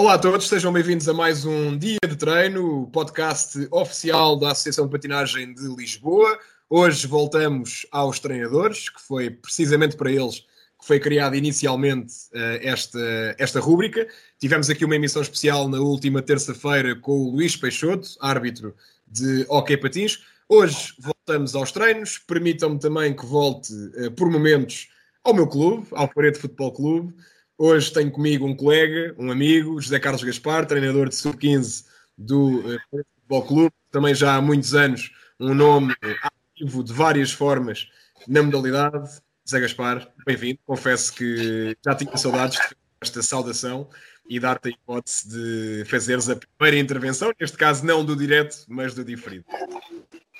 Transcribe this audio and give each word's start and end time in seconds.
Olá 0.00 0.14
a 0.14 0.18
todos, 0.18 0.48
sejam 0.48 0.72
bem-vindos 0.72 1.06
a 1.10 1.12
mais 1.12 1.44
um 1.44 1.76
dia 1.76 1.98
de 2.08 2.16
treino, 2.16 2.84
o 2.84 2.86
podcast 2.86 3.68
oficial 3.70 4.34
da 4.34 4.52
Associação 4.52 4.86
de 4.86 4.92
Patinagem 4.92 5.52
de 5.52 5.68
Lisboa. 5.76 6.38
Hoje 6.70 7.06
voltamos 7.06 7.86
aos 7.92 8.18
treinadores, 8.18 8.88
que 8.88 8.98
foi 9.02 9.28
precisamente 9.28 9.98
para 9.98 10.10
eles 10.10 10.40
que 10.80 10.86
foi 10.86 10.98
criada 10.98 11.36
inicialmente 11.36 12.14
uh, 12.32 12.58
esta, 12.62 13.36
esta 13.36 13.60
rúbrica. 13.60 14.08
Tivemos 14.38 14.70
aqui 14.70 14.86
uma 14.86 14.96
emissão 14.96 15.20
especial 15.20 15.68
na 15.68 15.80
última 15.80 16.22
terça-feira 16.22 16.96
com 16.96 17.20
o 17.20 17.32
Luís 17.32 17.54
Peixoto, 17.54 18.08
árbitro 18.22 18.74
de 19.06 19.44
Hockey 19.50 19.76
Patins. 19.76 20.24
Hoje 20.48 20.94
voltamos 20.98 21.54
aos 21.54 21.72
treinos. 21.72 22.16
Permitam-me 22.16 22.78
também 22.78 23.14
que 23.14 23.26
volte 23.26 23.74
uh, 23.74 24.10
por 24.12 24.30
momentos 24.30 24.88
ao 25.22 25.34
meu 25.34 25.46
clube, 25.46 25.86
ao 25.92 26.08
Paredes 26.08 26.40
Futebol 26.40 26.72
Clube. 26.72 27.14
Hoje 27.62 27.92
tenho 27.92 28.10
comigo 28.10 28.46
um 28.46 28.56
colega, 28.56 29.14
um 29.18 29.30
amigo, 29.30 29.78
José 29.78 30.00
Carlos 30.00 30.24
Gaspar, 30.24 30.64
treinador 30.64 31.10
de 31.10 31.14
sub-15 31.14 31.84
do 32.16 32.60
uh, 32.60 32.80
Futebol 32.88 33.46
Clube, 33.46 33.74
também 33.90 34.14
já 34.14 34.34
há 34.34 34.40
muitos 34.40 34.74
anos 34.74 35.12
um 35.38 35.52
nome 35.52 35.94
ativo 36.22 36.82
de 36.82 36.90
várias 36.90 37.30
formas 37.32 37.86
na 38.26 38.42
modalidade. 38.42 39.10
José 39.44 39.60
Gaspar, 39.60 40.10
bem-vindo. 40.24 40.58
Confesso 40.64 41.12
que 41.12 41.76
já 41.84 41.94
tinha 41.94 42.16
saudades 42.16 42.58
de 42.58 42.74
esta 42.98 43.22
saudação 43.22 43.90
e 44.26 44.40
dar-te 44.40 44.68
a 44.68 44.70
hipótese 44.70 45.28
de 45.28 45.84
fazeres 45.84 46.30
a 46.30 46.36
primeira 46.36 46.78
intervenção, 46.78 47.30
neste 47.38 47.58
caso 47.58 47.84
não 47.84 48.02
do 48.02 48.16
direto, 48.16 48.64
mas 48.68 48.94
do 48.94 49.04
diferido. 49.04 49.44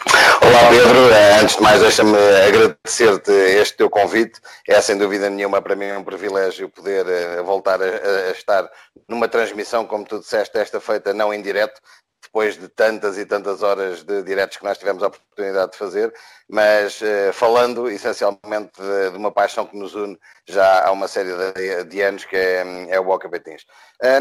Olá 0.07 0.71
Pedro, 0.71 1.11
eh, 1.11 1.41
antes 1.43 1.57
de 1.57 1.63
mais 1.63 1.81
deixa-me 1.81 2.17
agradecer-te 2.47 3.31
este 3.31 3.77
teu 3.77 3.91
convite. 3.91 4.41
É 4.67 4.81
sem 4.81 4.97
dúvida 4.97 5.29
nenhuma 5.29 5.61
para 5.61 5.77
mim 5.77 5.93
um 5.93 6.03
privilégio 6.03 6.71
poder 6.71 7.07
eh, 7.07 7.43
voltar 7.43 7.83
a, 7.83 8.31
estar 8.31 8.71
numa 9.07 9.29
transmissão, 9.29 9.85
como 9.85 10.07
tu 10.07 10.19
disseste, 10.19 10.57
esta 10.57 10.81
feita 10.81 11.13
não 11.13 11.35
em 11.35 11.43
direto, 11.43 11.81
depois 12.23 12.57
de 12.57 12.69
tantas 12.69 13.19
e 13.19 13.27
tantas 13.27 13.63
horas 13.63 14.03
de 14.03 14.23
diretos 14.23 14.57
que 14.57 14.65
nós 14.65 14.79
tivemos 14.79 15.03
a 15.03 15.09
oportunidade 15.09 15.73
de 15.73 15.79
fazer, 15.79 16.15
mas 16.49 17.01
uh, 17.03 17.33
falando 17.33 17.91
essencialmente 17.91 18.81
de, 18.81 19.17
uma 19.17 19.33
paixão 19.33 19.67
que 19.67 19.77
nos 19.77 19.95
une 19.95 20.19
já 20.47 20.87
há 20.87 20.93
uma 20.93 21.09
série 21.09 21.31
de, 21.85 22.03
anos, 22.03 22.25
que 22.25 22.37
é, 22.37 22.65
é 22.89 23.01
o 23.01 23.05
Boca 23.05 23.29
Betins. 23.29 23.67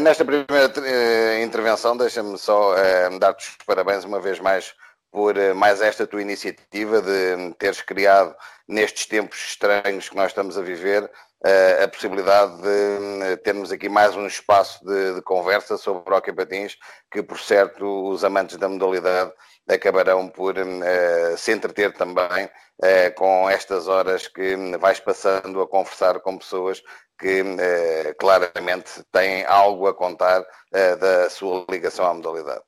Nesta 0.02 0.24
primeira 0.24 1.40
intervenção, 1.42 1.96
deixa-me 1.96 2.36
só 2.38 2.74
dar-te 3.18 3.48
os 3.48 3.56
parabéns 3.66 4.04
uma 4.04 4.20
vez 4.20 4.38
mais 4.38 4.74
por 5.10 5.36
eh, 5.36 5.52
mais 5.52 5.80
esta 5.80 6.06
tua 6.06 6.22
iniciativa 6.22 7.02
de 7.02 7.54
teres 7.58 7.82
criado 7.82 8.34
nestes 8.68 9.06
tempos 9.06 9.38
estranhos 9.38 10.08
que 10.08 10.16
nós 10.16 10.28
estamos 10.28 10.56
a 10.56 10.62
viver 10.62 11.10
eh, 11.44 11.84
a 11.84 11.88
possibilidade 11.88 12.60
de 12.62 13.22
eh, 13.24 13.36
termos 13.36 13.72
aqui 13.72 13.88
mais 13.88 14.14
um 14.14 14.26
espaço 14.26 14.84
de, 14.84 15.14
de 15.14 15.22
conversa 15.22 15.76
sobre 15.76 16.14
hockey 16.14 16.32
patins 16.32 16.76
que 17.10 17.22
por 17.22 17.38
certo 17.38 18.10
os 18.10 18.24
amantes 18.24 18.56
da 18.56 18.68
modalidade 18.68 19.32
acabarão 19.68 20.28
por 20.28 20.56
uh, 20.58 21.36
se 21.36 21.52
entreter 21.52 21.92
também 21.92 22.46
uh, 22.46 23.14
com 23.16 23.48
estas 23.48 23.88
horas 23.88 24.26
que 24.26 24.56
vais 24.78 25.00
passando 25.00 25.60
a 25.60 25.68
conversar 25.68 26.20
com 26.20 26.38
pessoas 26.38 26.82
que 27.18 27.42
uh, 27.42 28.14
claramente 28.18 29.02
têm 29.12 29.44
algo 29.44 29.86
a 29.86 29.94
contar 29.94 30.44
da 30.72 31.28
sua 31.28 31.66
ligação 31.68 32.06
à 32.06 32.14
modalidade. 32.14 32.62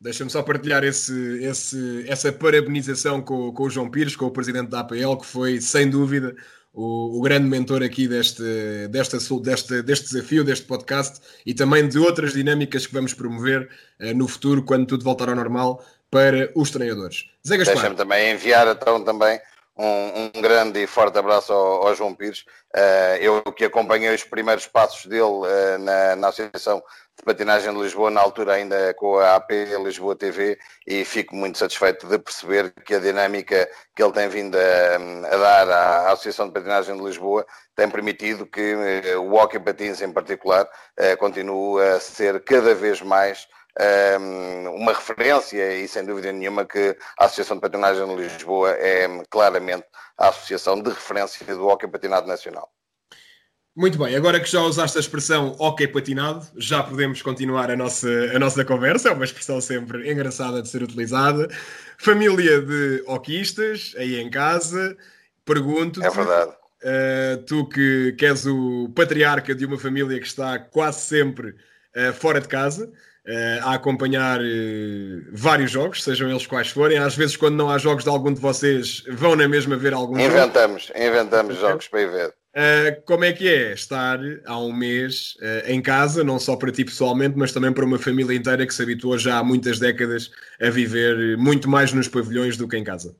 Deixa-me 0.00 0.30
só 0.30 0.42
partilhar 0.42 0.84
esse, 0.84 1.42
esse, 1.42 2.04
essa 2.06 2.32
parabenização 2.32 3.20
com, 3.20 3.52
com 3.52 3.64
o 3.64 3.70
João 3.70 3.90
Pires, 3.90 4.14
com 4.14 4.26
o 4.26 4.30
presidente 4.30 4.68
da 4.68 4.80
APL, 4.80 5.16
que 5.18 5.26
foi, 5.26 5.60
sem 5.60 5.90
dúvida, 5.90 6.36
o, 6.72 7.18
o 7.18 7.20
grande 7.20 7.48
mentor 7.48 7.82
aqui 7.82 8.06
deste, 8.06 8.42
desta, 8.88 9.18
deste, 9.40 9.82
deste 9.82 10.06
desafio, 10.06 10.44
deste 10.44 10.64
podcast 10.66 11.20
e 11.44 11.52
também 11.52 11.88
de 11.88 11.98
outras 11.98 12.32
dinâmicas 12.32 12.86
que 12.86 12.94
vamos 12.94 13.12
promover 13.12 13.68
uh, 14.00 14.14
no 14.14 14.28
futuro, 14.28 14.62
quando 14.62 14.86
tudo 14.86 15.02
voltar 15.02 15.28
ao 15.28 15.34
normal, 15.34 15.84
para 16.08 16.50
os 16.54 16.70
treinadores. 16.70 17.30
Zé 17.46 17.56
Gaspar. 17.56 17.74
Deixa-me 17.74 17.96
também 17.96 18.32
enviar 18.32 18.68
então 18.68 19.02
também 19.04 19.40
um, 19.76 20.30
um, 20.36 20.40
grande 20.40 20.80
e 20.80 20.86
forte 20.86 21.18
abraço 21.18 21.52
ao, 21.52 21.88
ao 21.88 21.94
João 21.94 22.14
Pires. 22.14 22.44
Uh, 22.74 23.16
eu 23.20 23.42
que 23.52 23.64
acompanhei 23.64 24.14
os 24.14 24.24
primeiros 24.24 24.66
passos 24.66 25.06
dele 25.06 25.22
uh, 25.22 25.78
na, 25.80 26.16
na 26.16 26.28
Associação 26.28 26.82
de 27.18 27.24
Patinagem 27.24 27.72
de 27.74 27.80
Lisboa, 27.80 28.10
na 28.10 28.20
altura 28.20 28.54
ainda 28.54 28.94
com 28.94 29.18
a 29.18 29.34
AP 29.34 29.50
Lisboa 29.82 30.14
TV, 30.16 30.58
e 30.86 31.04
fico 31.04 31.34
muito 31.34 31.58
satisfeito 31.58 32.06
de 32.06 32.18
perceber 32.18 32.72
que 32.84 32.94
a 32.94 33.00
dinâmica 33.00 33.68
que 33.94 34.02
ele 34.02 34.12
tem 34.12 34.28
vindo 34.28 34.56
a, 34.56 35.34
a 35.34 35.36
dar 35.36 35.70
à 35.70 36.12
Associação 36.12 36.46
de 36.46 36.54
Patinagem 36.54 36.96
de 36.96 37.02
Lisboa 37.02 37.44
tem 37.74 37.90
permitido 37.90 38.46
que 38.46 38.74
uh, 39.14 39.20
o 39.20 39.34
Hockey 39.34 39.58
Patins, 39.58 40.00
em 40.00 40.12
particular, 40.12 40.68
continue 41.18 41.82
a 41.82 42.00
ser 42.00 42.42
cada 42.44 42.74
vez 42.74 43.00
mais 43.02 43.46
uma 44.74 44.92
referência 44.92 45.72
e 45.74 45.86
sem 45.86 46.04
dúvida 46.04 46.32
nenhuma 46.32 46.64
que 46.64 46.96
a 47.18 47.26
Associação 47.26 47.56
de 47.56 47.60
Patinagem 47.60 48.06
de 48.06 48.22
Lisboa 48.22 48.72
é 48.72 49.06
claramente 49.30 49.84
a 50.16 50.28
associação 50.28 50.80
de 50.80 50.90
referência 50.90 51.46
do 51.46 51.66
hockey 51.66 51.86
patinado 51.86 52.26
nacional. 52.26 52.68
Muito 53.78 53.96
bem, 53.96 54.16
agora 54.16 54.40
que 54.40 54.50
já 54.50 54.60
usaste 54.60 54.98
a 54.98 55.00
expressão 55.00 55.54
hockey 55.56 55.86
patinado, 55.86 56.44
já 56.56 56.82
podemos 56.82 57.22
continuar 57.22 57.70
a 57.70 57.76
nossa, 57.76 58.08
a 58.34 58.36
nossa 58.36 58.64
conversa, 58.64 59.10
é 59.10 59.12
uma 59.12 59.24
expressão 59.24 59.60
sempre 59.60 60.10
engraçada 60.10 60.60
de 60.60 60.68
ser 60.68 60.82
utilizada. 60.82 61.48
Família 61.96 62.60
de 62.60 63.04
hockeyistas, 63.06 63.94
aí 63.96 64.20
em 64.20 64.28
casa, 64.28 64.96
pergunto-te... 65.44 66.04
É 66.04 66.10
verdade. 66.10 66.50
Uh, 66.82 67.42
tu 67.46 67.68
que, 67.68 68.16
que 68.18 68.26
és 68.26 68.46
o 68.46 68.90
patriarca 68.96 69.54
de 69.54 69.64
uma 69.64 69.78
família 69.78 70.18
que 70.18 70.26
está 70.26 70.58
quase 70.58 71.02
sempre 71.02 71.50
uh, 71.50 72.12
fora 72.14 72.40
de 72.40 72.48
casa, 72.48 72.84
uh, 72.84 73.62
a 73.62 73.74
acompanhar 73.74 74.40
vários 75.32 75.70
jogos, 75.70 76.02
sejam 76.02 76.28
eles 76.28 76.48
quais 76.48 76.68
forem. 76.68 76.98
Às 76.98 77.14
vezes, 77.14 77.36
quando 77.36 77.54
não 77.54 77.70
há 77.70 77.78
jogos 77.78 78.02
de 78.02 78.10
algum 78.10 78.34
de 78.34 78.40
vocês, 78.40 79.04
vão 79.08 79.36
na 79.36 79.46
mesma 79.46 79.76
ver 79.76 79.94
algum 79.94 80.18
inventamos, 80.18 80.86
jogo. 80.86 80.98
Inventamos 80.98 81.56
jogos 81.60 81.86
para 81.86 82.02
ir 82.02 82.10
ver. 82.10 82.34
Uh, 82.58 83.00
como 83.06 83.24
é 83.24 83.32
que 83.32 83.46
é 83.48 83.72
estar 83.72 84.18
há 84.44 84.58
um 84.58 84.72
mês 84.72 85.36
em 85.66 85.80
casa, 85.80 86.24
não 86.24 86.40
só 86.40 86.56
para 86.56 86.72
ti 86.72 86.84
pessoalmente, 86.84 87.38
mas 87.38 87.52
também 87.52 87.72
para 87.72 87.84
uma 87.84 87.98
família 87.98 88.36
inteira 88.36 88.66
que 88.66 88.74
se 88.74 88.82
habituou 88.82 89.16
já 89.16 89.38
há 89.38 89.44
muitas 89.44 89.78
décadas 89.78 90.30
a 90.60 90.68
viver 90.68 91.38
muito 91.38 91.68
mais 91.68 91.92
nos 91.92 92.08
pavilhões 92.08 92.56
do 92.56 92.66
que 92.66 92.76
em 92.76 92.82
casa? 92.82 93.14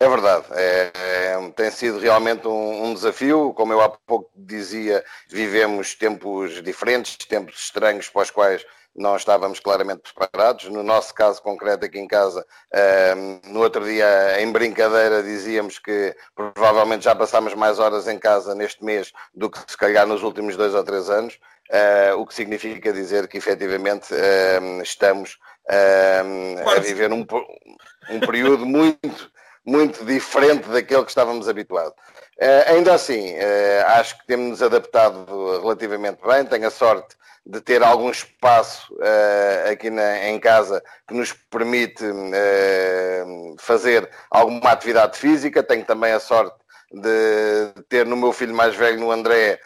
É 0.00 0.08
verdade, 0.08 0.46
é, 0.52 0.92
é, 0.94 1.50
tem 1.56 1.72
sido 1.72 1.98
realmente 1.98 2.46
um, 2.46 2.84
um, 2.84 2.94
desafio. 2.94 3.52
Como 3.52 3.72
eu 3.72 3.80
há 3.80 3.88
pouco 3.88 4.30
dizia, 4.36 5.04
vivemos 5.28 5.96
tempos 5.96 6.62
diferentes, 6.62 7.16
tempos 7.16 7.58
estranhos 7.58 8.08
para 8.08 8.22
os 8.22 8.30
quais 8.30 8.64
não 8.98 9.16
estávamos 9.16 9.60
claramente 9.60 10.12
preparados. 10.12 10.68
No 10.68 10.82
nosso 10.82 11.14
caso 11.14 11.40
concreto 11.40 11.86
aqui 11.86 11.98
em 11.98 12.06
casa, 12.06 12.44
ehm, 12.72 13.40
no 13.46 13.60
outro 13.60 13.84
dia, 13.84 14.40
em 14.40 14.50
brincadeira, 14.50 15.22
dizíamos 15.22 15.78
que 15.78 16.14
provavelmente 16.34 17.04
já 17.04 17.14
passámos 17.14 17.54
mais 17.54 17.78
horas 17.78 18.08
em 18.08 18.18
casa 18.18 18.54
neste 18.54 18.84
mês 18.84 19.12
do 19.34 19.48
que 19.48 19.58
se 19.66 19.76
calhar 19.76 20.06
nos 20.06 20.22
últimos 20.22 20.56
dois 20.56 20.74
ou 20.74 20.84
três 20.84 21.08
anos, 21.08 21.38
eh, 21.70 22.12
o 22.14 22.26
que 22.26 22.34
significa 22.34 22.92
dizer 22.92 23.28
que 23.28 23.38
efetivamente 23.38 24.14
ehm, 24.14 24.82
estamos 24.82 25.38
ehm, 25.70 26.58
a 26.66 26.80
viver 26.80 27.12
um, 27.12 27.24
um 28.10 28.20
período 28.20 28.66
muito, 28.66 29.30
muito 29.64 30.04
diferente 30.04 30.68
daquele 30.68 31.04
que 31.04 31.10
estávamos 31.10 31.48
habituados. 31.48 31.94
Uh, 32.40 32.70
ainda 32.72 32.94
assim, 32.94 33.34
uh, 33.34 33.86
acho 33.98 34.16
que 34.18 34.26
temos-nos 34.26 34.62
adaptado 34.62 35.60
relativamente 35.60 36.20
bem. 36.24 36.44
Tenho 36.44 36.68
a 36.68 36.70
sorte 36.70 37.16
de 37.44 37.60
ter 37.60 37.82
algum 37.82 38.10
espaço 38.10 38.94
uh, 38.94 39.72
aqui 39.72 39.90
na, 39.90 40.28
em 40.28 40.38
casa 40.38 40.80
que 41.08 41.14
nos 41.14 41.32
permite 41.32 42.04
fazer 43.58 44.08
alguma 44.30 44.70
atividade 44.70 45.18
física. 45.18 45.64
Tenho 45.64 45.84
também 45.84 46.12
a 46.12 46.20
sorte 46.20 46.56
de 46.92 47.82
ter 47.88 48.06
no 48.06 48.16
meu 48.16 48.32
filho 48.32 48.54
mais 48.54 48.74
velho, 48.76 49.00
no 49.00 49.10
André, 49.10 49.58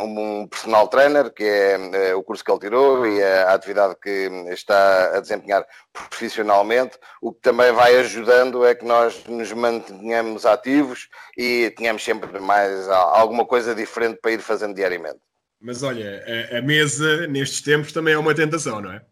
um 0.00 0.46
personal 0.48 0.88
trainer, 0.88 1.30
que 1.30 1.44
é 1.44 2.14
o 2.14 2.22
curso 2.22 2.44
que 2.44 2.50
ele 2.50 2.60
tirou 2.60 3.06
e 3.06 3.22
a 3.22 3.54
atividade 3.54 3.96
que 4.02 4.30
está 4.50 5.16
a 5.16 5.20
desempenhar 5.20 5.64
profissionalmente, 5.92 6.98
o 7.20 7.32
que 7.32 7.40
também 7.40 7.72
vai 7.72 7.96
ajudando 7.96 8.64
é 8.64 8.74
que 8.74 8.84
nós 8.84 9.24
nos 9.26 9.52
mantenhamos 9.52 10.44
ativos 10.46 11.08
e 11.36 11.70
tenhamos 11.76 12.04
sempre 12.04 12.40
mais 12.40 12.88
alguma 12.88 13.44
coisa 13.44 13.74
diferente 13.74 14.18
para 14.20 14.32
ir 14.32 14.40
fazendo 14.40 14.74
diariamente. 14.74 15.18
Mas 15.60 15.82
olha, 15.82 16.24
a, 16.52 16.58
a 16.58 16.62
mesa 16.62 17.26
nestes 17.26 17.60
tempos 17.60 17.92
também 17.92 18.14
é 18.14 18.18
uma 18.18 18.34
tentação, 18.34 18.80
não 18.80 18.92
é? 18.92 19.02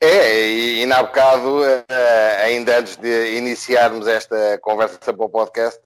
É, 0.00 0.46
e, 0.46 0.82
e 0.82 0.86
na 0.86 1.02
bocado, 1.02 1.64
eh, 1.64 2.42
ainda 2.44 2.78
antes 2.78 2.96
de 2.96 3.36
iniciarmos 3.38 4.06
esta 4.06 4.58
conversa 4.58 4.98
para 4.98 5.24
o 5.24 5.28
podcast, 5.28 5.80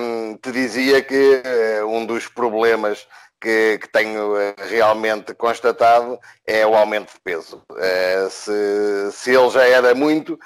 um, 0.00 0.36
te 0.36 0.52
dizia 0.52 1.02
que 1.02 1.42
uh, 1.82 1.86
um 1.86 2.04
dos 2.04 2.26
problemas 2.26 3.06
que, 3.40 3.78
que, 3.78 3.88
tenho 3.88 4.34
uh, 4.34 4.54
realmente 4.68 5.32
constatado 5.34 6.18
é 6.46 6.66
o 6.66 6.76
aumento 6.76 7.12
de 7.12 7.20
peso. 7.20 7.62
Uh, 7.70 8.30
se, 8.30 9.12
se 9.12 9.34
ele 9.34 9.50
já 9.50 9.66
era 9.66 9.94
muito, 9.94 10.38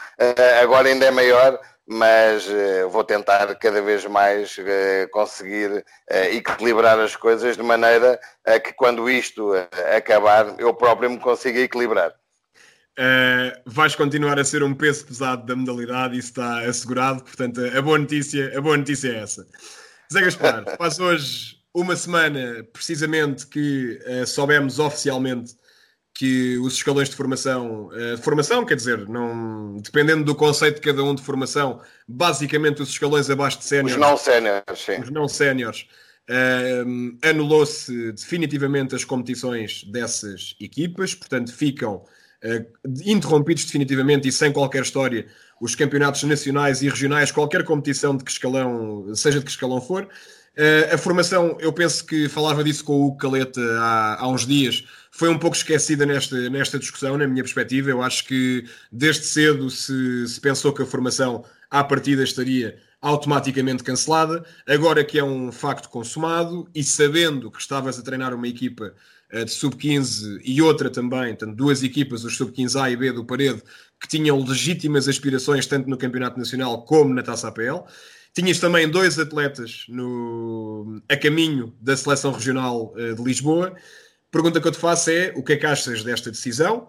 agora 0.60 0.88
ainda 0.88 1.06
é 1.06 1.10
maior, 1.10 1.58
mas 1.86 2.46
uh, 2.48 2.88
vou 2.88 3.04
tentar 3.04 3.54
cada 3.56 3.82
vez 3.82 4.06
mais 4.06 4.56
uh, 4.58 5.08
conseguir 5.10 5.70
uh, 5.72 5.84
equilibrar 6.30 6.98
as 6.98 7.16
coisas 7.16 7.56
de 7.56 7.62
maneira 7.62 8.20
a 8.46 8.58
que 8.58 8.72
quando 8.72 9.10
isto 9.10 9.52
acabar 9.94 10.54
eu 10.58 10.72
próprio 10.74 11.10
me 11.10 11.18
consiga 11.18 11.60
equilibrar. 11.60 12.14
Vais 13.66 13.94
continuar 13.94 14.38
a 14.38 14.44
ser 14.44 14.62
um 14.62 14.74
peso 14.74 15.06
pesado 15.06 15.46
da 15.46 15.56
modalidade, 15.56 16.18
isso 16.18 16.28
está 16.28 16.60
assegurado, 16.60 17.22
portanto 17.22 17.60
a 17.60 17.82
boa 17.82 17.98
notícia, 17.98 18.56
a 18.56 18.60
boa 18.60 18.76
notícia 18.76 19.08
é 19.08 19.20
essa. 19.20 19.46
Zé 20.12 20.20
Gaspar, 20.20 20.64
faz 20.76 20.98
hoje 20.98 21.56
uma 21.74 21.96
semana 21.96 22.66
precisamente 22.72 23.46
que 23.46 23.98
soubemos 24.26 24.78
oficialmente 24.78 25.54
que 26.14 26.58
os 26.58 26.74
escalões 26.74 27.08
de 27.08 27.16
formação, 27.16 27.88
uh, 27.88 28.18
formação, 28.18 28.64
quer 28.64 28.76
dizer, 28.76 29.08
não, 29.08 29.78
dependendo 29.78 30.24
do 30.24 30.34
conceito 30.34 30.76
de 30.76 30.82
cada 30.82 31.02
um 31.02 31.14
de 31.14 31.22
formação, 31.22 31.80
basicamente 32.06 32.82
os 32.82 32.90
escalões 32.90 33.30
abaixo 33.30 33.58
de 33.58 33.64
séniores. 33.64 33.94
Os 33.94 34.00
não 34.00 34.16
séniores, 34.16 34.78
sim. 34.78 35.00
Os 35.00 35.10
não 35.10 35.26
séniores. 35.26 35.86
Uh, 36.28 37.18
Anulou-se 37.28 38.12
definitivamente 38.12 38.94
as 38.94 39.04
competições 39.04 39.84
dessas 39.84 40.54
equipas, 40.60 41.14
portanto 41.14 41.52
ficam 41.52 41.96
uh, 41.96 42.08
interrompidos 43.04 43.64
definitivamente 43.64 44.28
e 44.28 44.32
sem 44.32 44.52
qualquer 44.52 44.82
história 44.82 45.26
os 45.60 45.74
campeonatos 45.76 46.22
nacionais 46.24 46.82
e 46.82 46.88
regionais, 46.88 47.30
qualquer 47.30 47.64
competição 47.64 48.16
de 48.16 48.24
que 48.24 48.30
escalão, 48.30 49.14
seja 49.14 49.38
de 49.38 49.44
que 49.44 49.50
escalão 49.50 49.80
for. 49.80 50.08
Uh, 50.54 50.94
a 50.94 50.98
formação, 50.98 51.56
eu 51.60 51.72
penso 51.72 52.04
que 52.04 52.28
falava 52.28 52.62
disso 52.62 52.84
com 52.84 53.06
o 53.06 53.16
Caleta 53.16 53.60
há, 53.78 54.22
há 54.22 54.28
uns 54.28 54.44
dias, 54.44 54.84
foi 55.10 55.30
um 55.30 55.38
pouco 55.38 55.56
esquecida 55.56 56.04
nesta, 56.04 56.50
nesta 56.50 56.78
discussão, 56.78 57.16
na 57.16 57.26
minha 57.26 57.42
perspectiva. 57.42 57.90
Eu 57.90 58.02
acho 58.02 58.26
que 58.26 58.64
desde 58.90 59.24
cedo 59.24 59.70
se, 59.70 60.26
se 60.26 60.40
pensou 60.40 60.72
que 60.72 60.82
a 60.82 60.86
formação 60.86 61.44
à 61.70 61.82
partida 61.82 62.22
estaria 62.22 62.76
automaticamente 63.00 63.82
cancelada. 63.82 64.44
Agora 64.66 65.04
que 65.04 65.18
é 65.18 65.24
um 65.24 65.50
facto 65.50 65.88
consumado 65.88 66.68
e 66.74 66.84
sabendo 66.84 67.50
que 67.50 67.60
estavas 67.60 67.98
a 67.98 68.02
treinar 68.02 68.34
uma 68.34 68.46
equipa 68.46 68.94
de 69.32 69.50
sub-15 69.50 70.40
e 70.44 70.60
outra 70.60 70.90
também, 70.90 71.34
tanto 71.34 71.54
duas 71.54 71.82
equipas, 71.82 72.24
os 72.24 72.36
sub-15A 72.36 72.92
e 72.92 72.96
B 72.96 73.12
do 73.12 73.24
Parede, 73.24 73.62
que 74.00 74.08
tinham 74.08 74.38
legítimas 74.42 75.08
aspirações 75.08 75.66
tanto 75.66 75.88
no 75.88 75.96
Campeonato 75.96 76.38
Nacional 76.38 76.84
como 76.84 77.14
na 77.14 77.22
Taça 77.22 77.48
APL. 77.48 77.86
Tinhas 78.34 78.58
também 78.58 78.88
dois 78.88 79.18
atletas 79.18 79.84
no, 79.88 81.00
a 81.08 81.16
caminho 81.16 81.74
da 81.80 81.96
seleção 81.96 82.32
regional 82.32 82.94
uh, 82.96 83.14
de 83.14 83.22
Lisboa 83.22 83.74
pergunta 84.32 84.60
que 84.60 84.66
eu 84.66 84.72
te 84.72 84.78
faço 84.78 85.10
é 85.10 85.32
o 85.36 85.42
que 85.42 85.52
é 85.52 85.56
que 85.56 85.66
achas 85.66 86.02
desta 86.02 86.30
decisão? 86.30 86.88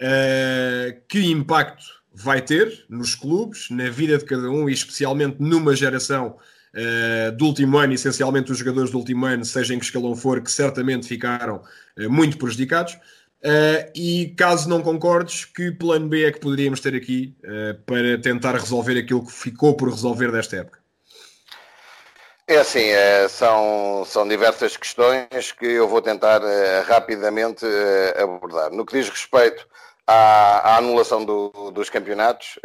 Uh, 0.00 1.00
que 1.08 1.26
impacto 1.26 1.84
vai 2.12 2.40
ter 2.40 2.86
nos 2.88 3.16
clubes, 3.16 3.68
na 3.70 3.90
vida 3.90 4.16
de 4.16 4.24
cada 4.24 4.48
um 4.48 4.68
e 4.68 4.72
especialmente 4.72 5.36
numa 5.40 5.74
geração 5.74 6.36
uh, 6.74 7.32
do 7.32 7.46
último 7.46 7.78
ano, 7.78 7.92
essencialmente 7.92 8.52
os 8.52 8.58
jogadores 8.58 8.90
do 8.90 8.98
último 8.98 9.24
ano, 9.26 9.44
seja 9.44 9.74
em 9.74 9.78
que 9.78 9.84
escalão 9.84 10.14
for, 10.14 10.40
que 10.40 10.50
certamente 10.50 11.06
ficaram 11.06 11.62
uh, 11.98 12.10
muito 12.10 12.36
prejudicados. 12.36 12.98
e 13.94 14.34
caso 14.38 14.68
não 14.68 14.82
concordes, 14.82 15.44
que 15.44 15.70
plano 15.70 16.08
B 16.08 16.24
é 16.24 16.32
que 16.32 16.40
poderíamos 16.40 16.80
ter 16.80 16.94
aqui 16.94 17.36
para 17.84 18.16
tentar 18.18 18.54
resolver 18.54 18.98
aquilo 18.98 19.22
que 19.22 19.32
ficou 19.32 19.76
por 19.76 19.90
resolver 19.90 20.32
desta 20.32 20.56
época? 20.56 20.78
É 22.48 22.56
assim, 22.56 22.86
são, 23.28 24.02
são 24.06 24.26
diversas 24.26 24.78
questões 24.78 25.52
que 25.52 25.66
eu 25.66 25.86
vou 25.86 26.00
tentar 26.00 26.40
rapidamente 26.86 27.66
abordar. 28.16 28.70
No 28.70 28.86
que 28.86 28.98
diz 28.98 29.10
respeito 29.10 29.66
à, 30.06 30.74
à 30.74 30.76
anulação 30.76 31.24
do, 31.24 31.70
dos 31.70 31.88
campeonatos, 31.90 32.58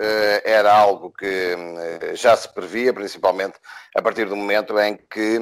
era 0.44 0.74
algo 0.74 1.12
que 1.12 1.56
já 2.14 2.36
se 2.36 2.54
previa, 2.54 2.94
principalmente 2.94 3.60
a 3.96 4.02
partir 4.02 4.26
do 4.26 4.36
momento 4.36 4.78
em 4.80 4.98
que, 5.10 5.40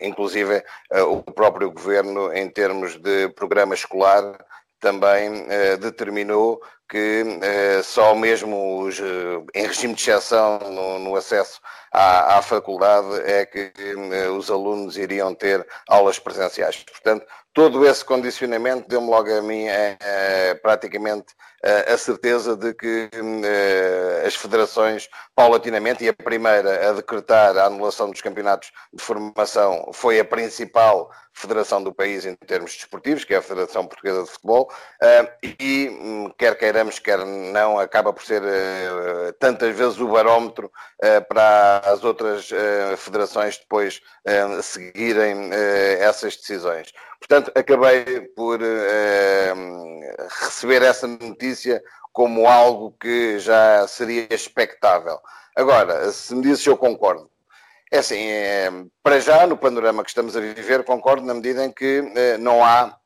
inclusive, 0.00 0.62
o 1.08 1.22
próprio 1.22 1.70
governo, 1.70 2.32
em 2.32 2.48
termos 2.48 2.96
de 2.96 3.28
programa 3.30 3.74
escolar, 3.74 4.36
também 4.80 5.46
determinou 5.80 6.60
que 6.88 7.24
só 7.84 8.14
mesmo 8.14 8.80
os, 8.80 9.00
em 9.54 9.66
regime 9.66 9.94
de 9.94 10.02
exceção 10.02 10.58
no, 10.58 10.98
no 10.98 11.16
acesso 11.16 11.60
à, 11.92 12.38
à 12.38 12.42
faculdade 12.42 13.22
é 13.24 13.46
que 13.46 13.72
os 14.36 14.50
alunos 14.50 14.96
iriam 14.96 15.34
ter 15.34 15.66
aulas 15.88 16.18
presenciais. 16.18 16.84
Portanto, 16.84 17.26
todo 17.52 17.86
esse 17.86 18.04
condicionamento 18.04 18.88
deu-me 18.88 19.08
logo 19.08 19.32
a 19.32 19.42
mim 19.42 19.64
é, 19.64 19.96
é, 20.00 20.54
praticamente 20.54 21.34
a 21.62 21.96
certeza 21.96 22.56
de 22.56 22.74
que 22.74 23.08
uh, 23.14 24.26
as 24.26 24.34
federações, 24.34 25.08
paulatinamente, 25.34 26.04
e 26.04 26.08
a 26.08 26.12
primeira 26.12 26.90
a 26.90 26.92
decretar 26.94 27.56
a 27.56 27.66
anulação 27.66 28.10
dos 28.10 28.20
campeonatos 28.20 28.72
de 28.92 29.02
formação 29.02 29.90
foi 29.92 30.18
a 30.18 30.24
principal 30.24 31.10
federação 31.32 31.82
do 31.82 31.94
país 31.94 32.26
em 32.26 32.34
termos 32.34 32.72
desportivos, 32.74 33.24
que 33.24 33.32
é 33.32 33.38
a 33.38 33.42
Federação 33.42 33.86
Portuguesa 33.86 34.24
de 34.24 34.30
Futebol, 34.30 34.70
uh, 35.02 35.48
e 35.60 35.88
um, 35.88 36.30
quer 36.36 36.58
queiramos, 36.58 36.98
quer 36.98 37.24
não, 37.24 37.78
acaba 37.78 38.12
por 38.12 38.24
ser 38.24 38.42
tantas 39.38 39.74
vezes 39.74 39.98
o 40.00 40.08
barómetro 40.08 40.70
para 41.28 41.78
as 41.84 42.04
outras 42.04 42.50
federações 42.98 43.58
depois 43.58 44.00
seguirem 44.62 45.50
essas 46.00 46.36
decisões. 46.36 46.92
Portanto, 47.18 47.52
acabei 47.54 48.20
por 48.36 48.60
receber 50.44 50.82
essa 50.82 51.06
notícia 51.06 51.51
como 52.12 52.46
algo 52.46 52.94
que 53.00 53.38
já 53.38 53.86
seria 53.88 54.26
expectável. 54.30 55.18
Agora, 55.56 56.10
se 56.12 56.34
me 56.34 56.42
dizes 56.42 56.62
se 56.62 56.68
eu 56.68 56.76
concordo, 56.76 57.30
é 57.90 57.98
assim, 57.98 58.22
é, 58.26 58.70
para 59.02 59.20
já, 59.20 59.46
no 59.46 59.56
panorama 59.56 60.02
que 60.02 60.10
estamos 60.10 60.36
a 60.36 60.40
viver, 60.40 60.84
concordo 60.84 61.26
na 61.26 61.34
medida 61.34 61.64
em 61.64 61.70
que 61.70 62.12
é, 62.16 62.38
não 62.38 62.64
há 62.64 62.96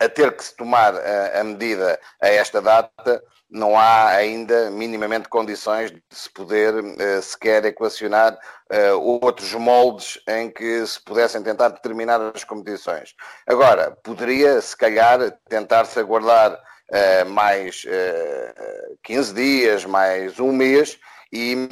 a 0.00 0.08
ter 0.08 0.34
que 0.34 0.44
se 0.44 0.54
tomar 0.56 0.94
a, 0.94 1.40
a, 1.40 1.44
medida 1.44 1.98
a 2.20 2.28
esta 2.28 2.62
data, 2.62 3.22
não 3.50 3.78
há 3.78 4.08
ainda 4.08 4.70
minimamente 4.70 5.28
condições 5.28 5.90
de 5.90 6.02
se 6.10 6.30
poder 6.30 6.74
uh, 6.74 7.22
sequer 7.22 7.64
equacionar 7.64 8.38
uh, 8.70 8.98
outros 8.98 9.52
moldes 9.54 10.20
em 10.28 10.50
que 10.50 10.86
se 10.86 11.00
pudessem 11.00 11.42
tentar 11.42 11.70
determinar 11.70 12.20
as 12.34 12.44
competições. 12.44 13.14
Agora, 13.46 13.90
poderia, 14.02 14.60
se 14.60 14.76
calhar, 14.76 15.32
tentar-se 15.48 15.98
aguardar 15.98 16.58
uh, 16.90 17.28
mais 17.28 17.84
uh, 17.84 18.98
15 19.02 19.34
dias, 19.34 19.84
mais 19.84 20.38
um 20.40 20.52
mês 20.52 20.98
e 21.30 21.68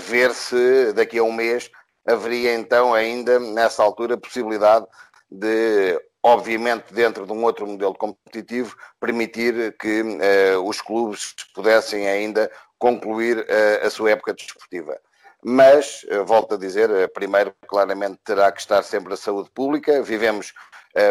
ver 0.00 0.32
se 0.32 0.94
daqui 0.94 1.18
a 1.18 1.22
um 1.22 1.32
mês 1.32 1.70
haveria 2.06 2.54
então 2.54 2.94
ainda 2.94 3.38
nessa 3.38 3.82
altura 3.82 4.16
possibilidade 4.16 4.86
de 5.30 6.00
obviamente 6.22 6.92
dentro 6.92 7.26
de 7.26 7.32
um 7.32 7.44
outro 7.44 7.66
modelo 7.66 7.94
competitivo, 7.94 8.76
permitir 9.00 9.76
que 9.78 10.02
uh, 10.02 10.62
os 10.64 10.80
clubes 10.80 11.34
pudessem 11.54 12.08
ainda 12.08 12.50
concluir 12.78 13.38
uh, 13.38 13.86
a 13.86 13.90
sua 13.90 14.10
época 14.10 14.34
desportiva. 14.34 14.98
Mas, 15.42 16.04
uh, 16.04 16.24
volto 16.24 16.54
a 16.54 16.58
dizer, 16.58 16.90
primeiro, 17.12 17.54
claramente 17.66 18.18
terá 18.24 18.50
que 18.50 18.60
estar 18.60 18.82
sempre 18.82 19.14
a 19.14 19.16
saúde 19.16 19.50
pública. 19.50 20.02
Vivemos 20.02 20.52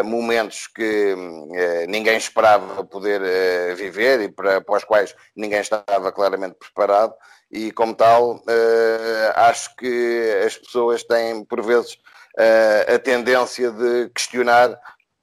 momentos 0.04 0.66
que 0.66 1.14
ninguém 1.88 2.16
esperava 2.16 2.84
poder 2.84 3.20
viver 3.76 4.20
e 4.20 4.28
para, 4.28 4.60
para 4.60 4.76
os 4.76 4.84
quais 4.84 5.14
ninguém 5.36 5.60
estava 5.60 6.12
claramente 6.12 6.56
preparado, 6.58 7.14
e 7.50 7.72
como 7.72 7.94
tal, 7.94 8.42
acho 9.34 9.74
que 9.76 10.42
as 10.44 10.56
pessoas 10.56 11.02
têm, 11.02 11.44
por 11.44 11.62
vezes, 11.62 11.98
a 12.94 12.98
tendência 12.98 13.70
de 13.70 14.10
questionar 14.10 14.78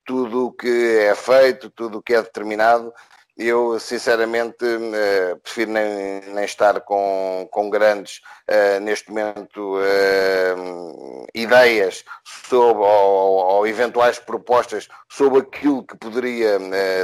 tudo 0.05 0.47
o 0.47 0.51
que 0.51 0.99
é 0.99 1.15
feito, 1.15 1.69
tudo 1.69 1.97
o 1.97 2.01
que 2.01 2.13
é 2.13 2.21
determinado. 2.21 2.93
Eu, 3.37 3.77
sinceramente, 3.81 4.63
uh, 4.63 5.37
prefiro 5.43 5.71
nem, 5.71 6.21
nem, 6.21 6.45
estar 6.45 6.79
com, 6.79 7.45
com 7.51 7.69
grandes, 7.69 8.21
uh, 8.49 8.79
neste 8.79 9.09
momento, 9.09 9.77
uh, 9.77 11.27
ideias 11.33 12.05
sobre, 12.23 12.81
ou, 12.81 13.35
ou, 13.45 13.67
eventuais 13.67 14.19
propostas 14.19 14.87
sobre 15.09 15.39
aquilo 15.39 15.85
que 15.85 15.97
poderia 15.97 16.57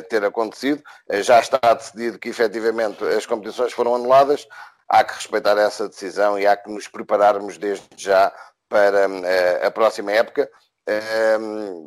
ter 0.10 0.24
acontecido. 0.24 0.82
já 1.22 1.40
está 1.40 1.60
decidido 1.74 2.18
que, 2.18 2.30
efetivamente, 2.30 3.04
as 3.04 3.26
competições 3.26 3.74
foram 3.74 3.96
anuladas. 3.96 4.48
Há 4.88 5.04
que 5.04 5.14
respeitar 5.14 5.58
essa 5.58 5.90
decisão 5.90 6.40
e 6.40 6.48
há 6.48 6.56
que 6.56 6.72
nos 6.72 6.88
prepararmos 6.88 7.58
desde 7.58 7.86
já 7.98 8.32
para 8.70 9.06
a 9.68 9.72
próxima 9.72 10.14
época 10.14 10.50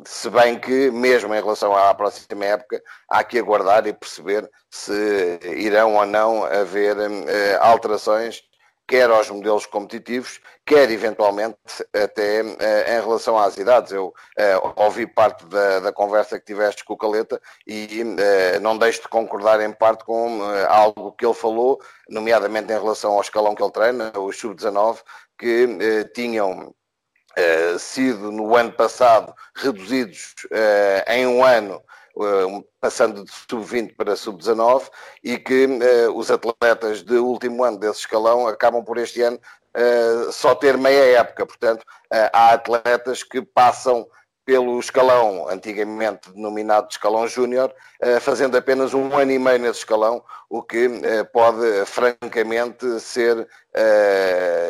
se 0.05 0.29
bem 0.29 0.59
que, 0.59 0.91
mesmo 0.91 1.33
em 1.33 1.41
relação 1.41 1.75
à 1.75 1.93
próxima 1.93 2.45
época, 2.45 2.81
há 3.09 3.23
que 3.23 3.39
aguardar 3.39 3.85
e 3.87 3.93
perceber 3.93 4.49
se 4.69 5.39
irão 5.43 5.95
ou 5.95 6.05
não 6.05 6.43
haver 6.45 6.97
uh, 6.97 7.61
alterações 7.61 8.43
quer 8.87 9.09
aos 9.09 9.29
modelos 9.29 9.65
competitivos, 9.65 10.39
quer 10.65 10.89
eventualmente 10.91 11.57
até 11.93 12.43
uh, 12.43 12.97
em 12.97 13.01
relação 13.01 13.37
às 13.37 13.57
idades. 13.57 13.91
Eu 13.91 14.07
uh, 14.07 14.73
ouvi 14.83 15.07
parte 15.07 15.45
da, 15.45 15.79
da, 15.79 15.91
conversa 15.91 16.39
que 16.39 16.45
tiveste 16.45 16.83
com 16.85 16.93
o 16.93 16.97
Caleta 16.97 17.41
e 17.65 18.03
uh, 18.03 18.59
não 18.61 18.77
deixo 18.77 19.01
de 19.01 19.07
concordar 19.07 19.59
em 19.61 19.71
parte 19.71 20.03
com 20.03 20.41
algo 20.69 21.11
que 21.13 21.25
ele 21.25 21.33
falou, 21.33 21.79
nomeadamente 22.09 22.71
em 22.71 22.79
relação 22.79 23.13
ao 23.13 23.21
escalão 23.21 23.55
que 23.55 23.63
ele 23.63 23.71
treina, 23.71 24.11
os 24.17 24.37
sub-19, 24.37 24.99
que 25.37 26.05
tinham 26.13 26.73
sido 27.77 28.31
no 28.31 28.55
ano 28.55 28.71
passado 28.71 29.33
reduzidos 29.55 30.35
em 31.07 31.27
um 31.27 31.43
ano 31.43 31.81
passando 32.79 33.23
de 33.23 33.31
sub-20 33.31 33.95
para 33.95 34.15
sub-19 34.15 34.89
e 35.23 35.37
que 35.37 35.65
uh, 35.65 36.15
os 36.15 36.31
atletas 36.31 37.03
de 37.03 37.17
último 37.17 37.63
ano 37.63 37.77
desse 37.77 38.01
escalão 38.01 38.47
acabam 38.47 38.83
por 38.83 38.97
este 38.97 39.21
ano 39.21 39.39
uh, 39.75 40.31
só 40.31 40.55
ter 40.55 40.77
meia 40.77 41.19
época. 41.19 41.45
Portanto, 41.45 41.81
uh, 41.81 42.29
há 42.31 42.53
atletas 42.53 43.23
que 43.23 43.41
passam 43.41 44.07
pelo 44.45 44.79
escalão, 44.79 45.49
antigamente 45.49 46.31
denominado 46.31 46.87
de 46.87 46.93
escalão 46.93 47.27
júnior, 47.27 47.73
fazendo 48.21 48.55
apenas 48.55 48.93
um 48.93 49.17
ano 49.17 49.31
e 49.31 49.39
meio 49.39 49.59
nesse 49.59 49.79
escalão, 49.79 50.23
o 50.49 50.61
que 50.61 50.87
pode 51.33 51.85
francamente 51.85 52.99
ser 52.99 53.47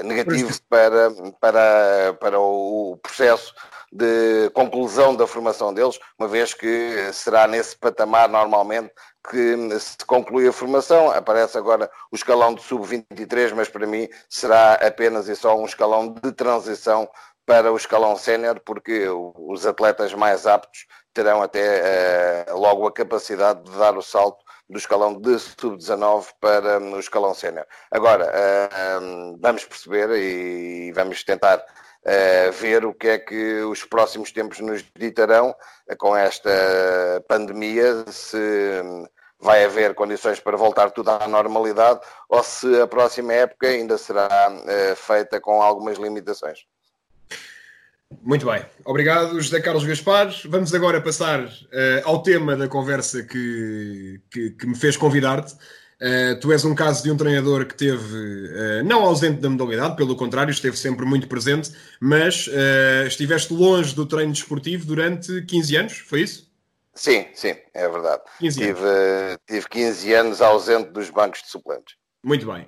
negativo 0.06 0.58
para, 0.70 1.12
para, 1.42 2.14
para 2.20 2.40
o 2.40 2.98
processo 3.04 3.54
de 3.92 4.50
conclusão 4.54 5.16
da 5.16 5.28
formação 5.28 5.74
deles, 5.74 6.00
uma 6.18 6.28
vez 6.28 6.54
que 6.54 7.12
será 7.14 7.48
nesse 7.48 7.78
patamar 7.78 8.28
normalmente 8.28 8.92
que 9.30 9.80
se 9.80 9.98
conclui 10.06 10.48
a 10.48 10.54
formação. 10.54 11.12
Aparece 11.12 11.58
agora 11.58 11.90
o 12.12 12.16
escalão 12.16 12.54
de 12.54 12.62
sub-23, 12.62 13.54
mas 13.54 13.70
para 13.70 13.88
mim 13.88 14.08
será 14.30 14.74
apenas 14.74 15.28
e 15.28 15.36
só 15.36 15.58
um 15.58 15.66
escalão 15.66 16.14
de 16.14 16.32
transição 16.32 17.10
para 17.46 17.72
o 17.72 17.78
escalão 17.78 18.16
sénior, 18.16 18.60
porque 18.66 19.08
os 19.08 19.66
atletas 19.66 20.14
mais 20.14 20.48
aptos 20.48 20.86
terão 21.14 21.42
até 21.42 22.46
uh, 22.50 22.58
logo 22.58 22.88
a 22.88 22.92
capacidade 22.92 23.64
de 23.64 23.78
dar 23.78 23.98
o 23.98 24.02
salto 24.02 24.44
do 24.70 24.78
escalão 24.78 25.20
de 25.20 25.40
sub-19 25.40 26.28
para 26.42 26.80
o 26.80 27.00
escalão 27.00 27.34
sénior. 27.34 27.66
Agora, 27.92 28.26
uh, 28.26 29.38
vamos 29.40 29.64
perceber 29.64 30.10
e 30.12 30.92
vamos 30.92 31.24
tentar 31.24 31.60
uh, 31.60 32.52
ver 32.52 32.84
o 32.86 32.94
que 32.94 33.08
é 33.08 33.20
que 33.20 33.62
os 33.62 33.86
próximos 33.86 34.32
tempos 34.32 34.60
nos 34.60 34.84
ditarão 34.98 35.56
com 36.00 36.16
esta 36.16 36.50
pandemia, 37.28 38.06
se 38.12 38.82
vai 39.40 39.64
haver 39.64 39.94
condições 39.94 40.40
para 40.40 40.58
voltar 40.58 40.92
tudo 40.92 41.12
à 41.12 41.28
normalidade 41.28 42.00
ou 42.28 42.42
se 42.42 42.82
a 42.82 42.88
próxima 42.88 43.34
época 43.34 43.68
ainda 43.68 43.98
será 43.98 44.28
feita 44.96 45.40
com 45.40 45.62
algumas 45.62 45.98
limitações. 45.98 46.66
Muito 48.22 48.46
bem, 48.46 48.64
obrigado 48.84 49.40
José 49.42 49.60
Carlos 49.60 49.84
Gaspar. 49.84 50.34
Vamos 50.46 50.74
agora 50.74 51.02
passar 51.02 51.44
uh, 51.44 51.50
ao 52.04 52.22
tema 52.22 52.56
da 52.56 52.68
conversa 52.68 53.24
que, 53.24 54.22
que, 54.32 54.52
que 54.52 54.68
me 54.68 54.76
fez 54.76 54.96
convidar-te. 54.96 55.54
Uh, 55.54 56.40
tu 56.40 56.52
és 56.52 56.64
um 56.66 56.76
caso 56.76 57.04
de 57.04 57.12
um 57.12 57.18
treinador 57.18 57.66
que 57.66 57.76
teve, 57.76 58.16
uh, 58.16 58.84
não 58.84 59.04
ausente 59.04 59.42
da 59.42 59.50
modalidade, 59.50 59.96
pelo 59.96 60.16
contrário, 60.16 60.52
esteve 60.52 60.78
sempre 60.78 61.06
muito 61.06 61.28
presente, 61.28 61.72
mas 62.00 62.50
estiveste 63.08 63.54
longe 63.54 63.96
do 63.96 64.06
treino 64.06 64.34
desportivo 64.34 64.86
durante 64.86 65.42
15 65.44 65.76
anos, 65.76 65.98
foi 66.00 66.22
isso? 66.22 66.52
Sim, 66.94 67.28
sim, 67.34 67.56
é 67.74 67.90
verdade. 67.90 68.24
15 68.40 68.60
tive, 68.60 68.80
tive 69.48 69.68
15 69.70 70.14
anos 70.14 70.42
ausente 70.42 70.92
dos 70.92 71.10
bancos 71.10 71.42
de 71.42 71.50
suplentes. 71.50 71.96
Muito 72.26 72.48
bem. 72.52 72.66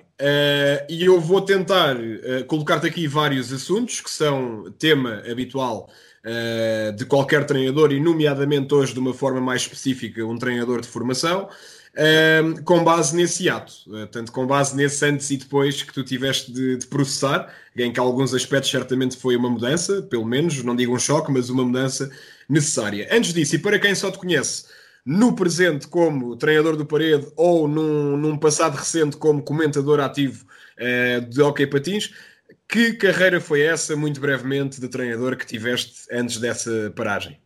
e 0.88 1.04
eu 1.04 1.20
vou 1.20 1.40
tentar 1.40 1.96
colocar-te 2.46 2.86
aqui 2.86 3.08
vários 3.08 3.52
assuntos 3.52 4.00
que 4.00 4.08
são 4.08 4.72
tema 4.78 5.20
habitual 5.28 5.90
de 6.96 7.04
qualquer 7.04 7.44
treinador, 7.44 7.90
e 7.90 7.98
nomeadamente 7.98 8.72
hoje 8.72 8.92
de 8.92 9.00
uma 9.00 9.12
forma 9.12 9.40
mais 9.40 9.62
específica, 9.62 10.24
um 10.24 10.38
treinador 10.38 10.80
de 10.80 10.86
formação 10.86 11.48
com 12.64 12.84
base 12.84 13.16
nesse 13.16 13.48
ato, 13.48 13.72
uh, 13.88 14.06
tanto 14.06 14.30
com 14.30 14.46
base 14.46 14.76
nesse 14.76 15.04
antes 15.04 15.30
e 15.30 15.36
depois 15.36 15.82
que 15.82 15.92
tu 15.92 16.04
tiveste 16.04 16.52
de, 16.52 16.76
de, 16.76 16.86
processar, 16.86 17.52
em 17.76 17.92
que 17.92 17.98
alguns 17.98 18.34
aspectos 18.34 18.70
certamente 18.70 19.16
foi 19.16 19.36
uma 19.36 19.50
mudança, 19.50 20.02
pelo 20.02 20.24
menos, 20.24 20.62
não 20.62 20.76
digo 20.76 20.94
um 20.94 20.98
choque, 20.98 21.30
mas 21.32 21.50
uma 21.50 21.64
mudança 21.64 22.10
necessária. 22.48 23.08
Antes 23.10 23.32
disso, 23.32 23.56
e 23.56 23.58
para 23.58 23.78
quem 23.78 23.94
só 23.94 24.10
te 24.10 24.18
conhece 24.18 24.64
no 25.08 25.34
presente 25.34 25.88
como 25.88 26.36
treinador 26.36 26.76
do 26.76 26.84
Parede 26.84 27.32
ou 27.34 27.66
num, 27.66 28.14
num 28.14 28.36
passado 28.36 28.76
recente 28.76 29.16
como 29.16 29.42
comentador 29.42 30.00
ativo 30.00 30.44
uh, 30.76 31.22
de 31.22 31.40
Hockey 31.40 31.66
Patins, 31.66 32.12
que 32.68 32.92
carreira 32.92 33.40
foi 33.40 33.62
essa, 33.62 33.96
muito 33.96 34.20
brevemente, 34.20 34.78
de 34.78 34.86
treinador 34.86 35.34
que 35.38 35.46
tiveste 35.46 36.06
antes 36.12 36.36
dessa 36.36 36.92
paragem? 36.94 37.40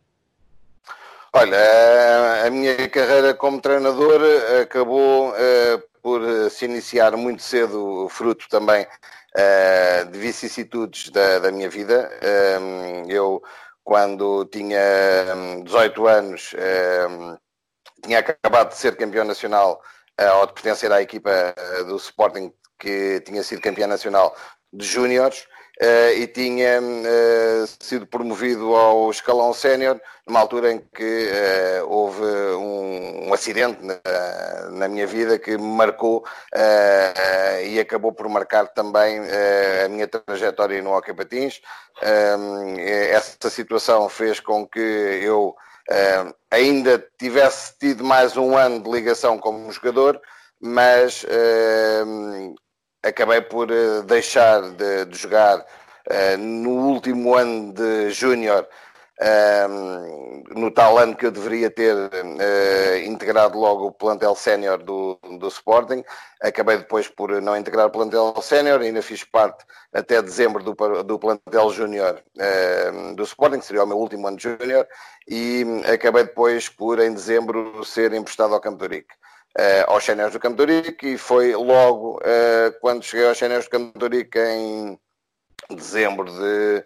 Olha, 1.31 2.45
a 2.45 2.49
minha 2.49 2.89
carreira 2.89 3.33
como 3.33 3.61
treinador 3.61 4.19
acabou 4.61 5.33
eh, 5.37 5.81
por 6.01 6.21
se 6.51 6.65
iniciar 6.65 7.15
muito 7.15 7.41
cedo, 7.41 8.09
fruto 8.09 8.45
também 8.49 8.85
eh, 9.33 10.03
de 10.11 10.19
vicissitudes 10.19 11.09
da, 11.09 11.39
da 11.39 11.51
minha 11.51 11.69
vida. 11.69 12.11
Eu, 13.07 13.41
quando 13.83 14.45
tinha 14.45 14.77
18 15.63 16.01
hum, 16.01 16.07
anos, 16.07 16.53
tinha 18.03 18.19
acabado 18.19 18.69
de 18.69 18.77
ser 18.77 18.95
campeão 18.95 19.25
nacional 19.25 19.81
ou 20.39 20.45
de 20.47 20.53
pertencer 20.53 20.91
à 20.91 21.01
equipa 21.01 21.31
eh, 21.31 21.83
do 21.85 21.95
Sporting 21.95 22.53
que 22.77 23.21
tinha 23.21 23.41
sido 23.41 23.61
campeão 23.61 23.87
nacional 23.87 24.35
de 24.71 24.85
júniores 24.85 25.45
uh, 25.81 26.13
e 26.17 26.27
tinha 26.27 26.81
uh, 26.81 27.67
sido 27.79 28.05
promovido 28.05 28.75
ao 28.75 29.09
escalão 29.09 29.53
sénior 29.53 29.99
numa 30.27 30.39
altura 30.39 30.71
em 30.71 30.79
que 30.93 31.29
uh, 31.29 31.87
houve 31.87 32.23
um, 32.23 33.29
um 33.29 33.33
acidente 33.33 33.79
na, 33.81 34.69
na, 34.71 34.87
minha 34.87 35.07
vida 35.07 35.39
que 35.39 35.57
me 35.57 35.75
marcou 35.75 36.25
e 37.65 37.79
acabou 37.79 38.11
por 38.11 38.27
marcar 38.27 38.67
também 38.67 39.19
a 39.85 39.87
minha 39.89 40.07
trajetória 40.07 40.81
no 40.81 40.91
Hockey 40.91 41.13
Patins. 41.13 41.61
essa 43.11 43.49
situação 43.49 44.09
fez 44.09 44.39
com 44.39 44.67
que 44.67 44.79
eu 44.79 45.55
ainda 46.49 47.05
tivesse 47.19 47.77
tido 47.77 48.03
mais 48.03 48.37
um 48.37 48.57
ano 48.57 48.81
de 48.81 48.89
ligação 48.89 49.37
como 49.37 49.71
jogador, 49.71 50.21
mas 50.61 51.25
acabei 53.03 53.41
por 53.41 53.69
uh, 53.69 54.01
deixar 54.03 54.61
de, 54.61 55.05
de 55.05 55.17
jogar 55.17 55.59
uh, 55.59 56.37
no 56.37 56.71
último 56.71 57.35
ano 57.35 57.73
de 57.73 58.09
júnior, 58.11 58.67
ehm, 59.21 60.43
no 60.55 60.71
tal 60.71 60.97
ano 60.97 61.15
que 61.15 61.25
eu 61.25 61.31
deveria 61.31 61.69
ter 61.69 61.95
uh, 61.95 62.97
integrado 63.05 63.57
logo 63.57 63.87
o 63.87 63.91
plantel 63.91 64.35
sénior 64.35 64.83
do, 64.83 65.17
do 65.39 65.47
Sporting. 65.47 66.03
Acabei 66.41 66.77
depois 66.77 67.07
por 67.07 67.41
não 67.41 67.57
integrar 67.57 67.87
o 67.87 67.91
plantel 67.91 68.33
sénior, 68.41 68.81
ainda 68.81 69.01
fiz 69.01 69.23
parte 69.23 69.65
até 69.93 70.21
dezembro 70.21 70.63
do, 70.63 70.73
do 71.03 71.19
plantel 71.19 71.69
júnior 71.71 72.21
ehm, 72.39 73.15
do 73.15 73.23
Sporting, 73.23 73.59
que 73.59 73.65
seria 73.65 73.83
o 73.83 73.87
meu 73.87 73.97
último 73.97 74.27
ano 74.27 74.37
de 74.37 74.43
júnior, 74.43 74.87
e 75.27 75.65
acabei 75.91 76.23
depois 76.23 76.69
por, 76.69 76.99
em 76.99 77.13
dezembro, 77.13 77.83
ser 77.85 78.13
emprestado 78.13 78.53
ao 78.53 78.61
Campo 78.61 78.79
de 78.79 78.85
Urique 78.85 79.13
uh, 79.57 79.91
aos 79.91 80.03
séniores 80.03 80.33
do 80.33 80.39
Campo 80.39 80.65
de 80.65 80.97
e 81.03 81.17
foi 81.17 81.55
logo 81.55 82.17
uh, 82.17 82.79
quando 82.81 83.03
cheguei 83.03 83.27
aos 83.27 83.37
séniores 83.37 83.65
do 83.65 83.71
Campo 83.71 84.09
de 84.09 84.29
em 84.39 84.99
dezembro 85.71 86.25
de 86.25 86.83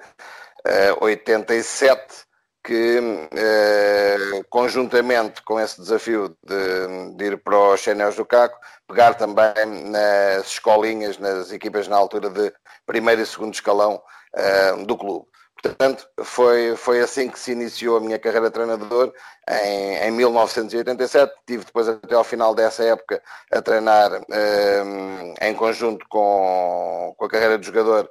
87 1.00 2.28
que 2.68 3.00
uh, 3.00 4.44
conjuntamente 4.50 5.42
com 5.44 5.58
esse 5.58 5.80
desafio 5.80 6.36
de, 6.44 7.16
de 7.16 7.26
ir 7.26 7.38
para 7.38 7.58
os 7.58 7.80
séniores 7.80 8.18
do 8.18 8.26
Caco, 8.26 8.60
pegar 8.86 9.14
também 9.14 9.54
nas 9.86 10.48
escolinhas, 10.48 11.18
nas 11.18 11.54
equipas 11.54 11.88
na 11.88 11.96
altura 11.96 12.30
de 12.30 12.52
primeiro 12.86 13.22
e 13.22 13.26
segundo 13.26 13.54
escalão 13.54 14.02
uh, 14.36 14.86
do 14.86 14.98
clube. 14.98 15.26
Portanto, 15.64 16.08
foi, 16.24 16.76
foi 16.76 17.00
assim 17.00 17.30
que 17.30 17.40
se 17.40 17.52
iniciou 17.52 17.98
a 17.98 18.00
minha 18.02 18.20
carreira 18.20 18.48
de 18.48 18.54
treinador 18.54 19.14
em, 19.50 19.96
em 19.96 20.12
1987. 20.12 21.34
Tive 21.48 21.66
depois 21.66 21.88
até 21.88 22.16
ao 22.16 22.24
final 22.24 22.54
dessa 22.54 22.84
época 22.84 23.22
a 23.52 23.62
treinar 23.62 24.12
ehm, 24.32 25.34
em 25.42 25.56
conjunto 25.56 26.06
com, 26.10 27.16
com 27.18 27.26
a 27.26 27.30
carreira 27.30 27.58
de 27.58 27.66
jogador 27.66 28.08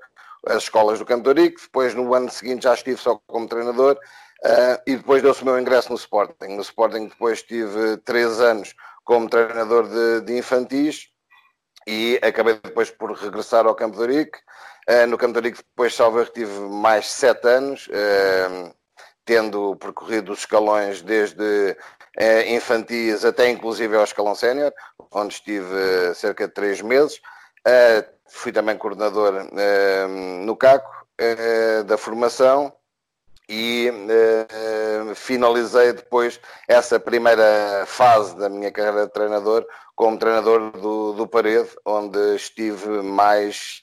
as 0.46 0.64
escolas 0.64 0.98
do 0.98 1.04
Cantorico. 1.04 1.60
Depois, 1.60 1.94
no 1.94 2.14
ano 2.14 2.30
seguinte, 2.30 2.64
já 2.64 2.74
estive 2.74 3.00
só 3.00 3.20
como 3.26 3.48
treinador. 3.48 3.98
Uh, 4.44 4.78
e 4.86 4.96
depois 4.96 5.22
deu-se 5.22 5.42
o 5.42 5.46
meu 5.46 5.58
ingresso 5.58 5.90
no 5.90 5.96
Sporting. 5.96 6.54
No 6.54 6.62
Sporting 6.62 7.08
depois 7.08 7.42
tive 7.42 7.96
três 7.98 8.40
anos 8.40 8.74
como 9.04 9.28
treinador 9.28 9.88
de, 9.88 10.20
de 10.22 10.38
infantis 10.38 11.08
e 11.86 12.18
acabei 12.22 12.54
depois 12.62 12.90
por 12.90 13.12
regressar 13.12 13.66
ao 13.66 13.74
Campo 13.74 13.98
Uh, 14.88 15.04
no 15.08 15.18
Campo 15.18 15.40
de 15.40 15.50
depois, 15.50 15.94
salvo 15.94 16.24
tive 16.26 16.60
mais 16.60 17.10
sete 17.10 17.48
anos, 17.48 17.88
uh, 17.88 18.72
tendo 19.24 19.74
percorrido 19.76 20.32
os 20.32 20.40
escalões 20.40 21.02
desde 21.02 21.76
infantis 22.48 23.24
até 23.24 23.50
inclusive 23.50 23.96
ao 23.96 24.04
escalão 24.04 24.34
sénior, 24.34 24.72
onde 25.10 25.34
estive 25.34 26.14
cerca 26.14 26.46
de 26.46 26.54
três 26.54 26.80
meses. 26.80 27.20
Fui 28.28 28.52
também 28.52 28.76
coordenador 28.76 29.48
no 30.44 30.56
CACO 30.56 31.06
da 31.86 31.96
formação 31.96 32.72
e 33.48 33.90
uh, 33.90 35.14
finalizei 35.14 35.92
depois 35.92 36.40
essa 36.66 36.98
primeira 36.98 37.84
fase 37.86 38.36
da 38.36 38.48
minha 38.48 38.72
carreira 38.72 39.06
de 39.06 39.12
treinador 39.12 39.64
como 39.94 40.18
treinador 40.18 40.72
do, 40.72 41.12
do 41.12 41.26
Parede, 41.26 41.70
onde 41.84 42.18
estive 42.34 43.02
mais 43.02 43.80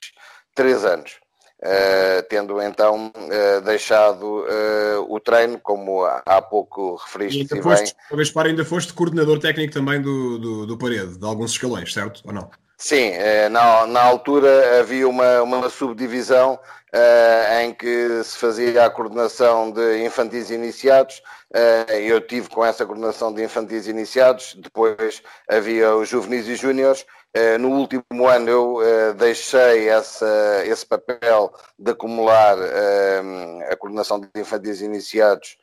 três 0.54 0.84
anos. 0.86 1.22
Uh, 1.66 2.22
tendo 2.30 2.62
então 2.62 3.08
uh, 3.16 3.62
deixado 3.62 4.46
o 5.08 5.18
treino, 5.22 5.58
como 5.62 6.04
há, 6.04 6.42
pouco 6.42 6.96
referiste. 6.96 7.40
E 7.40 7.42
ainda 7.42 7.64
foste, 7.64 7.96
bem. 8.12 8.34
Para 8.34 8.50
ainda 8.50 8.66
foste 8.66 8.94
coordenador 8.94 9.40
técnico 9.40 9.74
também 9.74 10.02
do, 10.02 10.38
do, 10.38 10.66
do 10.66 10.78
Parede, 10.78 11.18
de 11.18 11.26
alguns 11.26 11.52
escalões, 11.52 11.94
certo? 11.94 12.22
Ou 12.26 12.34
não? 12.34 12.52
Sim, 12.86 13.14
na, 13.50 13.88
na 13.88 14.04
altura 14.04 14.82
havia 14.82 15.08
uma, 15.08 15.42
uma 15.42 15.70
subdivisão 15.70 16.60
uh, 16.94 17.62
em 17.62 17.74
que 17.74 18.22
se 18.26 18.38
fazia 18.38 18.86
a 18.86 18.90
coordenação 18.90 19.72
de 19.72 20.04
infantis 20.04 20.50
iniciados. 20.50 21.24
Uh, 21.50 21.94
eu 21.94 22.20
tive 22.20 22.50
com 22.50 22.66
essa 22.66 22.86
coordenação 22.86 23.34
de 23.34 23.42
infantis 23.42 23.88
iniciados, 23.88 24.56
depois 24.56 25.24
havia 25.50 25.96
os 25.96 26.10
juvenis 26.10 26.46
e 26.46 26.56
júniores. 26.58 27.06
Uh, 27.34 27.58
no 27.58 27.70
último 27.70 28.28
ano 28.28 28.50
eu 28.50 29.14
deixei 29.14 29.88
essa, 29.88 30.62
esse 30.66 30.86
papel 30.86 31.54
de 31.80 31.92
acumular 31.92 32.58
a 33.72 33.78
coordenação 33.78 34.20
de 34.20 34.28
infantis 34.36 34.82
iniciados 34.82 35.58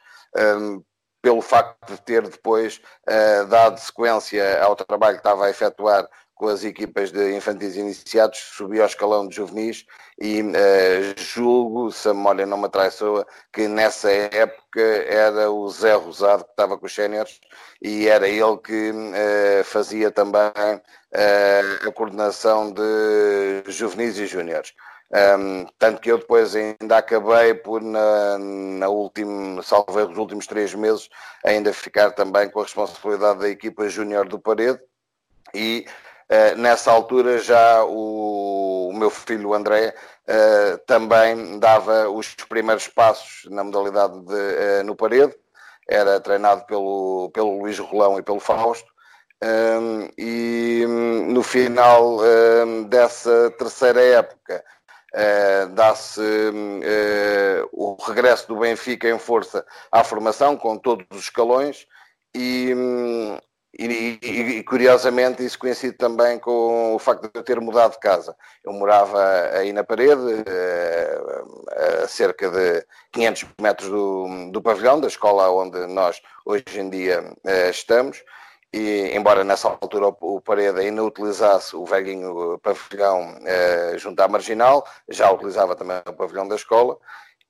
um, 0.58 0.82
pelo 1.22 1.42
facto 1.42 1.92
de 1.92 2.00
ter 2.00 2.22
depois 2.26 2.80
uh, 3.08 3.46
dado 3.46 3.78
sequência 3.78 4.62
ao 4.62 4.74
trabalho 4.74 5.16
que 5.16 5.20
estava 5.20 5.46
a 5.46 5.50
efetuar 5.50 6.08
com 6.40 6.48
as 6.48 6.64
equipas 6.64 7.12
de 7.12 7.36
infantis 7.36 7.76
iniciados, 7.76 8.38
subi 8.38 8.80
ao 8.80 8.86
escalão 8.86 9.28
de 9.28 9.36
juvenis 9.36 9.84
e 10.18 10.40
uh, 10.40 11.14
julgo, 11.18 11.92
se 11.92 12.08
a 12.08 12.14
memória 12.14 12.46
não 12.46 12.56
me 12.56 12.64
atraiçoa, 12.64 13.26
que 13.52 13.68
nessa 13.68 14.10
época 14.10 14.80
era 14.80 15.50
o 15.50 15.68
Zé 15.68 15.92
Rosado 15.92 16.44
que 16.44 16.50
estava 16.52 16.78
com 16.78 16.86
os 16.86 16.94
séniores 16.94 17.38
e 17.82 18.08
era 18.08 18.26
ele 18.26 18.56
que 18.64 18.90
uh, 18.90 19.64
fazia 19.64 20.10
também 20.10 20.40
uh, 20.40 21.88
a 21.88 21.92
coordenação 21.92 22.72
de 22.72 23.70
juvenis 23.70 24.16
e 24.16 24.24
júniores. 24.24 24.72
Um, 25.12 25.66
tanto 25.78 26.00
que 26.00 26.10
eu 26.10 26.16
depois 26.16 26.56
ainda 26.56 26.96
acabei 26.96 27.52
por, 27.52 27.82
na, 27.82 28.38
na 28.38 28.88
última, 28.88 29.62
salvei 29.62 30.04
os 30.04 30.16
últimos 30.16 30.46
três 30.46 30.74
meses, 30.74 31.10
ainda 31.44 31.70
ficar 31.74 32.12
também 32.12 32.48
com 32.48 32.60
a 32.60 32.62
responsabilidade 32.62 33.40
da 33.40 33.48
equipa 33.50 33.90
júnior 33.90 34.26
do 34.26 34.38
Parede 34.38 34.80
e 35.54 35.84
nessa 36.56 36.92
altura 36.92 37.38
já 37.38 37.84
o, 37.84 38.88
o 38.90 38.92
meu 38.92 39.10
filho 39.10 39.54
André 39.54 39.94
uh, 40.28 40.78
também 40.86 41.58
dava 41.58 42.08
os 42.08 42.34
primeiros 42.48 42.88
passos 42.88 43.50
na 43.50 43.64
modalidade 43.64 44.18
de, 44.24 44.34
uh, 44.34 44.84
no 44.84 44.94
parede, 44.94 45.34
era 45.88 46.20
treinado 46.20 46.64
pelo, 46.66 47.30
pelo 47.32 47.58
Luís 47.60 47.78
Rolão 47.78 48.18
e 48.18 48.22
pelo 48.22 48.40
Fausto. 48.40 48.88
Um, 49.42 50.10
e 50.18 50.84
um, 50.86 51.32
no 51.32 51.42
final 51.42 52.18
um, 52.20 52.84
dessa 52.84 53.50
terceira 53.52 54.02
época 54.02 54.62
dá-se 55.72 56.20
o 57.72 57.96
regresso 58.06 58.46
do 58.46 58.58
Benfica 58.60 59.08
em 59.08 59.18
força 59.18 59.66
à 59.90 60.04
formação, 60.04 60.56
com 60.56 60.76
todos 60.76 61.04
os 61.10 61.24
escalões, 61.24 61.84
e, 62.32 62.72
e, 63.78 64.18
e, 64.20 64.40
e, 64.58 64.64
curiosamente 64.64 65.44
isso 65.44 65.58
coincide 65.58 65.96
também 65.96 66.38
com 66.38 66.94
o 66.94 66.98
facto 66.98 67.22
de 67.22 67.38
eu 67.38 67.42
ter 67.42 67.60
mudado 67.60 67.92
de 67.92 68.00
casa. 68.00 68.36
Eu 68.64 68.72
morava 68.72 69.22
aí 69.52 69.72
na 69.72 69.84
parede, 69.84 70.42
eh, 70.46 71.20
a 72.02 72.08
cerca 72.08 72.50
de 72.50 72.84
500 73.12 73.46
metros 73.60 73.88
do, 73.88 74.50
do 74.50 74.60
pavilhão, 74.60 75.00
da 75.00 75.06
escola 75.06 75.50
onde 75.50 75.86
nós 75.86 76.20
hoje 76.44 76.64
em 76.76 76.90
dia 76.90 77.32
eh, 77.46 77.70
estamos, 77.70 78.24
e 78.72 79.12
embora 79.14 79.44
nessa 79.44 79.68
altura 79.68 80.08
o 80.20 80.40
parede 80.40 80.80
ainda 80.80 81.04
utilizasse 81.04 81.76
o 81.76 81.84
velhinho 81.84 82.58
pavilhão 82.58 83.38
eh, 83.44 83.94
junto 83.98 84.20
à 84.20 84.26
marginal, 84.26 84.84
já 85.08 85.30
utilizava 85.30 85.76
também 85.76 86.02
o 86.06 86.12
pavilhão 86.12 86.48
da 86.48 86.56
escola, 86.56 86.98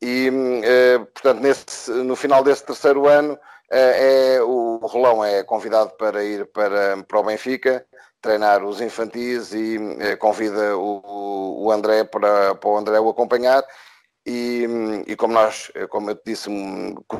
e 0.03 0.31
portanto 1.13 1.41
nesse, 1.41 1.91
no 1.91 2.17
final 2.17 2.43
desse 2.43 2.65
terceiro 2.65 3.07
ano 3.07 3.39
é, 3.71 4.35
é, 4.35 4.43
o 4.43 4.79
Rolão 4.83 5.25
é 5.25 5.45
convidado 5.45 5.91
para 5.97 6.25
ir 6.25 6.47
para, 6.47 7.03
para 7.05 7.21
o 7.21 7.23
Benfica 7.23 7.87
treinar 8.21 8.65
os 8.65 8.81
infantis 8.81 9.53
e 9.53 9.79
é, 10.01 10.17
convida 10.17 10.77
o, 10.77 11.65
o 11.65 11.71
André 11.71 12.05
para, 12.05 12.55
para 12.55 12.69
o 12.69 12.77
André 12.77 12.99
o 13.01 13.09
acompanhar. 13.09 13.65
E, 14.27 14.67
e, 15.07 15.17
como 15.17 15.33
nós, 15.33 15.73
como 15.89 16.11
eu 16.11 16.15
te 16.15 16.23
disse, 16.27 16.51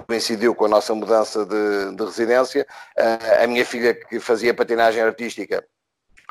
coincidiu 0.07 0.55
com 0.55 0.67
a 0.67 0.69
nossa 0.69 0.95
mudança 0.95 1.47
de, 1.47 1.97
de 1.97 2.05
residência, 2.05 2.67
a, 2.97 3.45
a, 3.45 3.47
minha 3.47 3.65
filha 3.65 3.95
que 3.95 4.21
fazia 4.21 4.53
patinagem 4.53 5.03
artística, 5.03 5.65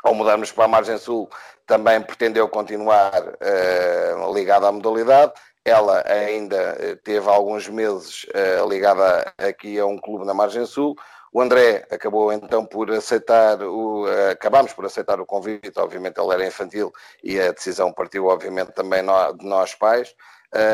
ao 0.04 0.14
mudarmos 0.14 0.52
para 0.52 0.66
a 0.66 0.68
Margem 0.68 0.96
Sul, 0.96 1.28
também 1.66 2.00
pretendeu 2.00 2.48
continuar 2.48 3.20
uh, 3.20 4.32
ligada 4.32 4.68
à 4.68 4.72
modalidade 4.72 5.32
ela 5.70 6.02
ainda 6.06 6.76
eh, 6.78 6.96
teve 6.96 7.28
alguns 7.28 7.68
meses 7.68 8.24
uh, 8.24 8.68
ligada 8.68 9.32
aqui 9.38 9.78
a 9.78 9.86
um 9.86 9.98
clube 9.98 10.26
na 10.26 10.34
Margem 10.34 10.66
Sul. 10.66 10.96
O 11.32 11.40
André 11.40 11.86
acabou 11.90 12.32
então 12.32 12.66
por 12.66 12.90
aceitar 12.90 13.62
o. 13.62 14.04
Uh, 14.04 14.30
acabámos 14.32 14.72
por 14.72 14.84
aceitar 14.84 15.20
o 15.20 15.26
convite, 15.26 15.72
obviamente 15.78 16.20
ele 16.20 16.34
era 16.34 16.46
infantil 16.46 16.92
e 17.22 17.40
a 17.40 17.52
decisão 17.52 17.92
partiu, 17.92 18.26
obviamente, 18.26 18.72
também 18.72 19.02
de 19.02 19.46
nós 19.46 19.74
pais. 19.74 20.14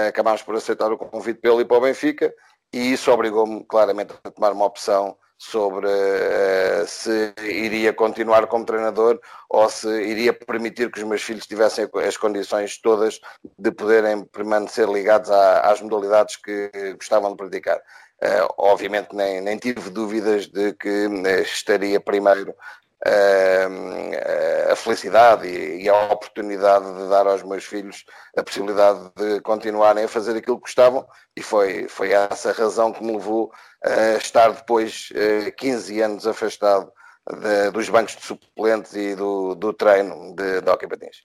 Acabámos 0.09 0.43
por 0.43 0.57
aceitar 0.57 0.91
o 0.91 0.97
convite 0.97 1.39
pelo 1.39 1.61
ir 1.61 1.67
para 1.67 1.77
o 1.77 1.81
Benfica 1.83 2.33
e 2.73 2.93
isso 2.95 3.13
obrigou-me 3.13 3.63
claramente 3.65 4.15
a 4.25 4.31
tomar 4.31 4.53
uma 4.53 4.65
opção 4.65 5.15
sobre 5.38 5.87
uh, 5.88 6.87
se 6.87 7.35
iria 7.42 7.92
continuar 7.92 8.46
como 8.46 8.64
treinador 8.64 9.20
ou 9.51 9.68
se 9.68 9.88
iria 10.03 10.33
permitir 10.33 10.90
que 10.90 11.01
os 11.01 11.07
meus 11.07 11.22
filhos 11.22 11.46
tivessem 11.46 11.88
as 12.07 12.16
condições 12.16 12.79
todas 12.79 13.20
de 13.59 13.70
poderem 13.70 14.25
permanecer 14.25 14.88
ligados 14.88 15.31
à, 15.31 15.61
às 15.61 15.81
modalidades 15.81 16.37
que 16.37 16.70
gostavam 16.94 17.31
de 17.31 17.37
praticar. 17.37 17.79
Uh, 18.22 18.49
obviamente 18.57 19.14
nem, 19.14 19.42
nem 19.42 19.59
tive 19.59 19.90
dúvidas 19.90 20.46
de 20.46 20.72
que 20.72 21.07
uh, 21.07 21.40
estaria 21.42 22.01
primeiro 22.01 22.55
a 23.05 24.75
felicidade 24.77 25.47
e 25.47 25.89
a 25.89 26.13
oportunidade 26.13 26.85
de 26.85 27.09
dar 27.09 27.27
aos 27.27 27.43
meus 27.43 27.65
filhos 27.65 28.05
a 28.37 28.43
possibilidade 28.43 29.11
de 29.17 29.41
continuarem 29.41 30.05
a 30.05 30.09
fazer 30.09 30.37
aquilo 30.37 30.57
que 30.57 30.63
gostavam 30.63 31.07
e 31.37 31.43
foi, 31.43 31.87
foi 31.89 32.13
essa 32.13 32.53
razão 32.53 32.93
que 32.93 33.05
me 33.05 33.13
levou 33.13 33.53
a 33.85 34.17
estar 34.17 34.51
depois 34.51 35.11
15 35.59 36.01
anos 36.01 36.27
afastado 36.27 36.91
de, 37.31 37.71
dos 37.71 37.89
bancos 37.89 38.17
de 38.17 38.23
suplentes 38.23 38.95
e 38.95 39.15
do, 39.15 39.55
do 39.55 39.73
treino 39.73 40.35
de, 40.35 40.61
de 40.61 40.71
hockey 40.71 40.89
patins. 40.89 41.25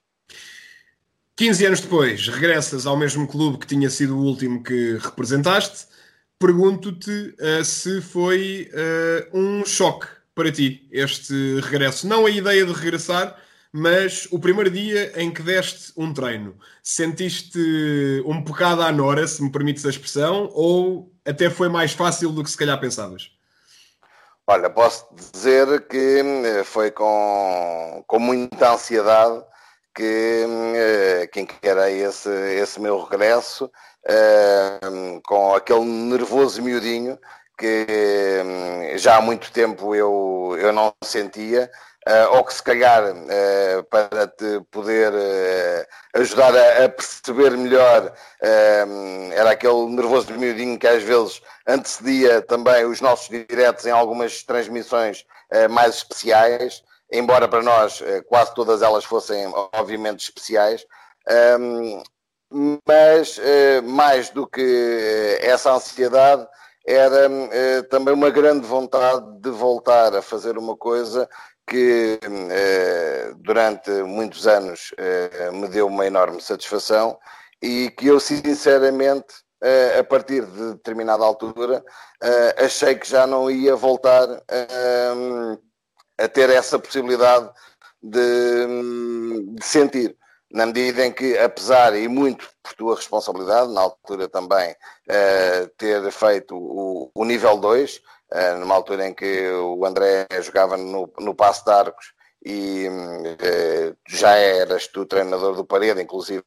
15 1.38 1.66
anos 1.66 1.82
depois, 1.82 2.28
regressas 2.28 2.86
ao 2.86 2.98
mesmo 2.98 3.28
clube 3.28 3.58
que 3.58 3.68
tinha 3.68 3.90
sido 3.90 4.18
o 4.18 4.24
último 4.24 4.62
que 4.62 4.98
representaste. 4.98 5.88
Pergunto-te 6.38 7.36
uh, 7.40 7.64
se 7.64 8.02
foi 8.02 8.70
uh, 8.74 9.38
um 9.38 9.66
choque 9.66 10.08
para 10.34 10.52
ti 10.52 10.88
este 10.92 11.60
regresso? 11.62 12.08
Não 12.08 12.26
a 12.26 12.30
ideia 12.30 12.66
de 12.66 12.74
regressar, 12.74 13.36
mas 13.72 14.28
o 14.32 14.40
primeiro 14.40 14.70
dia 14.70 15.14
em 15.22 15.32
que 15.32 15.42
deste 15.42 15.94
um 15.96 16.14
treino, 16.14 16.58
sentiste 16.84 17.60
um 18.26 18.42
bocado 18.42 18.82
à 18.82 18.92
nora, 18.92 19.26
se 19.28 19.42
me 19.42 19.52
permites 19.52 19.86
a 19.86 19.90
expressão, 19.90 20.50
ou 20.54 21.12
até 21.26 21.50
foi 21.50 21.70
mais 21.70 21.94
fácil 21.94 22.32
do 22.32 22.44
que 22.44 22.52
se 22.52 22.58
calhar 22.58 22.80
pensavas? 22.80 23.32
Olha, 24.48 24.70
posso 24.70 25.08
dizer 25.14 25.88
que 25.88 26.22
eh, 26.46 26.64
foi 26.66 26.92
com, 26.92 28.04
com 28.06 28.20
muita 28.20 28.74
ansiedade 28.74 29.42
que, 29.96 30.46
eh, 30.76 31.28
que 31.32 31.42
encarei 31.42 32.04
esse, 32.04 32.30
esse 32.30 32.80
meu 32.80 33.02
regresso, 33.04 33.72
eh, 34.06 34.80
com 35.26 35.56
aquele 35.56 35.86
nervoso 35.86 36.62
miudinho 36.62 37.18
que 37.62 38.42
hum, 38.44 38.98
já 38.98 39.18
há 39.18 39.22
muito 39.22 39.52
tempo 39.52 39.94
eu, 39.94 40.58
eu 40.60 40.74
não 40.74 40.92
sentia, 41.04 41.70
uh, 42.10 42.36
ou 42.36 42.44
que 42.44 42.56
se 42.56 42.64
calhar 42.64 43.04
uh, 43.14 43.84
para 43.84 44.26
te 44.28 44.60
poder 44.72 45.14
uh, 45.14 46.20
ajudar 46.20 46.56
a, 46.56 46.86
a, 46.86 46.90
perceber 46.90 47.52
melhor, 47.52 48.12
hum, 48.88 49.30
era 49.32 49.52
aquele 49.52 49.86
nervoso 49.90 50.26
de 50.26 50.40
miudinho 50.40 50.80
que 50.80 50.88
às 50.88 51.04
vezes 51.04 51.40
antecedia 51.68 52.42
também 52.42 52.84
os 52.84 53.00
nossos 53.00 53.30
diretos 53.30 53.86
em 53.86 53.92
algumas 53.92 54.42
transmissões 54.42 55.24
mais 55.70 55.96
especiais, 55.96 56.82
embora 57.12 57.46
para 57.46 57.62
nós 57.62 58.02
quase 58.30 58.56
todas 58.56 58.82
elas 58.82 59.04
fossem 59.04 59.46
obviamente 59.74 60.22
especiais. 60.22 60.86
Um, 61.30 62.02
mas 62.88 63.38
mais 63.84 64.30
do 64.30 64.48
que 64.48 65.38
essa 65.42 65.74
ansiedade, 65.74 66.48
era 66.86 67.30
uh, 67.30 67.84
também 67.90 68.14
uma 68.14 68.30
grande 68.30 68.66
vontade 68.66 69.40
de 69.40 69.50
voltar 69.50 70.16
a 70.16 70.22
fazer 70.22 70.58
uma 70.58 70.76
coisa 70.76 71.30
que 71.68 72.20
uh, 72.24 73.36
durante 73.36 73.92
muitos 74.04 74.48
anos 74.48 74.92
uh, 74.94 75.54
me 75.54 75.68
deu 75.68 75.88
uma 75.88 76.06
enorme 76.06 76.42
satisfação 76.42 77.18
e 77.62 77.90
que 77.92 78.08
eu 78.08 78.20
sinceramente 78.20 79.34
a 80.00 80.04
partir 80.04 80.44
de 80.44 80.74
determinada 80.74 81.24
altura 81.24 81.86
achei 82.58 82.96
que 82.96 83.08
já 83.08 83.28
não 83.28 83.52
ia 83.52 83.76
voltar 83.76 84.28
a 86.18 86.28
ter 86.28 86.50
essa 86.50 86.80
possibilidade 86.80 87.48
de, 88.02 88.66
de 89.54 89.64
sentir 89.64 90.18
na 90.54 90.66
medida 90.66 91.06
em 91.06 91.12
que, 91.12 91.38
apesar, 91.38 91.96
e 91.96 92.08
muito 92.08 92.50
por 92.62 92.74
tua 92.74 92.96
responsabilidade, 92.96 93.72
na 93.74 93.82
altura 93.82 94.28
também, 94.28 94.72
uh, 94.72 95.68
ter 95.78 96.12
feito 96.12 96.56
o, 96.56 97.12
o 97.14 97.26
nível 97.26 97.58
2, 97.58 97.98
uh, 97.98 98.02
eh, 98.32 98.56
numa 98.56 98.76
altura 98.76 99.08
em 99.08 99.14
que 99.14 99.50
o 99.50 99.86
André 99.86 100.28
jogava 100.42 100.78
no, 100.78 101.12
no 101.20 101.36
Passo 101.36 101.66
de 101.66 101.72
Arcos 101.72 102.14
e 102.46 102.88
uh, 102.88 103.98
já 104.08 104.36
eras 104.36 104.88
tu 104.88 105.06
treinador 105.06 105.56
do 105.56 105.66
Parede, 105.66 106.02
inclusive 106.02 106.44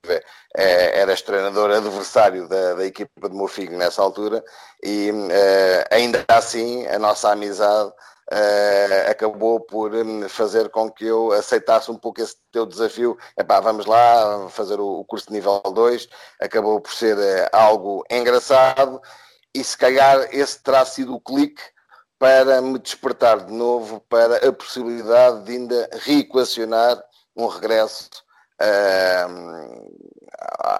eras 0.54 1.22
treinador 1.22 1.70
adversário 1.70 2.48
da, 2.48 2.74
da 2.74 2.86
equipa 2.86 3.28
de 3.28 3.34
Mofigo 3.34 3.76
nessa 3.76 4.02
altura, 4.02 4.44
e 4.82 5.10
ainda 5.90 6.24
assim 6.28 6.86
a 6.86 6.98
nossa 6.98 7.30
amizade 7.30 7.92
uh, 8.32 9.10
acabou 9.10 9.60
por 9.60 9.94
um, 9.94 10.28
fazer 10.28 10.68
com 10.70 10.90
que 10.90 11.04
eu 11.04 11.32
aceitasse 11.32 11.90
um 11.90 11.96
pouco 11.96 12.20
esse 12.20 12.36
teu 12.52 12.66
desafio. 12.66 13.16
Epá, 13.38 13.60
vamos 13.60 13.86
lá 13.86 14.48
fazer 14.50 14.80
o, 14.80 15.00
o 15.00 15.04
curso 15.04 15.26
de 15.26 15.32
nível 15.32 15.60
2. 15.60 16.08
Acabou 16.40 16.80
por 16.80 16.92
ser 16.92 17.16
uh, 17.16 17.48
algo 17.52 18.04
engraçado 18.10 19.00
e 19.54 19.62
se 19.62 19.76
calhar 19.76 20.28
esse 20.32 20.62
terá 20.62 20.84
sido 20.84 21.14
o 21.14 21.20
clique 21.20 21.62
para 22.18 22.60
me 22.60 22.78
despertar 22.78 23.44
de 23.44 23.52
novo 23.52 24.00
para 24.08 24.48
a 24.48 24.52
possibilidade 24.52 25.44
de 25.44 25.52
ainda 25.52 25.90
reequacionar 25.92 27.02
um 27.36 27.46
regresso 27.46 28.08
uh, 28.60 30.23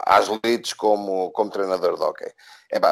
às 0.06 0.28
leads 0.28 0.72
como, 0.72 1.30
como 1.30 1.50
treinador 1.50 1.96
de 1.96 2.02
hockey. 2.02 2.32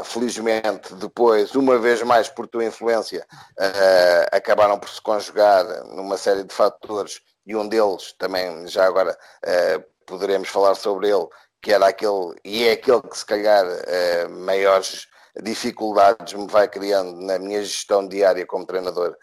Felizmente, 0.05 0.94
depois, 0.94 1.55
uma 1.55 1.79
vez 1.79 2.03
mais 2.03 2.29
por 2.29 2.46
tua 2.46 2.64
influência, 2.64 3.27
uh, 3.59 4.37
acabaram 4.37 4.79
por 4.79 4.88
se 4.88 5.01
conjugar 5.01 5.64
numa 5.87 6.16
série 6.16 6.44
de 6.44 6.55
fatores 6.55 7.20
e 7.44 7.57
um 7.57 7.66
deles 7.68 8.14
também, 8.18 8.66
já 8.68 8.87
agora 8.87 9.16
uh, 9.44 9.85
poderemos 10.07 10.48
falar 10.48 10.75
sobre 10.75 11.09
ele, 11.09 11.27
que 11.61 11.72
era 11.72 11.88
aquele, 11.88 12.35
e 12.44 12.68
é 12.68 12.72
aquele 12.72 13.03
que 13.03 13.18
se 13.18 13.27
calhar 13.27 13.64
uh, 13.66 14.31
maiores 14.31 15.09
dificuldades 15.42 16.35
me 16.35 16.46
vai 16.46 16.68
criando 16.68 17.20
na 17.22 17.38
minha 17.38 17.62
gestão 17.62 18.07
diária 18.07 18.46
como 18.46 18.66
treinador 18.66 19.16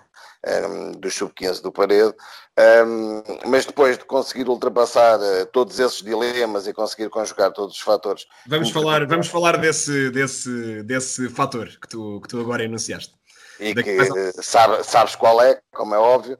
um, 0.48 0.92
do 0.92 1.10
Sub-15 1.10 1.62
do 1.62 1.72
Parede, 1.72 2.14
um, 2.86 3.24
mas 3.46 3.66
depois 3.66 3.98
de 3.98 4.06
conseguir 4.06 4.48
ultrapassar 4.50 5.20
uh, 5.20 5.46
todos 5.48 5.80
esses 5.80 6.02
dilemas 6.02 6.68
e 6.68 6.74
conseguir 6.74 7.10
conjugar 7.10 7.52
todos 7.52 7.76
os 7.76 7.82
fatores. 7.82 8.26
Vamos 8.48 8.72
falar, 8.72 9.06
vamos 9.06 9.28
falar 9.28 9.58
desse, 9.58 10.10
desse, 10.12 10.84
desse 10.84 11.30
fator 11.30 11.68
que 11.68 11.88
tu, 11.88 12.20
que 12.22 12.28
tu 12.28 12.40
agora 12.40 12.64
enunciaste. 12.64 13.20
E 13.60 13.76
que 13.76 14.32
sabe, 14.42 14.82
sabes 14.86 15.16
qual 15.16 15.42
é, 15.42 15.60
como 15.74 15.94
é 15.94 15.98
óbvio, 15.98 16.40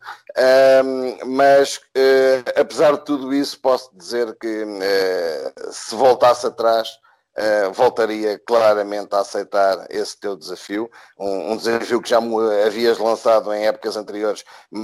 um, 0.86 1.36
mas 1.36 1.76
uh, 1.78 2.44
apesar 2.56 2.94
de 2.94 3.04
tudo 3.04 3.34
isso, 3.34 3.60
posso 3.60 3.92
dizer 3.94 4.38
que 4.40 4.64
uh, 4.64 5.72
se 5.72 5.96
voltasse 5.96 6.48
atrás, 6.48 6.88
Uh, 7.38 7.72
voltaria 7.72 8.38
claramente 8.40 9.16
a 9.16 9.20
aceitar 9.20 9.88
esse 9.90 10.20
teu 10.20 10.36
desafio, 10.36 10.90
um, 11.18 11.54
um, 11.54 11.58
desafio 11.58 12.02
que 12.02 12.10
já 12.10 12.20
me 12.20 12.36
havias 12.66 12.98
lançado 12.98 13.54
em 13.54 13.66
épocas 13.66 13.96
anteriores, 13.96 14.44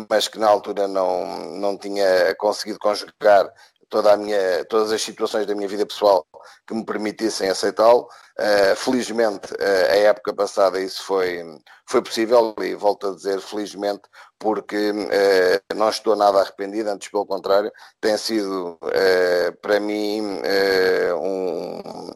mas 0.09 0.29
que 0.29 0.39
na 0.39 0.47
altura 0.47 0.87
não, 0.87 1.25
não 1.51 1.77
tinha 1.77 2.33
conseguido 2.35 2.79
conjugar 2.79 3.51
toda 3.95 4.11
a 4.11 4.17
minha, 4.17 4.65
todas 4.65 4.91
as 4.91 5.01
situações 5.01 5.45
da 5.45 5.55
minha 5.55 5.69
vida 5.69 5.85
pessoal 5.85 6.27
que 6.67 6.73
me 6.73 6.83
permitissem 6.83 7.49
aceitá-lo. 7.49 8.09
Uh, 8.37 8.75
felizmente, 8.75 9.53
uh, 9.53 9.91
a 9.91 9.95
época 9.95 10.33
passada 10.33 10.81
isso 10.81 11.01
foi, 11.01 11.41
foi 11.85 12.01
possível 12.01 12.53
e 12.61 12.75
volto 12.75 13.07
a 13.07 13.15
dizer 13.15 13.39
felizmente 13.39 14.01
porque 14.37 14.91
uh, 14.91 15.75
não 15.75 15.87
estou 15.87 16.13
nada 16.13 16.41
arrependido, 16.41 16.89
antes 16.89 17.07
pelo 17.07 17.25
contrário, 17.25 17.71
tem 18.01 18.17
sido 18.17 18.77
para 19.61 19.79
mim 19.79 20.41
um 21.17 22.11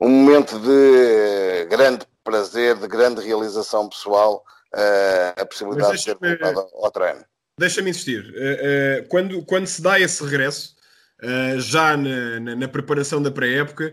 um 0.00 0.08
momento 0.08 0.58
de 0.58 1.66
grande 1.66 2.04
prazer, 2.24 2.74
de 2.74 2.88
grande 2.88 3.24
realização 3.24 3.88
pessoal, 3.88 4.44
a 5.36 5.46
possibilidade 5.46 5.96
de 5.96 6.14
ter 6.16 6.38
voltado 6.38 6.68
ao 6.74 6.90
treino. 6.90 7.24
Deixa-me 7.56 7.90
insistir, 7.90 8.24
quando, 9.08 9.42
quando 9.46 9.66
se 9.66 9.80
dá 9.80 9.98
esse 9.98 10.22
regresso, 10.24 10.74
já 11.58 11.96
na, 11.96 12.40
na, 12.40 12.56
na, 12.56 12.68
preparação 12.68 13.22
da 13.22 13.30
pré-época, 13.30 13.92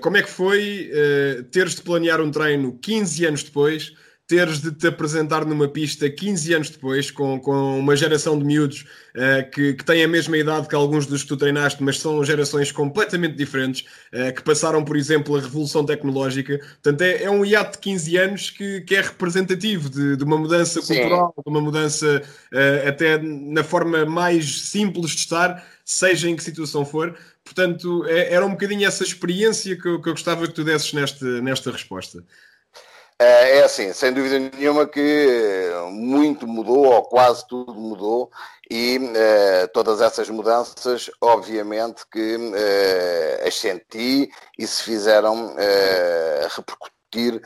como 0.00 0.16
é 0.16 0.22
que 0.22 0.30
foi 0.30 0.90
teres 1.50 1.76
de 1.76 1.82
planear 1.82 2.20
um 2.20 2.30
treino 2.30 2.78
15 2.78 3.26
anos 3.26 3.42
depois? 3.44 3.92
Teres 4.26 4.60
de 4.60 4.72
te 4.72 4.88
apresentar 4.88 5.44
numa 5.44 5.68
pista 5.68 6.10
15 6.10 6.54
anos 6.54 6.70
depois, 6.70 7.10
com, 7.12 7.38
com 7.38 7.78
uma 7.78 7.94
geração 7.94 8.36
de 8.36 8.44
miúdos 8.44 8.84
uh, 9.14 9.48
que, 9.50 9.74
que 9.74 9.84
têm 9.84 10.02
a 10.02 10.08
mesma 10.08 10.36
idade 10.36 10.66
que 10.66 10.74
alguns 10.74 11.06
dos 11.06 11.22
que 11.22 11.28
tu 11.28 11.36
treinaste, 11.36 11.80
mas 11.82 12.00
são 12.00 12.24
gerações 12.24 12.72
completamente 12.72 13.36
diferentes, 13.36 13.86
uh, 14.12 14.34
que 14.34 14.42
passaram, 14.42 14.84
por 14.84 14.96
exemplo, 14.96 15.36
a 15.36 15.40
revolução 15.40 15.86
tecnológica. 15.86 16.58
Portanto, 16.58 17.02
é, 17.02 17.22
é 17.22 17.30
um 17.30 17.44
hiato 17.44 17.72
de 17.72 17.78
15 17.78 18.16
anos 18.16 18.50
que, 18.50 18.80
que 18.80 18.96
é 18.96 19.00
representativo 19.00 19.88
de, 19.88 20.16
de 20.16 20.24
uma 20.24 20.36
mudança 20.36 20.82
Sim. 20.82 20.94
cultural, 20.94 21.32
de 21.36 21.50
uma 21.50 21.60
mudança 21.60 22.22
uh, 22.52 22.88
até 22.88 23.18
na 23.18 23.62
forma 23.62 24.04
mais 24.04 24.60
simples 24.62 25.12
de 25.12 25.18
estar, 25.18 25.64
seja 25.84 26.28
em 26.28 26.34
que 26.34 26.42
situação 26.42 26.84
for. 26.84 27.16
Portanto, 27.44 28.04
é, 28.08 28.34
era 28.34 28.44
um 28.44 28.50
bocadinho 28.50 28.84
essa 28.88 29.04
experiência 29.04 29.80
que 29.80 29.86
eu, 29.86 30.02
que 30.02 30.08
eu 30.08 30.14
gostava 30.14 30.48
que 30.48 30.52
tu 30.52 30.64
desses 30.64 30.92
nesta, 30.92 31.40
nesta 31.40 31.70
resposta. 31.70 32.24
É, 33.18 33.58
é 33.58 33.64
assim, 33.64 33.94
sem 33.94 34.12
dúvida 34.12 34.38
nenhuma 34.38 34.86
que 34.86 35.70
muito 35.90 36.46
mudou, 36.46 36.84
ou 36.84 37.02
quase 37.02 37.46
tudo 37.48 37.74
mudou, 37.74 38.30
e 38.70 38.98
uh, 38.98 39.68
todas 39.72 40.02
essas 40.02 40.28
mudanças, 40.28 41.10
obviamente, 41.22 42.04
que 42.12 42.36
uh, 42.36 43.46
as 43.46 43.54
senti 43.58 44.30
e 44.58 44.66
se 44.66 44.82
fizeram 44.82 45.54
repercutir 46.54 47.40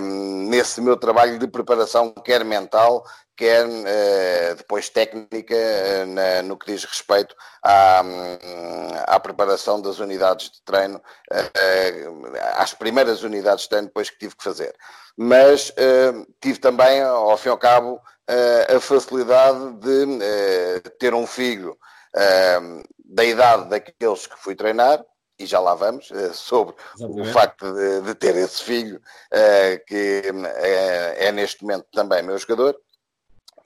um, 0.00 0.48
nesse 0.48 0.80
meu 0.80 0.96
trabalho 0.96 1.36
de 1.36 1.48
preparação, 1.48 2.12
quer 2.24 2.44
mental, 2.44 3.02
quer 3.36 3.66
depois 4.56 4.88
técnica 4.88 5.56
na, 6.06 6.42
no 6.42 6.56
que 6.56 6.72
diz 6.72 6.84
respeito 6.84 7.34
à, 7.62 8.02
à 9.06 9.18
preparação 9.20 9.80
das 9.80 9.98
unidades 9.98 10.50
de 10.50 10.62
treino, 10.62 11.00
às 12.56 12.74
primeiras 12.74 13.22
unidades 13.22 13.64
de 13.64 13.70
treino 13.70 13.86
depois 13.88 14.10
que 14.10 14.18
tive 14.18 14.36
que 14.36 14.44
fazer. 14.44 14.74
Mas 15.20 15.74
tive 16.40 16.60
também, 16.60 17.02
ao 17.02 17.36
fim 17.36 17.48
e 17.48 17.50
ao 17.50 17.58
cabo, 17.58 18.00
a 18.68 18.78
facilidade 18.78 19.72
de 19.80 20.80
ter 20.98 21.12
um 21.12 21.26
filho 21.26 21.76
da 23.04 23.24
idade 23.24 23.68
daqueles 23.68 24.28
que 24.28 24.38
fui 24.38 24.54
treinar, 24.54 25.04
e 25.36 25.44
já 25.44 25.58
lá 25.58 25.74
vamos, 25.74 26.08
sobre 26.34 26.74
Exatamente. 26.96 27.28
o 27.28 27.32
facto 27.32 27.72
de, 27.72 28.00
de, 28.02 28.14
ter 28.14 28.36
esse 28.36 28.62
filho, 28.62 29.00
que 29.88 30.22
é, 31.16 31.32
neste 31.32 31.62
momento 31.62 31.86
também 31.92 32.22
meu 32.22 32.38
jogador, 32.38 32.76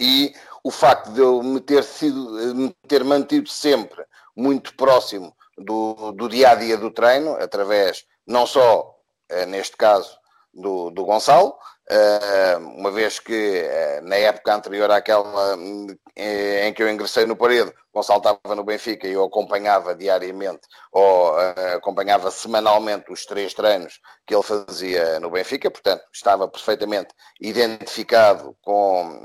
e 0.01 0.33
o 0.65 0.71
facto 0.71 1.13
de 1.13 1.21
eu 1.21 1.43
me 1.43 1.61
ter 1.61 1.85
sido, 1.85 2.55
me 2.55 2.75
ter 2.89 3.05
mantido 3.05 3.49
sempre 3.51 4.03
muito 4.35 4.75
próximo 4.75 5.37
do, 5.59 6.13
do 6.13 6.29
dia 6.29 6.51
a 6.51 6.55
dia 6.55 6.79
do 6.79 6.91
treino, 6.91 7.35
através 7.35 8.07
não 8.27 8.47
só, 8.47 8.95
neste 9.49 9.77
caso, 9.77 10.17
do, 10.53 10.91
do 10.91 11.05
Gonçalo, 11.05 11.57
eh, 11.89 12.57
uma 12.57 12.91
vez 12.91 13.19
que 13.19 13.35
eh, 13.59 14.01
na 14.03 14.17
época 14.17 14.55
anterior 14.55 14.91
àquela 14.91 15.57
eh, 16.17 16.69
em 16.69 16.73
que 16.73 16.83
eu 16.83 16.89
ingressei 16.89 17.27
no 17.27 17.37
Parede, 17.37 17.73
Gonçalo 17.93 18.19
estava 18.19 18.55
no 18.55 18.65
Benfica 18.65 19.07
e 19.07 19.13
eu 19.13 19.25
acompanhava 19.25 19.95
diariamente 19.95 20.63
ou 20.93 21.37
acompanhava 21.77 22.31
semanalmente 22.31 23.13
os 23.13 23.27
três 23.27 23.53
treinos 23.53 24.01
que 24.27 24.35
ele 24.35 24.43
fazia 24.43 25.21
no 25.21 25.31
Benfica, 25.31 25.71
portanto 25.71 26.03
estava 26.13 26.49
perfeitamente 26.49 27.15
identificado 27.41 28.57
com 28.63 29.23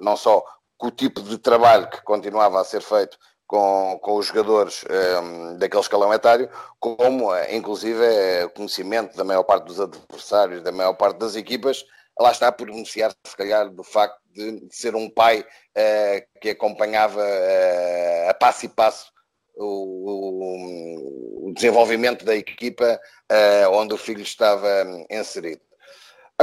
não 0.00 0.16
só 0.16 0.44
com 0.78 0.88
o 0.88 0.92
tipo 0.92 1.22
de 1.22 1.38
trabalho 1.38 1.88
que 1.88 2.02
continuava 2.02 2.60
a 2.60 2.64
ser 2.64 2.82
feito 2.82 3.18
com, 3.46 3.98
com 4.02 4.16
os 4.16 4.26
jogadores 4.26 4.84
um, 4.84 5.52
ehm, 5.52 5.58
daquele 5.58 5.82
escalão 5.82 6.12
etário, 6.12 6.48
como 6.80 7.34
eh, 7.34 7.54
inclusive 7.54 8.04
é 8.04 8.48
conhecimento 8.48 9.16
da 9.16 9.24
maior 9.24 9.42
parte 9.44 9.66
dos 9.66 9.80
adversários, 9.80 10.62
da 10.62 10.72
maior 10.72 10.94
parte 10.94 11.18
das 11.18 11.36
equipas, 11.36 11.84
lá 12.18 12.30
está 12.30 12.50
por 12.50 12.66
beneficiar 12.66 13.12
se 13.26 13.36
calhar 13.36 13.68
do 13.68 13.82
facto 13.82 14.18
de, 14.32 14.66
ser 14.70 14.94
um 14.94 15.10
pai 15.10 15.40
uh, 15.40 16.40
que 16.40 16.50
acompanhava 16.50 17.20
uh, 17.20 18.30
a 18.30 18.34
passo 18.34 18.66
e 18.66 18.68
passo 18.68 19.12
o, 19.56 21.48
o 21.48 21.52
desenvolvimento 21.54 22.24
da 22.24 22.34
equipa 22.34 23.00
uh, 23.30 23.70
onde 23.72 23.94
o 23.94 23.98
filho 23.98 24.22
estava 24.22 24.68
inserido. 25.10 25.60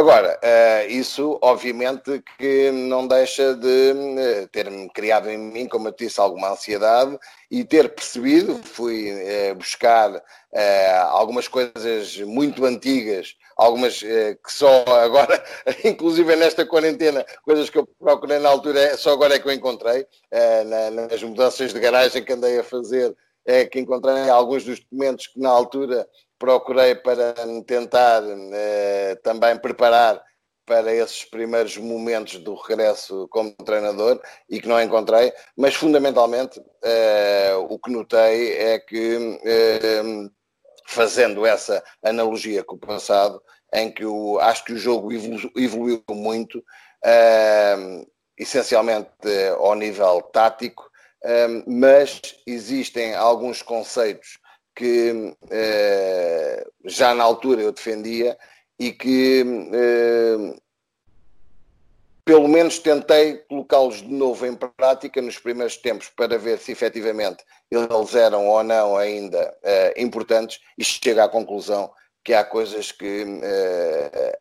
Agora, 0.02 0.40
uh, 0.44 0.90
isso 0.90 1.38
obviamente 1.44 2.24
que 2.40 2.72
não 2.72 3.08
deixa 3.08 3.54
de 3.54 3.92
uh, 3.92 4.48
ter-me 4.48 4.90
criado 4.90 5.30
em 5.30 5.38
mim, 5.38 5.68
como 5.68 5.90
eu 5.90 5.92
disse, 5.92 6.20
alguma 6.20 6.50
ansiedade 6.50 7.20
e 7.52 7.64
ter 7.64 7.88
percebido, 7.94 8.60
fui 8.64 9.12
uh, 9.12 9.54
buscar 9.54 10.20
algumas 11.12 11.48
coisas 11.48 12.18
muito 12.22 12.66
antigas, 12.66 13.38
algumas 13.56 14.02
que 14.02 14.52
só 14.52 14.84
agora, 14.88 15.42
inclusive 15.86 16.36
nesta 16.36 16.66
quarentena, 16.66 17.24
coisas 17.46 17.70
que 17.70 17.78
eu 17.78 17.88
procurei 18.00 18.40
na 18.40 18.50
altura, 18.50 18.98
só 18.98 19.14
agora 19.14 19.36
é 19.36 19.40
que 19.40 19.48
eu 19.48 19.54
encontrei, 19.54 20.06
na, 20.66 21.08
nas 21.08 21.24
mudanças 21.24 21.72
de 21.72 21.80
garagem 21.80 22.22
que 22.22 22.34
andei 22.34 22.60
a 22.60 22.64
fazer, 22.66 23.16
é 23.46 23.66
que 23.66 23.80
encontrei 23.80 24.30
alguns 24.30 24.66
dos 24.66 24.82
documentos 24.82 25.28
que 25.28 25.40
na 25.40 25.50
altura 25.50 26.06
procurei 26.42 26.96
para 26.96 27.36
tentar 27.68 28.24
eh, 28.26 29.16
também 29.24 29.56
preparar 29.60 30.20
para 30.66 30.92
esses 30.92 31.24
primeiros 31.24 31.78
momentos 31.78 32.40
do 32.40 32.56
regresso 32.56 33.28
como 33.30 33.54
treinador 33.64 34.20
e 34.50 34.60
que 34.60 34.68
não 34.68 34.82
encontrei, 34.82 35.32
mas 35.56 35.76
fundamentalmente 35.76 36.60
eh, 36.84 37.54
o 37.70 37.78
que 37.78 37.92
notei 37.92 38.54
é 38.58 38.80
que, 38.80 39.40
eh, 39.46 40.02
fazendo 40.88 41.46
essa 41.46 41.84
analogia 42.04 42.64
com 42.64 42.76
o 42.76 42.80
passado, 42.80 43.40
em 43.72 43.92
que 43.92 44.04
o, 44.04 44.40
acho 44.40 44.66
que 44.66 44.74
o 44.74 44.80
jogo 44.80 45.14
evolu 45.14 45.52
evoluiu 45.56 46.04
muito, 46.10 46.64
essencialmente 48.38 49.10
ao 49.58 49.76
nível 49.76 50.22
tático, 50.24 50.90
mas 51.66 52.20
existem 52.46 53.16
alguns 53.16 53.62
conceitos 53.62 54.41
que 54.76 55.36
eh, 55.50 56.68
já 56.86 57.14
na 57.14 57.24
altura 57.24 57.62
eu 57.62 57.72
defendia 57.72 58.38
e 58.80 58.92
que 58.92 59.44
eh, 59.74 60.60
pelo 62.24 62.48
menos 62.48 62.80
tentei 62.80 63.38
colocá-los 63.50 64.02
de 64.02 64.12
novo 64.12 64.46
em 64.46 64.56
prática 64.56 65.22
nos 65.22 65.38
primeiros 65.38 65.78
tempos 65.78 66.10
para 66.10 66.38
ver 66.38 66.58
se 66.58 66.72
efetivamente 66.72 67.44
eles 67.70 68.16
eram 68.16 68.48
ou 68.48 68.64
não 68.64 68.98
ainda 68.98 69.56
eh, 69.64 69.94
importantes 69.98 70.60
e 70.78 70.84
chego 70.84 71.22
à 71.22 71.30
conclusão 71.30 71.92
que 72.24 72.36
há 72.36 72.44
coisas 72.44 72.92
que 72.92 73.26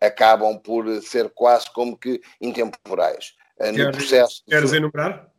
acabam 0.02 0.58
por 0.58 0.84
ser 1.00 1.30
quase 1.30 1.72
como 1.72 1.96
que 1.96 2.20
intemporais. 2.38 3.34
no 3.58 3.90
processo 3.90 4.42
queres 4.46 4.74
enumerar? 4.74 5.30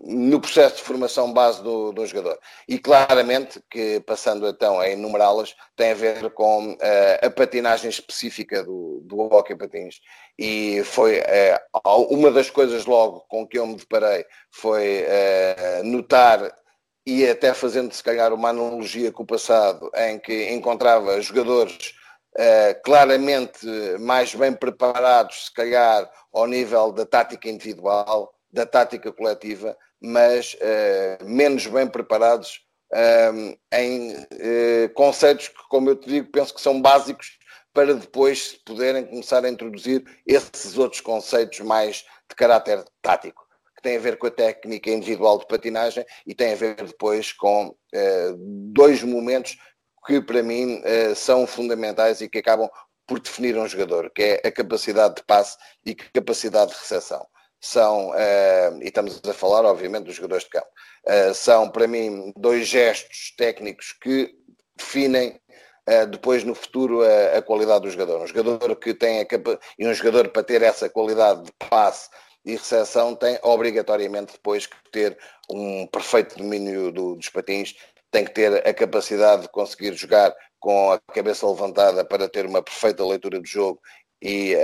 No 0.00 0.40
processo 0.40 0.76
de 0.76 0.82
formação 0.82 1.32
base 1.32 1.62
do, 1.62 1.92
do 1.92 2.06
jogador. 2.06 2.38
E 2.66 2.78
claramente, 2.78 3.60
que 3.70 4.00
passando 4.00 4.48
então 4.48 4.80
a 4.80 4.88
enumerá-las, 4.88 5.54
tem 5.76 5.90
a 5.90 5.94
ver 5.94 6.30
com 6.30 6.72
uh, 6.72 7.26
a 7.26 7.30
patinagem 7.30 7.90
específica 7.90 8.64
do, 8.64 9.00
do 9.04 9.18
hockey 9.20 9.54
patins. 9.54 10.00
E 10.38 10.82
foi 10.84 11.20
uh, 11.20 12.06
uma 12.08 12.30
das 12.30 12.48
coisas 12.48 12.86
logo 12.86 13.20
com 13.28 13.46
que 13.46 13.58
eu 13.58 13.66
me 13.66 13.76
deparei 13.76 14.24
foi 14.50 15.04
uh, 15.04 15.84
notar 15.84 16.50
e 17.06 17.26
até 17.26 17.52
fazendo 17.52 17.92
se 17.92 18.02
calhar 18.02 18.32
uma 18.32 18.50
analogia 18.50 19.12
com 19.12 19.22
o 19.22 19.26
passado, 19.26 19.90
em 19.96 20.18
que 20.18 20.50
encontrava 20.50 21.20
jogadores 21.20 21.94
Uh, 22.38 22.80
claramente 22.84 23.66
mais 23.98 24.32
bem 24.36 24.52
preparados, 24.52 25.46
se 25.46 25.52
calhar, 25.52 26.08
ao 26.32 26.46
nível 26.46 26.92
da 26.92 27.04
tática 27.04 27.48
individual, 27.48 28.32
da 28.52 28.66
tática 28.66 29.12
coletiva, 29.12 29.76
mas 30.00 30.54
uh, 30.54 31.24
menos 31.24 31.66
bem 31.66 31.86
preparados 31.86 32.60
um, 32.92 33.56
eh, 33.70 33.82
em 33.84 34.12
uh, 34.14 34.94
conceitos 34.94 35.48
que, 35.48 35.68
como 35.68 35.90
eu 35.90 35.96
te 35.96 36.08
digo, 36.08 36.30
penso 36.32 36.52
que 36.52 36.60
são 36.60 36.80
básicos 36.82 37.38
para 37.72 37.94
depois 37.94 38.58
poderem 38.66 39.06
começar 39.06 39.44
a 39.44 39.48
introduzir 39.48 40.04
esses 40.26 40.76
outros 40.76 41.00
conceitos 41.00 41.60
mais 41.60 42.04
de 42.28 42.34
caráter 42.34 42.84
tático, 43.00 43.46
que 43.76 43.82
têm 43.82 43.96
a 43.96 44.00
ver 44.00 44.18
com 44.18 44.26
a 44.26 44.30
técnica 44.30 44.90
individual 44.90 45.38
de 45.38 45.46
patinagem 45.46 46.04
e 46.26 46.34
têm 46.34 46.52
a 46.52 46.56
ver 46.56 46.74
depois 46.74 47.32
com 47.32 47.68
uh, 47.68 48.36
dois 48.72 49.04
momentos 49.04 49.56
que 50.04 50.20
para 50.20 50.42
mim 50.42 50.82
são 51.14 51.46
fundamentais 51.46 52.22
e 52.22 52.28
que 52.28 52.38
acabam 52.38 52.70
por 53.06 53.20
definir 53.20 53.54
um 53.58 53.68
jogador, 53.68 54.10
que 54.10 54.22
é 54.22 54.48
a 54.48 54.50
capacidade 54.50 55.16
de 55.16 55.24
passe 55.24 55.58
e 55.84 55.94
capacidade 55.94 56.72
de 56.72 56.78
recepção 56.78 57.26
são, 57.60 58.10
uh, 58.10 58.82
e 58.82 58.86
estamos 58.86 59.20
a 59.28 59.34
falar, 59.34 59.64
obviamente, 59.66 60.06
dos 60.06 60.14
jogadores 60.14 60.44
de 60.44 60.50
campo, 60.50 60.68
uh, 61.06 61.34
são 61.34 61.68
para 61.68 61.86
mim 61.86 62.32
dois 62.36 62.66
gestos 62.66 63.34
técnicos 63.36 63.92
que 63.92 64.34
definem 64.76 65.38
uh, 65.86 66.06
depois 66.06 66.42
no 66.42 66.54
futuro 66.54 67.02
a, 67.02 67.38
a, 67.38 67.42
qualidade 67.42 67.82
do 67.82 67.90
jogador. 67.90 68.22
Um 68.22 68.26
jogador 68.26 68.74
que 68.76 68.94
tem 68.94 69.20
a 69.20 69.26
e 69.78 69.86
um 69.86 69.92
jogador 69.92 70.28
para 70.30 70.42
ter 70.42 70.62
essa 70.62 70.88
qualidade 70.88 71.42
de 71.42 71.52
passe 71.68 72.08
e 72.46 72.52
recepção 72.52 73.14
tem 73.14 73.38
obrigatoriamente 73.42 74.32
depois 74.32 74.66
que 74.66 74.76
ter 74.90 75.18
um 75.50 75.86
perfeito 75.86 76.38
domínio 76.38 76.90
do, 76.90 77.16
dos 77.16 77.28
patins, 77.28 77.74
tem 78.10 78.24
que 78.24 78.32
ter 78.32 78.66
a 78.66 78.72
capacidade 78.72 79.42
de 79.42 79.48
conseguir 79.50 79.92
jogar 79.92 80.34
com 80.58 80.90
a 80.90 80.98
cabeça 80.98 81.46
levantada 81.46 82.04
para 82.06 82.26
ter 82.26 82.46
uma 82.46 82.62
perfeita 82.62 83.04
leitura 83.04 83.38
do 83.38 83.46
jogo 83.46 83.80
e 84.22 84.54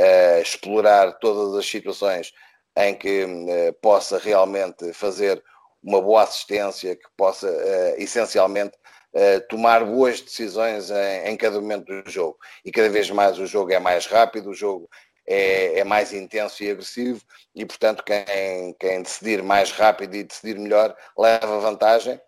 explorar 0.40 1.12
todas 1.18 1.54
as 1.54 1.66
situações 1.66 2.32
em 2.76 2.94
que 2.94 3.24
uh, 3.24 3.72
possa 3.80 4.18
realmente 4.18 4.92
fazer 4.92 5.42
uma 5.82 6.00
boa 6.02 6.22
assistência, 6.22 6.94
que 6.94 7.08
possa 7.16 7.48
uh, 7.48 7.94
essencialmente 8.02 8.76
uh, 9.14 9.40
tomar 9.48 9.84
boas 9.84 10.20
decisões 10.20 10.90
em, 10.90 11.30
em, 11.30 11.36
cada 11.36 11.60
momento 11.60 11.86
do 11.86 12.10
jogo. 12.10 12.36
E 12.64 12.70
cada 12.70 12.90
vez 12.90 13.10
mais 13.10 13.38
o 13.38 13.46
jogo 13.46 13.72
é 13.72 13.78
mais 13.78 14.06
rápido, 14.06 14.50
o 14.50 14.54
jogo 14.54 14.90
é, 15.26 15.78
é 15.78 15.84
mais 15.84 16.12
intenso 16.12 16.62
e 16.62 16.70
agressivo, 16.70 17.22
e 17.54 17.64
portanto 17.64 18.04
quem, 18.04 18.74
quem 18.78 19.02
decidir 19.02 19.42
mais 19.42 19.72
rápido 19.72 20.14
e 20.14 20.24
decidir 20.24 20.58
melhor 20.58 20.94
leva 21.16 21.58
vantagem. 21.58 22.20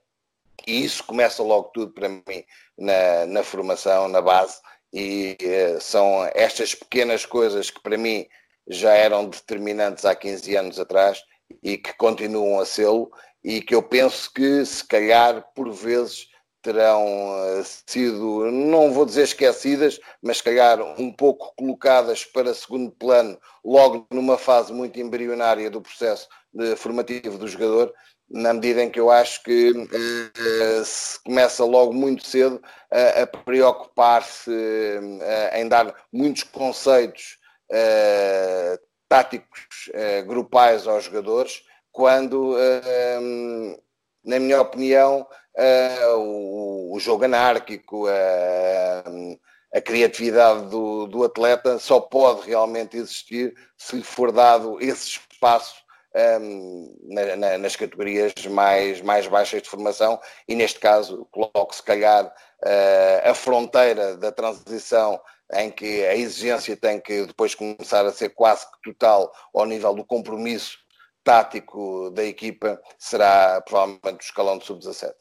E 0.67 0.85
isso 0.85 1.05
começa 1.05 1.43
logo 1.43 1.71
tudo 1.75 1.93
para 1.93 2.09
mim 2.09 2.45
na, 2.77 3.27
na 3.27 3.43
formação, 3.43 4.09
na 4.09 4.21
base, 4.21 4.61
e 4.93 5.37
são 5.81 6.29
estas 6.35 6.75
pequenas 6.75 7.25
coisas 7.25 7.71
que 7.71 7.81
para 7.81 7.97
mim 7.97 8.27
já 8.69 8.93
eram 8.93 9.29
determinantes 9.29 10.05
há 10.05 10.15
15 10.15 10.57
anos 10.57 10.79
atrás 10.79 11.23
e 11.63 11.79
que 11.79 11.93
continuam 11.95 12.61
a 12.61 12.67
sê-lo 12.67 13.11
e 13.43 13.61
que 13.61 13.75
eu 13.75 13.83
penso 13.83 14.31
que 14.33 14.65
se 14.65 14.85
calhar 14.85 15.45
por 15.55 15.73
vezes 15.73 16.27
terão 16.61 17.07
eh, 17.07 17.63
sido, 17.87 18.51
não 18.51 18.93
vou 18.93 19.07
dizer 19.07 19.23
esquecidas, 19.23 19.99
mas 20.21 20.39
se 20.39 20.43
calhar 20.43 20.83
um 21.01 21.13
pouco 21.13 21.55
colocadas 21.57 22.25
para 22.25 22.53
segundo 22.53 22.91
plano 22.91 23.39
logo 23.65 24.07
numa 24.11 24.37
fase 24.37 24.73
muito 24.73 25.01
embrionária 25.01 25.71
do 25.71 25.81
processo 25.81 26.29
formativo 26.77 27.39
do 27.39 27.47
jogador, 27.47 27.95
na 28.31 28.53
medida 28.53 28.83
em 28.83 28.91
que 28.91 29.01
eu 29.01 29.11
acho 29.11 29.43
que 29.43 29.71
uh, 29.71 30.85
se 30.85 31.23
começa 31.23 31.65
logo 31.65 31.95
muito 31.95 32.27
cedo 32.27 32.57
uh, 32.57 33.23
a 33.23 33.27
preocupar-se 33.27 34.51
uh, 34.51 35.57
em 35.57 35.67
dar 35.67 35.95
muitos 36.13 36.43
conceitos 36.43 37.38
uh, 37.71 38.79
táticos 39.09 39.89
uh, 39.89 40.27
grupais 40.27 40.87
aos 40.87 41.05
jogadores, 41.05 41.63
quando, 41.93 42.55
uh, 42.55 43.83
na 44.25 44.39
minha 44.39 44.61
opinião, 44.61 45.27
o, 46.19 46.95
o, 46.95 47.01
jogo 47.01 47.25
anárquico, 47.25 48.07
a 49.75 49.81
criatividade 49.81 50.69
do, 50.69 51.09
do, 51.09 51.25
atleta 51.25 51.81
só 51.81 51.99
pode 51.99 52.47
realmente 52.47 52.97
existir 52.97 53.53
se 53.77 53.97
lhe 53.97 54.05
for 54.05 54.31
dado 54.31 54.81
esse 54.81 55.09
espaço 55.09 55.75
na, 57.09 57.37
na, 57.37 57.59
nas 57.59 57.75
categorias 57.75 58.33
mais, 58.49 59.01
mais 59.01 59.27
baixas 59.27 59.61
de 59.61 59.69
formação 59.69 60.21
e 60.47 60.55
neste 60.55 60.79
caso 60.79 61.27
coloco 61.33 61.75
se 61.75 61.83
calhar 61.83 62.33
a 63.25 63.35
fronteira 63.35 64.17
da 64.17 64.31
transição 64.31 65.21
em 65.55 65.71
que 65.71 66.05
a 66.05 66.17
exigência 66.17 66.77
tem 66.77 67.01
que 67.01 67.27
depois 67.27 67.55
começar 67.55 68.05
a 68.05 68.13
ser 68.13 68.31
quase 68.31 68.67
que 68.67 68.93
total 68.93 69.33
ao 69.55 69.67
nível 69.67 69.95
do 69.95 70.05
compromisso 70.05 70.77
tático 71.25 72.11
da 72.11 72.25
equipa, 72.25 72.81
será 72.99 73.61
provavelmente 73.61 74.23
o 74.23 74.25
escalão 74.25 74.57
de 74.59 74.65
sub-17. 74.65 75.13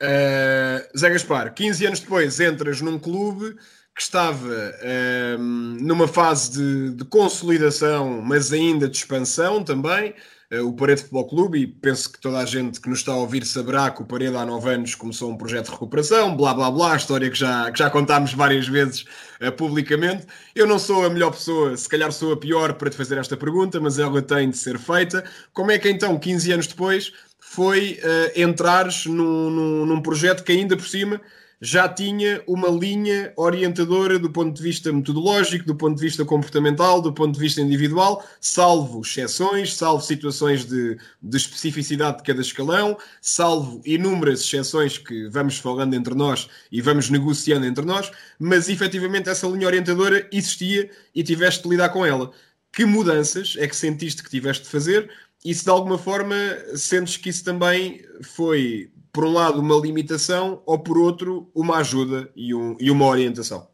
Uh, 0.00 0.98
Zé 0.98 1.10
Gaspar, 1.10 1.54
15 1.54 1.86
anos 1.86 2.00
depois 2.00 2.40
entras 2.40 2.80
num 2.80 2.98
clube 2.98 3.56
que 3.94 4.02
estava 4.02 4.48
uh, 4.48 5.38
numa 5.38 6.08
fase 6.08 6.52
de, 6.52 6.90
de, 6.96 7.04
consolidação, 7.04 8.22
mas 8.22 8.52
ainda 8.52 8.88
de 8.88 8.96
expansão 8.96 9.62
também, 9.62 10.10
eh, 10.10 10.14
o 10.60 10.72
Parede 10.74 11.00
Futebol 11.00 11.26
Clube, 11.26 11.58
e 11.60 11.66
penso 11.66 12.12
que 12.12 12.20
toda 12.20 12.38
a 12.38 12.44
gente 12.44 12.80
que 12.80 12.88
nos 12.88 12.98
está 12.98 13.12
a 13.12 13.16
ouvir 13.16 13.44
saberá 13.46 13.90
que 13.90 14.02
o 14.02 14.04
Parede 14.04 14.36
há 14.36 14.44
nove 14.44 14.68
anos 14.68 14.94
começou 14.94 15.30
um 15.30 15.36
projeto 15.36 15.66
de 15.66 15.72
recuperação, 15.72 16.36
blá 16.36 16.52
blá 16.52 16.70
blá, 16.70 16.94
história 16.94 17.30
que 17.30 17.38
já, 17.38 17.70
que 17.70 17.78
já 17.78 17.88
contámos 17.88 18.34
várias 18.34 18.68
vezes 18.68 19.06
uh, 19.40 19.50
publicamente. 19.56 20.26
Eu 20.54 20.66
não 20.66 20.78
sou 20.78 21.06
a 21.06 21.10
melhor 21.10 21.30
pessoa, 21.30 21.74
se 21.76 21.88
calhar 21.88 22.12
sou 22.12 22.32
a 22.32 22.36
pior 22.36 22.74
para 22.74 22.90
te 22.90 22.96
fazer 22.96 23.16
esta 23.16 23.36
pergunta, 23.36 23.80
mas 23.80 23.98
ela 23.98 24.20
tem 24.20 24.50
de 24.50 24.58
ser 24.58 24.78
feita. 24.78 25.24
Como 25.54 25.70
é 25.70 25.78
que 25.78 25.88
então, 25.88 26.18
15 26.18 26.52
anos 26.52 26.66
depois, 26.66 27.12
foi 27.38 27.98
uh, 28.02 28.40
entrares 28.40 29.06
num, 29.06 29.50
num, 29.50 29.86
num 29.86 30.02
projeto 30.02 30.44
que 30.44 30.52
ainda 30.52 30.76
por 30.76 30.86
cima 30.86 31.20
já 31.64 31.88
tinha 31.88 32.42
uma 32.44 32.68
linha 32.68 33.32
orientadora 33.36 34.18
do 34.18 34.28
ponto 34.28 34.52
de 34.52 34.60
vista 34.60 34.92
metodológico, 34.92 35.64
do 35.64 35.76
ponto 35.76 35.94
de 35.94 36.02
vista 36.02 36.24
comportamental, 36.24 37.00
do 37.00 37.12
ponto 37.12 37.34
de 37.34 37.38
vista 37.38 37.60
individual, 37.60 38.26
salvo 38.40 39.00
exceções, 39.00 39.76
salvo 39.76 40.02
situações 40.02 40.64
de, 40.64 40.98
de 41.22 41.36
especificidade 41.36 42.16
de 42.16 42.24
cada 42.24 42.40
escalão, 42.40 42.98
salvo 43.20 43.80
inúmeras 43.84 44.40
exceções 44.40 44.98
que 44.98 45.28
vamos 45.28 45.56
falando 45.56 45.94
entre 45.94 46.16
nós 46.16 46.48
e 46.72 46.80
vamos 46.80 47.08
negociando 47.08 47.64
entre 47.64 47.84
nós, 47.84 48.10
mas 48.40 48.68
efetivamente 48.68 49.28
essa 49.28 49.46
linha 49.46 49.68
orientadora 49.68 50.28
existia 50.32 50.90
e 51.14 51.22
tiveste 51.22 51.62
de 51.62 51.68
lidar 51.68 51.90
com 51.90 52.04
ela. 52.04 52.32
Que 52.72 52.84
mudanças 52.84 53.54
é 53.56 53.68
que 53.68 53.76
sentiste 53.76 54.20
que 54.20 54.30
tiveste 54.30 54.64
de 54.64 54.68
fazer? 54.68 55.08
E 55.44 55.54
se 55.54 55.62
de 55.62 55.70
alguma 55.70 55.98
forma 55.98 56.34
sentes 56.74 57.16
que 57.16 57.28
isso 57.28 57.44
também 57.44 58.04
foi 58.20 58.91
por 59.12 59.24
um 59.24 59.32
lado, 59.34 59.60
uma 59.60 59.76
limitação 59.76 60.62
ou, 60.64 60.78
por 60.78 60.96
outro, 60.96 61.50
uma 61.54 61.78
ajuda 61.78 62.30
e, 62.34 62.54
um, 62.54 62.76
e 62.80 62.90
uma 62.90 63.06
orientação? 63.06 63.68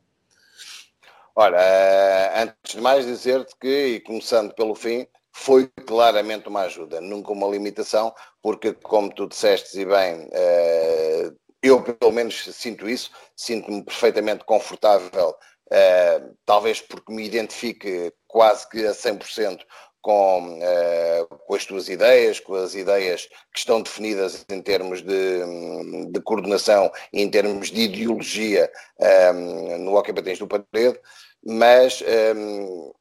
Ora, 1.34 1.56
eh, 1.62 2.42
antes 2.42 2.74
de 2.74 2.80
mais 2.80 3.06
dizer-te 3.06 3.54
que, 3.60 3.86
e 3.86 4.00
começando 4.00 4.52
pelo 4.54 4.74
fim, 4.74 5.06
foi 5.32 5.68
claramente 5.86 6.48
uma 6.48 6.62
ajuda, 6.62 7.00
nunca 7.00 7.30
uma 7.30 7.46
limitação, 7.46 8.12
porque, 8.42 8.72
como 8.72 9.14
tu 9.14 9.28
disseste 9.28 9.78
e 9.78 9.84
bem, 9.84 10.28
eh, 10.32 11.30
eu 11.62 11.80
pelo 11.80 12.12
menos 12.12 12.34
sinto 12.52 12.88
isso, 12.88 13.12
sinto-me 13.36 13.84
perfeitamente 13.84 14.44
confortável, 14.44 15.32
eh, 15.70 16.22
talvez 16.44 16.80
porque 16.80 17.12
me 17.12 17.24
identifique 17.24 18.12
quase 18.26 18.68
que 18.68 18.84
a 18.84 18.92
100% 18.92 19.64
com, 20.00 20.58
uh, 20.58 21.26
com 21.46 21.54
as 21.54 21.64
tuas 21.64 21.88
ideias, 21.88 22.40
com 22.40 22.54
as 22.54 22.74
ideias 22.74 23.26
que 23.52 23.58
estão 23.58 23.82
definidas 23.82 24.44
em 24.48 24.62
termos 24.62 25.02
de, 25.02 26.10
de 26.10 26.20
coordenação 26.20 26.90
e 27.12 27.22
em 27.22 27.30
termos 27.30 27.70
de 27.70 27.82
ideologia 27.82 28.70
um, 28.98 29.04
eh, 29.04 29.78
no 29.78 29.94
Hockey 29.96 30.12
Patins 30.12 30.38
do 30.38 30.46
Parede, 30.46 31.00
mas 31.44 32.02
um, 32.36 32.90
eh, 32.90 32.92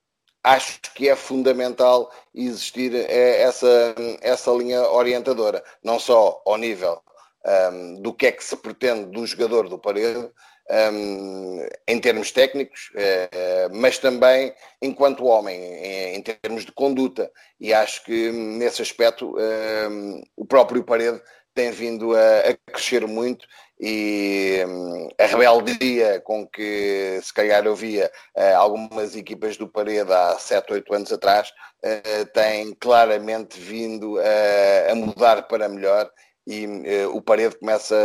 acho 0.43 0.79
que 0.95 1.09
é 1.09 1.15
fundamental 1.15 2.11
existir 2.33 2.93
essa, 2.95 3.95
essa 4.21 4.51
linha 4.51 4.81
orientadora, 4.89 5.63
não 5.83 5.99
só 5.99 6.41
ao 6.45 6.57
nível 6.57 7.01
um, 7.71 8.01
do 8.01 8.13
que 8.13 8.27
é 8.27 8.31
que 8.31 8.43
se 8.43 8.55
pretende 8.57 9.11
do 9.11 9.25
jogador 9.25 9.69
do 9.69 9.77
Parede, 9.77 10.29
um, 10.69 11.67
em 11.87 11.99
termos 11.99 12.31
técnicos, 12.31 12.91
uh, 12.95 13.75
mas 13.75 13.97
também 13.97 14.53
enquanto 14.81 15.25
homem, 15.25 15.57
em, 15.59 16.15
em, 16.15 16.21
termos 16.21 16.65
de 16.65 16.71
conduta. 16.71 17.31
E 17.59 17.73
acho 17.73 18.03
que 18.03 18.31
nesse 18.31 18.81
aspecto 18.81 19.35
o 20.35 20.45
próprio 20.45 20.83
Parede 20.83 21.21
tem 21.57 21.71
vindo 21.71 22.15
a, 22.15 22.39
a 22.39 22.71
crescer 22.71 23.07
muito 23.07 23.47
e 23.79 24.63
um, 24.67 25.09
a 25.19 25.25
rebeldia 25.25 26.19
com 26.21 26.47
que 26.47 27.19
se 27.21 27.33
calhar 27.33 27.65
eu 27.65 27.75
via 27.75 28.11
uh, 28.35 28.57
algumas 28.57 29.15
equipas 29.15 29.57
do 29.57 29.67
Parede 29.67 30.11
há 30.11 30.37
7, 30.37 30.73
8 30.73 30.93
anos 30.93 31.11
atrás 31.11 31.49
uh, 31.83 32.25
tem 32.33 32.75
claramente 32.75 33.59
vindo 33.59 34.19
a 34.19 34.95
mudar 34.95 35.47
para 35.47 35.69
melhor 35.69 36.11
e 36.47 36.65
uh, 36.65 37.13
o 37.13 37.21
Parede 37.21 37.57
começa, 37.57 37.95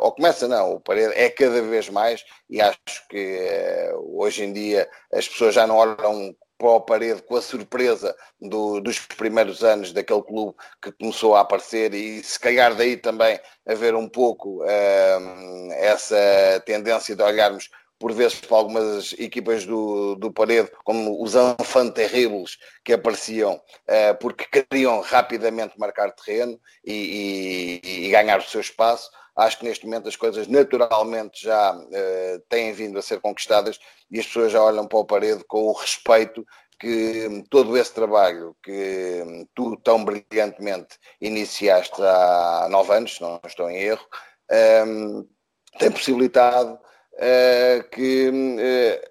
ou 0.00 0.10
começa 0.10 0.48
não, 0.48 0.72
o 0.74 0.80
Parede 0.80 1.14
é 1.14 1.30
cada 1.30 1.62
vez 1.62 1.88
mais 1.88 2.24
e 2.50 2.60
acho 2.60 3.08
que 3.08 3.38
uh, 3.94 4.20
hoje 4.20 4.42
em 4.42 4.52
dia 4.52 4.88
as 5.12 5.28
pessoas 5.28 5.54
já 5.54 5.64
não 5.64 5.76
olham 5.76 6.34
para 6.58 6.68
o 6.68 6.80
Parede 6.80 7.22
com 7.22 7.36
a 7.36 7.42
surpresa 7.42 8.14
do, 8.40 8.80
dos 8.80 8.98
primeiros 8.98 9.62
anos 9.62 9.92
daquele 9.92 10.22
clube 10.22 10.56
que 10.82 10.90
começou 10.90 11.36
a 11.36 11.40
aparecer 11.40 11.94
e 11.94 12.22
se 12.22 12.38
calhar 12.38 12.74
daí 12.74 12.96
também 12.96 13.38
haver 13.64 13.94
um 13.94 14.08
pouco 14.08 14.64
uh, 14.64 15.72
essa 15.74 16.16
tendência 16.66 17.14
de 17.14 17.22
olharmos 17.22 17.70
por 17.98 18.12
vezes 18.12 18.40
para 18.40 18.56
algumas 18.56 19.12
equipas 19.18 19.64
do, 19.64 20.14
do 20.16 20.32
Parede, 20.32 20.70
como 20.84 21.22
os 21.22 21.34
enfants 21.34 21.94
terribles 21.94 22.58
que 22.84 22.92
apareciam, 22.92 23.54
uh, 23.54 24.18
porque 24.20 24.46
queriam 24.46 25.00
rapidamente 25.00 25.78
marcar 25.78 26.12
terreno 26.12 26.58
e, 26.84 27.80
e, 27.82 28.06
e, 28.06 28.10
ganhar 28.10 28.38
o 28.38 28.42
seu 28.42 28.60
espaço. 28.60 29.10
Acho 29.36 29.58
que 29.58 29.64
neste 29.64 29.84
momento 29.84 30.08
as 30.08 30.16
coisas 30.16 30.46
naturalmente 30.46 31.42
já 31.42 31.74
uh, 31.74 32.40
têm 32.48 32.72
vindo 32.72 32.98
a 32.98 33.02
ser 33.02 33.20
conquistadas 33.20 33.78
e 34.10 34.18
as 34.18 34.26
pessoas 34.26 34.52
já 34.52 34.62
olham 34.62 34.86
para 34.86 34.98
o 34.98 35.04
Parede 35.04 35.44
com 35.48 35.64
o 35.64 35.72
respeito 35.72 36.44
que 36.78 37.44
todo 37.50 37.76
esse 37.76 37.92
trabalho 37.94 38.56
que 38.62 39.46
tu 39.54 39.76
tão 39.78 40.04
brilhantemente 40.04 40.98
iniciaste 41.20 42.00
há 42.02 42.66
nove 42.70 42.92
anos, 42.94 43.14
se 43.14 43.22
não 43.22 43.40
estou 43.46 43.70
em 43.70 43.78
erro, 43.78 44.06
um, 44.86 45.26
tem 45.78 45.90
possibilitado 45.90 46.78
uh, 47.16 47.88
que 47.90 48.28
uh, 48.28 49.10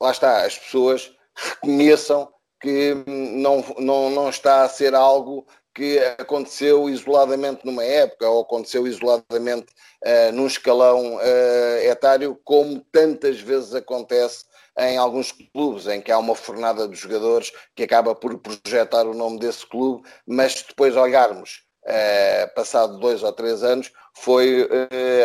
lá 0.00 0.10
está, 0.10 0.44
as 0.44 0.58
pessoas 0.58 1.12
reconheçam 1.34 2.28
que 2.60 2.94
não, 3.06 3.64
não, 3.78 4.10
não 4.10 4.28
está 4.28 4.62
a 4.62 4.68
ser 4.68 4.94
algo 4.94 5.46
que 5.74 5.98
aconteceu 6.18 6.88
isoladamente 6.90 7.64
numa 7.64 7.84
época 7.84 8.28
ou 8.28 8.42
aconteceu 8.42 8.86
isoladamente 8.86 9.72
uh, 10.04 10.32
num 10.32 10.46
escalão 10.46 11.16
uh, 11.16 11.78
etário, 11.82 12.38
como 12.44 12.80
tantas 12.92 13.40
vezes 13.40 13.74
acontece 13.74 14.44
em 14.78 14.96
alguns 14.96 15.32
clubes, 15.32 15.86
em 15.86 16.00
que 16.00 16.10
há 16.10 16.18
uma 16.18 16.34
fornada 16.34 16.88
de 16.88 16.96
jogadores 16.96 17.52
que 17.74 17.82
acaba 17.82 18.14
por 18.14 18.38
projetar 18.38 19.06
o 19.06 19.14
nome 19.14 19.38
desse 19.38 19.66
clube, 19.66 20.08
mas 20.26 20.62
depois 20.66 20.96
olharmos, 20.96 21.62
uh, 21.84 22.54
passado 22.54 22.98
dois 22.98 23.22
ou 23.22 23.32
três 23.32 23.62
anos, 23.62 23.92
foi 24.14 24.68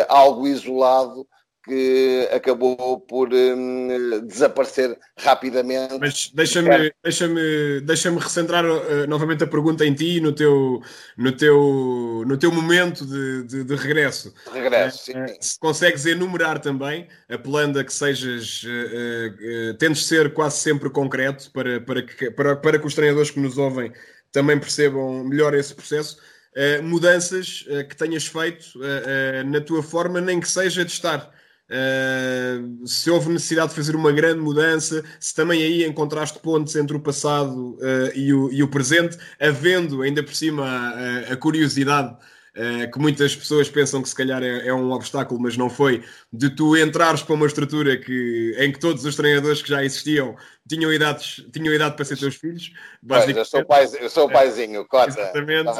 algo 0.08 0.46
isolado 0.46 1.26
que 1.66 2.28
acabou 2.32 3.00
por 3.00 3.28
um, 3.34 4.24
desaparecer 4.24 4.96
rapidamente. 5.18 5.98
Mas 5.98 6.30
deixa-me 6.32 6.92
deixa 7.02 7.26
-me, 7.26 7.80
deixa 7.80 8.10
-me 8.10 8.20
recentrar 8.20 8.64
uh, 8.64 9.06
novamente 9.08 9.42
a 9.42 9.46
pergunta 9.48 9.84
em 9.84 9.92
ti 9.92 10.20
no 10.20 10.32
teu, 10.32 10.80
no 11.18 11.32
teu, 11.32 12.22
no 12.24 12.38
teu 12.38 12.52
momento 12.52 13.04
de, 13.04 13.42
de, 13.42 13.64
de 13.64 13.74
regresso. 13.74 14.32
De 14.52 14.60
regresso, 14.60 15.10
uh, 15.10 15.28
sim. 15.28 15.36
Se 15.40 15.58
consegues 15.58 16.06
enumerar 16.06 16.60
também, 16.60 17.08
apelando 17.28 17.80
a 17.80 17.84
que 17.84 17.92
sejas, 17.92 18.62
uh, 18.62 19.74
tentes 19.78 20.06
ser 20.06 20.32
quase 20.32 20.58
sempre 20.58 20.88
concreto 20.88 21.50
para, 21.50 21.80
para, 21.80 22.02
que, 22.02 22.30
para, 22.30 22.56
para 22.56 22.78
que 22.78 22.86
os 22.86 22.94
treinadores 22.94 23.30
que 23.32 23.40
nos 23.40 23.58
ouvem 23.58 23.92
também 24.30 24.58
percebam 24.58 25.24
melhor 25.24 25.52
esse 25.52 25.74
processo. 25.74 26.16
Uh, 26.56 26.82
mudanças 26.82 27.66
uh, 27.68 27.86
que 27.86 27.96
tenhas 27.96 28.26
feito 28.26 28.64
uh, 28.76 29.44
na 29.44 29.60
tua 29.60 29.82
forma, 29.82 30.20
nem 30.20 30.40
que 30.40 30.48
seja 30.48 30.84
de 30.84 30.92
estar. 30.92 31.35
Uh, 31.68 32.86
se 32.86 33.10
houve 33.10 33.28
necessidade 33.28 33.70
de 33.70 33.74
fazer 33.74 33.96
uma 33.96 34.12
grande 34.12 34.40
mudança, 34.40 35.02
se 35.18 35.34
também 35.34 35.62
aí 35.62 35.84
encontraste 35.84 36.38
pontos 36.38 36.76
entre 36.76 36.96
o 36.96 37.00
passado 37.00 37.74
uh, 37.74 38.12
e, 38.14 38.32
o, 38.32 38.52
e, 38.52 38.62
o, 38.62 38.68
presente, 38.68 39.18
havendo 39.40 40.02
ainda 40.02 40.22
por 40.22 40.34
cima 40.34 40.64
a, 40.64 41.32
a 41.32 41.36
curiosidade 41.36 42.16
uh, 42.56 42.90
que 42.90 42.98
muitas 42.98 43.36
pessoas 43.36 43.68
pensam 43.68 44.02
que 44.02 44.08
se 44.08 44.14
calhar 44.14 44.42
é, 44.42 44.68
é, 44.68 44.74
um 44.74 44.90
obstáculo, 44.92 45.40
mas 45.40 45.56
não 45.56 45.70
foi, 45.70 46.02
de 46.32 46.50
tu 46.50 46.76
entrares 46.76 47.22
para 47.22 47.34
uma 47.34 47.46
estrutura 47.46 47.96
que, 47.96 48.54
em 48.58 48.72
que 48.72 48.78
todos 48.78 49.04
os 49.04 49.14
treinadores 49.14 49.62
que 49.62 49.68
já 49.68 49.84
existiam 49.84 50.34
tinham, 50.68 50.92
idades, 50.92 51.44
tinham 51.52 51.72
idade 51.72 51.94
para 51.94 52.04
ser 52.04 52.16
teus 52.16 52.34
filhos. 52.36 52.72
Pois, 53.06 53.28
eu, 53.28 53.44
sou 53.44 53.64
pai, 53.64 53.86
eu 54.00 54.10
sou 54.10 54.26
o 54.26 54.32
paizinho, 54.32 54.84
cota. 54.86 55.08
Exatamente. 55.10 55.70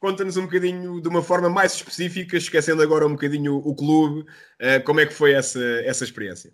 Conta-nos 0.00 0.36
um 0.36 0.42
bocadinho 0.42 1.00
de 1.00 1.08
uma 1.08 1.22
forma 1.22 1.48
mais 1.48 1.74
específica, 1.74 2.36
esquecendo 2.36 2.82
agora 2.82 3.06
um 3.06 3.12
bocadinho 3.12 3.56
o 3.56 3.74
clube, 3.74 4.20
uh, 4.20 4.84
como 4.84 5.00
é 5.00 5.06
que 5.06 5.14
foi 5.14 5.32
essa, 5.32 5.60
essa 5.84 6.04
experiência? 6.04 6.52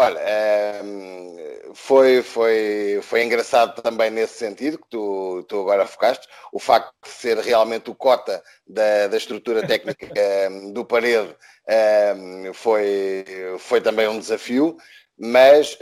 Olha, 0.00 0.20
ehm, 0.20 1.74
foi, 1.74 2.22
foi, 2.22 3.00
foi 3.02 3.24
engraçado 3.24 3.82
também 3.82 4.10
nesse 4.12 4.34
sentido 4.34 4.78
que 4.78 4.88
tu, 4.88 5.42
tu 5.48 5.60
agora 5.60 5.86
focaste, 5.88 6.28
o 6.52 6.60
facto 6.60 6.94
de 7.02 7.10
ser 7.10 7.36
realmente 7.38 7.90
o 7.90 7.96
cota 7.96 8.40
da, 8.64 9.08
da 9.08 9.16
estrutura 9.16 9.66
técnica 9.66 10.06
ehm, 10.16 10.72
do 10.72 10.84
parede 10.84 11.34
ehm, 11.68 12.52
foi, 12.54 13.24
foi 13.58 13.80
também 13.80 14.06
um 14.06 14.20
desafio, 14.20 14.76
mas 15.18 15.76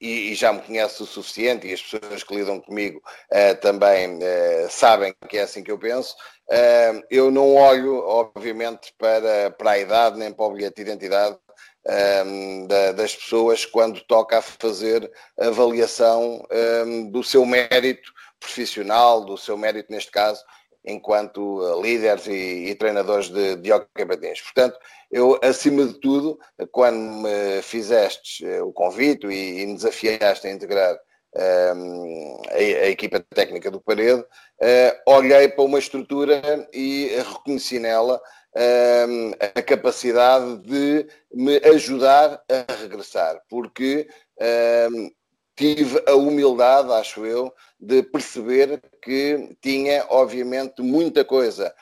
e, 0.00 0.32
e, 0.32 0.34
já 0.34 0.52
me 0.52 0.60
conhece 0.62 1.00
o 1.00 1.06
suficiente 1.06 1.66
e 1.66 1.72
as 1.72 1.82
pessoas 1.82 2.24
que 2.24 2.34
lidam 2.34 2.60
comigo 2.60 3.00
uh, 3.32 3.60
também 3.60 4.16
uh, 4.16 4.68
sabem 4.68 5.14
que 5.28 5.38
é 5.38 5.42
assim 5.42 5.62
que 5.62 5.70
eu 5.70 5.78
penso. 5.78 6.14
Uh, 6.48 7.02
eu 7.10 7.30
não 7.30 7.54
olho, 7.54 7.98
obviamente, 8.04 8.92
para, 8.98 9.50
para 9.52 9.72
a 9.72 9.78
idade 9.78 10.18
nem 10.18 10.32
para 10.32 10.44
o 10.44 10.52
bilhete 10.52 10.76
de 10.76 10.82
identidade 10.82 11.38
um, 11.88 12.66
da, 12.66 12.92
das 12.92 13.16
pessoas 13.16 13.64
quando 13.64 14.00
toca 14.02 14.38
a 14.38 14.42
fazer 14.42 15.10
avaliação 15.38 16.46
um, 16.84 17.10
do 17.10 17.22
seu 17.22 17.46
mérito 17.46 18.12
profissional, 18.38 19.24
do 19.24 19.36
seu 19.36 19.56
mérito, 19.56 19.90
neste 19.90 20.10
caso, 20.10 20.44
enquanto 20.84 21.80
líderes 21.82 22.26
e, 22.26 22.70
e 22.70 22.74
treinadores 22.74 23.28
de, 23.28 23.56
de 23.56 23.72
hockey 23.72 24.06
patins. 24.06 24.40
Portanto, 24.40 24.78
eu, 25.10 25.38
acima 25.42 25.86
de 25.86 25.94
tudo, 25.94 26.38
quando 26.70 26.98
me 26.98 27.62
fizeste 27.62 28.46
eh, 28.46 28.62
o 28.62 28.72
convite 28.72 29.26
e, 29.26 29.62
e 29.62 29.66
me 29.66 29.74
desafiaste 29.74 30.46
a 30.46 30.50
integrar 30.50 30.96
um, 31.34 31.40
ehm, 31.40 32.36
a, 32.50 32.84
a, 32.84 32.88
equipa 32.88 33.20
técnica 33.34 33.70
do 33.70 33.80
Parede, 33.80 34.20
uh, 34.20 35.12
olhei 35.12 35.48
para 35.48 35.64
uma 35.64 35.78
estrutura 35.78 36.40
e 36.72 37.08
reconheci 37.16 37.78
nela 37.78 38.20
um, 38.58 39.30
a 39.40 39.62
capacidade 39.62 40.58
de 40.58 41.06
me 41.32 41.56
ajudar 41.58 42.42
a 42.48 42.72
regressar, 42.74 43.40
porque 43.48 44.08
um, 44.90 45.10
tive 45.56 46.02
a 46.06 46.14
humildade, 46.14 46.92
acho 46.92 47.24
eu, 47.24 47.52
de 47.78 48.02
perceber 48.02 48.80
que 49.02 49.56
tinha, 49.62 50.04
obviamente, 50.08 50.82
muita 50.82 51.24
coisa 51.24 51.72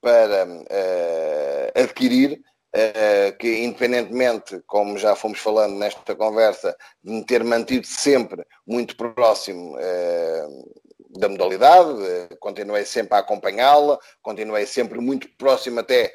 para 0.00 0.46
uh, 0.46 1.82
adquirir, 1.82 2.42
uh, 2.74 3.36
que 3.38 3.64
independentemente, 3.64 4.62
como 4.66 4.98
já 4.98 5.16
fomos 5.16 5.38
falando 5.38 5.76
nesta 5.76 6.14
conversa, 6.14 6.76
de 7.02 7.12
me 7.12 7.24
ter 7.24 7.42
mantido 7.42 7.86
sempre 7.86 8.44
muito 8.66 8.96
próximo 8.96 9.74
uh, 9.74 11.18
da 11.18 11.28
modalidade, 11.28 11.98
continuei 12.40 12.84
sempre 12.84 13.16
a 13.16 13.20
acompanhá-la, 13.20 13.98
continuei 14.22 14.66
sempre 14.66 14.98
muito 15.00 15.28
próximo 15.36 15.80
até 15.80 16.12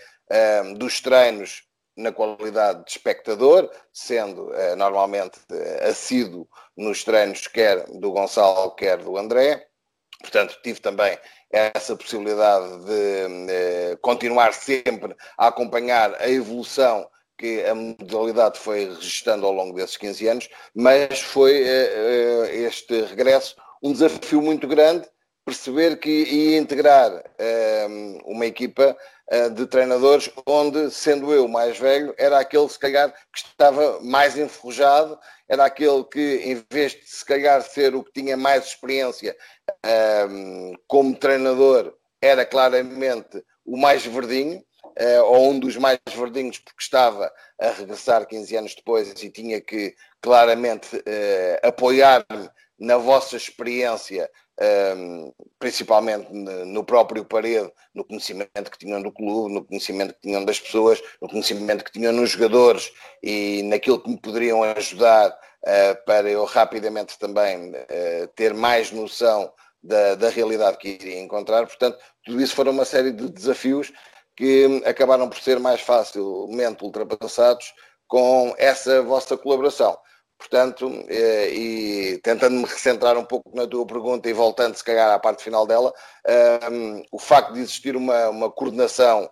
dos 0.77 1.01
treinos 1.01 1.63
na 1.95 2.11
qualidade 2.11 2.83
de 2.85 2.91
espectador, 2.91 3.69
sendo 3.91 4.49
uh, 4.49 4.75
normalmente 4.75 5.39
uh, 5.51 5.89
assíduo 5.89 6.47
nos 6.75 7.03
treinos 7.03 7.47
quer 7.47 7.85
do 7.87 8.11
Gonçalo, 8.11 8.71
quer 8.71 8.97
do 8.97 9.17
André. 9.17 9.67
Portanto, 10.19 10.57
tive 10.63 10.79
também 10.79 11.17
essa 11.49 11.95
possibilidade 11.95 12.85
de 12.85 13.93
uh, 13.93 13.97
continuar 14.01 14.53
sempre 14.53 15.15
a 15.37 15.47
acompanhar 15.47 16.15
a 16.21 16.29
evolução 16.29 17.07
que 17.37 17.65
a 17.65 17.73
modalidade 17.73 18.59
foi 18.59 18.85
registrando 18.85 19.45
ao 19.45 19.51
longo 19.51 19.75
desses 19.75 19.97
15 19.97 20.27
anos, 20.27 20.49
mas 20.75 21.21
foi 21.21 21.55
este 22.51 23.01
regresso 23.01 23.55
um 23.81 23.91
desafio 23.91 24.43
muito 24.43 24.67
grande 24.67 25.09
perceber 25.51 25.97
que 25.99 26.09
ia 26.09 26.57
integrar 26.57 27.11
um, 27.89 28.19
uma 28.25 28.45
equipa 28.45 28.95
uh, 29.31 29.49
de 29.49 29.67
treinadores 29.67 30.31
onde, 30.45 30.89
sendo 30.89 31.33
eu 31.33 31.45
mais 31.45 31.77
velho, 31.77 32.15
era 32.17 32.39
aquele, 32.39 32.69
se 32.69 32.79
calhar, 32.79 33.13
que 33.33 33.39
estava 33.39 33.99
mais 34.01 34.37
enferrujado, 34.37 35.19
era 35.49 35.65
aquele 35.65 36.05
que, 36.05 36.41
em 36.45 36.65
vez 36.71 36.93
de, 36.93 37.05
se 37.05 37.25
calhar, 37.25 37.61
ser 37.61 37.93
o 37.93 38.03
que 38.03 38.13
tinha 38.13 38.37
mais 38.37 38.65
experiência 38.65 39.35
um, 40.29 40.73
como 40.87 41.17
treinador, 41.17 41.93
era 42.21 42.45
claramente 42.45 43.43
o 43.65 43.77
mais 43.77 44.05
verdinho, 44.05 44.63
uh, 44.85 45.23
ou 45.25 45.51
um 45.51 45.59
dos 45.59 45.75
mais 45.75 45.99
verdinhos, 46.15 46.59
porque 46.59 46.81
estava 46.81 47.29
a 47.59 47.71
regressar 47.71 48.25
15 48.25 48.55
anos 48.55 48.73
depois 48.75 49.21
e 49.21 49.29
tinha 49.29 49.59
que, 49.59 49.93
claramente, 50.21 50.95
uh, 50.95 51.67
apoiar-me 51.67 52.49
na 52.79 52.97
vossa 52.97 53.35
experiência 53.35 54.29
um, 54.61 55.33
principalmente 55.57 56.31
no 56.31 56.83
próprio 56.83 57.25
Parede, 57.25 57.71
no 57.93 58.03
conhecimento 58.03 58.69
que 58.69 58.77
tinham 58.77 59.01
do 59.01 59.11
clube, 59.11 59.53
no 59.53 59.65
conhecimento 59.65 60.13
que 60.13 60.21
tinham 60.21 60.45
das 60.45 60.59
pessoas, 60.59 61.01
no 61.21 61.27
conhecimento 61.27 61.83
que 61.83 61.91
tinham 61.91 62.13
nos 62.13 62.29
jogadores 62.29 62.91
e 63.23 63.63
naquilo 63.63 63.99
que 63.99 64.09
me 64.09 64.17
poderiam 64.17 64.63
ajudar 64.63 65.29
uh, 65.29 66.05
para 66.05 66.29
eu 66.29 66.45
rapidamente 66.45 67.17
também 67.17 67.71
uh, 67.71 68.27
ter 68.35 68.53
mais 68.53 68.91
noção 68.91 69.51
da, 69.83 70.15
da 70.15 70.29
realidade 70.29 70.77
que 70.77 70.89
iria 70.89 71.19
encontrar. 71.19 71.65
Portanto, 71.65 71.97
tudo 72.23 72.41
isso 72.41 72.55
foram 72.55 72.71
uma 72.71 72.85
série 72.85 73.11
de 73.11 73.29
desafios 73.29 73.91
que 74.35 74.81
acabaram 74.85 75.27
por 75.27 75.39
ser 75.39 75.59
mais 75.59 75.81
facilmente 75.81 76.83
ultrapassados 76.83 77.73
com 78.07 78.53
essa 78.57 79.01
vossa 79.01 79.37
colaboração. 79.37 79.97
Portanto, 80.41 80.91
eh, 81.07 81.53
e 81.53 82.17
tentando 82.23 82.55
me 82.55 82.63
recentrar 82.65 83.15
um 83.15 83.23
pouco 83.23 83.55
na 83.55 83.67
tua 83.67 83.85
pergunta 83.85 84.27
e 84.27 84.33
voltando, 84.33 84.75
se 84.75 84.83
calhar, 84.83 85.11
à 85.11 85.19
parte 85.19 85.43
final 85.43 85.67
dela, 85.67 85.93
um, 86.71 87.03
o 87.11 87.19
facto 87.19 87.53
de 87.53 87.59
existir 87.59 87.95
uma, 87.95 88.29
uma 88.29 88.51
coordenação, 88.51 89.29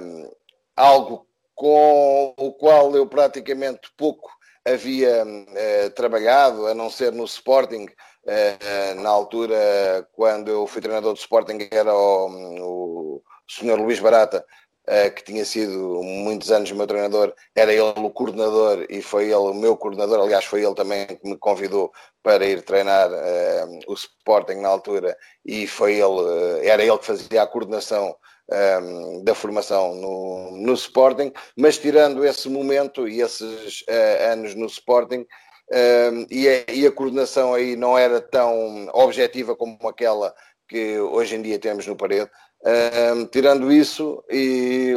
um, 0.00 0.30
algo 0.74 1.26
com 1.54 2.34
o 2.38 2.52
qual 2.54 2.96
eu 2.96 3.06
praticamente 3.06 3.92
pouco 3.94 4.30
havia 4.66 5.26
uh, 5.26 5.90
trabalhado, 5.90 6.66
a 6.68 6.74
não 6.74 6.88
ser 6.88 7.12
no 7.12 7.24
Sporting, 7.24 7.84
uh, 7.84 9.00
na 9.02 9.10
altura, 9.10 10.08
quando 10.14 10.50
eu 10.50 10.66
fui 10.66 10.80
treinador 10.80 11.12
do 11.12 11.18
Sporting, 11.18 11.68
era 11.70 11.94
o, 11.94 13.18
o. 13.18 13.22
Luís 13.60 14.00
Barata, 14.00 14.42
que 15.14 15.22
tinha 15.22 15.44
sido 15.44 16.02
muitos 16.02 16.50
anos 16.50 16.72
meu 16.72 16.86
treinador, 16.86 17.32
era 17.54 17.72
ele 17.72 17.82
o 17.82 18.10
coordenador 18.10 18.84
e 18.90 19.00
foi 19.00 19.24
ele 19.24 19.34
o 19.34 19.54
meu 19.54 19.76
coordenador. 19.76 20.20
Aliás, 20.20 20.44
foi 20.44 20.64
ele 20.64 20.74
também 20.74 21.06
que 21.06 21.20
me 21.22 21.36
convidou 21.36 21.92
para 22.22 22.44
ir 22.44 22.62
treinar 22.62 23.10
uh, 23.10 23.80
o 23.86 23.94
Sporting 23.94 24.54
na 24.54 24.68
altura 24.68 25.16
e 25.44 25.66
foi 25.66 25.94
ele, 25.94 26.04
uh, 26.04 26.58
era 26.62 26.82
ele 26.82 26.98
que 26.98 27.06
fazia 27.06 27.42
a 27.42 27.46
coordenação 27.46 28.14
um, 28.50 29.24
da 29.24 29.34
formação 29.34 29.94
no, 29.94 30.50
no 30.52 30.72
Sporting, 30.74 31.32
mas 31.56 31.78
tirando 31.78 32.24
esse 32.24 32.48
momento 32.48 33.08
e 33.08 33.20
esses 33.20 33.84
anos 34.30 34.54
no 34.54 34.66
Sporting, 34.66 35.26
um, 35.70 36.26
e, 36.30 36.48
a, 36.48 36.72
e, 36.72 36.86
a, 36.86 36.92
coordenação 36.92 37.54
aí 37.54 37.76
não 37.76 37.96
era 37.96 38.20
tão 38.20 38.88
objetiva 38.92 39.56
como 39.56 39.78
aquela 39.88 40.34
que 40.68 40.98
hoje 40.98 41.36
em 41.36 41.42
dia 41.42 41.58
temos 41.58 41.86
no 41.86 41.96
Parede, 41.96 42.30
um, 42.64 43.26
tirando 43.26 43.72
isso, 43.72 44.22
e 44.30 44.94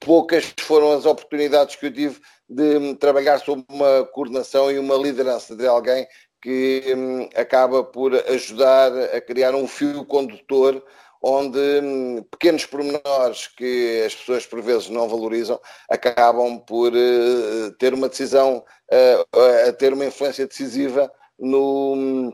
poucas 0.00 0.52
foram 0.60 0.92
as 0.92 1.06
oportunidades 1.06 1.76
que 1.76 1.86
eu 1.86 1.92
tive 1.92 2.20
de 2.48 2.94
trabalhar 2.96 3.38
sob 3.38 3.64
uma 3.68 4.04
coordenação 4.12 4.70
e 4.70 4.78
uma 4.78 4.94
liderança 4.94 5.56
de 5.56 5.66
alguém 5.66 6.06
que 6.40 6.94
um, 6.96 7.28
acaba 7.34 7.82
por 7.82 8.14
ajudar 8.14 8.92
a 9.14 9.20
criar 9.20 9.54
um 9.54 9.66
fio 9.66 10.04
condutor 10.04 10.82
onde 11.22 11.58
um, 11.82 12.22
pequenos 12.30 12.66
pormenores 12.66 13.48
que 13.48 14.04
as 14.06 14.14
pessoas 14.14 14.46
por 14.46 14.62
vezes 14.62 14.88
não 14.88 15.08
valorizam 15.08 15.60
acabam 15.90 16.58
por 16.60 16.92
uh, 16.92 17.72
ter 17.78 17.94
uma 17.94 18.08
decisão, 18.08 18.62
uh, 18.92 19.68
a 19.68 19.72
ter 19.72 19.92
uma 19.92 20.04
influência 20.04 20.46
decisiva 20.46 21.10
no, 21.38 21.94
hum, 21.94 22.32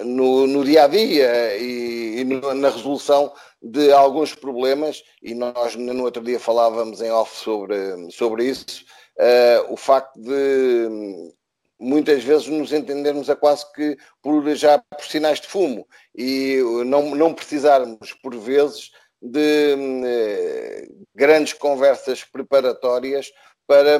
no, 0.00 0.46
no 0.46 0.64
dia 0.64 0.84
a 0.84 0.86
dia 0.86 1.56
e, 1.56 2.20
e 2.20 2.24
no, 2.24 2.54
na 2.54 2.68
resolução 2.68 3.32
de 3.64 3.90
alguns 3.92 4.34
problemas, 4.34 5.02
e 5.22 5.34
nós 5.34 5.74
no 5.74 6.04
outro 6.04 6.22
dia 6.22 6.38
falávamos 6.38 7.00
em 7.00 7.10
off 7.10 7.34
sobre, 7.34 8.10
sobre 8.10 8.44
isso, 8.44 8.84
uh, 9.18 9.72
o 9.72 9.76
facto 9.76 10.20
de 10.20 11.32
muitas 11.80 12.22
vezes 12.22 12.46
nos 12.46 12.72
entendermos 12.72 13.30
a 13.30 13.36
quase 13.36 13.64
que 13.72 13.96
por, 14.22 14.54
já 14.54 14.78
por 14.78 15.04
sinais 15.04 15.40
de 15.40 15.48
fumo 15.48 15.86
e 16.14 16.58
não, 16.84 17.14
não 17.14 17.32
precisarmos, 17.32 18.12
por 18.22 18.36
vezes, 18.36 18.90
de 19.20 19.74
uh, 19.74 21.06
grandes 21.14 21.54
conversas 21.54 22.22
preparatórias 22.22 23.32
para 23.66 23.98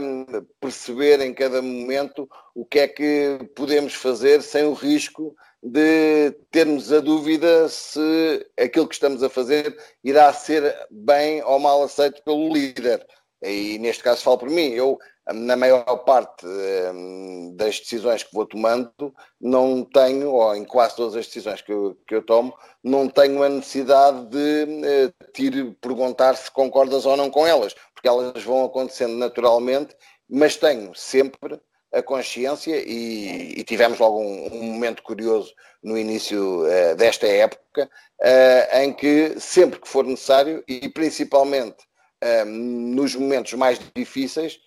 perceber 0.60 1.20
em 1.20 1.32
cada 1.32 1.62
momento 1.62 2.28
o 2.54 2.66
que 2.66 2.80
é 2.80 2.88
que 2.88 3.38
podemos 3.56 3.94
fazer 3.94 4.42
sem 4.42 4.64
o 4.64 4.74
risco 4.74 5.34
de 5.64 6.30
termos 6.50 6.92
a 6.92 7.00
dúvida 7.00 7.68
se 7.70 8.46
aquilo 8.60 8.86
que 8.86 8.94
estamos 8.94 9.22
a 9.22 9.30
fazer 9.30 9.74
irá 10.04 10.30
ser 10.30 10.76
bem 10.90 11.42
ou 11.42 11.58
mal 11.58 11.82
aceito 11.82 12.22
pelo 12.22 12.52
líder. 12.52 13.04
E 13.42 13.78
neste 13.78 14.02
caso 14.02 14.22
falo 14.22 14.38
por 14.38 14.50
mim, 14.50 14.68
eu 14.70 14.98
na 15.32 15.56
maior 15.56 15.84
parte 16.04 16.46
um, 16.46 17.54
das 17.56 17.80
decisões 17.80 18.22
que 18.22 18.34
vou 18.34 18.44
tomando 18.44 19.14
não 19.40 19.82
tenho, 19.82 20.32
ou 20.32 20.54
em 20.54 20.64
quase 20.64 20.96
todas 20.96 21.16
as 21.16 21.26
decisões 21.26 21.62
que 21.62 21.72
eu, 21.72 21.96
que 22.06 22.14
eu 22.14 22.22
tomo, 22.22 22.54
não 22.82 23.08
tenho 23.08 23.42
a 23.42 23.48
necessidade 23.48 24.26
de 24.26 24.64
uh, 24.64 25.32
te 25.32 25.50
perguntar 25.80 26.36
se 26.36 26.50
concordas 26.50 27.06
ou 27.06 27.16
não 27.16 27.30
com 27.30 27.46
elas, 27.46 27.74
porque 27.94 28.08
elas 28.08 28.42
vão 28.42 28.66
acontecendo 28.66 29.16
naturalmente, 29.16 29.96
mas 30.28 30.56
tenho 30.56 30.94
sempre 30.94 31.58
a 31.94 32.02
consciência 32.02 32.76
e, 32.76 33.60
e 33.60 33.64
tivemos 33.64 33.98
logo 33.98 34.20
um, 34.20 34.46
um, 34.52 34.62
momento 34.72 35.02
curioso 35.02 35.54
no 35.82 35.96
início 35.96 36.64
uh, 36.64 36.96
desta 36.96 37.26
época, 37.26 37.88
uh, 38.20 38.76
em 38.78 38.92
que 38.92 39.38
sempre 39.38 39.80
que 39.80 39.88
for 39.88 40.04
necessário 40.04 40.64
e 40.66 40.88
principalmente 40.88 41.84
uh, 42.22 42.44
nos 42.44 43.14
momentos 43.14 43.52
mais 43.54 43.78
difíceis, 43.94 44.58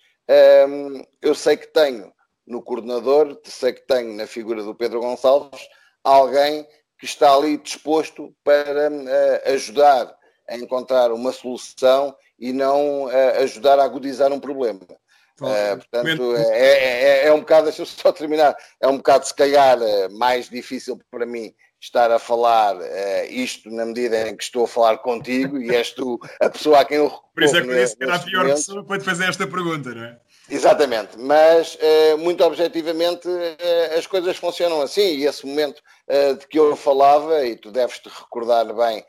eu 1.22 1.34
sei 1.34 1.56
que 1.56 1.68
tenho 1.68 2.12
no 2.46 2.60
coordenador, 2.60 3.40
sei 3.44 3.72
que 3.72 3.86
tenho 3.86 4.12
na 4.12 4.26
figura 4.26 4.62
do 4.62 4.74
Pedro 4.74 5.00
Gonçalves 5.00 5.66
alguém 6.04 6.68
que 6.98 7.06
está 7.06 7.34
ali 7.34 7.56
disposto 7.56 8.34
para 8.44 8.90
ajudar 9.46 10.14
a 10.46 10.54
encontrar 10.54 11.12
uma 11.12 11.32
solução 11.32 12.14
e 12.38 12.52
não 12.52 13.06
ajudar 13.40 13.78
a 13.78 13.84
agudizar 13.84 14.30
um 14.30 14.38
problema. 14.38 14.80
Uh, 15.40 15.76
portanto, 15.76 16.36
é, 16.36 16.58
é, 16.58 17.02
é, 17.24 17.26
é, 17.26 17.32
um 17.32 17.40
bocado, 17.40 17.66
deixa-me 17.66 17.86
só 17.86 18.10
terminar, 18.10 18.56
é 18.80 18.88
um 18.88 18.96
bocado, 18.96 19.26
se 19.26 19.34
calhar, 19.34 19.80
eh, 19.80 20.08
mais 20.08 20.48
difícil 20.48 20.98
para 21.10 21.24
mim 21.24 21.54
estar 21.80 22.10
a 22.10 22.18
falar 22.18 22.76
uh, 22.76 23.24
isto 23.30 23.70
na 23.70 23.86
medida 23.86 24.28
em 24.28 24.36
que 24.36 24.42
estou 24.42 24.64
a 24.64 24.68
falar 24.68 24.98
contigo 24.98 25.58
e 25.58 25.72
és 25.74 25.92
tu 25.92 26.18
a 26.40 26.50
pessoa 26.50 26.80
a 26.80 26.84
quem 26.84 26.96
eu 26.96 27.08
Por 27.32 27.44
isso 27.44 27.56
é 27.56 27.62
que 27.62 27.68
eu 27.68 27.74
disse 27.74 27.96
que 27.96 28.02
era 28.02 28.16
a 28.16 28.18
pior 28.18 28.42
momento. 28.42 28.56
pessoa 28.56 28.84
para 28.84 28.98
te 28.98 29.04
fazer 29.04 29.28
esta 29.28 29.46
pergunta, 29.46 29.94
não 29.94 30.04
é? 30.04 30.18
Exatamente, 30.50 31.16
mas 31.18 31.76
uh, 31.76 32.18
muito 32.18 32.42
objetivamente 32.42 33.28
as 33.96 34.06
coisas 34.06 34.36
funcionam 34.38 34.80
assim 34.80 35.18
e 35.18 35.26
esse 35.26 35.46
momento 35.46 35.82
de 36.40 36.46
que 36.48 36.58
eu 36.58 36.74
falava, 36.74 37.44
e 37.44 37.54
tu 37.54 37.70
deves 37.70 37.98
te 37.98 38.08
recordar 38.08 38.64
bem, 38.74 39.04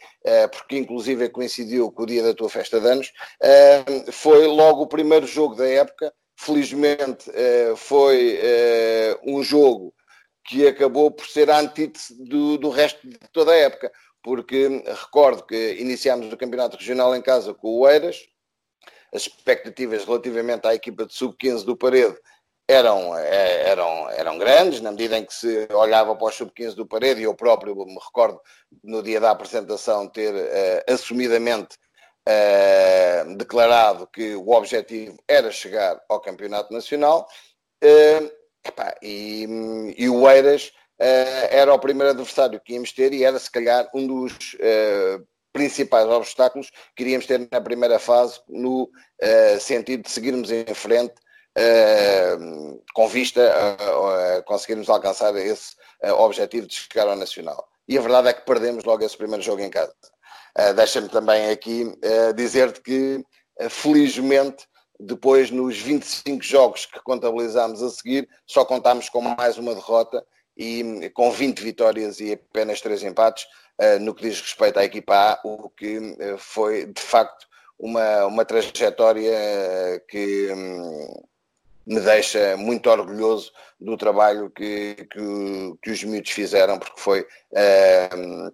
porque 0.52 0.78
inclusive 0.78 1.30
coincidiu 1.30 1.90
com 1.94 2.04
o 2.04 2.06
dia 2.06 2.22
da 2.22 2.34
tua 2.34 2.50
festa 2.50 2.78
de 2.78 2.88
anos, 2.90 3.14
foi 4.12 4.46
logo 4.48 4.82
o 4.82 4.88
primeiro 4.88 5.26
jogo 5.26 5.56
da 5.56 5.66
época. 5.66 6.14
Felizmente 6.42 7.26
foi 7.76 8.40
um 9.26 9.44
jogo 9.44 9.94
que 10.46 10.66
acabou 10.66 11.12
por 11.12 11.28
ser 11.28 11.52
a 11.52 11.60
antítese 11.60 12.16
do, 12.24 12.58
do 12.58 12.70
resto 12.70 13.06
de 13.06 13.18
toda 13.34 13.52
a 13.52 13.58
época, 13.58 13.92
porque 14.24 14.84
recordo 14.86 15.46
que 15.46 15.74
iniciámos 15.80 16.32
o 16.32 16.38
campeonato 16.38 16.78
regional 16.78 17.14
em 17.14 17.22
casa 17.22 17.54
com 17.54 17.80
o 17.80 17.88
Eiras. 17.88 18.26
As 19.14 19.24
expectativas 19.24 20.06
relativamente 20.06 20.66
à 20.66 20.74
equipa 20.74 21.06
de 21.06 21.14
sub-15 21.14 21.66
do 21.66 21.76
Parede 21.76 22.18
eram, 22.70 23.18
eh, 23.18 23.70
eram, 23.70 24.10
eram 24.12 24.38
grandes, 24.38 24.80
na 24.80 24.92
medida 24.92 25.18
em 25.18 25.26
que 25.26 25.34
se 25.34 25.68
olhava 25.74 26.16
para 26.16 26.28
os 26.28 26.36
sub-15 26.36 26.76
do 26.76 26.86
Parede, 26.86 27.20
e 27.20 27.24
eu 27.24 27.34
próprio 27.34 27.76
me 27.76 27.98
recordo 28.00 28.40
no 28.84 29.02
dia 29.02 29.20
da 29.20 29.32
apresentação 29.32 30.08
ter 30.08 30.34
uh, 30.34 30.94
assumidamente 30.94 31.76
uh, 32.30 33.36
declarado 33.36 34.08
que 34.08 34.36
o 34.36 34.50
objetivo 34.52 35.18
era 35.28 35.52
chegar 35.52 36.00
ao 36.08 36.20
Campeonato 36.20 36.74
Nacional, 36.74 37.28
uh, 37.84 38.32
epá, 38.64 38.96
e, 39.02 39.96
e 39.98 40.10
o 40.10 40.30
Eiras 40.30 40.72
era 41.50 41.74
o 41.74 41.80
primeiro 41.80 42.10
adversário 42.10 42.60
que 42.60 42.74
íamos 42.74 42.92
ter 42.92 43.14
e 43.14 43.24
era 43.24 43.40
se 43.40 43.50
calhar 43.50 43.90
um 43.94 44.06
dos 44.06 44.54
principais 45.54 46.08
obstáculos 46.08 46.72
que 46.96 47.04
iríamos 47.04 47.26
ter 47.26 47.48
na 47.52 47.62
primeira 47.62 48.00
fase, 48.00 48.40
no 48.48 48.84
uh, 48.84 49.60
sentido 49.60 50.04
de 50.04 50.12
seguirmos 50.12 50.52
em 50.52 50.66
frente 50.74 51.16
uh, 51.58 52.84
com 52.94 53.08
vista 53.08 53.42
a, 53.52 54.38
a, 54.38 54.44
conseguirmos 54.44 54.90
alcançar 54.90 55.36
esse 55.36 55.76
uh, 56.04 56.14
objetivo 56.14 56.68
de 56.68 56.76
chegar 56.76 57.08
ao 57.08 57.16
Nacional. 57.16 57.68
E 57.88 57.98
a 57.98 58.02
verdade 58.02 58.30
é 58.30 58.34
que 58.34 58.46
perdemos 58.46 58.84
logo 58.84 59.04
esse 59.04 59.18
primeiro 59.18 59.44
jogo 59.44 59.62
em 59.62 59.70
casa. 59.70 59.94
Deixa-me 60.76 61.10
também 61.10 61.50
aqui 61.50 61.92
dizer-te 62.36 62.82
que, 62.82 63.24
felizmente, 63.70 64.68
depois 65.00 65.50
nos 65.50 65.78
25 65.78 66.44
jogos 66.44 66.86
que 66.86 67.00
contabilizámos 67.02 67.82
a 67.82 67.90
seguir, 67.90 68.28
só 68.46 68.66
contámos 68.66 69.10
com 69.10 69.22
mais 69.22 69.58
uma 69.58 69.74
derrota 69.74 70.26
e 70.58 71.10
com 71.14 71.32
20 71.32 71.62
vitórias 71.62 72.20
e 72.20 72.34
apenas 72.34 72.82
3 72.82 73.04
empates, 73.04 73.46
no 74.02 74.14
que 74.14 74.24
diz 74.24 74.42
respeito 74.42 74.78
à 74.78 74.84
equipa 74.84 75.16
A, 75.16 75.40
o 75.48 75.70
que 75.70 76.18
foi 76.38 76.86
de 76.86 77.02
facto 77.02 77.50
uma, 77.80 78.26
uma 78.26 78.46
trajetória 78.46 79.32
eh, 79.34 80.02
que 80.08 80.52
um, 80.52 81.24
me 81.88 82.00
deixa 82.02 82.58
muito 82.58 82.90
orgulhoso 82.90 83.52
do 83.80 83.96
trabalho 83.96 84.50
que, 84.50 85.08
que, 85.10 85.74
que 85.82 85.92
os 85.92 86.04
miúdos 86.04 86.32
fizeram, 86.32 86.78
porque 86.78 87.00
foi 87.00 87.26
um, 88.16 88.52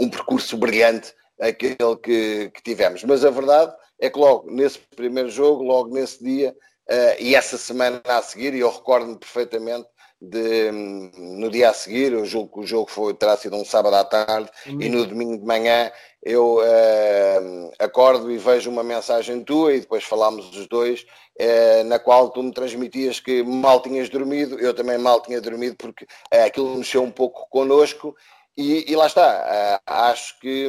um, 0.00 0.08
percurso 0.08 0.56
brilhante 0.56 1.12
aquele 1.40 1.96
que, 2.02 2.50
que 2.54 2.62
tivemos. 2.62 3.02
Mas 3.04 3.24
a 3.24 3.30
verdade 3.30 3.74
é 4.00 4.08
que 4.08 4.18
logo 4.18 4.50
nesse 4.50 4.78
primeiro 4.94 5.30
jogo, 5.30 5.62
logo 5.62 5.94
nesse 5.94 6.22
dia, 6.22 6.54
Uh, 6.88 7.18
e 7.18 7.34
essa 7.34 7.58
semana 7.58 8.00
a 8.04 8.22
seguir, 8.22 8.54
e 8.54 8.60
eu 8.60 8.70
recordo-me 8.70 9.18
perfeitamente 9.18 9.88
de, 10.20 10.70
no 10.70 11.50
dia 11.50 11.70
a 11.70 11.74
seguir, 11.74 12.12
eu 12.12 12.24
julgo 12.24 12.52
que 12.52 12.60
o 12.60 12.66
jogo 12.66 12.88
foi, 12.88 13.12
terá 13.12 13.36
sido 13.36 13.56
um 13.56 13.64
sábado 13.64 13.96
à 13.96 14.04
tarde, 14.04 14.48
uhum. 14.66 14.80
e 14.80 14.88
no 14.88 15.04
domingo 15.04 15.36
de 15.36 15.44
manhã 15.44 15.90
eu 16.22 16.58
uh, 16.58 17.72
acordo 17.80 18.30
e 18.30 18.38
vejo 18.38 18.70
uma 18.70 18.84
mensagem 18.84 19.42
tua, 19.42 19.74
e 19.74 19.80
depois 19.80 20.04
falámos 20.04 20.48
os 20.56 20.68
dois, 20.68 21.04
uh, 21.40 21.84
na 21.86 21.98
qual 21.98 22.30
tu 22.30 22.40
me 22.40 22.52
transmitias 22.52 23.18
que 23.18 23.42
mal 23.42 23.80
tinhas 23.82 24.08
dormido, 24.08 24.56
eu 24.60 24.72
também 24.72 24.96
mal 24.96 25.20
tinha 25.20 25.40
dormido, 25.40 25.74
porque 25.76 26.04
uh, 26.04 26.44
aquilo 26.46 26.76
mexeu 26.76 27.02
um 27.02 27.10
pouco 27.10 27.48
connosco, 27.50 28.14
e, 28.56 28.90
e 28.90 28.96
lá 28.96 29.06
está, 29.06 29.80
acho 29.86 30.38
que 30.40 30.68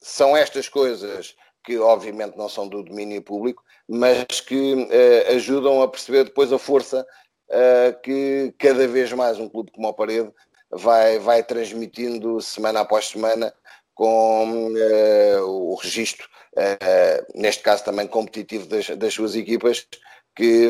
são 0.00 0.36
estas 0.36 0.68
coisas 0.68 1.34
que 1.64 1.78
obviamente 1.78 2.36
não 2.36 2.48
são 2.48 2.68
do 2.68 2.82
domínio 2.82 3.22
público, 3.22 3.62
mas 3.88 4.40
que 4.40 4.88
ajudam 5.34 5.82
a 5.82 5.88
perceber 5.88 6.24
depois 6.24 6.52
a 6.52 6.58
força 6.58 7.06
uh, 7.48 8.00
que 8.02 8.54
cada 8.58 8.86
vez 8.86 9.12
mais 9.12 9.38
um 9.38 9.48
clube 9.48 9.70
como 9.72 9.88
o 9.88 9.94
Parede 9.94 10.30
vai, 10.70 11.18
vai 11.18 11.42
transmitindo 11.42 12.40
semana 12.40 12.80
após 12.80 13.08
semana 13.08 13.52
com 13.94 14.72
uh, 14.72 15.42
o 15.42 15.74
registro, 15.76 16.28
uh, 16.56 17.40
neste 17.40 17.62
caso 17.62 17.84
também 17.84 18.06
competitivo 18.06 18.66
das, 18.66 18.88
das 18.90 19.14
suas 19.14 19.36
equipas, 19.36 19.86
que 20.34 20.68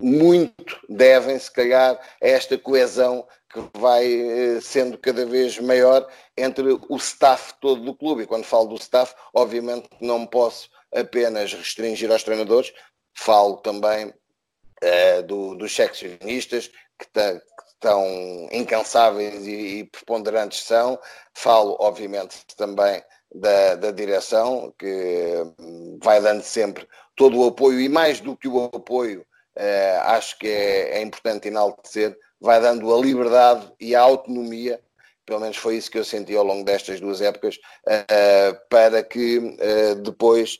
muito 0.00 0.80
devem, 0.88 1.38
se 1.38 1.50
calhar, 1.50 1.94
a 2.20 2.26
esta 2.26 2.58
coesão 2.58 3.24
que 3.54 3.78
vai 3.78 4.60
sendo 4.60 4.98
cada 4.98 5.24
vez 5.24 5.58
maior 5.60 6.06
entre 6.36 6.76
o 6.88 6.96
staff 6.96 7.54
todo 7.60 7.82
do 7.82 7.94
clube. 7.94 8.24
E 8.24 8.26
quando 8.26 8.44
falo 8.44 8.66
do 8.66 8.74
staff, 8.74 9.14
obviamente 9.32 9.88
não 10.00 10.26
posso 10.26 10.68
apenas 10.92 11.52
restringir 11.52 12.10
aos 12.10 12.24
treinadores, 12.24 12.72
falo 13.14 13.56
também 13.58 14.06
uh, 14.08 15.22
do, 15.24 15.54
dos 15.54 15.74
seccionistas, 15.74 16.68
que, 16.98 17.06
que, 17.12 17.64
estão 17.74 18.48
incansáveis 18.50 19.46
e, 19.46 19.78
e, 19.78 19.84
preponderantes 19.84 20.62
são. 20.62 20.98
Falo, 21.34 21.76
obviamente, 21.80 22.44
também 22.56 23.02
da, 23.34 23.74
da 23.74 23.90
direção, 23.90 24.72
que 24.78 25.44
hum, 25.60 25.98
vai 26.02 26.20
dando 26.20 26.42
sempre 26.42 26.88
todo 27.16 27.38
o 27.38 27.48
apoio, 27.48 27.80
e 27.80 27.88
mais 27.88 28.20
do 28.20 28.36
que 28.36 28.48
o 28.48 28.64
apoio, 28.64 29.26
uh, 29.56 30.00
acho 30.04 30.38
que 30.38 30.48
é, 30.48 30.98
é 30.98 31.02
importante 31.02 31.48
enaltecer, 31.48 32.16
vai 32.44 32.60
dando 32.60 32.94
a 32.94 33.00
liberdade 33.00 33.72
e 33.80 33.94
a 33.94 34.00
autonomia 34.00 34.80
pelo 35.26 35.40
menos 35.40 35.56
foi 35.56 35.76
isso 35.76 35.90
que 35.90 35.98
eu 35.98 36.04
senti 36.04 36.36
ao 36.36 36.44
longo 36.44 36.64
destas 36.64 37.00
duas 37.00 37.20
épocas, 37.20 37.56
uh, 37.56 38.68
para 38.68 39.02
que 39.02 39.38
uh, 39.38 39.94
depois 40.02 40.58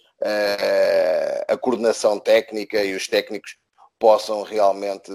a 1.48 1.56
coordenação 1.58 2.18
técnica 2.18 2.82
e 2.82 2.94
os 2.94 3.06
técnicos 3.06 3.58
possam 3.98 4.42
realmente 4.42 5.10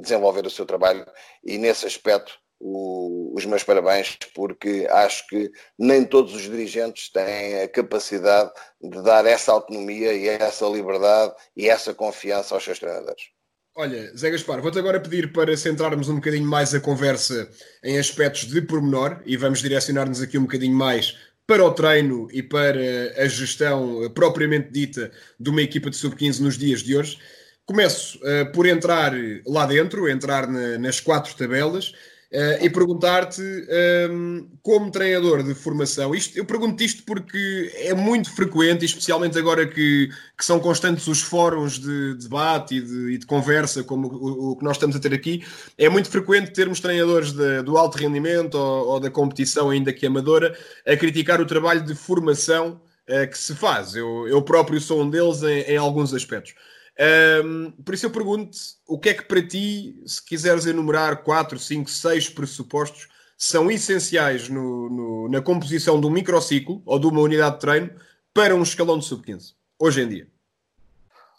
desenvolver 0.00 0.46
o 0.46 0.50
seu 0.50 0.64
trabalho 0.64 1.04
e 1.44 1.58
nesse 1.58 1.86
aspecto 1.86 2.32
o, 2.58 3.34
os 3.36 3.44
meus 3.44 3.62
parabéns 3.62 4.16
porque 4.34 4.86
acho 4.90 5.26
que 5.26 5.50
nem 5.78 6.02
todos 6.02 6.34
os 6.34 6.42
dirigentes 6.42 7.12
têm 7.12 7.60
a 7.60 7.68
capacidade 7.68 8.50
de 8.80 9.02
dar 9.02 9.26
essa 9.26 9.52
autonomia 9.52 10.14
e 10.14 10.28
essa 10.28 10.66
liberdade 10.66 11.34
e 11.54 11.68
essa 11.68 11.92
confiança 11.92 12.54
aos 12.54 12.64
seus 12.64 12.78
treinadores. 12.78 13.37
Olha, 13.80 14.10
Zé 14.16 14.28
Gaspar, 14.30 14.60
vou-te 14.60 14.76
agora 14.76 14.98
pedir 14.98 15.32
para 15.32 15.56
centrarmos 15.56 16.08
um 16.08 16.16
bocadinho 16.16 16.44
mais 16.44 16.74
a 16.74 16.80
conversa 16.80 17.48
em 17.80 17.96
aspectos 17.96 18.48
de 18.48 18.60
pormenor 18.60 19.22
e 19.24 19.36
vamos 19.36 19.60
direcionar-nos 19.60 20.20
aqui 20.20 20.36
um 20.36 20.42
bocadinho 20.42 20.74
mais 20.74 21.16
para 21.46 21.64
o 21.64 21.70
treino 21.70 22.26
e 22.32 22.42
para 22.42 22.76
a 23.16 23.28
gestão 23.28 24.10
propriamente 24.12 24.72
dita 24.72 25.12
de 25.38 25.48
uma 25.48 25.62
equipa 25.62 25.90
de 25.90 25.96
sub-15 25.96 26.40
nos 26.40 26.58
dias 26.58 26.82
de 26.82 26.96
hoje. 26.96 27.20
Começo 27.64 28.18
uh, 28.18 28.50
por 28.50 28.66
entrar 28.66 29.12
lá 29.46 29.64
dentro, 29.64 30.08
entrar 30.08 30.48
na, 30.48 30.76
nas 30.76 30.98
quatro 30.98 31.32
tabelas 31.36 31.92
uh, 32.32 32.64
e 32.64 32.70
perguntar-te, 32.70 33.40
um, 33.40 33.66
ehm, 33.68 34.46
como 34.62 34.90
treinador 34.90 35.42
de 35.42 35.54
formação, 35.54 36.14
isto, 36.14 36.36
eu 36.36 36.44
pergunto 36.44 36.82
isto 36.82 37.02
porque 37.04 37.72
é 37.76 37.94
muito 37.94 38.30
frequente, 38.34 38.84
especialmente 38.84 39.38
agora 39.38 39.66
que, 39.66 40.08
que 40.36 40.44
são 40.44 40.60
constantes 40.60 41.06
os 41.06 41.22
fóruns 41.22 41.78
de, 41.78 42.14
debate 42.14 42.76
e 42.76 42.80
de, 42.80 43.12
e 43.12 43.18
de 43.18 43.26
conversa, 43.26 43.82
como 43.82 44.08
o, 44.08 44.50
o, 44.52 44.56
que 44.56 44.64
nós 44.64 44.76
estamos 44.76 44.96
a 44.96 45.00
ter 45.00 45.14
aqui, 45.14 45.44
é 45.76 45.88
muito 45.88 46.10
frequente 46.10 46.52
termos 46.52 46.80
treinadores 46.80 47.32
de, 47.32 47.62
do 47.62 47.76
alto 47.78 47.96
rendimento 47.96 48.54
ou, 48.54 48.88
ou, 48.88 49.00
da 49.00 49.10
competição, 49.10 49.70
ainda 49.70 49.92
que 49.92 50.06
amadora, 50.06 50.56
a 50.86 50.96
criticar 50.96 51.40
o 51.40 51.46
trabalho 51.46 51.82
de 51.82 51.94
formação 51.94 52.80
uh, 53.08 53.28
que 53.28 53.38
se 53.38 53.54
faz. 53.54 53.94
Eu, 53.94 54.28
eu 54.28 54.42
próprio 54.42 54.80
sou 54.80 55.02
um 55.02 55.10
deles 55.10 55.42
em, 55.42 55.60
em 55.62 55.76
alguns 55.76 56.12
aspectos. 56.12 56.54
Um, 57.00 57.70
por 57.70 57.94
isso 57.94 58.06
eu 58.06 58.10
pergunto 58.10 58.58
o 58.86 58.98
que 58.98 59.10
é 59.10 59.14
que 59.14 59.22
para 59.22 59.46
ti, 59.46 60.02
se 60.04 60.24
quiseres 60.24 60.66
enumerar 60.66 61.22
4, 61.22 61.58
5, 61.58 61.88
6 61.88 62.30
pressupostos, 62.30 63.08
são 63.36 63.70
essenciais 63.70 64.48
no, 64.48 64.90
no, 64.90 65.28
na 65.28 65.40
composição 65.40 66.00
de 66.00 66.06
um 66.06 66.10
microciclo 66.10 66.82
ou 66.84 66.98
de 66.98 67.06
uma 67.06 67.20
unidade 67.20 67.54
de 67.54 67.60
treino 67.60 67.90
para 68.34 68.54
um 68.54 68.62
escalão 68.62 68.98
de 68.98 69.04
sub-15, 69.04 69.54
hoje 69.78 70.02
em 70.02 70.08
dia? 70.08 70.28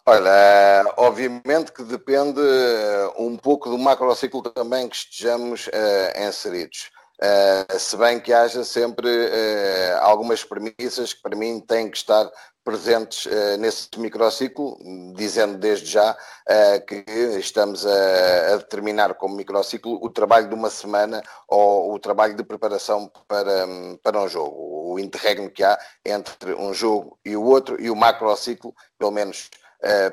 Olha, 0.06 0.92
obviamente 0.96 1.72
que 1.72 1.82
depende 1.84 2.40
eh, 2.40 3.12
um 3.18 3.36
pouco 3.36 3.68
do 3.68 3.76
macrociclo 3.76 4.42
também 4.42 4.88
que 4.88 4.96
estejamos 4.96 5.66
uh, 5.66 6.26
inseridos. 6.26 6.90
Uh, 7.22 7.78
se 7.78 7.96
bem 7.98 8.18
que 8.18 8.32
haja 8.32 8.64
sempre 8.64 9.06
uh, 9.06 9.98
algumas 10.00 10.42
premissas 10.42 11.12
que 11.12 11.20
para 11.20 11.36
mim 11.36 11.60
têm 11.60 11.90
que 11.90 11.98
estar 11.98 12.30
presentes 12.64 13.26
uh, 13.26 13.56
nesse 13.58 13.88
microciclo, 13.98 14.78
dizendo 15.14 15.58
desde 15.58 15.86
já 15.86 16.12
uh, 16.12 16.86
que 16.86 17.04
estamos 17.38 17.86
a, 17.86 18.52
a, 18.52 18.56
determinar 18.56 19.14
como 19.14 19.36
microciclo 19.36 19.98
o 20.02 20.10
trabalho 20.10 20.48
de 20.48 20.54
uma 20.54 20.70
semana 20.70 21.22
ou 21.48 21.94
o 21.94 21.98
trabalho 21.98 22.34
de 22.34 22.44
preparação 22.44 23.10
para, 23.26 23.66
para 24.02 24.20
um 24.20 24.28
jogo, 24.28 24.92
o 24.92 24.98
interregno 24.98 25.50
que 25.50 25.64
há 25.64 25.78
entre 26.04 26.54
um 26.54 26.72
jogo 26.74 27.18
e 27.24 27.36
o 27.36 27.44
outro 27.44 27.80
e 27.80 27.90
o 27.90 27.96
macrociclo, 27.96 28.74
pelo 28.98 29.10
menos 29.10 29.50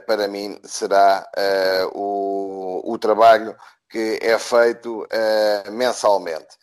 para 0.05 0.29
mim 0.29 0.57
será 0.63 1.29
o, 1.93 2.81
o 2.85 2.97
trabalho 2.97 3.53
que 3.89 4.17
é 4.21 4.39
feito 4.39 5.05
mensalmente 5.71 6.55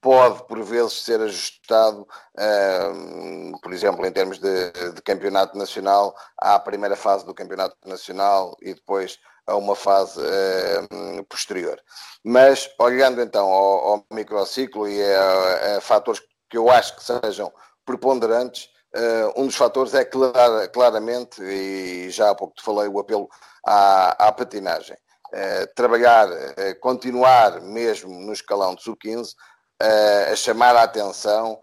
pode 0.00 0.46
por 0.46 0.62
vezes 0.62 1.04
ser 1.04 1.20
ajustado, 1.20 2.02
uh, 2.02 3.60
por 3.60 3.72
exemplo, 3.72 4.04
em 4.06 4.12
termos 4.12 4.38
de, 4.38 4.70
de, 4.70 5.02
campeonato 5.02 5.56
nacional, 5.58 6.14
à 6.38 6.58
primeira 6.58 6.96
fase 6.96 7.24
do 7.26 7.34
campeonato 7.34 7.76
nacional 7.84 8.56
e 8.62 8.74
depois 8.74 9.18
a 9.46 9.56
uma 9.56 9.76
fase 9.76 10.20
uh, 10.20 11.24
posterior. 11.28 11.78
Mas 12.24 12.70
olhando 12.78 13.20
então 13.20 13.46
ao, 13.46 13.88
ao 13.88 14.06
microciclo 14.10 14.88
e 14.88 15.02
a, 15.02 15.76
a, 15.76 15.80
fatores 15.80 16.22
que 16.48 16.56
eu 16.56 16.70
acho 16.70 16.96
que 16.96 17.04
sejam 17.04 17.52
preponderantes, 17.84 18.68
uh, 18.96 19.40
um 19.40 19.46
dos 19.46 19.56
fatores 19.56 19.92
é 19.92 20.04
clar, 20.04 20.68
claramente, 20.68 21.42
e 21.42 22.08
já 22.10 22.30
há 22.30 22.34
pouco 22.34 22.54
te 22.54 22.62
falei, 22.62 22.88
o 22.88 22.98
apelo 22.98 23.28
à, 23.66 24.28
à 24.28 24.32
patinagem. 24.32 24.96
Uh, 25.26 25.66
trabalhar, 25.74 26.28
uh, 26.28 26.80
continuar 26.80 27.60
mesmo 27.60 28.08
no 28.20 28.32
escalão 28.32 28.74
de 28.74 28.82
sub-15, 28.82 29.34
a 29.80 30.36
chamar 30.36 30.76
a 30.76 30.82
atenção 30.82 31.58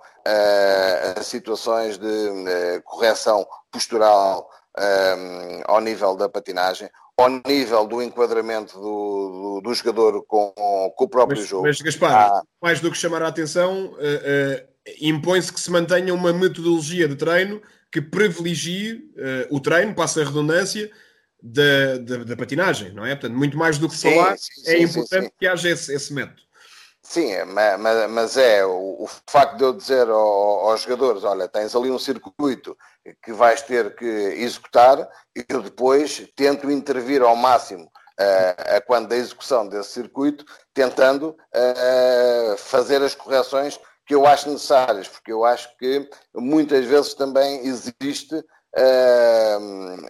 a 1.17 1.23
situações 1.23 1.97
de 1.97 2.81
correção 2.83 3.45
postural 3.71 4.47
ao 5.65 5.81
nível 5.81 6.15
da 6.15 6.29
patinagem, 6.29 6.89
ao 7.17 7.29
nível 7.45 7.85
do 7.85 8.01
enquadramento 8.01 8.73
do, 8.75 8.81
do, 8.81 9.61
do 9.61 9.73
jogador 9.73 10.23
com, 10.25 10.51
com, 10.95 11.03
o 11.03 11.09
próprio 11.09 11.39
mas, 11.39 11.47
jogo. 11.47 11.63
Mas, 11.63 11.81
Gaspar, 11.81 12.13
ah, 12.13 12.41
mais 12.61 12.79
do 12.79 12.91
que 12.91 12.97
chamar 12.97 13.21
a 13.21 13.27
atenção, 13.27 13.85
uh, 13.85 13.95
uh, 13.95 14.67
impõe-se 14.99 15.51
que 15.51 15.59
se 15.59 15.69
mantenha 15.69 16.13
uma 16.13 16.33
metodologia 16.33 17.07
de 17.07 17.15
treino 17.15 17.61
que 17.91 18.01
privilegie 18.01 18.93
uh, 18.93 19.55
o 19.55 19.59
treino, 19.59 19.93
passa 19.93 20.21
a 20.21 20.25
redundância, 20.25 20.89
da, 21.43 21.97
da, 21.97 22.23
da, 22.23 22.37
patinagem, 22.37 22.91
não 22.93 23.03
é? 23.03 23.15
Portanto, 23.15 23.35
muito 23.35 23.57
mais 23.57 23.79
do 23.79 23.89
que 23.89 23.97
falar, 23.97 24.37
sim, 24.37 24.61
sim, 24.63 24.71
é 24.71 24.81
importante 24.83 25.25
sim, 25.25 25.31
que 25.39 25.47
haja 25.47 25.69
esse, 25.69 25.91
esse 25.91 26.13
método. 26.13 26.39
Sim, 27.11 27.29
é, 27.33 27.43
mas, 27.43 28.09
mas 28.09 28.37
é 28.37 28.65
o, 28.65 29.03
o, 29.03 29.07
facto 29.29 29.57
de 29.57 29.65
eu 29.65 29.73
dizer 29.73 30.07
ao, 30.07 30.69
aos 30.69 30.83
jogadores: 30.83 31.25
olha, 31.25 31.45
tens 31.45 31.75
ali 31.75 31.91
um 31.91 31.99
circuito 31.99 32.77
que 33.21 33.33
vais 33.33 33.61
ter 33.61 33.93
que 33.97 34.05
executar, 34.05 34.97
e 35.35 35.43
eu 35.49 35.61
depois 35.61 36.25
tento 36.37 36.71
intervir 36.71 37.21
ao 37.21 37.35
máximo 37.35 37.83
uh, 37.83 38.77
a 38.77 38.79
quando 38.79 39.09
da 39.09 39.17
execução 39.17 39.67
desse 39.67 39.89
circuito, 39.89 40.45
tentando 40.73 41.35
uh, 41.53 42.57
fazer 42.57 43.01
as 43.01 43.13
correções 43.13 43.77
que 44.05 44.15
eu 44.15 44.25
acho 44.25 44.49
necessárias, 44.49 45.09
porque 45.09 45.33
eu 45.33 45.43
acho 45.43 45.67
que 45.77 46.09
muitas 46.33 46.85
vezes 46.85 47.13
também 47.13 47.59
existe 47.65 48.35
uh, 48.35 50.07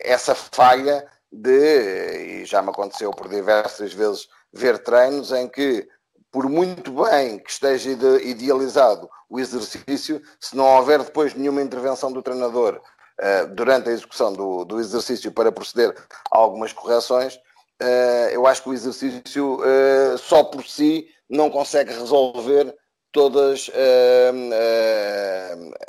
essa 0.00 0.34
falha 0.34 1.02
de, 1.32 2.42
e 2.42 2.44
já 2.44 2.60
me 2.60 2.68
aconteceu 2.68 3.10
por 3.10 3.26
diversas 3.26 3.94
vezes, 3.94 4.28
ver 4.52 4.82
treinos 4.82 5.32
em 5.32 5.48
que 5.48 5.88
por 6.32 6.48
muito 6.48 6.90
bem 7.04 7.38
que 7.38 7.50
esteja 7.50 7.90
idealizado 7.90 9.08
o 9.28 9.38
exercício, 9.38 10.20
se 10.40 10.56
não 10.56 10.64
houver 10.64 11.02
depois 11.02 11.34
nenhuma 11.34 11.60
intervenção 11.60 12.10
do 12.10 12.22
treinador 12.22 12.80
uh, 13.20 13.54
durante 13.54 13.90
a 13.90 13.92
execução 13.92 14.32
do, 14.32 14.64
do, 14.64 14.80
exercício 14.80 15.30
para 15.30 15.52
proceder 15.52 15.94
a 16.30 16.38
algumas 16.38 16.72
correções, 16.72 17.34
uh, 17.36 18.30
eu 18.32 18.46
acho 18.46 18.62
que 18.62 18.70
o 18.70 18.74
exercício 18.74 19.60
uh, 19.60 20.16
só 20.16 20.42
por 20.42 20.64
si 20.64 21.06
não 21.28 21.50
consegue 21.50 21.92
resolver 21.92 22.74
todas 23.10 23.70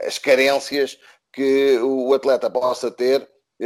as 0.06 0.18
carências 0.18 0.98
que 1.32 1.80
o 1.80 2.14
atleta 2.14 2.50
possa 2.50 2.92
ter 2.92 3.26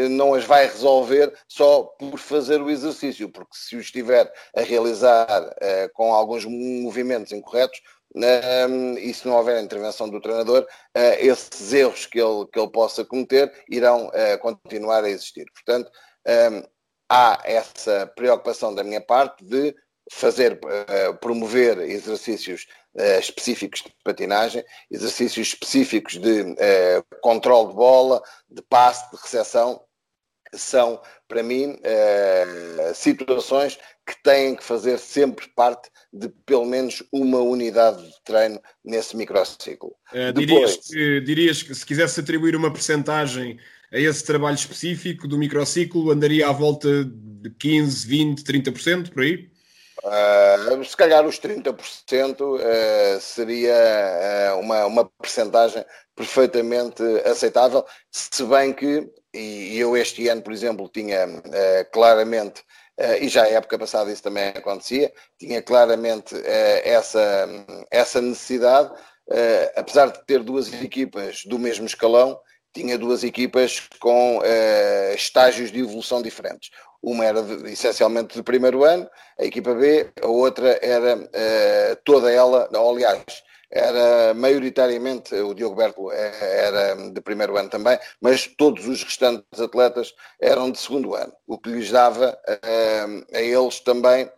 não 0.10 0.34
as 0.34 0.44
vai 0.44 0.68
resolver 0.68 1.34
só 1.48 1.84
por 1.84 2.20
fazer 2.20 2.62
o 2.62 2.70
exercício, 2.70 3.30
porque 3.30 3.56
se 3.56 3.76
o 3.76 3.80
estiver 3.80 4.32
a 4.56 4.62
realizar 4.62 5.44
uh, 5.44 5.90
com 5.94 6.14
alguns 6.14 6.46
movimentos 6.46 7.32
incorretos 7.32 7.80
uh, 8.16 8.98
e 9.00 9.14
se 9.14 9.28
não 9.28 9.36
houver 9.36 9.64
intervenção 9.64 10.08
do 10.08 10.22
treinador, 10.22 10.64
uh, 10.64 11.00
esses 11.20 11.74
erros 11.74 12.06
que 12.06 12.20
ele, 12.20 12.46
que 12.52 12.60
ele 12.60 12.72
possa 12.72 13.04
cometer 13.04 13.52
irão 13.70 14.12
continuar 14.42 15.04
a 15.04 15.10
existir. 15.10 15.46
Portanto, 15.54 15.90
há 17.10 17.42
essa 17.44 18.12
preocupação 18.16 18.76
da 18.76 18.84
minha 18.84 19.02
parte 19.02 19.44
de 19.44 19.74
fazer, 20.12 20.60
promover 21.20 21.80
exercícios 21.80 22.66
específicos 23.20 23.82
de 23.82 23.94
patinagem, 24.04 24.64
exercícios 24.90 25.50
específicos 25.50 26.18
de 26.18 26.56
controle 27.22 27.70
de 27.70 27.76
bola, 27.76 28.22
de 28.50 28.62
passe, 28.62 29.10
de 29.12 29.22
recepção, 29.22 29.82
são, 30.54 31.02
para 31.28 31.44
mim, 31.44 31.72
uh, 31.72 32.94
situações 32.94 33.78
que 34.06 34.16
têm 34.24 34.56
que 34.56 34.64
fazer 34.64 34.98
sempre 34.98 35.48
parte 35.56 35.90
de 36.14 36.30
pelo 36.46 36.66
menos 36.66 37.04
uma 37.12 37.40
unidade 37.40 38.02
de 38.02 38.24
treino 38.24 38.62
nesse 38.84 39.16
microciclo. 39.18 39.94
Uh, 40.14 40.32
dirias, 40.34 40.78
que, 40.78 41.22
dirias 41.22 41.64
que 41.64 41.76
se 41.76 41.86
quisesse 41.86 42.20
atribuir 42.20 42.56
uma 42.56 42.72
percentagem 42.72 43.60
a 43.92 44.00
esse 44.00 44.24
trabalho 44.24 44.56
específico 44.56 45.28
do 45.28 45.38
microciclo, 45.38 46.12
andaria 46.12 46.48
à 46.48 46.52
volta 46.52 47.06
de 47.06 47.50
15, 47.50 48.08
20, 48.08 48.44
30%, 48.44 49.12
por 49.12 49.24
aí? 49.24 49.50
Uh, 50.04 50.84
se 50.86 50.96
calhar 50.96 51.26
os 51.26 51.40
30% 51.40 52.42
uh, 52.42 53.20
seria 53.20 54.54
uh, 54.56 54.60
uma, 54.60 54.86
uma 54.86 55.06
percentagem 55.06 55.84
perfeitamente 56.16 57.04
aceitável, 57.26 57.86
se 58.12 58.44
bem 58.44 58.74
que 58.74 59.10
e 59.38 59.80
eu 59.80 59.96
este 59.96 60.28
ano, 60.28 60.42
por 60.42 60.52
exemplo, 60.52 60.90
tinha 60.90 61.28
uh, 61.28 61.92
claramente, 61.92 62.62
uh, 63.00 63.22
e 63.22 63.28
já 63.28 63.44
a 63.44 63.50
época 63.50 63.78
passada 63.78 64.12
isso 64.12 64.24
também 64.24 64.50
acontecia, 64.50 65.12
tinha 65.38 65.62
claramente 65.62 66.36
uh, 66.36 66.82
essa, 66.84 67.48
essa 67.92 68.22
necessidade, 68.22 68.92
apesar 69.76 70.08
de 70.08 70.26
ter 70.26 70.42
duas 70.42 70.72
equipas 70.82 71.44
do 71.46 71.60
mesmo 71.60 71.86
escalão, 71.86 72.40
tinha 72.74 72.98
duas 72.98 73.24
equipas 73.24 73.82
com 74.00 74.40
estágios 75.14 75.70
de 75.70 75.80
evolução 75.82 76.22
diferentes. 76.22 76.70
Uma 77.04 77.26
era 77.26 77.44
de, 77.44 77.74
essencialmente 77.74 78.36
de 78.36 78.44
primeiro 78.44 78.86
ano, 78.86 79.10
a 79.38 79.44
equipa 79.44 79.74
B, 79.74 80.10
a 80.22 80.28
outra 80.28 80.80
era 80.82 81.30
toda 82.06 82.32
ela, 82.32 82.70
aliás, 82.74 83.44
era 83.70 84.34
maioritariamente 84.34 85.36
o 85.36 85.54
Diogo 85.54 85.76
Berto 85.76 86.12
é, 86.12 86.68
era 86.68 86.96
de 87.12 87.22
primeiro 87.22 87.58
ano 87.58 87.70
também, 87.70 88.00
mas 88.22 88.48
todos 88.48 88.88
os 88.88 89.04
restantes 89.04 89.60
atletas 89.60 90.14
eram 90.42 90.72
de 90.72 90.80
segundo 90.80 91.16
ano, 91.16 91.34
o 91.46 91.58
que 91.58 91.70
lhes 91.70 91.92
dava 91.92 92.38
a 93.34 93.42
eles 93.42 93.80
também, 93.82 94.30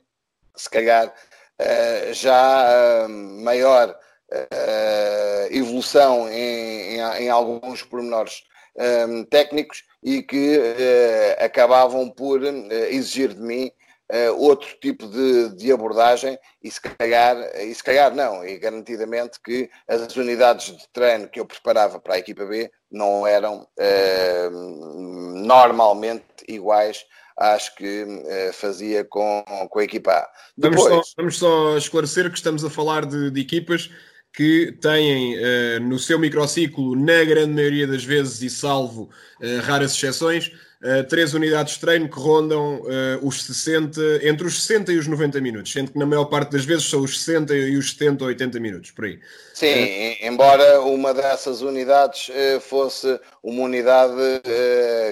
se 0.55 0.69
calhar, 0.69 1.13
eh, 1.59 2.13
já 2.13 3.05
maior 3.09 3.93
eh, 4.31 5.49
evolução 5.51 6.29
em, 6.29 6.95
em, 6.95 7.23
em 7.23 7.29
alguns 7.29 7.83
pormenores 7.83 8.43
técnicos 9.29 9.83
e 10.01 10.23
que 10.23 10.57
eh, 10.57 11.37
acabavam 11.43 12.09
por 12.09 12.41
exigir 12.89 13.33
de 13.33 13.41
mim 13.41 13.69
uh, 14.11 14.41
outro 14.41 14.67
tipo 14.81 15.07
de, 15.07 15.55
de, 15.55 15.71
abordagem 15.71 16.37
e 16.61 16.69
se 16.69 16.81
calhar, 16.81 17.37
e 17.57 17.73
se 17.73 17.83
calhar 17.83 18.13
não, 18.13 18.45
e 18.45 18.57
garantidamente 18.57 19.39
que 19.41 19.69
as 19.87 20.15
unidades 20.15 20.75
de 20.77 20.87
treino 20.91 21.27
que 21.27 21.39
eu 21.39 21.45
preparava 21.45 21.99
para 21.99 22.15
a 22.15 22.19
equipa 22.19 22.45
B 22.45 22.71
não 22.91 23.25
eram 23.25 23.67
uh, 23.77 24.51
normalmente 25.43 26.25
iguais 26.47 27.05
às 27.37 27.69
que 27.69 28.03
uh, 28.03 28.53
fazia 28.53 29.05
com, 29.05 29.43
com 29.69 29.79
a 29.79 29.83
equipa 29.83 30.11
A. 30.11 30.29
Depois... 30.57 30.83
Vamos, 30.83 31.07
só, 31.07 31.13
vamos 31.17 31.37
só 31.37 31.77
esclarecer 31.77 32.29
que 32.29 32.37
estamos 32.37 32.65
a 32.65 32.69
falar 32.69 33.05
de, 33.05 33.31
de 33.31 33.41
equipas 33.41 33.89
que 34.33 34.71
têm 34.81 35.35
uh, 35.35 35.79
no 35.81 35.97
seu 35.97 36.19
microciclo, 36.19 36.95
na 36.95 37.23
grande 37.23 37.53
maioria 37.53 37.87
das 37.87 38.03
vezes, 38.03 38.41
e 38.41 38.49
salvo 38.49 39.09
uh, 39.41 39.61
raras 39.63 39.93
exceções, 39.93 40.47
uh, 40.83 41.03
três 41.09 41.33
unidades 41.33 41.73
de 41.73 41.79
treino 41.81 42.07
que 42.07 42.19
rondam 42.19 42.81
os 43.21 43.43
60, 43.43 44.01
entre 44.23 44.45
os 44.45 44.61
60 44.61 44.93
e 44.93 44.97
os 44.97 45.07
90 45.07 45.41
minutos, 45.41 45.71
sendo 45.71 45.91
que 45.91 45.99
na 45.99 46.05
maior 46.05 46.25
parte 46.25 46.51
das 46.51 46.63
vezes 46.63 46.85
são 46.89 47.01
os 47.01 47.19
60 47.19 47.55
e 47.55 47.75
os 47.75 47.91
70 47.91 48.23
ou 48.23 48.27
80 48.29 48.59
minutos, 48.59 48.91
por 48.91 49.05
aí. 49.05 49.19
Sim, 49.53 50.15
embora 50.21 50.81
uma 50.81 51.13
dessas 51.13 51.61
unidades 51.61 52.31
fosse 52.61 53.19
uma 53.43 53.63
unidade 53.63 54.13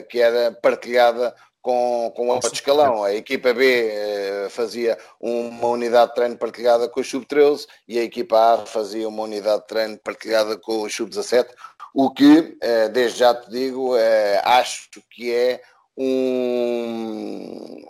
que 0.10 0.20
era 0.20 0.52
partilhada 0.52 1.36
com, 1.68 2.14
com 2.16 2.30
outro 2.30 2.54
escalão. 2.54 3.04
A 3.04 3.14
equipa 3.14 3.54
B 3.54 3.90
eh, 3.92 4.48
fazia 4.50 4.98
uma 5.20 5.68
unidade 5.68 6.12
de 6.12 6.16
treino 6.16 6.38
partilhada 6.38 6.88
com 6.88 7.02
o 7.02 7.04
Sub-13 7.04 7.68
e 7.86 8.00
a 8.00 8.04
equipa 8.04 8.54
A 8.54 8.66
fazia 8.66 9.06
uma 9.06 9.24
unidade 9.24 9.64
de 9.64 9.68
treino 9.68 9.98
partilhada 9.98 10.58
com 10.58 10.84
o 10.84 10.90
Sub-17, 10.90 11.50
o 11.94 12.10
que, 12.10 12.58
eh, 12.62 12.88
desde 12.88 13.20
já 13.20 13.36
te 13.36 13.52
digo, 13.52 13.98
eh, 13.98 14.42
acho 14.46 14.88
que 15.12 15.34
é 15.34 15.62
um, 15.98 17.84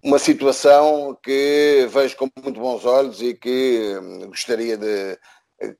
uma 0.00 0.20
situação 0.20 1.18
que 1.20 1.88
vejo 1.90 2.16
com 2.16 2.30
muito 2.44 2.60
bons 2.60 2.84
olhos 2.84 3.20
e 3.20 3.34
que 3.34 3.98
hum, 4.00 4.28
gostaria 4.28 4.76
de 4.76 5.18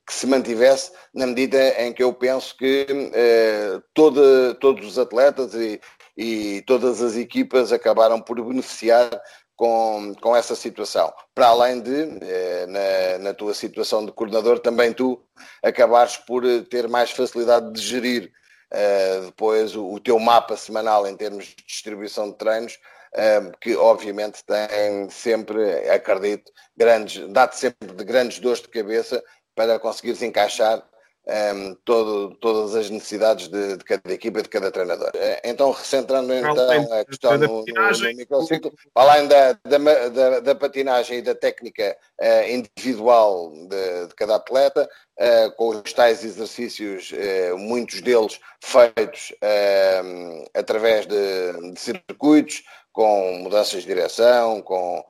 que 0.05 0.13
se 0.13 0.27
mantivesse 0.27 0.91
na 1.13 1.27
medida 1.27 1.81
em 1.81 1.93
que 1.93 2.03
eu 2.03 2.11
penso 2.13 2.57
que 2.57 2.87
eh, 3.13 3.79
todos 3.93 4.85
os 4.85 4.97
atletas 4.97 5.53
e, 5.53 5.79
e 6.17 6.61
todas 6.65 7.01
as 7.01 7.15
equipas 7.15 7.71
acabaram 7.71 8.21
por 8.21 8.41
beneficiar 8.41 9.09
com, 9.55 10.13
com 10.21 10.35
essa 10.35 10.55
situação. 10.55 11.13
Para 11.33 11.47
além 11.47 11.81
de, 11.81 12.19
eh, 12.21 12.65
na, 12.67 13.19
na 13.19 13.33
tua 13.33 13.53
situação 13.53 14.05
de 14.05 14.11
coordenador, 14.11 14.59
também 14.59 14.93
tu 14.93 15.21
acabares 15.63 16.17
por 16.17 16.45
eh, 16.45 16.61
ter 16.61 16.87
mais 16.87 17.11
facilidade 17.11 17.71
de 17.71 17.81
gerir 17.81 18.31
uh, 18.73 19.25
depois 19.25 19.75
o, 19.75 19.93
o, 19.93 19.99
teu 19.99 20.19
mapa 20.19 20.57
semanal 20.57 21.07
em 21.07 21.15
termos 21.15 21.45
de 21.45 21.63
distribuição 21.65 22.31
de 22.31 22.37
treinos, 22.37 22.73
uh, 23.13 23.57
que 23.61 23.75
obviamente 23.75 24.43
tem 24.43 25.09
sempre, 25.09 25.89
acredito, 25.89 26.51
grandes, 26.75 27.25
dá-te 27.31 27.57
sempre 27.57 27.93
de 27.93 28.03
grandes 28.03 28.39
dores 28.39 28.61
de 28.61 28.67
cabeça 28.67 29.23
para 29.55 29.79
conseguires 29.79 30.21
encaixar 30.21 30.83
um, 31.27 31.31
ehm, 31.31 31.77
todo, 31.83 32.35
todas 32.35 32.75
as 32.75 32.89
necessidades 32.89 33.47
de, 33.47 33.77
de, 33.77 33.83
cada 33.83 34.13
equipa 34.13 34.39
e 34.39 34.43
de 34.43 34.49
cada 34.49 34.71
treinador. 34.71 35.11
Eh, 35.15 35.41
então, 35.45 35.71
recentrando 35.71 36.33
então 36.33 36.93
a 36.93 37.05
questão 37.05 37.37
no, 37.37 37.65
no 37.65 38.15
microciclo, 38.15 38.73
além 38.93 39.27
da, 39.27 39.53
da, 39.63 40.09
da, 40.09 40.39
da, 40.39 40.55
patinagem 40.55 41.19
e 41.19 41.21
da 41.21 41.35
técnica 41.35 41.97
uh, 42.21 42.49
individual 42.49 43.51
de, 43.51 44.07
de, 44.07 44.15
cada 44.15 44.35
atleta, 44.35 44.89
uh, 45.19 45.51
com 45.55 45.69
os 45.69 45.93
tais 45.93 46.23
exercícios, 46.23 47.11
uh, 47.11 47.57
muitos 47.57 48.01
deles 48.01 48.39
feitos 48.61 49.33
ehm, 49.41 50.45
através 50.53 51.05
de, 51.07 51.71
de, 51.73 51.79
circuitos, 51.79 52.63
com 52.91 53.39
mudanças 53.39 53.81
de 53.81 53.87
direção, 53.87 54.61
com 54.61 55.03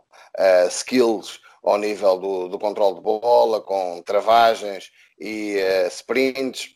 skills 0.70 1.40
ao 1.64 1.78
nível 1.78 2.18
do, 2.18 2.48
do 2.50 2.60
controle 2.60 2.96
de 2.96 3.02
bola, 3.02 3.62
com 3.62 4.02
travagens 4.04 4.92
e 5.20 5.58
uh, 5.58 5.88
sprints, 5.88 6.76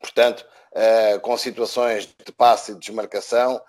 portanto, 0.00 0.44
uh, 0.72 1.20
com 1.20 1.36
situações 1.36 2.06
de 2.06 2.32
passe 2.32 2.72
e 2.72 2.74
de 2.74 2.80
desmarcação, 2.80 3.60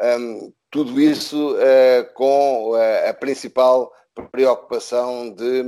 um, 0.00 0.52
tudo 0.70 1.00
isso 1.00 1.54
uh, 1.54 2.12
com 2.14 2.74
a 3.08 3.14
principal 3.14 3.92
preocupação 4.30 5.30
de 5.30 5.62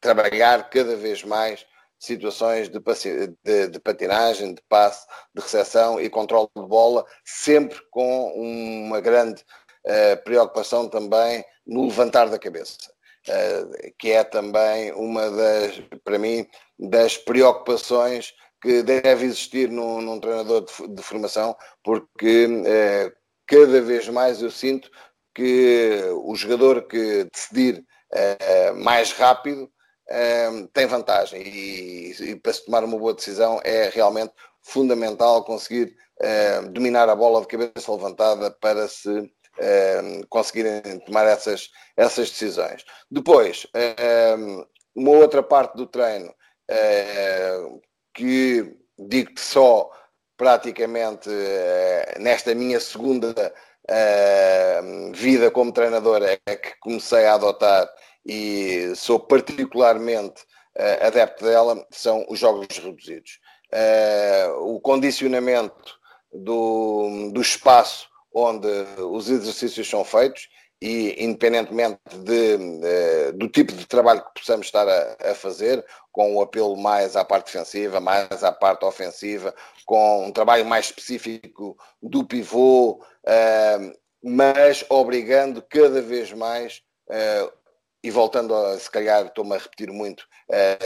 trabalhar 0.00 0.70
cada 0.70 0.96
vez 0.96 1.22
mais 1.22 1.66
situações 1.98 2.68
de, 2.68 2.78
de, 3.42 3.68
de, 3.68 3.80
patinagem, 3.80 4.54
de 4.54 4.62
passe, 4.68 5.06
de 5.34 5.42
recepção 5.42 6.00
e 6.00 6.08
controle 6.08 6.48
de 6.56 6.66
bola, 6.66 7.04
sempre 7.24 7.78
com 7.90 8.32
uma 8.34 9.00
grande 9.02 9.44
preocupação 10.24 10.88
também 10.88 11.44
no 11.66 11.84
levantar 11.84 12.28
da 12.30 12.38
cabeça. 12.38 12.93
Eh, 13.26 13.92
que 13.98 14.10
é 14.10 14.22
também 14.22 14.92
uma 14.92 15.30
das, 15.30 15.80
para 16.04 16.18
mim, 16.18 16.46
das 16.78 17.16
preocupações 17.16 18.34
que 18.60 18.82
deve 18.82 19.24
existir 19.24 19.70
num, 19.70 20.00
num 20.02 20.20
treinador 20.20 20.64
de, 20.64 20.94
de, 20.94 21.02
formação, 21.02 21.56
porque 21.82 22.46
eh, 22.66 23.12
cada 23.46 23.80
vez 23.80 24.08
mais 24.08 24.42
eu 24.42 24.50
sinto 24.50 24.90
que 25.34 26.02
o 26.22 26.34
jogador 26.36 26.86
que 26.86 27.24
decidir 27.32 27.82
eh, 28.12 28.72
mais 28.72 29.12
rápido 29.12 29.70
tem 30.74 30.86
vantagem. 30.86 31.40
E, 31.42 32.12
e, 32.20 32.36
para 32.36 32.52
se 32.52 32.64
tomar 32.66 32.84
uma 32.84 32.98
boa 32.98 33.14
decisão 33.14 33.58
é 33.64 33.88
realmente 33.88 34.34
fundamental 34.62 35.44
conseguir 35.44 35.96
dominar 36.72 37.08
a 37.08 37.16
bola 37.16 37.40
de 37.40 37.46
cabeça 37.46 37.90
levantada 37.90 38.50
para 38.50 38.86
se 38.86 39.30
conseguirem 40.28 40.98
tomar 41.00 41.26
essas, 41.26 41.70
essas 41.96 42.30
decisões. 42.30 42.84
Depois, 43.10 43.66
ehm, 43.74 44.64
uma 44.94 45.10
outra 45.10 45.42
parte 45.42 45.76
do 45.76 45.86
treino 45.86 46.34
ehm, 46.68 47.80
que 48.12 48.76
digo-te 48.98 49.40
só 49.40 49.90
praticamente 50.36 51.30
eh, 51.30 52.16
nesta 52.18 52.54
minha 52.54 52.80
segunda 52.80 53.52
vida 55.12 55.50
como 55.50 55.70
treinador 55.70 56.22
é 56.22 56.56
que 56.56 56.74
comecei 56.80 57.26
a 57.26 57.34
adotar 57.34 57.86
e 58.26 58.94
sou 58.96 59.20
particularmente 59.20 60.42
uh, 60.76 61.06
adepto 61.06 61.44
dela, 61.44 61.86
são 61.90 62.24
os 62.28 62.38
jogos 62.38 62.66
reduzidos. 62.78 63.38
Uh, 63.72 64.74
o 64.74 64.80
condicionamento 64.80 65.98
do, 66.32 67.30
do 67.32 67.40
espaço 67.40 68.08
onde 68.34 68.68
os 68.98 69.30
exercícios 69.30 69.88
são 69.88 70.04
feitos 70.04 70.48
e, 70.82 71.24
independentemente 71.24 71.98
de, 72.18 72.58
de, 72.58 73.32
do 73.32 73.48
tipo 73.48 73.72
de 73.72 73.86
trabalho 73.86 74.22
que 74.24 74.40
possamos 74.40 74.66
estar 74.66 74.86
a, 74.86 75.30
a, 75.30 75.34
fazer, 75.34 75.84
com 76.12 76.36
o 76.36 76.42
apelo 76.42 76.76
mais 76.76 77.16
à 77.16 77.24
parte 77.24 77.46
defensiva, 77.46 78.00
mais 78.00 78.42
à 78.42 78.52
parte 78.52 78.84
ofensiva, 78.84 79.54
com 79.86 80.26
um 80.26 80.32
trabalho 80.32 80.66
mais 80.66 80.86
específico 80.86 81.76
do 82.02 82.24
pivô, 82.24 83.02
uh, 83.24 83.98
mas 84.22 84.84
obrigando 84.90 85.62
cada 85.62 86.02
vez 86.02 86.32
mais, 86.32 86.82
uh, 87.08 87.50
e 88.02 88.10
voltando 88.10 88.54
a, 88.54 88.78
se 88.78 88.90
calhar 88.90 89.24
estou-me 89.24 89.54
a 89.54 89.58
repetir 89.58 89.90
muito 89.90 90.26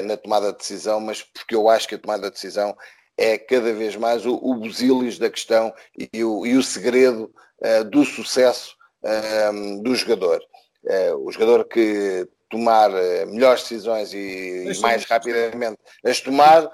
na 0.04 0.16
tomada 0.16 0.52
de 0.52 0.58
decisão, 0.58 1.00
mas 1.00 1.20
porque 1.20 1.52
eu 1.52 1.68
acho 1.68 1.88
que 1.88 1.96
a 1.96 1.98
tomada 1.98 2.28
de 2.28 2.34
decisão 2.34 2.76
é 3.18 3.36
cada 3.36 3.74
vez 3.74 3.96
mais 3.96 4.24
o, 4.24 4.36
o 4.36 4.54
busilis 4.54 5.18
da 5.18 5.28
questão 5.28 5.74
e 6.12 6.24
o, 6.24 6.46
e 6.46 6.56
o 6.56 6.62
segredo 6.62 7.30
uh, 7.58 7.84
do 7.84 8.04
sucesso 8.04 8.76
uh, 9.02 9.82
do 9.82 9.94
jogador. 9.96 10.40
Uh, 10.84 11.26
o 11.26 11.32
jogador 11.32 11.64
que 11.64 12.26
tomar 12.48 12.90
melhores 13.26 13.62
decisões 13.62 14.14
e, 14.14 14.72
e 14.72 14.80
mais 14.80 15.04
rapidamente 15.04 15.76
as 16.02 16.18
tomar, 16.18 16.70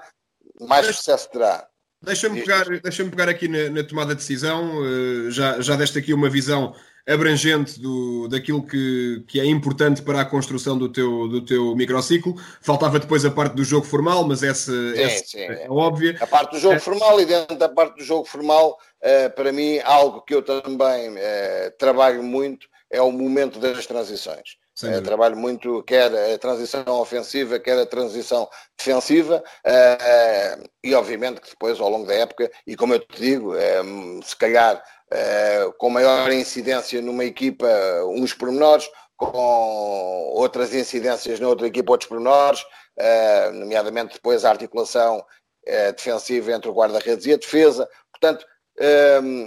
mais 0.61 0.85
sucesso 0.85 1.29
terá. 1.29 1.67
Deixa-me 2.01 2.39
pegar, 2.41 2.65
deixa 2.79 3.03
pegar 3.03 3.27
aqui 3.27 3.49
na, 3.49 3.69
na, 3.69 3.83
tomada 3.83 4.15
de 4.15 4.21
decisão, 4.21 4.71
já, 5.31 5.59
já 5.59 5.75
deste 5.75 5.99
aqui 5.99 6.13
uma 6.13 6.29
visão 6.29 6.73
abrangente 7.07 7.79
do, 7.79 8.27
daquilo 8.27 8.65
que, 8.65 9.23
que 9.27 9.39
é 9.39 9.45
importante 9.45 10.01
para 10.01 10.21
a 10.21 10.25
construção 10.25 10.77
do 10.77 10.89
teu, 10.89 11.27
do 11.27 11.45
teu 11.45 11.75
microciclo. 11.75 12.35
Faltava 12.61 12.99
depois 12.99 13.23
a 13.23 13.31
parte 13.31 13.53
do 13.53 13.63
jogo 13.63 13.85
formal, 13.85 14.23
mas 14.27 14.41
essa, 14.41 14.71
sim, 14.71 15.01
essa 15.01 15.25
sim. 15.25 15.39
é 15.39 15.67
óbvia. 15.69 16.17
A 16.19 16.27
parte 16.27 16.51
do 16.51 16.59
jogo 16.59 16.75
é. 16.75 16.79
formal 16.79 17.21
e 17.21 17.25
dentro 17.25 17.55
da 17.55 17.69
parte 17.69 17.97
do 17.97 18.03
jogo 18.03 18.25
formal, 18.25 18.77
uh, 19.01 19.29
para 19.35 19.51
mim, 19.51 19.79
algo 19.83 20.21
que 20.21 20.33
eu 20.33 20.41
também 20.41 21.09
uh, 21.11 21.71
trabalho 21.77 22.23
muito 22.23 22.67
é 22.89 23.01
o 23.01 23.11
momento 23.11 23.59
das 23.59 23.85
transições. 23.85 24.57
Uh, 24.83 25.01
trabalho 25.01 25.37
muito, 25.37 25.81
quer 25.83 26.11
a 26.33 26.37
transição 26.37 26.83
ofensiva, 26.99 27.57
quer 27.57 27.79
a 27.79 27.85
transição 27.85 28.49
defensiva, 28.77 29.41
uh, 29.65 30.69
e 30.83 30.93
obviamente 30.93 31.39
que 31.39 31.49
depois, 31.49 31.79
ao 31.79 31.89
longo 31.89 32.05
da 32.05 32.13
época, 32.13 32.51
e 32.67 32.75
como 32.75 32.93
eu 32.93 32.99
te 32.99 33.21
digo, 33.21 33.53
se 34.21 34.35
calhar 34.35 34.83
uh, 35.11 35.73
com 35.77 35.89
maior 35.89 36.31
incidência 36.31 37.01
numa 37.01 37.25
equipa, 37.25 37.67
uns 38.07 38.33
pormenores, 38.33 38.89
com 39.17 40.31
outras 40.33 40.73
incidências 40.73 41.39
na 41.39 41.47
outra 41.47 41.67
equipa, 41.67 41.91
outros 41.91 42.09
pormenores, 42.09 42.61
uh, 42.61 43.53
nomeadamente 43.53 44.15
depois 44.15 44.43
a 44.43 44.49
articulação 44.49 45.19
uh, 45.19 45.93
defensiva 45.95 46.51
entre 46.51 46.69
o 46.69 46.73
guarda-redes 46.73 47.25
e 47.25 47.33
a 47.33 47.37
defesa. 47.37 47.89
Portanto, 48.11 48.45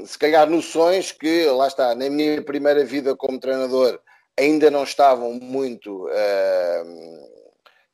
se 0.06 0.18
calhar 0.18 0.48
noções 0.48 1.12
que, 1.12 1.44
lá 1.50 1.66
está, 1.66 1.94
na 1.94 2.08
minha 2.08 2.40
primeira 2.40 2.82
vida 2.82 3.14
como 3.14 3.38
treinador, 3.38 4.00
ainda 4.38 4.70
não 4.70 4.84
estavam 4.84 5.34
muito 5.34 6.08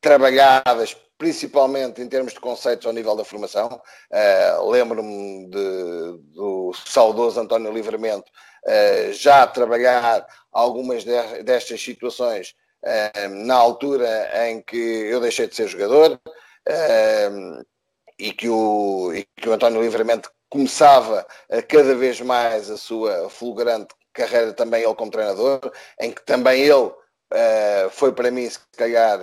trabalhadas 0.00 0.96
principalmente 1.16 2.02
em 2.02 2.08
termos 2.08 2.32
de 2.32 2.40
conceitos 2.40 2.86
ao 2.86 2.92
nível 2.92 3.16
da 3.16 3.24
formação. 3.24 3.80
Uh, 4.10 4.70
Lembro-me 4.70 5.46
do 5.48 6.33
saudoso 6.84 7.40
António 7.40 7.72
Livramento 7.72 8.30
uh, 8.66 9.12
já 9.12 9.46
trabalhar 9.46 10.26
algumas 10.52 11.04
de, 11.04 11.42
destas 11.42 11.82
situações 11.82 12.54
uh, 12.84 13.28
na 13.46 13.54
altura 13.54 14.30
em 14.48 14.62
que 14.62 14.76
eu 14.76 15.20
deixei 15.20 15.46
de 15.46 15.54
ser 15.54 15.68
jogador 15.68 16.20
e, 18.18 18.32
que 18.32 18.48
o, 18.48 19.12
e 19.14 19.26
que 19.36 19.48
o 19.48 19.52
António 19.52 19.82
Livramento 19.82 20.30
começava 20.48 21.26
a 21.50 21.60
cada 21.62 21.94
vez 21.94 22.20
mais 22.20 22.70
a 22.70 22.76
sua 22.76 23.28
fulgurante 23.28 23.94
carreira 24.12 24.52
também 24.52 24.82
ele 24.82 24.94
como 24.94 25.10
treinador, 25.10 25.60
em 26.00 26.12
que 26.12 26.24
também 26.24 26.62
ele 26.62 26.92
foi 27.90 28.12
para 28.12 28.30
mim, 28.30 28.48
se 28.48 28.60
calhar, 28.76 29.18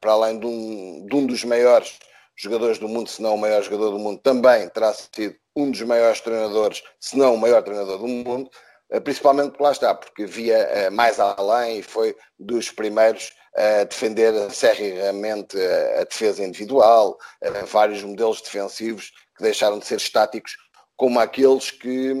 para 0.00 0.12
além 0.12 0.38
de 0.38 0.46
um, 0.46 1.06
de 1.06 1.16
um, 1.16 1.26
dos 1.26 1.44
maiores 1.44 1.98
jogadores 2.42 2.78
do 2.78 2.88
mundo, 2.88 3.08
se 3.08 3.22
não 3.22 3.34
o 3.34 3.38
maior 3.38 3.62
jogador 3.62 3.90
do 3.90 3.98
mundo, 3.98 4.20
também 4.22 4.68
terá 4.68 4.92
sido 4.92 5.34
um 5.54 5.70
dos 5.70 5.82
maiores 5.82 6.20
treinadores, 6.20 6.82
se 6.98 7.16
não 7.16 7.34
o 7.34 7.38
maior 7.38 7.62
treinador 7.62 7.98
do 7.98 8.08
mundo, 8.08 8.50
uh, 8.92 9.00
principalmente 9.00 9.56
por 9.56 9.64
lá 9.64 9.72
está, 9.72 9.94
porque 9.94 10.26
via 10.26 10.90
mais 10.90 11.18
além 11.20 11.78
e 11.78 11.82
foi 11.82 12.16
dos 12.38 12.70
primeiros 12.70 13.32
a 13.54 13.84
defender 13.84 14.32
seriamente 14.50 15.56
a 15.98 16.04
defesa 16.04 16.44
individual, 16.44 17.18
vários 17.66 18.02
modelos 18.02 18.40
defensivos 18.40 19.10
que 19.36 19.42
deixaram 19.42 19.78
de 19.78 19.86
ser 19.86 19.96
estáticos, 19.96 20.56
como 20.96 21.18
aqueles 21.18 21.70
que, 21.70 22.14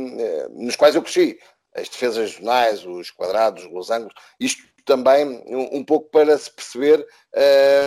nos 0.50 0.74
quais 0.74 0.96
eu 0.96 1.02
cresci. 1.02 1.38
As 1.74 1.88
defesas 1.88 2.32
zonais, 2.32 2.84
os 2.84 3.12
quadrados, 3.12 3.64
os 3.64 3.70
losangos, 3.70 4.12
isto 4.40 4.62
também 4.84 5.44
um 5.46 5.84
pouco 5.84 6.10
para 6.10 6.36
se 6.36 6.50
perceber 6.50 7.06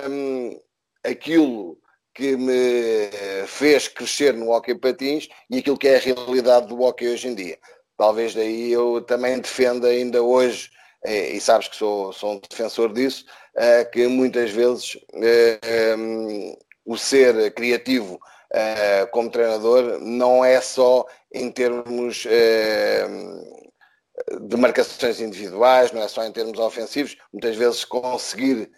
um, 0.09 0.57
aquilo 1.03 1.77
que 2.13 2.37
me 2.37 3.09
fez 3.47 3.87
crescer 3.87 4.33
no 4.33 4.51
hockey 4.51 4.75
patins 4.75 5.27
e 5.49 5.57
aquilo 5.57 5.77
que 5.77 5.87
é 5.87 5.95
a 5.95 5.99
realidade 5.99 6.67
do 6.67 6.81
hockey 6.81 7.07
hoje 7.07 7.27
em 7.27 7.35
dia. 7.35 7.57
Talvez 7.97 8.33
daí 8.33 8.71
eu 8.71 9.01
também 9.01 9.39
defenda 9.39 9.87
ainda 9.87 10.21
hoje, 10.21 10.69
eh, 11.05 11.31
e 11.35 11.41
sabes 11.41 11.67
que 11.67 11.75
sou, 11.75 12.11
sou 12.13 12.33
um 12.33 12.39
defensor 12.49 12.91
disso, 12.91 13.25
eh, 13.55 13.85
que 13.85 14.07
muitas 14.07 14.51
vezes 14.51 14.97
eh, 15.13 15.59
o 16.85 16.97
ser 16.97 17.53
criativo 17.53 18.19
como 19.11 19.31
treinador 19.31 19.99
não 19.99 20.45
é 20.45 20.61
só 20.61 21.07
em 21.33 21.49
termos 21.49 22.27
de 24.47 24.57
marcações 24.57 25.19
individuais, 25.19 25.91
não 25.91 26.03
é 26.03 26.07
só 26.07 26.23
em 26.23 26.31
termos 26.31 26.59
ofensivos, 26.59 27.17
muitas 27.31 27.55
vezes 27.55 27.83
conseguir 27.83 28.69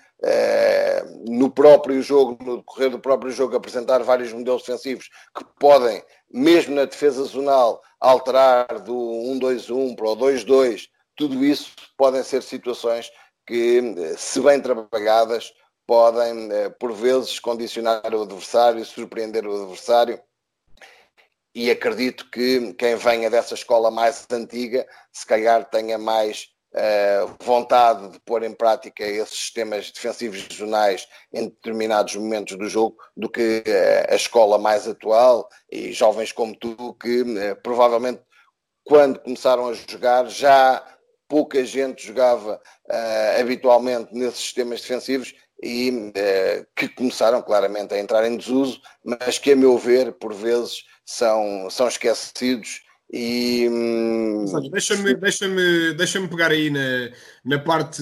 no 1.27 1.49
próprio 1.49 2.01
jogo, 2.01 2.37
no 2.43 2.57
decorrer 2.57 2.89
do 2.89 2.99
próprio 2.99 3.31
jogo, 3.31 3.55
apresentar 3.55 4.01
vários 4.03 4.31
modelos 4.31 4.63
defensivos 4.63 5.09
que 5.35 5.43
podem, 5.59 6.03
mesmo 6.31 6.75
na 6.75 6.85
defesa 6.85 7.23
zonal, 7.23 7.81
alterar 7.99 8.79
do 8.79 8.93
1-2-1 8.93 9.95
para 9.95 10.09
o 10.09 10.15
2-2. 10.15 10.87
Tudo 11.15 11.43
isso 11.43 11.71
podem 11.97 12.23
ser 12.23 12.41
situações 12.43 13.11
que, 13.45 13.81
se 14.17 14.39
bem 14.41 14.59
trabalhadas, 14.59 15.53
podem, 15.85 16.51
eh, 16.51 16.69
por 16.69 16.91
vezes, 16.93 17.39
condicionar 17.39 18.13
o 18.13 18.23
adversário, 18.23 18.83
surpreender 18.83 19.45
o 19.47 19.63
adversário. 19.63 20.19
E 21.53 21.71
acredito 21.71 22.29
que 22.31 22.73
quem 22.73 22.95
venha 22.95 23.29
dessa 23.29 23.53
escola 23.53 23.89
mais 23.89 24.25
antiga, 24.31 24.85
se 25.13 25.25
calhar 25.25 25.69
tenha 25.69 25.97
mais 25.97 26.49
uh, 26.75 27.35
vontade 27.43 28.09
de 28.09 28.19
pôr 28.19 28.43
em 28.43 28.53
prática 28.53 29.03
esses 29.03 29.39
sistemas 29.39 29.91
defensivos 29.91 30.43
regionais 30.43 31.07
em 31.33 31.45
determinados 31.45 32.15
momentos 32.15 32.57
do 32.57 32.67
jogo 32.67 32.97
do 33.15 33.29
que 33.29 33.63
uh, 33.65 34.11
a 34.11 34.15
escola 34.15 34.57
mais 34.57 34.87
atual 34.87 35.47
e 35.71 35.91
jovens 35.93 36.31
como 36.31 36.55
tu 36.55 36.93
que 36.95 37.21
uh, 37.21 37.55
provavelmente 37.63 38.21
quando 38.83 39.19
começaram 39.19 39.67
a 39.69 39.73
jogar 39.73 40.27
já 40.27 40.83
pouca 41.27 41.65
gente 41.65 42.05
jogava 42.05 42.61
habitualmente 43.39 44.13
nesses 44.13 44.41
sistemas 44.41 44.81
defensivos 44.81 45.33
e 45.63 46.13
que 46.75 46.87
começaram 46.89 47.41
claramente 47.41 47.95
a 47.95 47.99
entrar 47.99 48.27
em 48.27 48.37
desuso, 48.37 48.79
mas 49.03 49.39
que 49.39 49.53
a 49.53 49.55
meu 49.55 49.75
ver 49.75 50.13
por 50.13 50.35
vezes 50.35 50.83
são, 51.03 51.67
são 51.71 51.87
esquecidos 51.87 52.84
e 53.11 53.69
hum, 53.69 54.45
deixa-me 54.71 55.13
deixa 55.13 55.47
-me, 55.47 55.93
deixa 55.93 56.19
-me 56.19 56.27
pegar 56.27 56.51
aí 56.51 56.69
na, 56.69 57.11
na 57.43 57.59
parte 57.59 58.01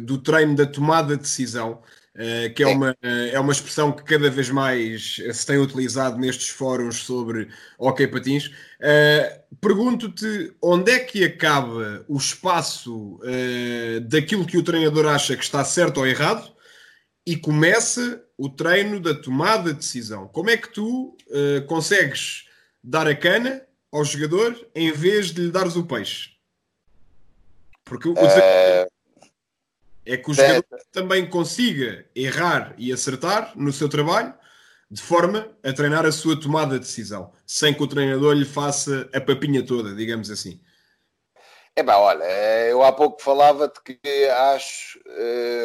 do 0.00 0.18
treino 0.18 0.54
da 0.54 0.66
tomada 0.66 1.16
de 1.16 1.22
decisão, 1.22 1.82
uh, 2.14 2.54
que 2.54 2.62
é 2.62 2.66
uma, 2.66 2.94
é 3.02 3.40
uma 3.40 3.52
expressão 3.52 3.90
que 3.90 4.04
cada 4.04 4.30
vez 4.30 4.50
mais 4.50 5.16
se 5.32 5.46
tem 5.46 5.58
utilizado 5.58 6.18
nestes 6.18 6.50
fóruns 6.50 6.96
sobre 6.96 7.48
hockey 7.78 8.06
patins. 8.06 8.46
Uh, 8.46 9.44
Pergunto-te 9.60 10.54
onde 10.62 10.92
é 10.92 10.98
que 10.98 11.24
acaba 11.24 12.04
o 12.06 12.18
espaço 12.18 13.20
daquilo 14.02 14.44
que 14.44 14.58
o 14.58 14.64
treinador 14.64 15.06
acha 15.06 15.36
que 15.36 15.44
está 15.44 15.64
certo 15.64 15.98
ou 15.98 16.06
errado 16.06 16.52
e 17.24 17.36
começa 17.36 18.22
o 18.36 18.50
treino 18.50 18.98
da 19.00 19.14
tomada 19.14 19.72
de 19.72 19.78
decisão. 19.78 20.26
Como 20.26 20.50
é 20.50 20.56
que 20.56 20.68
tu 20.68 21.16
consegues 21.68 22.46
dar 22.82 23.06
a 23.06 23.14
cana 23.14 23.62
ao 23.94 24.04
jogador 24.04 24.68
em 24.74 24.90
vez 24.90 25.28
de 25.28 25.42
lhe 25.42 25.50
dares 25.52 25.76
o 25.76 25.86
peixe? 25.86 26.30
Porque 27.84 28.08
o 28.08 28.14
é... 28.18 28.88
é 30.04 30.16
que 30.16 30.30
o 30.30 30.34
jogador 30.34 30.64
é... 30.72 30.78
também 30.90 31.30
consiga 31.30 32.04
errar 32.12 32.74
e 32.76 32.92
acertar 32.92 33.52
no 33.54 33.72
seu 33.72 33.88
trabalho 33.88 34.34
de 34.90 35.00
forma 35.00 35.48
a 35.62 35.72
treinar 35.72 36.04
a 36.04 36.12
sua 36.12 36.38
tomada 36.38 36.74
de 36.74 36.84
decisão, 36.84 37.32
sem 37.46 37.72
que 37.72 37.82
o 37.82 37.86
treinador 37.86 38.34
lhe 38.34 38.44
faça 38.44 39.08
a 39.14 39.20
papinha 39.20 39.64
toda, 39.64 39.94
digamos 39.94 40.28
assim. 40.28 40.60
É 41.76 41.82
bem, 41.82 41.94
olha, 41.94 42.24
eu 42.68 42.82
há 42.82 42.92
pouco 42.92 43.22
falava-te 43.22 43.80
que 43.82 44.28
acho 44.28 45.00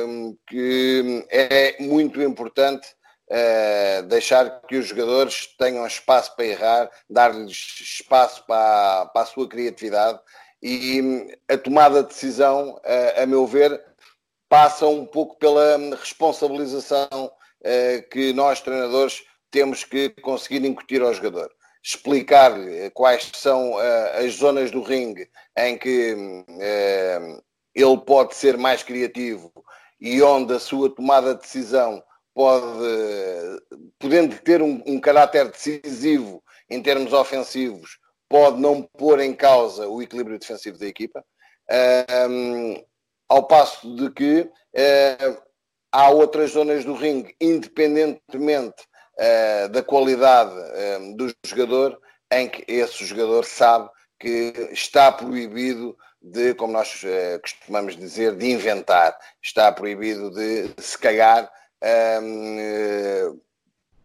hum, 0.07 0.37
que 0.47 1.25
é 1.29 1.81
muito 1.81 2.21
importante 2.21 2.87
uh, 3.29 4.03
deixar 4.03 4.61
que 4.61 4.77
os 4.77 4.87
jogadores 4.87 5.47
tenham 5.57 5.85
espaço 5.85 6.35
para 6.35 6.45
errar, 6.45 6.91
dar-lhes 7.09 7.79
espaço 7.81 8.43
para, 8.45 9.05
para 9.07 9.21
a 9.21 9.25
sua 9.25 9.47
criatividade 9.47 10.19
e 10.61 11.01
hum, 11.01 11.27
a 11.47 11.57
tomada 11.57 12.03
de 12.03 12.09
decisão, 12.09 12.75
uh, 12.75 13.21
a 13.21 13.25
meu 13.25 13.45
ver, 13.45 13.81
passa 14.49 14.85
um 14.87 15.05
pouco 15.05 15.37
pela 15.37 15.77
responsabilização 15.95 17.07
uh, 17.15 18.09
que 18.09 18.33
nós, 18.33 18.61
treinadores, 18.61 19.23
temos 19.51 19.83
que 19.83 20.09
conseguir 20.21 20.65
incutir 20.65 21.01
ao 21.01 21.13
jogador. 21.13 21.51
Explicar 21.81 22.51
quais 22.93 23.31
são 23.33 23.77
as 23.77 24.33
zonas 24.33 24.69
do 24.69 24.83
ringue 24.83 25.29
em 25.57 25.77
que 25.77 26.13
hum, 26.13 26.45
ele 27.73 27.97
pode 28.05 28.35
ser 28.35 28.57
mais 28.57 28.83
criativo 28.83 29.49
e 29.99 30.21
onde 30.21 30.53
a 30.53 30.59
sua 30.59 30.93
tomada 30.93 31.33
de 31.33 31.41
decisão 31.41 32.03
pode, 32.33 32.65
podendo 33.97 34.37
ter 34.39 34.61
um, 34.61 34.81
um 34.85 34.99
caráter 34.99 35.49
decisivo 35.49 36.43
em 36.69 36.81
termos 36.81 37.13
ofensivos, 37.13 37.99
pode 38.29 38.59
não 38.61 38.83
pôr 38.83 39.19
em 39.19 39.33
causa 39.33 39.87
o 39.87 40.01
equilíbrio 40.01 40.37
defensivo 40.37 40.77
da 40.77 40.85
equipa, 40.85 41.23
um, 42.29 42.83
ao 43.27 43.45
passo 43.47 43.95
de 43.95 44.09
que 44.11 44.41
uh, 44.41 45.41
há 45.91 46.09
outras 46.09 46.51
zonas 46.51 46.83
do 46.83 46.93
ringue, 46.93 47.35
independentemente 47.39 48.83
uh, 49.19 49.69
da 49.69 49.83
qualidade 49.83 50.51
uh, 50.51 51.15
do 51.15 51.31
jogador, 51.45 51.99
em 52.31 52.49
que 52.49 52.63
esse 52.67 53.05
jogador 53.05 53.45
sabe 53.45 53.89
que 54.19 54.69
está 54.71 55.11
proibido 55.11 55.95
de, 56.21 56.53
como 56.53 56.73
nós 56.73 57.01
costumamos 57.41 57.95
dizer, 57.95 58.35
de 58.35 58.51
inventar, 58.51 59.17
está 59.41 59.71
proibido 59.71 60.29
de, 60.31 60.69
se 60.77 60.97
calhar, 60.97 61.49
um, 61.83 63.39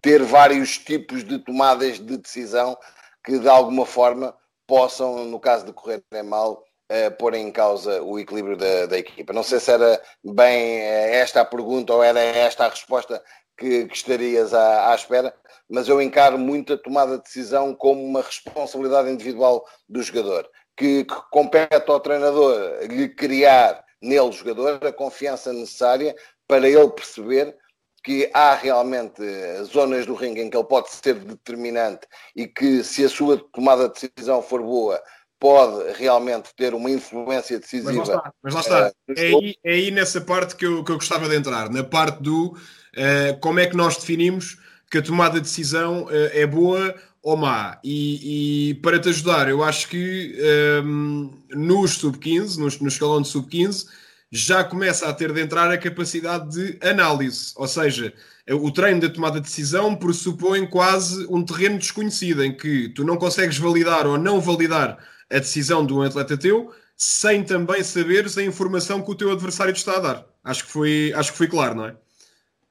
ter 0.01 0.23
vários 0.23 0.79
tipos 0.79 1.25
de 1.25 1.39
tomadas 1.39 1.99
de 1.99 2.17
decisão 2.17 2.77
que 3.25 3.39
de 3.39 3.49
alguma 3.49 3.87
forma 3.87 4.37
possam, 4.67 5.25
no 5.25 5.41
caso 5.41 5.65
de 5.65 5.73
correrem 5.73 6.23
mal, 6.25 6.63
uh, 6.91 7.11
pôr 7.19 7.35
em 7.35 7.51
causa 7.51 8.03
o 8.03 8.19
equilíbrio 8.19 8.57
da, 8.57 8.87
da, 8.87 8.99
equipa. 8.99 9.33
Não 9.33 9.43
sei 9.43 9.61
se 9.61 9.71
era 9.71 10.01
bem 10.23 10.81
eh, 10.81 11.17
esta 11.17 11.41
a 11.41 11.45
pergunta 11.45 11.93
ou 11.93 12.03
era 12.03 12.21
esta 12.21 12.67
a 12.67 12.69
resposta 12.69 13.23
que, 13.57 13.87
que 13.87 13.97
estarias 13.97 14.53
à, 14.53 14.93
à, 14.93 14.95
espera, 14.95 15.35
mas 15.69 15.89
eu 15.89 16.01
encaro 16.03 16.39
muito 16.39 16.73
a 16.73 16.79
tomada 16.79 17.17
de 17.17 17.25
decisão 17.25 17.75
como 17.75 18.03
uma 18.05 18.23
responsabilidade 18.23 19.11
individual 19.11 19.65
do 19.89 20.03
jogador, 20.03 20.49
que, 20.77 21.05
que 21.05 21.15
compete 21.31 21.91
ao 21.91 22.01
treinador 22.01 22.83
lhe 22.83 23.09
criar 23.09 23.85
nele, 24.03 24.33
jogador, 24.33 24.85
a 24.85 24.93
confiança 24.93 25.53
necessária 25.53 26.15
para 26.47 26.69
ele 26.69 26.91
perceber 26.91 27.57
que 28.05 28.31
há 28.35 28.55
realmente 28.55 29.23
zonas 29.65 30.05
do 30.05 30.15
ringue 30.15 30.43
em 30.43 30.51
que 30.51 30.57
ele 30.57 30.67
pode 30.67 30.91
ser 30.91 31.15
determinante 31.15 32.07
e 32.37 32.47
que, 32.47 32.85
se 32.85 33.03
a 33.03 33.09
sua 33.09 33.39
tomada 33.39 33.89
de 33.89 34.11
decisão 34.15 34.43
for 34.43 34.61
boa, 34.61 35.03
pode 35.41 35.93
realmente 35.99 36.51
ter 36.55 36.75
uma 36.75 36.91
influência 36.91 37.59
decisiva. 37.59 37.93
Mas 37.95 38.09
lá 38.09 38.17
está, 38.17 38.33
mas 38.43 38.55
lá 38.55 38.61
está. 38.61 38.93
Uh, 39.09 39.15
é, 39.17 39.23
aí, 39.23 39.57
é, 39.65 39.73
aí, 39.73 39.91
nessa 39.91 40.21
parte 40.21 40.55
que 40.55 40.67
eu, 40.67 40.85
que 40.85 40.93
eu 40.93 40.97
gostava 40.97 41.27
de 41.29 41.35
entrar, 41.35 41.71
na 41.71 41.83
parte 41.83 42.23
do 42.23 42.49
uh, 42.49 43.41
como 43.41 43.59
é 43.59 43.67
que 43.67 43.77
nós 43.77 43.97
definimos 43.97 44.59
que 44.91 44.99
a 44.99 45.03
tomada 45.03 45.37
de 45.37 45.41
decisão 45.41 46.05
uh, 46.05 46.11
é 46.33 46.47
boa 46.47 46.95
ou 47.23 47.39
má. 47.39 47.81
E, 47.83 48.71
e, 48.71 48.75
para 48.75 49.01
te 49.01 49.09
ajudar, 49.09 49.49
eu 49.49 49.65
acho 49.65 49.89
que 49.89 50.37
um, 50.85 51.31
nos 51.55 51.93
sub-15, 51.93 52.59
no, 52.59 52.69
no 52.83 52.89
escalão 52.89 53.23
de 53.23 53.29
sub-15, 53.29 53.87
já 54.35 54.65
começa 54.65 55.09
a 55.09 55.13
ter 55.13 55.33
de 55.33 55.41
entrar 55.41 55.71
a 55.71 55.79
capacidade 55.79 56.51
de 56.51 56.85
análise, 56.85 57.53
ou 57.55 57.69
seja, 57.69 58.13
o 58.51 58.69
treino 58.73 59.01
da 59.01 59.09
tomada 59.09 59.41
de 59.41 59.47
decisão 59.47 59.95
pressupõe 59.95 60.67
quase 60.67 61.25
um 61.31 61.45
terreno 61.45 61.79
desconhecido 61.79 62.43
em 62.43 62.53
que 62.55 62.89
tu 62.89 63.05
não 63.05 63.17
consegues 63.17 63.59
validar 63.59 64.09
ou 64.09 64.19
não 64.19 64.41
validar 64.41 64.99
a 65.31 65.39
decisão 65.39 65.87
de 65.87 65.93
um 65.93 66.03
atleta 66.03 66.37
teu 66.37 66.75
sem 66.97 67.45
também 67.45 67.85
saberes 67.85 68.37
a 68.37 68.43
informação 68.43 69.03
que 69.03 69.11
o 69.13 69.15
teu 69.15 69.31
adversário 69.31 69.73
te 69.73 69.79
está 69.79 69.99
a 69.99 70.01
dar. 70.01 70.27
Acho 70.43 70.65
que 70.65 70.71
foi, 70.73 71.13
acho 71.15 71.31
que 71.31 71.39
foi 71.39 71.47
claro, 71.47 71.77
não 71.77 71.87
é? 71.87 71.97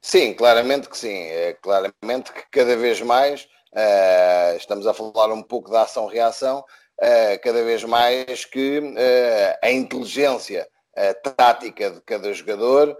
Sim, 0.02 0.34
claramente 0.34 0.86
que 0.88 0.98
sim. 0.98 1.14
É 1.14 1.56
claramente 1.62 2.30
que 2.30 2.42
cada 2.50 2.76
vez 2.76 3.00
mais 3.00 3.44
uh, 3.72 4.56
estamos 4.58 4.86
a 4.86 4.92
falar 4.92 5.32
um 5.32 5.42
pouco 5.42 5.70
da 5.70 5.82
ação-reação, 5.82 6.58
uh, 6.58 7.42
cada 7.42 7.64
vez 7.64 7.84
mais 7.84 8.44
que 8.44 8.80
uh, 8.80 9.58
a 9.62 9.70
inteligência 9.70 10.68
a 10.96 11.14
tática 11.14 11.90
de 11.90 12.00
cada 12.02 12.32
jogador 12.32 12.96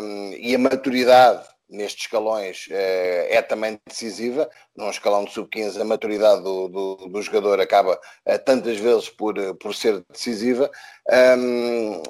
um, 0.00 0.32
e 0.32 0.54
a 0.54 0.58
maturidade 0.58 1.46
nestes 1.68 2.04
escalões 2.04 2.66
uh, 2.68 3.26
é 3.28 3.42
também 3.42 3.78
decisiva. 3.86 4.48
Num 4.76 4.90
escalão 4.90 5.24
de 5.24 5.32
sub-15, 5.32 5.80
a 5.80 5.84
maturidade 5.84 6.42
do, 6.42 6.68
do, 6.68 6.96
do 7.08 7.22
jogador 7.22 7.60
acaba 7.60 7.94
uh, 7.94 8.38
tantas 8.44 8.78
vezes 8.78 9.08
por, 9.08 9.34
por 9.56 9.74
ser 9.74 10.02
decisiva. 10.10 10.70
Um, 11.38 12.02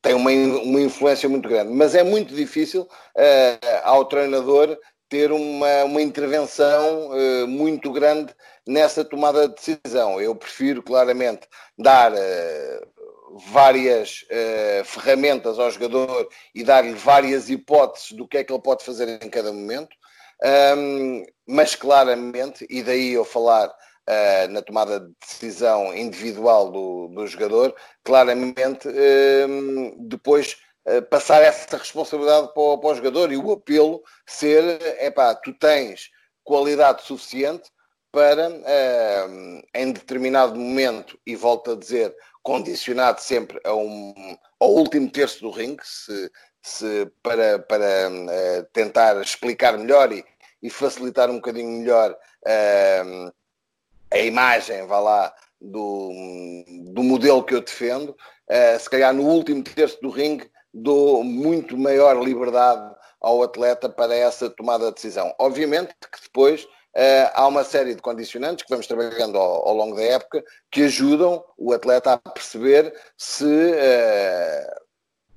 tem 0.00 0.14
uma, 0.14 0.30
uma 0.30 0.80
influência 0.82 1.28
muito 1.28 1.48
grande, 1.48 1.72
mas 1.72 1.94
é 1.94 2.02
muito 2.02 2.34
difícil 2.34 2.82
uh, 2.82 3.80
ao 3.82 4.04
treinador 4.04 4.78
ter 5.08 5.32
uma, 5.32 5.84
uma 5.84 6.02
intervenção 6.02 7.10
uh, 7.10 7.48
muito 7.48 7.90
grande 7.90 8.34
nessa 8.66 9.04
tomada 9.04 9.48
de 9.48 9.54
decisão. 9.54 10.20
Eu 10.20 10.34
prefiro 10.34 10.82
claramente 10.82 11.48
dar 11.78 12.12
uh, 12.12 12.86
várias 13.48 14.22
uh, 14.22 14.84
ferramentas 14.84 15.58
ao 15.58 15.70
jogador 15.70 16.28
e 16.54 16.62
dar-lhe 16.62 16.94
várias 16.94 17.50
hipóteses 17.50 18.12
do 18.12 18.28
que 18.28 18.38
é 18.38 18.44
que 18.44 18.52
ele 18.52 18.62
pode 18.62 18.84
fazer 18.84 19.08
em 19.08 19.28
cada 19.28 19.52
momento, 19.52 19.96
um, 20.76 21.24
mas 21.46 21.74
claramente, 21.74 22.66
e 22.70 22.82
daí 22.82 23.12
eu 23.12 23.24
falar 23.24 23.68
uh, 23.68 24.48
na 24.50 24.62
tomada 24.62 25.00
de 25.00 25.12
decisão 25.20 25.94
individual 25.94 26.70
do, 26.70 27.08
do 27.08 27.26
jogador, 27.26 27.74
claramente 28.04 28.88
um, 28.88 30.06
depois 30.06 30.56
uh, 30.86 31.02
passar 31.02 31.42
essa 31.42 31.76
responsabilidade 31.76 32.52
para 32.54 32.62
o, 32.62 32.78
para 32.78 32.90
o, 32.90 32.94
jogador 32.94 33.32
e 33.32 33.36
o 33.36 33.52
apelo 33.52 34.00
ser, 34.26 34.80
é 34.98 35.10
pá, 35.10 35.34
tu 35.34 35.52
tens 35.54 36.08
qualidade 36.44 37.02
suficiente 37.02 37.68
para, 38.12 38.48
em 39.74 39.90
determinado 39.90 40.54
momento, 40.54 41.18
e 41.26 41.34
volto 41.34 41.72
a 41.72 41.74
dizer, 41.74 42.14
condicionado 42.44 43.20
sempre 43.20 43.58
a 43.64 43.74
um, 43.74 44.36
ao 44.60 44.70
último 44.70 45.10
terço 45.10 45.40
do 45.40 45.50
ringue, 45.50 45.82
se, 45.82 46.30
se 46.62 47.10
para, 47.22 47.58
para 47.58 48.10
uh, 48.10 48.64
tentar 48.72 49.20
explicar 49.20 49.76
melhor 49.78 50.12
e, 50.12 50.22
e, 50.62 50.68
facilitar 50.68 51.30
um 51.30 51.36
bocadinho 51.36 51.80
melhor 51.80 52.12
uh, 52.12 53.32
a 54.12 54.18
imagem, 54.18 54.86
vá 54.86 55.00
lá, 55.00 55.34
do, 55.58 56.12
do 56.92 57.02
modelo 57.02 57.42
que 57.42 57.54
eu 57.54 57.62
defendo, 57.62 58.10
uh, 58.10 58.78
se 58.78 58.90
calhar 58.90 59.14
no 59.14 59.24
último 59.24 59.64
terço 59.64 59.98
do 60.02 60.10
ringue 60.10 60.48
dou 60.72 61.24
muito 61.24 61.78
maior 61.78 62.22
liberdade 62.22 62.94
ao 63.20 63.42
atleta 63.42 63.88
para 63.88 64.14
essa 64.14 64.50
tomada 64.50 64.88
de 64.88 64.94
decisão. 64.94 65.34
Obviamente 65.38 65.94
que 66.12 66.22
depois 66.22 66.68
Uh, 66.96 67.26
há 67.34 67.46
uma 67.48 67.64
série 67.64 67.94
de 67.94 68.00
condicionantes 68.00 68.64
que 68.64 68.70
vamos 68.70 68.86
trabalhando 68.86 69.36
ao, 69.36 69.68
ao, 69.68 69.74
longo 69.74 69.96
da 69.96 70.02
época 70.02 70.44
que 70.70 70.84
ajudam 70.84 71.44
o 71.58 71.72
atleta 71.72 72.12
a 72.12 72.18
perceber 72.18 72.94
se, 73.18 73.44
uh, 73.44 74.84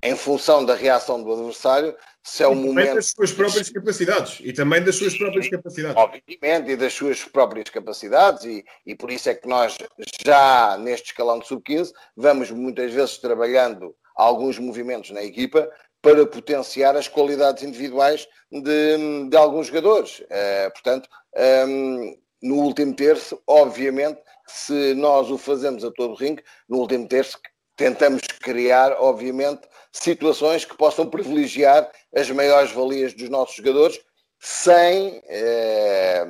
em 0.03 0.15
função 0.15 0.63
da 0.63 0.75
reação 0.75 1.23
do 1.23 1.33
adversário, 1.33 1.95
se 2.23 2.43
é 2.43 2.47
o 2.47 2.53
e 2.53 2.55
momento. 2.55 2.95
das 2.95 3.07
suas 3.07 3.31
próprias 3.31 3.69
capacidades 3.71 4.37
e 4.41 4.53
também 4.53 4.83
das 4.83 4.95
suas 4.95 5.17
próprias 5.17 5.49
capacidades. 5.49 5.97
Obviamente, 5.97 6.71
e 6.71 6.75
das 6.75 6.93
suas 6.93 7.23
próprias 7.23 7.69
capacidades, 7.71 8.43
e, 8.43 8.63
e 8.85 8.93
por 8.93 9.09
isso 9.09 9.27
é 9.27 9.33
que 9.33 9.47
nós, 9.47 9.77
já 10.23 10.77
neste 10.77 11.07
escalão 11.07 11.39
de 11.39 11.47
sub-15, 11.47 11.91
vamos 12.15 12.51
muitas 12.51 12.93
vezes 12.93 13.17
trabalhando 13.17 13.95
alguns 14.15 14.59
movimentos 14.59 15.09
na 15.09 15.23
equipa 15.23 15.67
para 16.01 16.25
potenciar 16.25 16.95
as 16.95 17.07
qualidades 17.07 17.63
individuais 17.63 18.27
de, 18.51 19.29
de 19.29 19.37
alguns 19.37 19.67
jogadores. 19.67 20.19
Uh, 20.19 20.71
portanto, 20.71 21.09
um, 21.37 22.17
no 22.41 22.55
último 22.55 22.95
terço, 22.95 23.41
obviamente, 23.47 24.19
se 24.47 24.93
nós 24.93 25.29
o 25.29 25.37
fazemos 25.37 25.83
a 25.83 25.91
todo 25.91 26.15
ringue, 26.15 26.43
no 26.67 26.77
último 26.77 27.07
terço 27.07 27.39
tentamos 27.75 28.21
criar, 28.41 28.93
obviamente, 28.99 29.67
situações 29.91 30.65
que 30.65 30.75
possam 30.75 31.09
privilegiar 31.09 31.89
as 32.15 32.29
maiores 32.31 32.71
valias 32.71 33.13
dos 33.13 33.29
nossos 33.29 33.55
jogadores, 33.55 33.99
sem, 34.39 35.21
eh, 35.27 36.25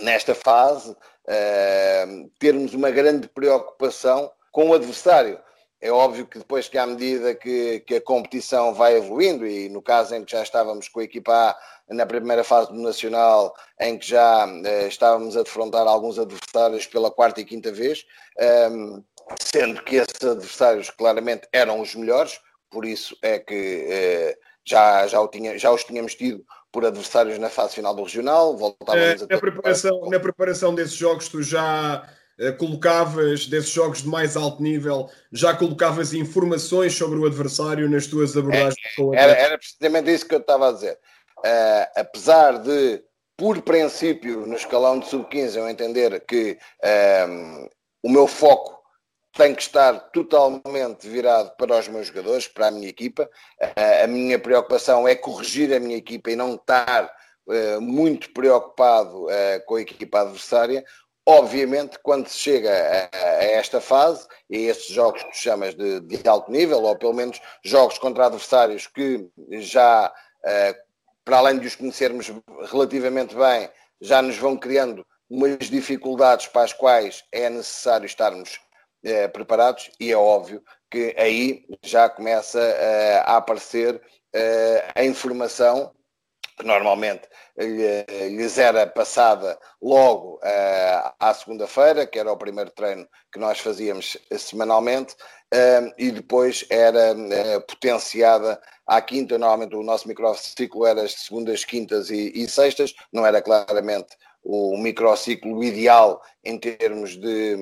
nesta 0.00 0.34
fase, 0.34 0.96
eh, 1.28 2.06
termos 2.38 2.72
uma 2.72 2.90
grande 2.90 3.28
preocupação 3.28 4.30
com 4.50 4.70
o 4.70 4.74
adversário. 4.74 5.38
É 5.82 5.90
óbvio 5.90 6.24
que 6.26 6.38
depois 6.38 6.68
que 6.68 6.78
à 6.78 6.86
medida 6.86 7.34
que, 7.34 7.80
que, 7.80 7.96
a 7.96 8.00
competição 8.00 8.72
vai 8.72 8.96
evoluindo, 8.96 9.44
e 9.44 9.68
no 9.68 9.82
caso 9.82 10.14
em 10.14 10.24
que 10.24 10.30
já 10.30 10.40
estávamos 10.40 10.88
com 10.88 11.00
a 11.00 11.04
equipa 11.04 11.34
A 11.34 11.58
na 11.92 12.06
primeira 12.06 12.44
fase 12.44 12.68
do 12.72 12.78
Nacional, 12.80 13.52
em 13.80 13.98
que 13.98 14.06
já 14.08 14.46
eh, 14.64 14.86
estávamos 14.86 15.36
a 15.36 15.42
defrontar 15.42 15.88
alguns 15.88 16.20
adversários 16.20 16.86
pela 16.86 17.10
quarta 17.10 17.40
e 17.40 17.44
quinta 17.44 17.72
vez, 17.72 18.06
eh, 18.38 18.70
sendo 19.40 19.82
que 19.82 19.96
esses 19.96 20.22
adversários 20.22 20.88
claramente 20.88 21.48
eram 21.52 21.80
os 21.80 21.96
melhores, 21.96 22.40
por 22.70 22.84
isso 22.84 23.16
é 23.20 23.40
que 23.40 23.86
eh, 23.90 24.38
já, 24.64 25.08
já, 25.08 25.26
tinha, 25.26 25.58
já 25.58 25.72
os 25.72 25.82
tínhamos 25.82 26.14
tido 26.14 26.46
por 26.70 26.86
adversários 26.86 27.38
na 27.40 27.50
fase 27.50 27.74
final 27.74 27.92
do 27.92 28.04
regional. 28.04 28.56
Voltávamos 28.56 29.22
é, 29.22 29.26
na, 29.34 29.38
preparação, 29.40 30.08
na 30.08 30.20
preparação 30.20 30.74
desses 30.76 30.94
jogos, 30.94 31.28
tu 31.28 31.42
já 31.42 32.08
colocavas 32.58 33.46
desses 33.46 33.70
jogos 33.70 34.02
de 34.02 34.08
mais 34.08 34.36
alto 34.36 34.62
nível, 34.62 35.08
já 35.30 35.54
colocavas 35.54 36.12
informações 36.12 36.94
sobre 36.94 37.18
o 37.18 37.26
adversário 37.26 37.88
nas 37.88 38.06
tuas 38.06 38.36
abordagens? 38.36 38.76
É, 38.98 39.16
era, 39.16 39.32
era, 39.32 39.58
precisamente 39.58 40.12
isso 40.12 40.26
que 40.26 40.34
eu 40.34 40.40
estava 40.40 40.68
a 40.68 40.72
dizer. 40.72 40.98
Uh, 41.42 41.86
apesar 41.96 42.58
de, 42.58 43.02
por 43.36 43.60
princípio, 43.62 44.46
no 44.46 44.54
escalão 44.54 45.00
de 45.00 45.08
sub-15, 45.08 45.56
eu 45.56 45.68
entender 45.68 46.20
que 46.20 46.56
um, 47.28 47.68
o 48.04 48.08
meu 48.08 48.28
foco 48.28 48.80
tem 49.36 49.54
que 49.54 49.62
estar 49.62 49.94
totalmente 50.12 51.08
virado 51.08 51.56
para 51.56 51.78
os 51.78 51.88
meus 51.88 52.06
jogadores, 52.06 52.46
para 52.46 52.68
a 52.68 52.70
minha 52.70 52.88
equipa. 52.88 53.28
Uh, 53.60 54.04
a 54.04 54.06
minha 54.06 54.38
preocupação 54.38 55.08
é 55.08 55.16
corrigir 55.16 55.74
a 55.74 55.80
minha 55.80 55.96
equipa 55.96 56.30
e 56.30 56.36
não 56.36 56.54
estar 56.54 57.10
uh, 57.48 57.80
muito 57.80 58.32
preocupado 58.32 59.26
com 59.66 59.74
a 59.74 59.82
equipa 59.82 60.20
adversária. 60.20 60.84
Obviamente, 61.24 61.98
quando 62.02 62.26
se 62.26 62.36
chega 62.36 62.70
a, 62.70 63.16
a, 63.16 63.44
esta 63.44 63.80
fase, 63.80 64.26
e 64.50 64.66
estes 64.66 64.92
jogos 64.92 65.22
que 65.22 65.36
chamas 65.36 65.74
de, 65.74 66.00
de, 66.00 66.28
alto 66.28 66.50
nível, 66.50 66.82
ou 66.82 66.96
pelo 66.96 67.12
menos 67.12 67.40
jogos 67.64 67.96
contra 67.98 68.26
adversários 68.26 68.88
que 68.88 69.28
já, 69.60 70.08
uh, 70.08 70.74
para 71.24 71.38
além 71.38 71.60
de 71.60 71.66
os 71.68 71.76
conhecermos 71.76 72.32
relativamente 72.70 73.36
bem, 73.36 73.70
já 74.00 74.20
nos 74.20 74.36
vão 74.36 74.56
criando 74.56 75.06
umas 75.30 75.70
dificuldades 75.70 76.48
para 76.48 76.64
as 76.64 76.72
quais 76.72 77.22
é 77.30 77.48
necessário 77.48 78.04
estarmos 78.04 78.60
uh, 79.06 79.30
preparados, 79.32 79.92
e 80.00 80.10
é 80.10 80.16
óbvio 80.16 80.60
que 80.90 81.14
aí 81.16 81.64
já 81.84 82.08
começa 82.08 82.58
uh, 82.58 83.30
a 83.30 83.36
aparecer 83.36 84.00
a 84.94 85.04
informação 85.04 85.92
que 86.58 86.66
normalmente 86.66 87.22
lhes 87.56 88.58
era 88.58 88.86
passada 88.86 89.58
logo 89.80 90.36
uh, 90.36 91.12
à 91.18 91.34
segunda-feira, 91.34 92.06
que 92.06 92.18
era 92.18 92.32
o 92.32 92.36
primeiro 92.36 92.70
treino 92.70 93.06
que 93.32 93.38
nós 93.38 93.58
fazíamos 93.58 94.16
semanalmente, 94.38 95.14
uh, 95.14 95.92
e 95.98 96.10
depois 96.10 96.64
era 96.70 97.14
potenciada 97.68 98.60
à 98.86 99.00
quinta. 99.00 99.38
Normalmente 99.38 99.76
o 99.76 99.82
nosso 99.82 100.08
microciclo 100.08 100.86
era 100.86 101.02
as 101.02 101.12
segundas, 101.12 101.64
quintas 101.64 102.10
e, 102.10 102.32
e 102.34 102.48
sextas, 102.48 102.94
não 103.12 103.26
era 103.26 103.40
claramente 103.42 104.16
o 104.44 104.76
microciclo 104.76 105.62
ideal 105.62 106.20
em 106.44 106.58
termos 106.58 107.16
de 107.16 107.56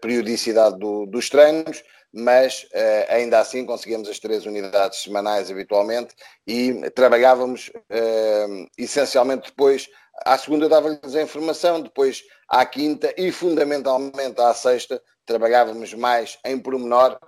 periodicidade 0.00 0.78
do, 0.78 1.04
dos 1.04 1.28
treinos, 1.28 1.84
mas 2.12 2.64
uh, 2.72 3.12
ainda 3.12 3.38
assim 3.40 3.64
conseguíamos 3.64 4.08
as 4.08 4.18
três 4.18 4.46
unidades 4.46 5.02
semanais 5.02 5.50
habitualmente 5.50 6.14
e 6.46 6.90
trabalhávamos 6.90 7.68
uh, 7.68 8.68
essencialmente 8.78 9.50
depois, 9.50 9.88
à 10.24 10.38
segunda 10.38 10.68
dava-lhes 10.68 11.14
a 11.14 11.22
informação, 11.22 11.80
depois 11.80 12.24
à 12.48 12.64
quinta 12.64 13.12
e 13.16 13.30
fundamentalmente 13.30 14.40
à 14.40 14.54
sexta 14.54 15.02
trabalhávamos 15.24 15.92
mais 15.94 16.38
em 16.44 16.58
pormenor 16.58 17.18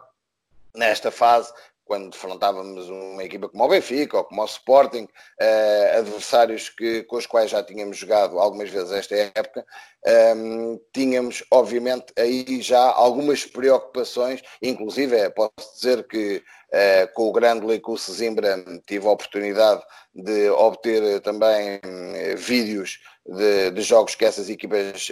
nesta 0.75 1.11
fase 1.11 1.53
quando 1.89 2.11
defrontávamos 2.11 2.91
uma 2.91 3.25
equipa 3.25 3.49
como 3.49 3.65
o 3.65 3.69
Benfica 3.69 4.19
ou 4.19 4.25
como 4.25 4.43
o 4.43 4.45
Sporting, 4.45 5.05
uh, 5.05 5.99
adversários 5.99 6.69
que, 6.69 7.03
com 7.05 7.17
os 7.17 7.27
quais 7.27 7.51
já 7.51 7.63
tínhamos 7.63 7.97
jogado 7.97 8.39
algumas 8.39 8.69
vezes 8.69 8.93
esta 8.93 9.15
época, 9.35 9.65
um, 10.07 10.11
ehm, 10.11 10.81
tínhamos, 10.93 11.43
obviamente, 11.51 12.13
aí 12.17 12.61
já 12.61 12.79
algumas 12.79 13.47
preocupações, 13.47 14.43
inclusive 14.63 15.17
é, 15.17 15.31
posso 15.31 15.75
dizer 15.75 16.07
que 16.07 16.37
uh, 16.37 17.13
com 17.15 17.29
o 17.29 17.33
Grande 17.33 17.67
e 17.73 17.81
com 17.81 17.93
o 17.93 17.99
Sesimbra 17.99 18.63
tive 18.87 19.07
a 19.07 19.11
oportunidade 19.11 19.83
de 20.15 20.51
obter 20.51 21.21
também 21.21 21.77
uh, 21.77 22.37
vídeos 22.37 23.01
de, 23.27 23.71
de, 23.71 23.81
jogos 23.81 24.15
que 24.15 24.25
essas 24.27 24.49
equipas 24.51 25.11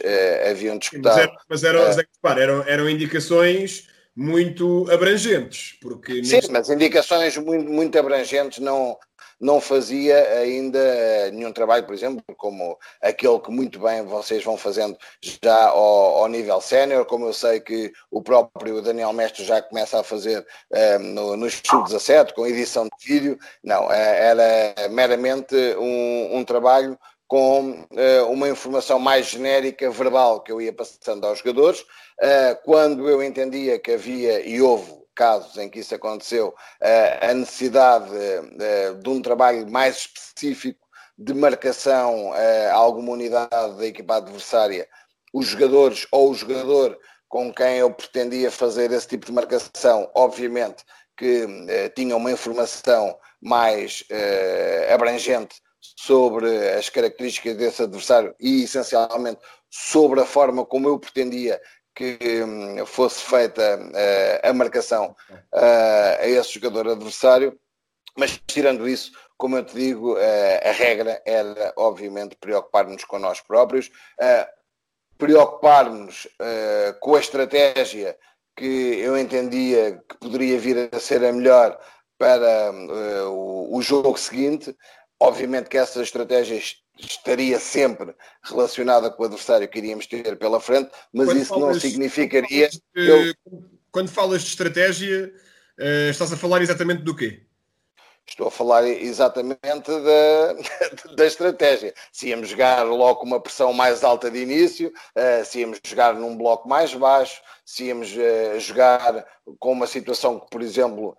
haviam 0.49 0.79
disputado. 0.79 1.33
Mas, 1.49 1.64
era, 1.64 1.83
mas 1.85 1.97
eram, 1.97 2.39
eram, 2.39 2.68
eram 2.68 2.91
indicações 2.91 3.89
muito 4.17 4.91
abrangentes. 4.91 5.77
Porque 5.81 6.25
Sim, 6.25 6.37
neste... 6.37 6.51
mas 6.51 6.71
indicações 6.71 7.37
muito, 7.37 7.71
muito 7.71 7.99
abrangentes 7.99 8.59
não, 8.59 8.97
não 9.39 9.61
fazia 9.61 10.17
ainda 10.39 11.31
nenhum 11.31 11.53
trabalho, 11.53 11.85
por 11.85 11.95
exemplo, 11.95 12.23
como 12.37 12.79
aquele 13.03 13.39
que 13.41 13.51
muito 13.51 13.79
bem 13.79 14.03
vocês 14.05 14.43
vão 14.43 14.57
fazendo 14.57 14.97
já 15.23 15.69
ao, 15.69 16.23
ao 16.23 16.29
nível 16.29 16.61
sénior, 16.61 17.05
como 17.05 17.27
eu 17.27 17.33
sei 17.35 17.61
que 17.61 17.93
o 18.11 18.23
próprio 18.23 18.81
Daniel 18.81 19.12
Mestre 19.12 19.45
já 19.45 19.61
começa 19.61 20.01
a 20.01 20.05
fazer 20.05 20.41
um, 20.41 20.77
eh, 20.77 20.99
no, 20.99 21.37
no 21.37 21.51
sub-17, 21.51 22.33
com 22.33 22.47
edição 22.47 22.85
de 22.85 23.07
vídeo. 23.07 23.39
Não, 23.62 23.93
eh, 23.93 24.29
era 24.29 24.89
meramente 24.89 25.55
um, 25.79 26.39
um 26.39 26.45
trabalho 26.45 26.99
com 27.29 27.70
uh, 27.70 28.31
uma 28.31 28.49
informação 28.49 28.99
mais 28.99 29.27
genérica, 29.27 29.91
verbal, 29.91 30.41
que 30.41 30.53
eu 30.53 30.61
ia 30.61 30.72
passando 30.72 31.27
aos 31.27 31.39
jogadores. 31.39 31.81
Uh, 31.81 32.57
quando 32.64 33.09
eu 33.09 33.22
entendia 33.22 33.79
que 33.79 33.93
havia, 33.93 34.47
e 34.47 34.61
houve 34.62 34.93
casos 35.14 35.57
em 35.57 35.68
que 35.68 35.81
isso 35.81 35.95
aconteceu, 35.95 36.49
uh, 36.49 37.31
a 37.31 37.35
necessidade 37.35 38.11
de 39.03 39.09
um 39.09 39.20
trabalho 39.20 39.68
mais 39.70 39.97
específico 39.97 40.87
de 41.18 41.33
marcação 41.33 42.35
a 42.35 42.74
alguma 42.74 43.12
unidade 43.12 43.79
da 43.79 43.87
equipa 43.87 44.16
adversária, 44.16 44.87
os 45.33 45.47
jogadores 45.47 46.07
ou 46.12 46.31
o 46.31 46.35
jogador 46.35 46.99
com 47.27 47.51
quem 47.53 47.79
eu 47.79 47.91
pretendia 47.91 48.51
fazer 48.51 48.93
esse 48.93 49.09
tipo 49.09 49.24
de 49.24 49.33
marcação, 49.33 50.11
obviamente 50.14 50.85
que 51.16 51.47
tinha 51.95 52.14
uma 52.14 52.31
informação 52.31 53.18
mais 53.41 54.05
abrangente 54.93 55.62
sobre 55.97 56.70
as 56.70 56.89
características 56.89 57.57
desse 57.57 57.82
adversário 57.82 58.34
e 58.41 58.64
essencialmente 58.64 59.41
sobre 59.70 60.20
a 60.20 60.26
forma 60.26 60.64
como 60.64 60.89
eu 60.89 60.99
pretendia 60.99 61.61
que 61.97 62.18
hum, 62.45 62.84
fosse 62.84 63.22
feita 63.22 63.78
uh, 63.78 64.49
a 64.49 64.53
marcação 64.53 65.16
uh, 65.30 66.20
a 66.20 66.26
esse 66.26 66.53
jogador 66.61 66.89
adversário, 66.89 67.59
mas 68.16 68.39
tirando 68.47 68.87
isso, 68.87 69.12
como 69.39 69.57
eu 69.57 69.64
te 69.64 69.74
digo, 69.74 70.12
uh, 70.12 70.68
a 70.68 70.72
regra 70.72 71.22
era 71.24 71.72
obviamente 71.74 72.37
preocupar-nos 72.37 73.03
com 73.05 73.18
nós 73.18 73.41
próprios, 73.41 73.91
preocupar-nos 75.16 76.28
com 77.01 77.14
a 77.14 77.20
estratégia 77.20 78.18
que 78.55 78.99
eu 79.01 79.16
entendia 79.16 80.03
que 80.07 80.18
poderia 80.18 80.59
vir 80.59 80.91
a 80.93 81.01
ser 81.01 81.24
a 81.24 81.32
melhor 81.32 81.78
para 82.18 82.72
o, 83.30 83.76
o 83.76 83.82
jogo 83.82 84.18
seguinte. 84.18 84.76
Obviamente 85.19 85.69
que 85.69 85.79
essas 85.79 86.03
estratégias 86.03 86.83
estaria 86.99 87.59
sempre 87.59 88.14
relacionada 88.43 89.11
com 89.11 89.23
o 89.23 89.27
adversário 89.27 89.69
que 89.69 89.79
iríamos 89.79 90.07
ter 90.07 90.37
pela 90.37 90.61
frente, 90.61 90.91
mas 91.12 91.27
quando 91.27 91.39
isso 91.39 91.49
falas, 91.49 91.75
não 91.75 91.81
significaria. 91.81 92.69
Quando 92.69 92.81
falas, 92.95 93.25
de, 93.25 93.29
eu... 93.29 93.35
quando 93.91 94.09
falas 94.11 94.43
de 94.43 94.49
estratégia, 94.49 95.33
uh, 95.79 96.11
estás 96.11 96.33
a 96.33 96.37
falar 96.37 96.62
exatamente 96.62 97.03
do 97.03 97.14
quê? 97.14 97.43
Estou 98.29 98.49
a 98.49 98.51
falar 98.51 98.85
exatamente 98.85 99.61
da, 99.61 101.14
da 101.14 101.27
estratégia. 101.27 101.95
Se 102.11 102.29
íamos 102.29 102.49
jogar 102.49 102.83
logo 102.83 103.21
com 103.21 103.27
uma 103.27 103.41
pressão 103.41 103.73
mais 103.73 104.03
alta 104.03 104.31
de 104.31 104.39
início, 104.39 104.89
uh, 104.89 105.45
se 105.45 105.61
íamos 105.61 105.79
jogar 105.85 106.14
num 106.14 106.37
bloco 106.37 106.69
mais 106.69 106.93
baixo, 106.93 107.41
se 107.64 107.85
íamos 107.85 108.12
uh, 108.12 108.59
jogar 108.59 109.25
com 109.61 109.73
uma 109.73 109.87
situação 109.87 110.41
que, 110.41 110.51
por 110.51 110.61
exemplo, 110.61 111.17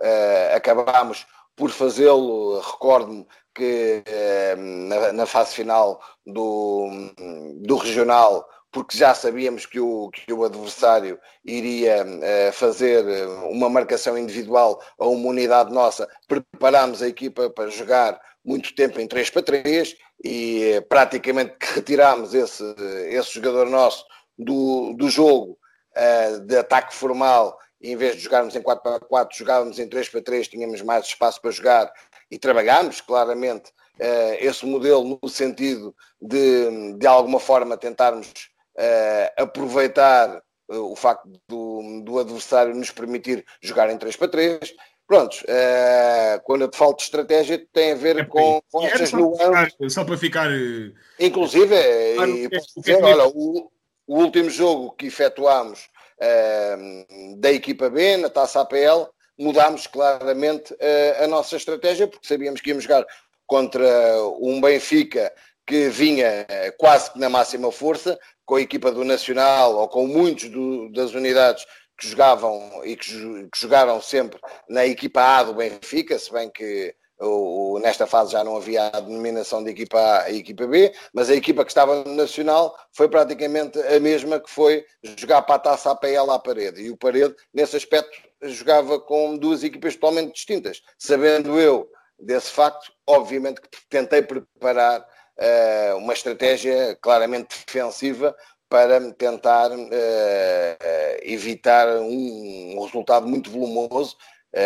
acabámos 0.53 1.25
por 1.57 1.71
fazê-lo, 1.71 2.59
recordo-me 2.59 3.25
que 3.53 4.03
eh, 4.05 4.55
na, 4.55 5.11
na, 5.11 5.25
fase 5.25 5.55
final 5.55 5.99
do, 6.23 6.87
do 7.65 7.75
regional, 7.75 8.47
porque 8.71 8.95
já 8.95 9.15
sabíamos 9.15 9.65
que 9.65 9.79
o, 9.79 10.11
que 10.11 10.31
o 10.31 10.45
adversário 10.45 11.19
iria 11.43 12.05
eh, 12.21 12.51
fazer 12.51 13.03
uma 13.49 13.67
marcação 13.69 14.15
individual 14.15 14.79
a 14.99 15.07
uma 15.07 15.29
unidade 15.29 15.73
nossa, 15.73 16.07
preparámos 16.27 17.01
a 17.01 17.07
equipa 17.07 17.49
para 17.49 17.71
jogar 17.71 18.21
muito 18.45 18.75
tempo 18.75 19.01
em 19.01 19.07
3 19.07 19.31
para 19.31 19.41
3 19.41 19.97
e 20.23 20.73
eh, 20.75 20.81
praticamente 20.81 21.55
retirámos 21.73 22.35
esse, 22.35 22.63
esse 23.09 23.33
jogador 23.33 23.67
nosso 23.67 24.05
do, 24.37 24.93
do 24.93 25.09
jogo 25.09 25.57
de 26.45 26.55
ataque 26.55 26.93
formal 26.93 27.57
em 27.81 27.95
vez 27.95 28.15
de 28.15 28.23
jogarmos 28.23 28.55
em 28.55 28.61
4 28.61 28.83
para 28.83 28.99
4, 28.99 29.37
jogávamos 29.37 29.79
em 29.79 29.87
3 29.87 30.09
para 30.09 30.21
3, 30.21 30.47
tínhamos 30.47 30.81
mais 30.81 31.05
espaço 31.05 31.41
para 31.41 31.51
jogar 31.51 31.91
e 32.29 32.37
trabalhámos 32.37 33.01
claramente 33.01 33.69
uh, 33.99 34.37
esse 34.39 34.65
modelo 34.65 35.19
no 35.21 35.29
sentido 35.29 35.95
de, 36.21 36.93
de 36.93 37.07
alguma 37.07 37.39
forma, 37.39 37.77
tentarmos 37.77 38.27
uh, 38.75 39.41
aproveitar 39.43 40.41
uh, 40.69 40.91
o 40.91 40.95
facto 40.95 41.29
do, 41.47 42.01
do, 42.03 42.19
adversário 42.19 42.75
nos 42.75 42.91
permitir 42.91 43.45
jogar 43.61 43.89
em 43.89 43.97
3 43.97 44.15
para 44.15 44.27
3. 44.27 44.75
Prontos, 45.07 45.41
quando 46.43 46.63
eu 46.63 46.67
te 46.67 46.75
falo 46.75 46.93
de 46.93 47.03
estratégia, 47.03 47.65
tem 47.71 47.93
a 47.93 47.95
ver 47.95 48.17
é 48.17 48.25
com, 48.25 48.61
com 48.69 48.85
estas 48.85 49.13
nuances. 49.13 49.73
Só 49.87 50.03
para 50.03 50.17
ficar. 50.17 50.49
Inclusive, 51.17 51.73
claro, 52.15 52.31
e, 52.31 52.49
posso 52.49 52.81
dizer, 52.81 53.01
olha, 53.01 53.25
o, 53.25 53.71
o 54.05 54.19
último 54.19 54.49
jogo 54.49 54.91
que 54.97 55.05
efetuámos 55.05 55.87
da 57.37 57.51
equipa 57.51 57.89
B, 57.89 58.17
na 58.17 58.29
taça 58.29 58.61
APL, 58.61 59.07
mudámos 59.37 59.85
claramente 59.87 60.73
uh, 60.73 61.23
a 61.23 61.27
nossa 61.27 61.55
estratégia, 61.55 62.07
porque 62.07 62.27
sabíamos 62.27 62.59
que 62.59 62.69
íamos 62.69 62.83
jogar 62.83 63.05
contra 63.45 63.87
um 64.41 64.59
Benfica 64.59 65.31
que 65.65 65.89
vinha 65.89 66.45
uh, 66.49 66.77
quase 66.77 67.11
que 67.11 67.19
na 67.19 67.29
máxima 67.29 67.71
força, 67.71 68.19
com 68.45 68.55
a 68.55 68.61
equipa 68.61 68.91
do 68.91 69.03
Nacional 69.03 69.75
ou 69.75 69.87
com 69.87 70.07
muitos 70.07 70.49
do, 70.49 70.91
das 70.91 71.13
unidades 71.13 71.65
que 71.99 72.07
jogavam 72.07 72.81
e 72.83 72.95
que, 72.95 73.11
que, 73.51 73.59
jogaram 73.59 74.01
sempre 74.01 74.39
na 74.69 74.85
equipa 74.85 75.21
A 75.21 75.43
do 75.43 75.53
Benfica, 75.53 76.17
se 76.17 76.31
bem 76.31 76.49
que 76.49 76.95
o, 77.19 77.79
nesta 77.79 78.05
fase 78.05 78.31
já 78.31 78.43
não 78.43 78.57
havia 78.57 78.87
a 78.87 78.99
denominação 78.99 79.63
de 79.63 79.71
equipa 79.71 80.23
A 80.23 80.29
e 80.29 80.39
equipa 80.39 80.67
B, 80.67 80.93
mas 81.13 81.29
a 81.29 81.35
equipa 81.35 81.63
que 81.65 81.71
estava 81.71 82.03
no 82.03 82.13
Nacional 82.13 82.77
foi 82.91 83.09
praticamente 83.09 83.79
a 83.79 83.99
mesma 83.99 84.39
que 84.39 84.49
foi 84.49 84.85
jogar 85.17 85.41
para 85.41 85.55
a 85.55 85.59
taça 85.59 85.91
APL 85.91 86.31
à 86.31 86.39
parede. 86.39 86.81
E 86.81 86.91
o 86.91 86.97
parede, 86.97 87.35
nesse 87.53 87.75
aspecto, 87.75 88.17
jogava 88.41 88.99
com 88.99 89.37
duas 89.37 89.63
equipas 89.63 89.95
totalmente 89.95 90.33
distintas. 90.33 90.81
Sabendo 90.97 91.59
eu 91.59 91.89
desse 92.19 92.51
facto, 92.51 92.91
obviamente 93.05 93.61
que 93.61 93.69
tentei 93.89 94.21
preparar 94.21 95.01
uh, 95.01 95.97
uma 95.97 96.13
estratégia 96.13 96.97
claramente 97.01 97.63
defensiva 97.65 98.35
para 98.69 98.99
tentar 99.13 99.71
uh, 99.71 99.87
evitar 101.21 101.87
um, 101.99 102.83
resultado 102.83 103.27
muito 103.27 103.49
volumoso 103.49 104.17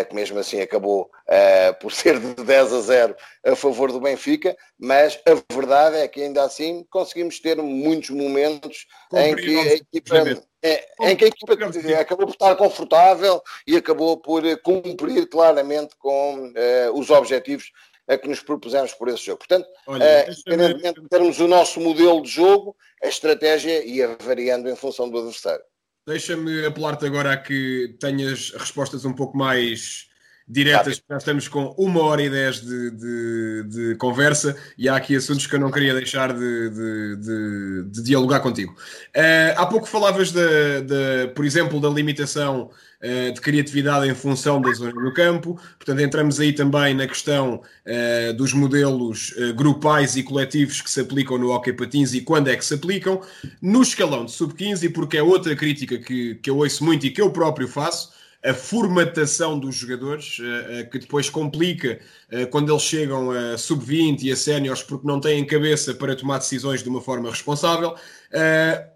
que 0.05 0.15
mesmo 0.15 0.39
assim 0.39 0.61
acabou 0.61 1.03
uh, 1.27 1.73
por 1.82 1.91
ser 1.91 2.19
de 2.19 2.34
10 2.36 2.73
a 2.73 2.82
0 2.82 3.15
a 3.45 3.55
favor 3.55 3.91
do 3.91 3.99
Benfica, 3.99 4.55
mas 4.79 5.19
a 5.25 5.53
verdade 5.53 5.97
é 5.97 6.07
que 6.07 6.21
ainda 6.21 6.43
assim 6.43 6.86
conseguimos 6.89 7.39
ter 7.39 7.57
muitos 7.57 8.09
momentos 8.09 8.88
em 9.13 9.36
que, 9.36 9.57
a 9.57 9.73
equipa, 9.73 10.43
é, 10.63 10.86
em 11.01 11.15
que 11.15 11.25
a 11.25 11.27
equipa 11.27 11.53
acabou 11.99 12.27
por 12.27 12.34
estar 12.34 12.55
confortável 12.55 13.41
e 13.65 13.75
acabou 13.75 14.17
por 14.17 14.43
cumprir 14.61 15.27
claramente 15.27 15.95
com 15.97 16.47
uh, 16.47 16.99
os 16.99 17.09
objetivos 17.09 17.71
a 18.07 18.17
que 18.17 18.27
nos 18.27 18.41
propusemos 18.41 18.93
por 18.93 19.07
esse 19.07 19.25
jogo. 19.25 19.39
Portanto, 19.39 19.67
Olha, 19.88 20.29
independentemente 20.29 21.01
de 21.01 21.07
termos 21.07 21.39
o 21.39 21.47
nosso 21.47 21.79
modelo 21.79 22.21
de 22.21 22.29
jogo, 22.29 22.75
a 23.01 23.07
estratégia 23.07 23.86
ia 23.86 24.17
variando 24.19 24.69
em 24.69 24.75
função 24.75 25.09
do 25.09 25.17
adversário. 25.17 25.63
Deixa-me 26.05 26.65
apelar-te 26.65 27.05
agora 27.05 27.33
a 27.33 27.37
que 27.37 27.95
tenhas 27.99 28.51
respostas 28.51 29.05
um 29.05 29.13
pouco 29.13 29.37
mais 29.37 30.11
diretas, 30.51 31.01
já 31.09 31.17
estamos 31.17 31.47
com 31.47 31.73
uma 31.77 32.01
hora 32.01 32.21
e 32.21 32.29
dez 32.29 32.59
de, 32.59 32.91
de, 32.91 33.63
de, 33.67 33.95
conversa 33.95 34.53
e 34.77 34.89
há 34.89 34.97
aqui 34.97 35.15
assuntos 35.15 35.47
que 35.47 35.55
eu 35.55 35.59
não 35.59 35.71
queria 35.71 35.93
deixar 35.93 36.33
de, 36.33 36.69
de, 36.69 37.85
de 37.85 38.03
dialogar 38.03 38.41
contigo. 38.41 38.73
Uh, 39.15 39.55
há 39.55 39.65
pouco 39.65 39.87
falavas, 39.87 40.31
de, 40.31 40.81
de, 40.81 41.27
por 41.33 41.45
exemplo, 41.45 41.79
da 41.79 41.87
limitação 41.87 42.69
uh, 42.69 43.33
de 43.33 43.39
criatividade 43.39 44.09
em 44.09 44.13
função 44.13 44.59
da 44.59 44.73
zona 44.73 44.91
do 44.91 45.13
campo, 45.13 45.57
portanto, 45.77 46.01
entramos 46.01 46.37
aí 46.37 46.51
também 46.51 46.93
na 46.93 47.07
questão 47.07 47.61
uh, 47.87 48.33
dos 48.33 48.51
modelos 48.51 49.33
grupais 49.55 50.17
e 50.17 50.23
coletivos 50.23 50.81
que 50.81 50.91
se 50.91 50.99
aplicam 50.99 51.37
no 51.37 51.51
hockey 51.51 51.71
patins 51.71 52.13
e 52.13 52.19
quando 52.19 52.49
é 52.49 52.57
que 52.57 52.65
se 52.65 52.73
aplicam. 52.73 53.21
No 53.61 53.81
escalão 53.81 54.25
de 54.25 54.33
sub-15, 54.33 54.91
porque 54.91 55.17
é 55.17 55.23
outra 55.23 55.55
crítica 55.55 55.97
que, 55.97 56.35
que 56.35 56.49
eu 56.49 56.57
ouço 56.57 56.83
muito 56.83 57.05
e 57.05 57.09
que 57.09 57.21
eu 57.21 57.31
próprio 57.31 57.69
faço, 57.69 58.19
a 58.43 58.53
formatação 58.53 59.59
dos 59.59 59.75
jogadores, 59.75 60.37
eh, 60.41 60.79
eh, 60.79 60.83
que 60.83 60.97
depois 60.97 61.29
complica 61.29 61.99
eh, 62.29 62.45
quando 62.47 62.71
eles 62.71 62.81
chegam 62.81 63.29
a 63.29 63.57
sub-20 63.57 64.23
e 64.23 64.31
a 64.31 64.35
séniores 64.35 64.81
porque 64.81 65.05
não 65.05 65.19
têm 65.19 65.45
cabeça 65.45 65.93
para 65.93 66.15
tomar 66.15 66.39
decisões 66.39 66.81
de 66.81 66.89
uma 66.89 67.01
forma 67.01 67.29
responsável. 67.29 67.95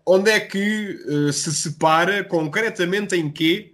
Onde 0.06 0.32
é 0.32 0.40
que 0.40 0.98
se 1.34 1.54
separa 1.54 2.24
concretamente 2.24 3.16
em 3.16 3.30
quê? 3.30 3.74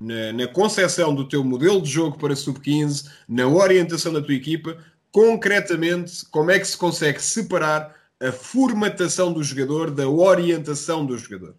Na, 0.00 0.32
na 0.32 0.46
concepção 0.46 1.14
do 1.14 1.28
teu 1.28 1.44
modelo 1.44 1.82
de 1.82 1.90
jogo 1.90 2.16
para 2.16 2.34
sub-15, 2.34 3.10
na 3.28 3.46
orientação 3.46 4.12
da 4.12 4.22
tua 4.22 4.34
equipa, 4.34 4.78
concretamente, 5.12 6.24
como 6.30 6.50
é 6.50 6.58
que 6.58 6.66
se 6.66 6.76
consegue 6.76 7.20
separar 7.20 7.94
a 8.18 8.32
formatação 8.32 9.30
do 9.32 9.42
jogador 9.42 9.90
da 9.90 10.08
orientação 10.08 11.04
do 11.04 11.18
jogador? 11.18 11.54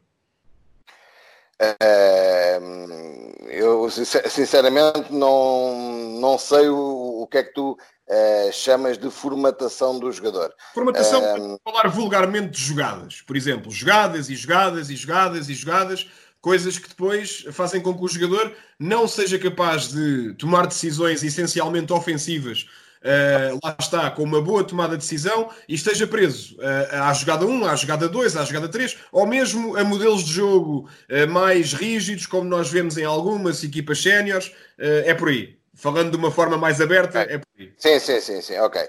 Eu 3.52 3.90
sinceramente 3.90 5.12
não, 5.12 6.20
não 6.20 6.38
sei 6.38 6.70
o, 6.70 7.22
o 7.22 7.28
que 7.28 7.38
é 7.38 7.44
que 7.44 7.54
tu 7.54 7.72
uh, 7.72 8.54
chamas 8.54 8.98
de 8.98 9.12
formatação 9.12 10.00
do 10.00 10.12
jogador. 10.12 10.54
Formatação, 10.74 11.22
uh, 11.54 11.60
falar 11.64 11.90
vulgarmente 11.90 12.52
de 12.52 12.62
jogadas, 12.62 13.22
por 13.22 13.36
exemplo, 13.36 13.72
jogadas 13.72 14.30
e 14.30 14.36
jogadas 14.36 14.90
e 14.90 14.96
jogadas 14.96 15.50
e 15.50 15.54
jogadas, 15.54 16.08
coisas 16.40 16.80
que 16.80 16.90
depois 16.90 17.46
fazem 17.52 17.82
com 17.82 17.94
que 17.94 18.04
o 18.04 18.08
jogador 18.08 18.56
não 18.80 19.08
seja 19.08 19.38
capaz 19.38 19.90
de 19.90 20.34
tomar 20.36 20.66
decisões 20.66 21.22
essencialmente 21.22 21.92
ofensivas 21.94 22.66
uh, 23.02 23.60
lá 23.64 23.76
está, 23.80 24.12
com 24.12 24.24
uma 24.24 24.42
boa 24.42 24.64
tomada 24.64 24.92
de 24.92 25.04
decisão 25.04 25.50
e 25.68 25.76
esteja 25.76 26.08
preso 26.08 26.56
uh, 26.58 27.04
à 27.04 27.14
jogada 27.14 27.46
1, 27.46 27.66
à 27.66 27.76
jogada 27.76 28.08
2, 28.08 28.38
à 28.38 28.46
jogada 28.46 28.70
3, 28.70 28.98
ou 29.12 29.26
mesmo 29.26 29.76
a 29.78 29.84
modelos 29.84 30.24
de 30.24 30.32
jogo 30.32 30.90
uh, 31.10 31.30
mais 31.30 31.74
rígidos, 31.74 32.26
como 32.26 32.50
nós 32.50 32.70
vemos 32.70 32.98
em 32.98 33.04
algumas 33.04 33.64
equipas 33.64 34.02
séniores, 34.02 34.52
é 34.78 35.14
por 35.14 35.30
aí. 35.30 35.58
Falando 35.76 36.12
de 36.12 36.18
uma 36.18 36.32
forma 36.32 36.58
mais 36.58 36.82
aberta, 36.82 37.20
é 37.20 37.38
por 37.38 37.48
aí. 37.60 37.72
Sim, 37.78 38.00
sim, 38.00 38.20
sim, 38.20 38.42
sim, 38.42 38.58
ok. 38.58 38.82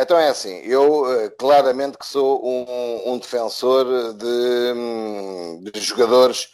Então 0.00 0.18
é 0.18 0.28
assim, 0.28 0.56
eu 0.64 1.04
claramente 1.38 1.98
que 1.98 2.06
sou 2.06 2.44
um, 2.44 3.12
um 3.12 3.18
defensor 3.18 4.14
de, 4.14 4.72
hum, 4.74 5.62
de 5.62 5.80
jogadores 5.80 6.48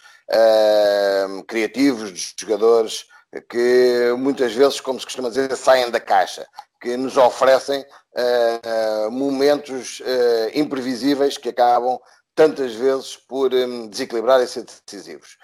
criativos, 1.46 2.10
de 2.10 2.34
jogadores 2.36 3.06
que 3.48 4.14
muitas 4.18 4.52
vezes, 4.54 4.80
como 4.80 4.98
se 4.98 5.06
costuma 5.06 5.28
dizer, 5.28 5.54
saem 5.56 5.90
da 5.90 6.00
caixa, 6.00 6.46
que 6.80 6.96
nos 6.96 7.16
oferecem 7.16 7.84
momentos 9.10 10.02
imprevisíveis 10.54 11.36
que 11.36 11.50
acabam 11.50 11.98
tantas 12.38 12.72
vezes 12.72 13.16
por 13.16 13.52
um, 13.52 13.88
desequilibrar 13.88 14.40
e 14.40 14.46
ser 14.46 14.64
decisivos. 14.64 15.36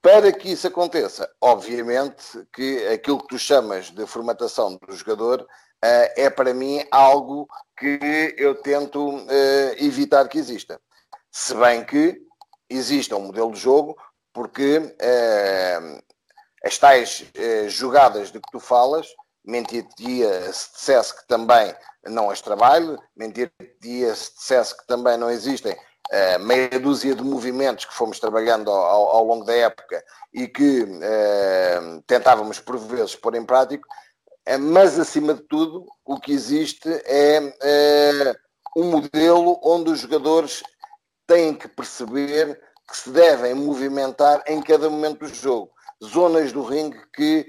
Para 0.00 0.32
que 0.32 0.52
isso 0.52 0.66
aconteça, 0.66 1.30
obviamente 1.42 2.48
que 2.54 2.86
aquilo 2.86 3.20
que 3.20 3.26
tu 3.26 3.38
chamas 3.38 3.90
de 3.90 4.06
formatação 4.06 4.76
do 4.76 4.96
jogador 4.96 5.42
uh, 5.42 5.46
é 6.16 6.30
para 6.30 6.54
mim 6.54 6.82
algo 6.90 7.46
que 7.76 8.34
eu 8.38 8.54
tento 8.54 8.98
uh, 8.98 9.28
evitar 9.76 10.26
que 10.26 10.38
exista. 10.38 10.80
Se 11.30 11.54
bem 11.54 11.84
que 11.84 12.18
exista 12.70 13.14
um 13.14 13.26
modelo 13.26 13.52
de 13.52 13.60
jogo, 13.60 13.94
porque 14.32 14.78
uh, 14.78 16.02
as 16.64 16.78
tais 16.78 17.26
jogadas 17.68 18.32
de 18.32 18.40
que 18.40 18.50
tu 18.50 18.58
falas, 18.58 19.06
mentir-te-ia 19.46 20.52
se 20.52 20.72
dissesse 20.74 21.16
que 21.16 21.26
também 21.28 21.74
não 22.04 22.30
as 22.30 22.40
trabalho, 22.40 22.98
mentir-te-ia 23.16 24.14
se 24.14 24.34
dissesse 24.34 24.76
que 24.76 24.86
também 24.86 25.16
não 25.16 25.30
existem 25.30 25.72
uh, 25.72 26.38
meia 26.40 26.80
dúzia 26.80 27.14
de 27.14 27.22
movimentos 27.22 27.84
que 27.84 27.94
fomos 27.94 28.18
trabalhando 28.18 28.70
ao, 28.70 29.08
ao 29.08 29.24
longo 29.24 29.44
da 29.44 29.54
época 29.54 30.02
e 30.34 30.48
que 30.48 30.82
uh, 30.82 32.02
tentávamos 32.06 32.58
por 32.58 32.76
vezes 32.76 33.14
pôr 33.14 33.34
em 33.36 33.44
prática, 33.44 33.86
uh, 34.48 34.58
mas 34.58 34.98
acima 34.98 35.34
de 35.34 35.42
tudo 35.42 35.86
o 36.04 36.18
que 36.18 36.32
existe 36.32 36.88
é 37.06 37.40
um 38.76 38.90
modelo 38.90 39.58
onde 39.62 39.90
os 39.90 40.00
jogadores 40.00 40.62
têm 41.26 41.54
que 41.54 41.66
perceber 41.66 42.60
que 42.88 42.96
se 42.96 43.10
devem 43.10 43.54
movimentar 43.54 44.42
em 44.46 44.62
cada 44.62 44.88
momento 44.88 45.20
do 45.20 45.34
jogo. 45.34 45.70
Zonas 46.04 46.52
do 46.52 46.62
ringue 46.62 47.00
que 47.14 47.46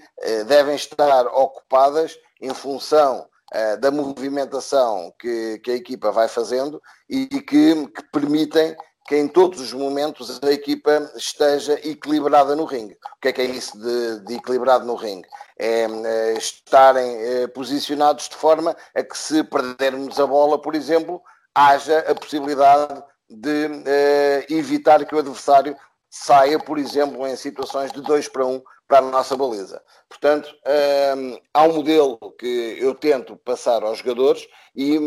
devem 0.48 0.76
estar 0.76 1.28
ocupadas 1.28 2.18
em 2.42 2.54
função 2.54 3.28
uh, 3.54 3.80
da 3.80 3.92
movimentação 3.92 5.14
que, 5.20 5.60
que, 5.60 5.72
a 5.72 5.76
equipa 5.76 6.12
vai 6.12 6.28
fazendo 6.28 6.82
e, 7.10 7.28
que, 7.28 7.42
que, 7.88 8.04
permitem 8.12 8.76
que 9.08 9.16
em 9.16 9.28
todos 9.28 9.60
os 9.62 9.74
momentos 9.74 10.40
a 10.44 10.52
equipa 10.52 11.12
esteja 11.16 11.74
equilibrada 11.88 12.56
no 12.56 12.66
ringue. 12.66 12.94
O 12.94 13.22
que 13.22 13.30
é 13.30 13.32
que 13.32 13.42
é 13.42 13.46
isso 13.46 13.80
de, 13.80 14.20
de 14.26 14.36
equilibrado 14.36 14.86
no 14.86 14.96
ringue? 14.96 15.28
É, 15.58 15.86
é 15.86 16.34
estarem 16.34 17.16
é, 17.16 17.48
posicionados 17.48 18.28
de 18.28 18.36
forma 18.36 18.76
a 18.94 19.04
que 19.04 19.18
se 19.18 19.44
perdermos 19.46 20.20
a 20.20 20.28
bola, 20.28 20.62
por 20.62 20.76
exemplo, 20.76 21.22
haja 21.56 22.00
a 22.00 22.14
possibilidade 22.14 23.02
de 23.30 23.70
evitar 24.50 25.04
que 25.06 25.14
o 25.14 25.20
adversário 25.20 25.76
saia, 26.10 26.60
por 26.60 26.78
exemplo, 26.78 27.28
em 27.28 27.36
situações 27.36 27.92
de 27.92 28.02
2 28.02 28.30
para 28.30 28.46
1 28.46 28.56
um, 28.56 28.62
para 28.88 29.00
a 29.00 29.02
nossa 29.02 29.36
baliza. 29.36 29.82
Portanto, 30.08 30.50
hum, 31.18 31.38
há 31.54 31.64
um 31.64 31.74
modelo 31.74 32.18
que 32.40 32.78
eu 32.80 32.96
tento 32.96 33.36
passar 33.38 33.84
aos 33.84 34.00
jogadores 34.00 34.48
e 34.76 34.98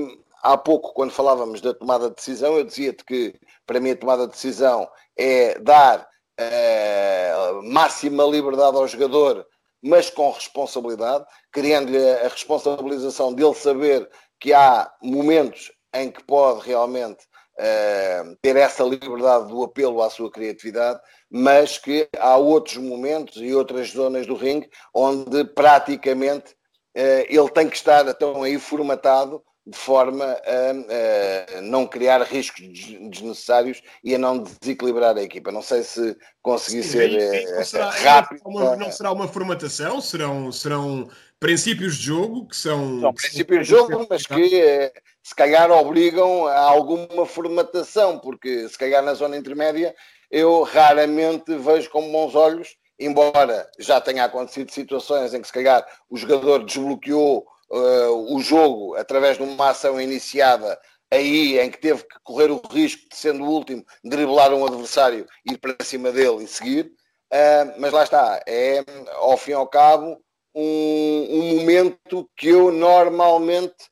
há 0.42 0.56
pouco, 0.56 0.92
quando 0.92 1.12
falávamos 1.12 1.60
da 1.60 1.72
tomada 1.72 2.08
de 2.08 2.16
decisão, 2.16 2.56
eu 2.56 2.64
dizia-te 2.64 3.04
que 3.04 3.34
para 3.66 3.80
mim 3.80 3.90
a 3.90 3.96
tomada 3.96 4.26
de 4.26 4.32
decisão 4.32 4.88
é 5.16 5.58
dar 5.58 6.06
uh, 6.40 7.62
máxima 7.62 8.24
liberdade 8.24 8.76
ao 8.76 8.86
jogador, 8.86 9.46
mas 9.82 10.10
com 10.10 10.30
responsabilidade, 10.30 11.24
criando-lhe 11.50 12.10
a 12.20 12.28
responsabilização 12.28 13.32
dele 13.32 13.54
saber 13.54 14.08
que 14.38 14.52
há 14.52 14.90
momentos 15.02 15.72
em 15.94 16.10
que 16.10 16.22
pode 16.24 16.66
realmente 16.66 17.18
uh, 17.60 18.36
ter 18.40 18.56
essa 18.56 18.82
liberdade 18.82 19.48
do 19.48 19.62
apelo 19.62 20.02
à 20.02 20.10
sua 20.10 20.30
criatividade, 20.30 21.00
mas 21.30 21.78
que 21.78 22.08
há 22.18 22.36
outros 22.36 22.78
momentos 22.78 23.36
e 23.36 23.54
outras 23.54 23.90
zonas 23.90 24.26
do 24.26 24.34
ringue 24.34 24.68
onde 24.94 25.44
praticamente 25.44 26.52
uh, 26.96 27.26
ele 27.28 27.50
tem 27.50 27.68
que 27.68 27.76
estar 27.76 28.06
então 28.08 28.42
aí 28.42 28.58
formatado 28.58 29.42
de 29.66 29.76
forma 29.76 30.24
a, 30.24 31.58
a, 31.58 31.60
não 31.60 31.86
criar 31.86 32.22
riscos 32.22 32.66
desnecessários 33.10 33.82
e 34.02 34.14
a 34.14 34.18
não 34.18 34.42
desequilibrar 34.42 35.16
a 35.16 35.22
equipa. 35.22 35.52
Não 35.52 35.62
sei 35.62 35.82
se 35.82 36.16
consegui 36.42 36.82
Sim, 36.82 36.88
ser 36.88 37.14
é, 37.14 37.64
será, 37.64 37.90
rápido. 37.90 38.40
Uma, 38.44 38.74
não 38.74 38.90
será 38.90 39.12
uma 39.12 39.28
formatação, 39.28 40.00
serão, 40.00 40.50
serão 40.50 41.08
princípios 41.38 41.96
de 41.96 42.06
jogo 42.06 42.48
que 42.48 42.56
são. 42.56 43.00
São 43.00 43.12
princípios 43.12 43.60
de 43.60 43.70
jogo, 43.70 44.06
mas 44.08 44.26
que 44.26 44.92
se 45.22 45.34
calhar 45.34 45.70
obrigam 45.70 46.46
a 46.46 46.60
alguma 46.60 47.26
formatação, 47.26 48.18
porque 48.18 48.68
se 48.68 48.78
calhar 48.78 49.02
na 49.02 49.14
zona 49.14 49.36
intermédia 49.36 49.94
eu 50.30 50.62
raramente 50.62 51.54
vejo 51.56 51.90
com 51.90 52.10
bons 52.10 52.34
olhos, 52.34 52.76
embora 52.98 53.68
já 53.78 54.00
tenha 54.00 54.24
acontecido 54.24 54.70
situações 54.70 55.34
em 55.34 55.40
que 55.40 55.46
se 55.46 55.52
calhar 55.52 55.86
o 56.08 56.16
jogador 56.16 56.64
desbloqueou 56.64 57.46
uh, 57.70 58.36
o 58.36 58.40
jogo 58.40 58.94
através 58.96 59.36
de 59.36 59.42
uma 59.42 59.70
ação 59.70 60.00
iniciada 60.00 60.78
aí 61.10 61.58
em 61.58 61.70
que 61.70 61.78
teve 61.78 62.04
que 62.04 62.20
correr 62.22 62.50
o 62.50 62.62
risco 62.70 63.08
de, 63.10 63.16
sendo 63.16 63.44
o 63.44 63.50
último, 63.50 63.84
driblar 64.04 64.54
um 64.54 64.64
adversário, 64.64 65.26
ir 65.44 65.58
para 65.58 65.74
cima 65.82 66.12
dele 66.12 66.44
e 66.44 66.48
seguir. 66.48 66.92
Uh, 67.32 67.74
mas 67.78 67.92
lá 67.92 68.04
está, 68.04 68.42
é 68.46 68.84
ao 69.14 69.36
fim 69.36 69.52
e 69.52 69.54
ao 69.54 69.66
cabo 69.66 70.20
um, 70.54 71.26
um 71.30 71.56
momento 71.56 72.28
que 72.36 72.48
eu 72.48 72.72
normalmente 72.72 73.89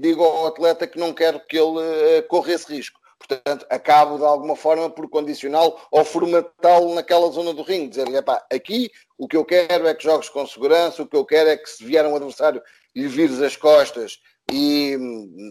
digo 0.00 0.22
ao 0.22 0.46
atleta 0.46 0.86
que 0.86 0.98
não 0.98 1.12
quero 1.12 1.40
que 1.40 1.56
ele 1.56 1.78
uh, 1.78 2.22
corra 2.28 2.52
esse 2.52 2.72
risco. 2.72 3.00
Portanto, 3.18 3.66
acabo 3.70 4.18
de 4.18 4.24
alguma 4.24 4.54
forma 4.54 4.90
por 4.90 5.08
condicioná-lo 5.08 5.76
ou 5.90 6.04
formatá-lo 6.04 6.94
naquela 6.94 7.30
zona 7.30 7.52
do 7.52 7.62
ringue, 7.62 7.88
dizer-lhe, 7.88 8.16
aqui 8.52 8.90
o 9.18 9.26
que 9.26 9.36
eu 9.36 9.44
quero 9.44 9.88
é 9.88 9.94
que 9.94 10.04
jogues 10.04 10.28
com 10.28 10.46
segurança, 10.46 11.02
o 11.02 11.06
que 11.06 11.16
eu 11.16 11.24
quero 11.24 11.48
é 11.48 11.56
que 11.56 11.68
se 11.68 11.84
vier 11.84 12.06
um 12.06 12.14
adversário 12.14 12.62
e 12.94 13.00
lhe 13.00 13.08
vires 13.08 13.40
as 13.40 13.56
costas 13.56 14.20
e, 14.52 14.96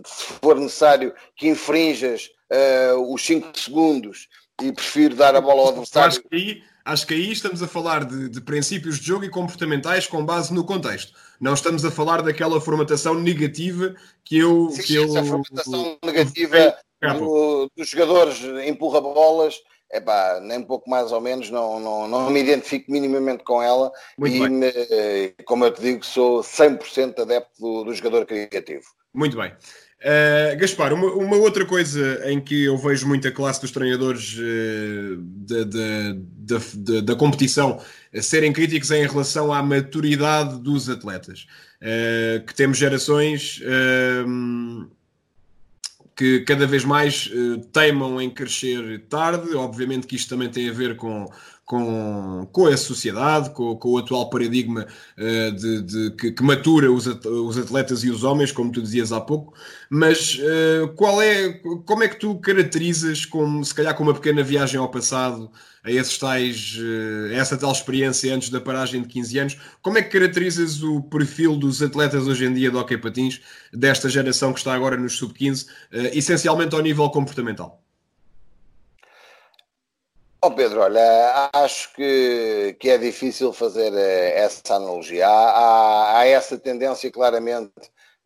se 0.05 0.23
for 0.41 0.55
necessário, 0.55 1.13
que 1.35 1.49
infrinjas 1.49 2.29
uh, 2.51 3.13
os 3.13 3.25
5 3.25 3.57
segundos 3.57 4.29
e 4.61 4.71
prefiro 4.71 5.15
dar 5.15 5.35
a 5.35 5.41
bola 5.41 5.63
ao 5.63 5.69
adversário. 5.69 6.07
Acho 6.09 6.21
que 6.21 6.35
aí, 6.35 6.63
acho 6.85 7.07
que 7.07 7.13
aí 7.13 7.31
estamos 7.31 7.61
a 7.61 7.67
falar 7.67 8.05
de, 8.05 8.29
de, 8.29 8.39
princípios 8.39 8.99
de 8.99 9.07
jogo 9.07 9.25
e 9.25 9.29
comportamentais 9.29 10.07
com 10.07 10.23
base 10.23 10.53
no 10.53 10.63
contexto. 10.63 11.13
Não 11.41 11.53
estamos 11.53 11.83
a 11.83 11.91
falar 11.91 12.21
daquela 12.21 12.61
formatação 12.61 13.15
negativa 13.15 13.95
que 14.23 14.37
eu. 14.37 14.69
Sim, 14.69 14.83
que 14.83 15.03
essa 15.03 15.19
eu, 15.19 15.25
formatação 15.25 15.97
negativa 16.03 16.77
do, 17.17 17.69
dos 17.75 17.89
jogadores 17.89 18.39
empurra 18.65 19.01
bolas 19.01 19.55
epá, 19.91 20.39
nem 20.41 20.61
pouco 20.61 20.89
mais 20.89 21.11
ou 21.11 21.21
menos, 21.21 21.49
não, 21.49 21.79
não, 21.79 22.07
não 22.07 22.29
me 22.29 22.39
identifico 22.41 22.91
minimamente 22.91 23.43
com 23.43 23.61
ela 23.61 23.91
Muito 24.17 24.35
e, 24.35 24.49
bem. 24.49 25.35
Como 25.45 25.65
eu 25.65 25.71
te 25.71 25.81
digo, 25.81 26.05
sou 26.05 26.41
100% 26.41 27.19
adepto 27.19 27.59
do, 27.59 27.83
do 27.85 27.93
jogador 27.93 28.25
criativo. 28.25 28.85
Muito 29.13 29.37
bem. 29.37 29.53
Uh, 30.05 30.55
Gaspar, 30.59 30.93
uma, 30.93 31.07
uma, 31.13 31.35
outra 31.35 31.65
coisa 31.65 32.21
em 32.29 32.39
que 32.39 32.65
eu 32.65 32.77
vejo 32.77 33.07
muita 33.07 33.31
classe 33.31 33.59
dos 33.59 33.71
treinadores 33.71 34.37
uh, 34.37 35.17
da, 37.01 37.15
competição 37.15 37.81
serem 38.21 38.53
críticos 38.53 38.91
em 38.91 39.07
relação 39.07 39.51
à 39.51 39.63
maturidade 39.63 40.59
dos 40.59 40.91
atletas. 40.91 41.47
Uh, 41.81 42.45
que 42.45 42.53
temos 42.53 42.77
gerações 42.77 43.59
que 46.15 46.41
cada 46.41 46.67
vez 46.67 46.85
mais 46.85 47.29
teimam 47.73 48.21
em 48.21 48.29
crescer 48.29 49.05
tarde. 49.09 49.55
Obviamente 49.55 50.05
que 50.05 50.15
isto 50.15 50.29
também 50.29 50.49
tem 50.49 50.69
a 50.69 50.73
ver 50.73 50.95
com, 50.97 51.25
com, 51.65 52.47
com 52.51 52.67
a 52.67 52.77
sociedade, 52.77 53.49
com, 53.49 53.75
com 53.75 53.89
o 53.93 53.97
atual 53.97 54.29
paradigma 54.29 54.85
uh, 55.17 55.51
de, 55.51 55.81
de 55.81 56.11
que, 56.11 56.31
que, 56.31 56.43
matura 56.43 56.91
os, 56.91 57.07
atletas 57.57 58.03
e 58.03 58.09
os 58.09 58.23
homens, 58.23 58.51
como 58.51 58.71
tu 58.71 58.81
dizias 58.81 59.11
há 59.11 59.19
pouco. 59.19 59.53
Mas 59.89 60.35
uh, 60.35 60.87
qual 60.95 61.21
é, 61.21 61.53
como 61.85 62.03
é 62.03 62.07
que 62.07 62.19
tu 62.19 62.35
caracterizas, 62.39 63.25
como, 63.25 63.65
se 63.65 63.73
calhar 63.73 63.95
com 63.95 64.03
uma 64.03 64.13
pequena 64.13 64.43
viagem 64.43 64.79
ao 64.79 64.91
passado, 64.91 65.49
a 65.83 65.91
esses 65.91 66.17
tais, 66.19 66.77
uh, 66.77 67.33
essa 67.33 67.57
tal 67.57 67.71
experiência 67.71 68.33
antes 68.33 68.49
da 68.49 68.61
paragem 68.61 69.01
de 69.01 69.07
15 69.07 69.39
anos, 69.39 69.57
como 69.81 69.97
é 69.97 70.03
que 70.03 70.09
caracterizas 70.09 70.83
o 70.83 71.01
perfil 71.01 71.57
dos 71.57 71.81
atletas 71.81 72.27
hoje 72.27 72.45
em 72.45 72.53
dia 72.53 72.69
do 72.69 72.77
hockey 72.77 72.97
patins, 72.97 73.41
desta 73.73 74.07
geração 74.07 74.53
que 74.53 74.59
está 74.59 74.73
agora 74.73 74.97
nos 74.97 75.17
sub-15, 75.17 75.67
essencialmente 76.13 76.75
ao 76.75 76.81
nível 76.81 77.09
comportamental? 77.09 77.84
Oh 80.41 80.51
Pedro, 80.51 80.81
olha, 80.81 81.49
acho 81.53 81.91
que, 81.93 82.75
que 82.79 82.89
é 82.89 82.97
difícil 82.97 83.51
fazer 83.51 83.91
essa 83.93 84.75
analogia. 84.75 85.27
Há, 85.27 85.31
há, 85.31 86.19
há 86.19 86.27
essa 86.27 86.57
tendência 86.57 87.11
claramente 87.11 87.71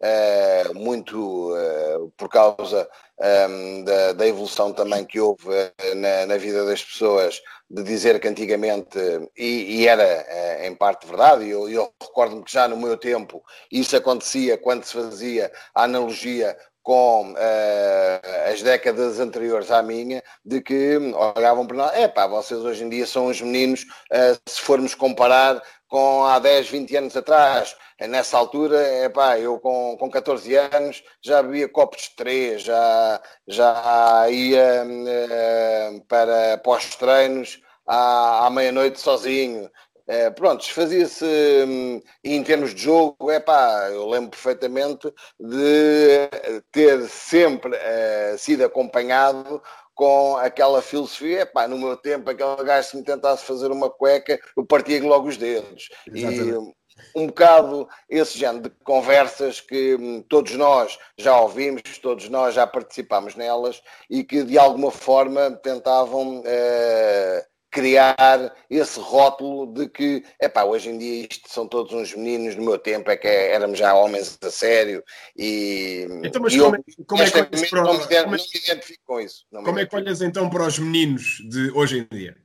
uh, 0.01 0.73
muito 0.75 1.53
uh, 1.53 2.11
por 2.17 2.27
causa 2.29 2.89
ehm, 3.21 3.83
da, 3.83 4.13
da, 4.13 4.27
evolução 4.27 4.73
também 4.73 5.05
que 5.05 5.19
houve 5.19 5.47
na, 5.95 6.25
na, 6.25 6.37
vida 6.37 6.65
das 6.65 6.83
pessoas, 6.83 7.41
de 7.69 7.83
dizer 7.83 8.19
que 8.19 8.27
antigamente, 8.27 8.97
e, 9.37 9.81
e 9.81 9.87
era 9.87 10.65
em 10.65 10.75
parte 10.75 11.07
verdade, 11.07 11.47
eu, 11.49 11.69
eu 11.69 11.93
recordo-me 12.01 12.43
que 12.43 12.51
já 12.51 12.67
no 12.67 12.77
meu 12.77 12.97
tempo 12.97 13.43
isso 13.71 13.95
acontecia 13.95 14.57
quando 14.57 14.83
se 14.83 14.93
fazia 14.93 15.51
a 15.75 15.83
analogia 15.83 16.57
com 16.89 17.33
uh, 17.33 18.51
as 18.51 18.63
décadas 18.63 19.19
anteriores 19.19 19.69
à 19.69 19.83
minha, 19.83 20.23
de 20.43 20.59
que 20.59 20.97
olhavam 21.37 21.67
para 21.67 21.77
nós, 21.77 21.93
é 21.93 22.07
pá, 22.07 22.25
vocês 22.25 22.61
hoje 22.61 22.83
em 22.83 22.89
dia 22.89 23.05
são 23.05 23.27
os 23.27 23.39
meninos, 23.39 23.83
uh, 24.11 24.35
se 24.47 24.59
formos 24.59 24.95
comparar 24.95 25.61
com 25.87 26.25
há 26.25 26.39
10, 26.39 26.67
20 26.67 26.97
anos 26.97 27.15
atrás, 27.15 27.75
nessa 28.01 28.35
altura, 28.39 28.81
é 28.81 29.07
pá, 29.07 29.37
eu 29.37 29.59
com, 29.59 29.97
com 29.99 30.09
14 30.09 30.55
anos 30.55 31.03
já 31.21 31.43
bebia 31.43 31.69
copos 31.69 32.09
de 32.09 32.15
3, 32.15 32.63
já, 32.63 33.21
já 33.47 34.27
ia 34.31 34.83
uh, 34.83 36.01
para 36.07 36.57
pós-treinos 36.57 37.61
à, 37.85 38.47
à 38.47 38.49
meia-noite 38.49 38.99
sozinho, 38.99 39.69
é, 40.09 40.31
pronto, 40.31 40.67
fazia-se 40.73 41.23
hum, 41.23 42.01
em 42.23 42.43
termos 42.43 42.73
de 42.73 42.81
jogo, 42.81 43.29
é 43.29 43.39
pá, 43.39 43.89
eu 43.91 44.09
lembro 44.09 44.31
perfeitamente 44.31 45.07
de 45.39 46.27
ter 46.71 47.07
sempre 47.07 47.75
uh, 47.75 48.35
sido 48.35 48.65
acompanhado 48.65 49.61
com 49.93 50.35
aquela 50.37 50.81
filosofia, 50.81 51.45
pá, 51.45 51.67
no 51.67 51.77
meu 51.77 51.95
tempo, 51.95 52.27
aquele 52.27 52.63
gajo 52.63 52.89
se 52.89 52.97
me 52.97 53.03
tentasse 53.03 53.45
fazer 53.45 53.69
uma 53.69 53.87
cueca, 53.87 54.39
eu 54.57 54.65
partia 54.65 54.99
logo 55.03 55.27
os 55.27 55.37
dedos. 55.37 55.89
Exatamente. 56.07 56.75
E 56.75 56.79
um 57.15 57.27
bocado 57.27 57.87
esse 58.09 58.35
género 58.35 58.63
de 58.63 58.69
conversas 58.83 59.61
que 59.61 59.93
hum, 59.93 60.23
todos 60.27 60.53
nós 60.53 60.97
já 61.19 61.39
ouvimos, 61.39 61.83
todos 62.01 62.27
nós 62.29 62.55
já 62.55 62.65
participámos 62.65 63.35
nelas 63.35 63.79
e 64.09 64.23
que 64.23 64.43
de 64.43 64.57
alguma 64.57 64.89
forma 64.89 65.51
tentavam 65.51 66.39
uh, 66.39 67.49
criar 67.71 68.55
esse 68.69 68.99
rótulo 68.99 69.71
de 69.73 69.87
que, 69.87 70.23
epá, 70.41 70.63
hoje 70.63 70.89
em 70.89 70.97
dia 70.97 71.27
isto 71.29 71.49
são 71.49 71.67
todos 71.67 71.93
uns 71.93 72.15
meninos, 72.15 72.55
no 72.55 72.63
meu 72.63 72.77
tempo 72.77 73.09
é 73.11 73.17
que 73.17 73.27
éramos 73.27 73.77
já 73.77 73.93
homens 73.93 74.37
a 74.41 74.49
sério 74.49 75.03
e... 75.37 76.07
Então, 76.23 76.41
mas 76.41 76.53
e 76.53 76.59
como, 76.59 76.75
eu, 76.75 76.79
é, 76.79 77.03
como 77.05 77.23
é 77.23 77.29
que 77.29 77.37
olhas 77.37 77.69
para... 77.69 77.83
Não 77.83 77.93
me, 77.93 77.99
como 77.99 78.35
é, 78.35 78.39
identifico 78.39 79.03
com 79.05 79.19
isso. 79.19 79.45
como 79.51 79.79
é 79.79 79.85
que 79.85 79.95
olhas 79.95 80.21
então 80.21 80.49
para 80.49 80.65
os 80.65 80.79
meninos 80.79 81.37
de 81.49 81.71
hoje 81.71 81.99
em 81.99 82.17
dia? 82.17 82.35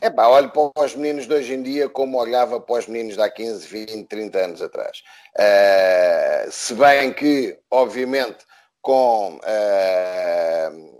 É 0.00 0.10
pá, 0.10 0.28
olho 0.28 0.50
para 0.50 0.84
os 0.84 0.94
meninos 0.94 1.26
de 1.26 1.34
hoje 1.34 1.54
em 1.54 1.62
dia 1.62 1.88
como 1.88 2.20
olhava 2.20 2.60
para 2.60 2.78
os 2.78 2.86
meninos 2.86 3.14
de 3.14 3.22
há 3.22 3.28
15, 3.28 3.66
20, 3.66 4.06
30 4.06 4.38
anos 4.38 4.62
atrás. 4.62 5.02
Uh, 5.36 6.52
se 6.52 6.74
bem 6.74 7.12
que, 7.12 7.58
obviamente, 7.70 8.44
com... 8.80 9.36
Uh, 9.38 10.97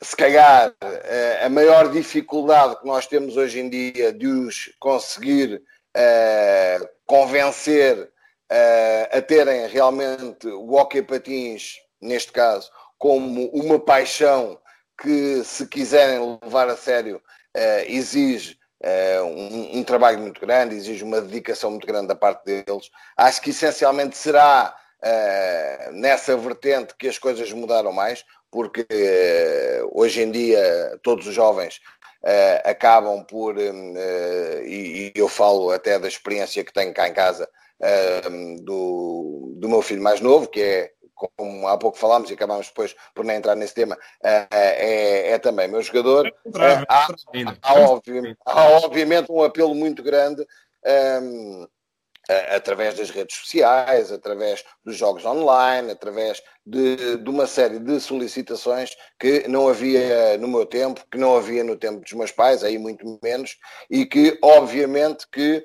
se 0.00 0.16
calhar 0.16 0.72
eh, 0.80 1.40
a 1.44 1.48
maior 1.48 1.90
dificuldade 1.90 2.78
que 2.80 2.86
nós 2.86 3.06
temos 3.06 3.36
hoje 3.36 3.60
em 3.60 3.68
dia 3.68 4.12
de 4.12 4.26
os 4.26 4.70
conseguir 4.78 5.62
uh, 5.96 6.88
convencer 7.06 7.98
uh, 8.02 9.16
a 9.16 9.22
terem 9.22 9.66
realmente 9.66 10.46
o 10.46 10.74
hockey 10.74 11.02
patins, 11.02 11.76
neste 12.00 12.32
caso, 12.32 12.70
como 12.98 13.48
uma 13.50 13.78
paixão 13.78 14.58
que, 15.00 15.42
se 15.44 15.66
quiserem 15.66 16.38
levar 16.42 16.68
a 16.68 16.76
sério, 16.76 17.16
uh, 17.16 17.84
exige 17.86 18.56
um, 19.24 19.78
um, 19.78 19.82
trabalho 19.82 20.20
muito 20.20 20.40
grande, 20.40 20.76
exige 20.76 21.02
uma 21.02 21.20
dedicação 21.20 21.70
muito 21.70 21.86
grande 21.86 22.06
da 22.06 22.14
parte 22.14 22.44
deles. 22.44 22.88
Acho 23.16 23.40
que 23.40 23.50
essencialmente 23.50 24.16
será 24.16 24.76
nessa 25.92 26.36
vertente 26.36 26.94
que 26.96 27.08
as 27.08 27.18
coisas 27.18 27.50
mudaram 27.50 27.90
mais 27.90 28.24
porque 28.56 28.86
eh, 28.88 29.82
hoje 29.92 30.22
em 30.22 30.30
dia 30.30 30.98
todos 31.02 31.26
os 31.26 31.34
jovens 31.34 31.78
uh, 32.24 32.70
acabam 32.70 33.22
por, 33.22 33.54
uh, 33.54 34.62
e, 34.64 35.12
e, 35.14 35.20
eu 35.20 35.28
falo 35.28 35.70
até 35.70 35.98
da 35.98 36.08
experiência 36.08 36.64
que 36.64 36.72
tenho 36.72 36.94
cá 36.94 37.06
em 37.06 37.12
casa 37.12 37.46
uh, 37.82 38.64
do, 38.64 39.52
do 39.58 39.68
meu 39.68 39.82
filho 39.82 40.02
mais 40.02 40.22
novo, 40.22 40.48
que 40.48 40.62
é 40.62 40.90
como 41.14 41.68
há 41.68 41.76
pouco 41.76 41.98
falámos 41.98 42.30
e 42.30 42.32
acabámos 42.32 42.68
depois 42.68 42.96
por 43.14 43.26
nem 43.26 43.36
entrar 43.36 43.54
nesse 43.54 43.74
tema, 43.74 43.98
é, 44.24 45.32
é, 45.32 45.38
também 45.38 45.68
meu 45.68 45.82
jogador. 45.82 46.32
há, 46.88 47.08
há, 47.60 47.74
obviamente, 47.74 48.38
há, 48.46 48.70
obviamente 48.70 49.30
um 49.30 49.42
apelo 49.42 49.74
muito 49.74 50.02
grande 50.02 50.46
um, 51.22 51.66
através 52.28 52.94
das 52.94 53.10
redes 53.10 53.36
sociais, 53.36 54.10
através 54.10 54.64
dos 54.84 54.96
jogos 54.96 55.24
online, 55.24 55.92
através 55.92 56.42
de, 56.64 57.16
de, 57.18 57.30
uma 57.30 57.46
série 57.46 57.78
de 57.78 58.00
solicitações 58.00 58.90
que 59.18 59.46
não 59.46 59.68
havia 59.68 60.36
no 60.38 60.48
meu 60.48 60.66
tempo, 60.66 61.04
que 61.10 61.18
não 61.18 61.36
havia 61.36 61.62
no 61.62 61.76
tempo 61.76 62.00
dos 62.00 62.12
meus 62.12 62.32
pais, 62.32 62.64
aí 62.64 62.78
muito 62.78 63.18
menos, 63.22 63.56
e 63.88 64.04
que 64.04 64.36
obviamente 64.42 65.26
que 65.30 65.64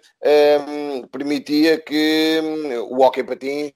um, 0.69 1.07
permitia 1.07 1.79
que 1.79 2.39
um, 2.43 2.95
o 2.95 3.01
hockey 3.01 3.23
patins, 3.23 3.71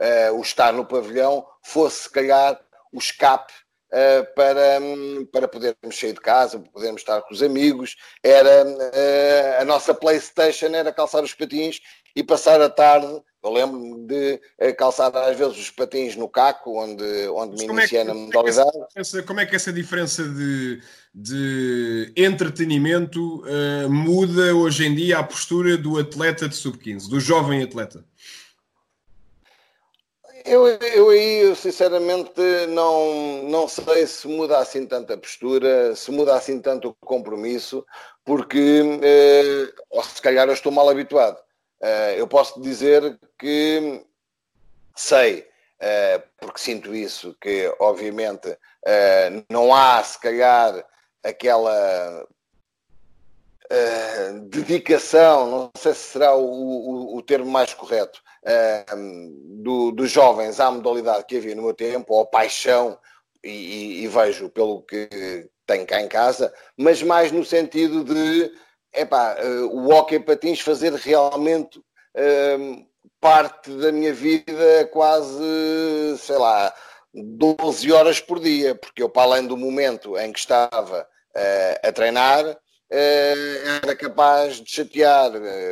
uh, 0.00 0.34
o 0.34 0.40
estar 0.40 0.72
no 0.72 0.86
pavilhão, 0.86 1.44
fosse 1.62 2.04
se 2.04 2.10
calhar 2.10 2.58
o 2.92 2.98
escape 2.98 3.52
Uh, 3.92 4.22
para, 4.36 4.78
um, 4.80 5.26
para 5.32 5.48
podermos 5.48 5.98
sair 5.98 6.12
de 6.12 6.20
casa, 6.20 6.60
podermos 6.72 7.00
estar 7.00 7.20
com 7.22 7.34
os 7.34 7.42
amigos. 7.42 7.96
Era 8.22 8.64
uh, 8.64 9.60
a 9.62 9.64
nossa 9.64 9.92
PlayStation 9.92 10.66
era 10.66 10.92
calçar 10.92 11.24
os 11.24 11.34
patins 11.34 11.80
e 12.14 12.22
passar 12.22 12.60
a 12.60 12.68
tarde. 12.68 13.22
Eu 13.42 13.52
lembro-me 13.52 14.06
de 14.06 14.40
eh, 14.58 14.72
calçar 14.72 15.14
às 15.16 15.36
vezes 15.36 15.58
os 15.58 15.70
patins 15.70 16.14
no 16.14 16.28
caco, 16.28 16.78
onde, 16.78 17.26
onde 17.28 17.56
me 17.56 17.62
é 17.62 17.74
iniciei 17.74 18.00
é 18.00 18.04
que, 18.04 18.08
na 18.08 18.14
modalidade. 18.14 18.70
Como 18.70 18.84
é 18.84 18.88
que 18.92 19.00
essa, 19.00 19.22
como 19.22 19.40
é 19.40 19.46
que 19.46 19.56
essa 19.56 19.72
diferença 19.72 20.22
de, 20.24 20.82
de 21.14 22.12
entretenimento 22.16 23.42
uh, 23.42 23.88
muda 23.88 24.54
hoje 24.54 24.86
em 24.86 24.94
dia 24.94 25.18
a 25.18 25.22
postura 25.22 25.78
do 25.78 25.98
atleta 25.98 26.46
de 26.46 26.54
sub-15, 26.54 27.08
do 27.08 27.18
jovem 27.18 27.62
atleta? 27.62 28.04
Eu, 30.44 30.66
eu 30.66 31.10
aí, 31.10 31.54
sinceramente, 31.54 32.40
não, 32.68 33.42
não 33.44 33.68
sei 33.68 34.06
se 34.06 34.26
muda 34.26 34.58
assim 34.58 34.86
tanto 34.86 35.12
a 35.12 35.18
postura, 35.18 35.94
se 35.94 36.10
muda 36.10 36.34
assim 36.34 36.60
tanto 36.60 36.88
o 36.88 37.06
compromisso, 37.06 37.84
porque, 38.24 38.82
eh, 39.02 39.72
ou 39.90 40.02
se 40.02 40.20
calhar 40.22 40.48
eu 40.48 40.54
estou 40.54 40.72
mal 40.72 40.88
habituado. 40.88 41.38
Uh, 41.82 42.12
eu 42.16 42.28
posso 42.28 42.60
dizer 42.60 43.18
que 43.38 44.04
sei, 44.94 45.40
uh, 45.40 46.22
porque 46.38 46.60
sinto 46.60 46.94
isso, 46.94 47.34
que 47.40 47.74
obviamente 47.80 48.48
uh, 48.50 49.44
não 49.48 49.74
há 49.74 50.02
se 50.02 50.20
calhar 50.20 50.84
aquela 51.22 52.26
dedicação, 54.48 55.48
não 55.48 55.70
sei 55.76 55.94
se 55.94 56.00
será 56.00 56.34
o, 56.34 56.44
o, 56.44 57.16
o 57.18 57.22
termo 57.22 57.48
mais 57.48 57.72
correto, 57.72 58.20
do, 59.62 59.92
dos 59.92 60.10
jovens 60.10 60.58
à 60.58 60.72
modalidade 60.72 61.24
que 61.24 61.36
havia 61.36 61.54
no 61.54 61.62
meu 61.62 61.74
tempo, 61.74 62.14
ou 62.14 62.26
paixão, 62.26 62.98
e, 63.44 63.48
e, 63.48 64.04
e 64.04 64.08
vejo 64.08 64.48
pelo 64.48 64.82
que 64.82 65.48
tenho 65.66 65.86
cá 65.86 66.00
em 66.00 66.08
casa, 66.08 66.52
mas 66.76 67.00
mais 67.00 67.30
no 67.30 67.44
sentido 67.44 68.02
de 68.02 68.52
epá, 68.92 69.36
uh, 69.42 69.76
o 69.76 69.90
hockey 69.90 70.20
patins 70.20 70.60
fazer 70.60 70.92
realmente 70.94 71.78
uh, 71.78 72.86
parte 73.20 73.70
da 73.70 73.92
minha 73.92 74.12
vida 74.12 74.88
quase, 74.92 76.16
sei 76.18 76.38
lá, 76.38 76.74
12 77.12 77.92
horas 77.92 78.20
por 78.20 78.38
dia, 78.40 78.74
porque 78.74 79.02
eu, 79.02 79.08
para 79.08 79.22
além 79.22 79.46
do 79.46 79.56
momento 79.56 80.16
em 80.18 80.32
que 80.32 80.38
estava 80.38 81.02
uh, 81.02 81.88
a 81.88 81.92
treinar, 81.92 82.56
era 82.92 83.94
capaz 83.94 84.56
de 84.56 84.68
chatear 84.68 85.30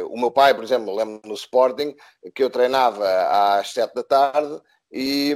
o 0.09 0.17
meu 0.17 0.31
pai, 0.31 0.55
por 0.55 0.63
exemplo, 0.63 0.95
lembro 0.95 1.21
no 1.25 1.35
Sporting, 1.35 1.97
que 2.33 2.45
eu 2.45 2.49
treinava 2.49 3.05
às 3.59 3.73
7 3.73 3.93
da 3.93 4.05
tarde 4.05 4.61
e 4.91 5.35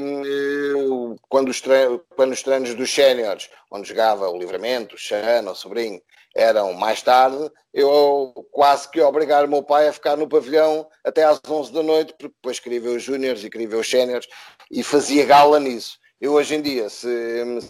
quando 1.28 1.48
os, 1.48 1.60
treinos, 1.60 2.00
quando 2.16 2.32
os 2.32 2.42
treinos 2.42 2.74
dos 2.74 2.92
séniores, 2.92 3.50
onde 3.70 3.88
jogava 3.88 4.28
o 4.28 4.38
Livramento, 4.38 4.94
o 4.94 4.98
Xana, 4.98 5.50
o 5.50 5.54
Sobrinho, 5.54 6.00
eram 6.34 6.72
mais 6.72 7.02
tarde, 7.02 7.50
eu 7.72 8.32
quase 8.50 8.88
que 8.90 9.00
obrigar 9.00 9.44
o 9.44 9.48
meu 9.48 9.62
pai 9.62 9.88
a 9.88 9.92
ficar 9.92 10.16
no 10.16 10.28
pavilhão 10.28 10.88
até 11.04 11.24
às 11.24 11.40
11 11.46 11.72
da 11.72 11.82
noite, 11.82 12.14
porque 12.18 12.34
depois 12.34 12.58
queria 12.58 12.80
ver 12.80 12.96
os 12.96 13.02
júniores 13.02 13.44
e 13.44 13.50
queria 13.50 13.68
ver 13.68 13.76
os 13.76 13.88
séniores 13.88 14.26
e 14.70 14.82
fazia 14.82 15.24
gala 15.26 15.58
nisso. 15.60 15.98
Eu 16.20 16.34
hoje 16.34 16.54
em 16.54 16.62
dia, 16.62 16.88
se, 16.88 17.08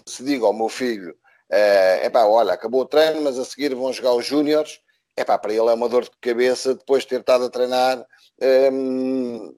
se 0.05 0.23
digo 0.23 0.45
ao 0.45 0.53
meu 0.53 0.69
filho, 0.69 1.15
é 1.49 2.07
uh, 2.07 2.11
pá, 2.11 2.25
olha, 2.25 2.53
acabou 2.53 2.81
o 2.81 2.85
treino, 2.85 3.21
mas 3.21 3.37
a 3.37 3.45
seguir 3.45 3.75
vão 3.75 3.91
jogar 3.91 4.13
os 4.13 4.25
júniores, 4.25 4.79
é 5.15 5.23
pá, 5.23 5.37
para 5.37 5.53
ele 5.53 5.69
é 5.69 5.73
uma 5.73 5.89
dor 5.89 6.03
de 6.03 6.11
cabeça 6.21 6.73
depois 6.73 7.03
de 7.03 7.09
ter 7.09 7.19
estado 7.19 7.45
a 7.45 7.49
treinar, 7.49 8.05
ehm, 8.41 9.53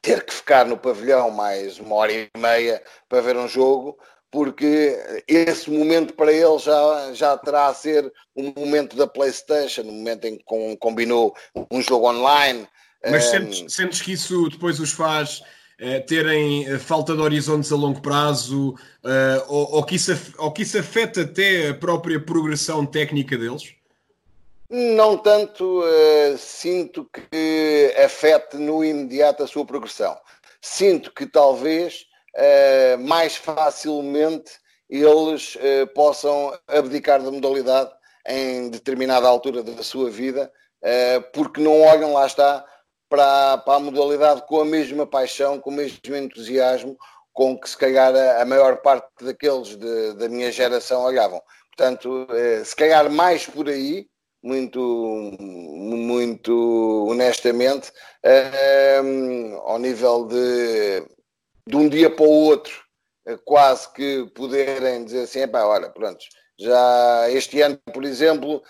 ter 0.00 0.24
que 0.24 0.32
ficar 0.32 0.64
no 0.66 0.78
pavilhão 0.78 1.30
mais 1.30 1.78
uma 1.78 1.96
hora 1.96 2.12
e 2.12 2.30
meia 2.36 2.82
para 3.08 3.20
ver 3.20 3.36
um 3.36 3.48
jogo, 3.48 3.98
porque 4.36 5.22
esse 5.26 5.70
momento 5.70 6.12
para 6.12 6.30
ele 6.30 6.58
já, 6.58 7.10
já 7.14 7.38
terá 7.38 7.68
a 7.68 7.74
ser 7.74 8.12
um 8.36 8.52
momento 8.54 8.94
da 8.94 9.06
PlayStation, 9.06 9.80
um 9.80 9.92
momento 9.92 10.26
em 10.26 10.36
que 10.36 10.44
combinou 10.78 11.34
um 11.70 11.80
jogo 11.80 12.10
online. 12.10 12.68
Mas 13.02 13.28
um... 13.28 13.30
sentes, 13.30 13.74
sentes, 13.74 14.02
que 14.02 14.12
isso 14.12 14.50
depois 14.50 14.78
os 14.78 14.92
faz 14.92 15.42
terem 16.06 16.78
falta 16.78 17.14
de 17.14 17.22
horizontes 17.22 17.72
a 17.72 17.76
longo 17.76 18.02
prazo, 18.02 18.74
ou, 19.48 19.76
ou, 19.76 19.84
que 19.84 19.94
isso, 19.94 20.12
ou 20.36 20.52
que 20.52 20.64
isso 20.64 20.78
afeta 20.78 21.22
até 21.22 21.70
a 21.70 21.74
própria 21.74 22.20
progressão 22.20 22.84
técnica 22.84 23.38
deles? 23.38 23.72
Não 24.68 25.16
tanto 25.16 25.80
uh, 25.80 26.36
sinto 26.36 27.08
que 27.10 27.94
afete 28.04 28.58
no 28.58 28.84
imediato 28.84 29.42
a 29.42 29.46
sua 29.46 29.64
progressão. 29.64 30.14
Sinto 30.60 31.10
que 31.10 31.24
talvez 31.24 32.05
uh, 32.36 32.98
mais 32.98 33.36
facilmente 33.36 34.52
eles 34.88 35.56
uh, 35.56 35.86
possam 35.94 36.56
abdicar 36.68 37.22
da 37.22 37.30
modalidade 37.30 37.90
em 38.28 38.70
determinada 38.70 39.26
altura 39.26 39.62
da 39.62 39.82
sua 39.82 40.10
vida, 40.10 40.52
porque 41.32 41.60
não 41.60 41.80
olham, 41.80 42.12
lá 42.12 42.26
está, 42.26 42.64
para, 43.08 43.58
para, 43.58 43.76
a 43.76 43.80
modalidade 43.80 44.42
com 44.48 44.60
a 44.60 44.64
mesma 44.64 45.06
paixão, 45.06 45.60
com 45.60 45.70
o 45.70 45.72
mesmo 45.72 46.16
entusiasmo 46.16 46.96
com 47.32 47.56
que 47.56 47.70
se 47.70 47.76
calhar 47.76 48.12
a, 48.14 48.42
a 48.42 48.44
maior 48.44 48.78
parte 48.78 49.06
daqueles 49.24 49.76
de, 49.76 50.14
da 50.14 50.28
minha 50.28 50.50
geração 50.50 51.04
olhavam. 51.04 51.40
Portanto, 51.68 52.26
se 52.64 52.74
calhar 52.74 53.08
mais 53.08 53.46
por 53.46 53.68
aí, 53.68 54.08
muito, 54.46 55.36
muito 55.40 57.06
honestamente, 57.10 57.90
uh, 58.24 59.56
ao 59.64 59.78
nível 59.78 60.24
de, 60.26 61.04
de 61.66 61.76
um 61.76 61.88
dia 61.88 62.08
para 62.10 62.24
o 62.24 62.30
outro, 62.30 62.72
uh, 63.28 63.38
quase 63.44 63.92
que 63.92 64.26
poderem 64.34 65.04
dizer 65.04 65.22
assim, 65.22 65.40
epá, 65.40 65.64
olha, 65.64 65.90
pronto, 65.90 66.24
já 66.58 67.30
este 67.30 67.60
ano, 67.60 67.78
por 67.92 68.04
exemplo, 68.04 68.62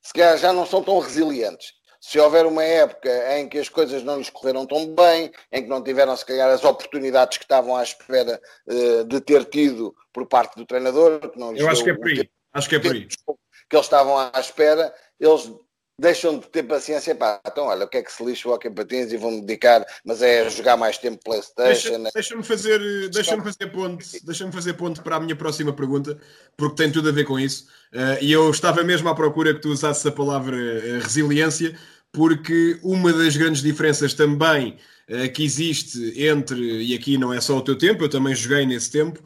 se 0.00 0.12
calhar 0.12 0.36
já 0.38 0.52
não 0.52 0.66
são 0.66 0.82
tão 0.82 0.98
resilientes. 0.98 1.72
Se 2.00 2.18
houver 2.18 2.44
uma 2.46 2.64
época 2.64 3.38
em 3.38 3.48
que 3.48 3.58
as 3.58 3.68
coisas 3.68 4.02
não 4.02 4.18
lhes 4.18 4.28
correram 4.28 4.66
tão 4.66 4.92
bem, 4.92 5.30
em 5.52 5.62
que 5.62 5.68
não 5.68 5.82
tiveram, 5.82 6.16
se 6.16 6.26
calhar, 6.26 6.50
as 6.50 6.64
oportunidades 6.64 7.38
que 7.38 7.44
estavam 7.44 7.76
à 7.76 7.82
espera 7.82 8.40
uh, 8.66 9.04
de 9.04 9.20
ter 9.20 9.44
tido 9.44 9.94
por 10.12 10.26
parte 10.26 10.56
do 10.56 10.66
treinador, 10.66 11.30
que 11.30 11.38
não 11.38 11.54
Eu 11.54 11.68
acho 11.68 11.84
que 11.84 11.90
é 11.90 11.94
por 11.94 12.08
aí. 12.08 12.28
Acho 12.52 12.68
que 12.68 12.76
é 12.76 12.78
por 12.80 12.92
aí. 12.92 13.06
Que 13.06 13.76
eles 13.76 13.86
estavam 13.86 14.18
à 14.18 14.32
espera, 14.38 14.92
eles 15.18 15.50
deixam 15.98 16.38
de 16.38 16.48
ter 16.48 16.62
paciência, 16.62 17.14
pá, 17.14 17.40
então 17.46 17.66
olha, 17.66 17.84
o 17.84 17.88
que 17.88 17.98
é 17.98 18.02
que 18.02 18.12
se 18.12 18.24
lixa 18.24 18.48
o 18.48 18.52
hockey 18.52 18.70
patins 18.70 19.12
e 19.12 19.16
vão 19.16 19.40
dedicar, 19.40 19.84
mas 20.04 20.22
é 20.22 20.48
jogar 20.48 20.76
mais 20.76 20.98
tempo 20.98 21.22
Playstation. 21.22 22.02
Deixa-me 22.02 22.10
deixa 22.12 22.42
fazer, 22.42 23.08
deixa 23.10 23.42
fazer 23.42 23.66
ponto, 23.68 24.04
deixa-me 24.24 24.52
fazer 24.52 24.72
ponto 24.74 25.02
para 25.02 25.16
a 25.16 25.20
minha 25.20 25.36
próxima 25.36 25.72
pergunta, 25.72 26.18
porque 26.56 26.76
tem 26.76 26.90
tudo 26.90 27.08
a 27.08 27.12
ver 27.12 27.24
com 27.24 27.38
isso. 27.38 27.66
Uh, 27.92 28.18
e 28.20 28.32
eu 28.32 28.50
estava 28.50 28.82
mesmo 28.82 29.08
à 29.08 29.14
procura 29.14 29.54
que 29.54 29.60
tu 29.60 29.68
usasses 29.68 30.04
a 30.06 30.12
palavra 30.12 30.56
uh, 30.56 31.00
resiliência, 31.00 31.78
porque 32.10 32.78
uma 32.82 33.12
das 33.12 33.36
grandes 33.36 33.62
diferenças 33.62 34.14
também 34.14 34.78
uh, 35.08 35.32
que 35.32 35.44
existe 35.44 36.20
entre, 36.26 36.82
e 36.82 36.94
aqui 36.94 37.16
não 37.16 37.32
é 37.32 37.40
só 37.40 37.56
o 37.58 37.62
teu 37.62 37.76
tempo, 37.76 38.02
eu 38.02 38.08
também 38.08 38.34
joguei 38.34 38.66
nesse 38.66 38.90
tempo, 38.90 39.22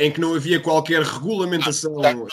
em 0.00 0.10
que 0.10 0.20
não 0.20 0.34
havia 0.34 0.58
qualquer 0.58 1.02
regulamentação. 1.02 1.94
Não, 1.94 2.02
não, 2.02 2.14
não 2.14 2.26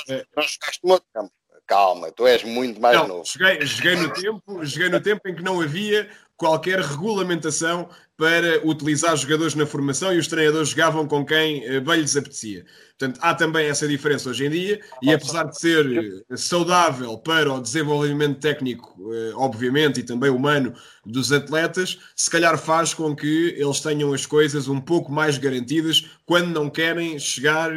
jogaste 0.44 0.80
muito 0.84 1.06
tempo 1.14 1.32
calma, 1.66 2.12
tu 2.12 2.26
és 2.28 2.44
muito 2.44 2.80
mais 2.80 2.98
não, 2.98 3.08
novo. 3.08 3.26
Cheguei, 3.26 3.66
cheguei, 3.66 3.96
no 3.96 4.14
tempo, 4.14 4.66
cheguei 4.66 4.90
no 4.90 5.02
tempo 5.02 5.28
em 5.28 5.36
que 5.36 5.44
não 5.44 5.62
havia 5.62 6.08
qualquer 6.38 6.80
regulamentação 6.80 7.88
para 8.18 8.66
utilizar 8.66 9.16
jogadores 9.18 9.56
na 9.56 9.66
formação 9.66 10.14
e 10.14 10.18
os 10.18 10.28
treinadores 10.28 10.70
jogavam 10.70 11.06
com 11.06 11.26
quem 11.26 11.66
eh, 11.66 11.80
bem 11.82 12.00
lhes 12.00 12.16
apetecia. 12.16 12.66
Portanto, 12.98 13.20
há 13.22 13.34
também 13.34 13.68
essa 13.68 13.86
diferença 13.86 14.30
hoje 14.30 14.46
em 14.46 14.50
dia 14.50 14.80
e 15.02 15.14
apesar 15.14 15.44
de 15.44 15.60
ser 15.60 16.24
eh, 16.30 16.38
saudável 16.38 17.18
para 17.18 17.54
o 17.54 17.62
desenvolvimento 17.62 18.40
técnico, 18.40 18.98
eh, 19.14 19.34
obviamente, 19.36 20.00
e 20.00 20.04
também 20.04 20.30
humano 20.30 20.74
dos 21.06 21.34
atletas, 21.34 22.00
se 22.16 22.30
calhar 22.30 22.58
faz 22.58 22.94
com 22.94 23.14
que 23.14 23.54
eles 23.58 23.82
tenham 23.82 24.14
as 24.14 24.26
coisas 24.26 24.70
um 24.70 24.80
pouco 24.80 25.12
mais 25.12 25.38
garantidas 25.38 26.10
quando 26.26 26.48
não 26.54 26.70
querem 26.70 27.20
chegar 27.20 27.70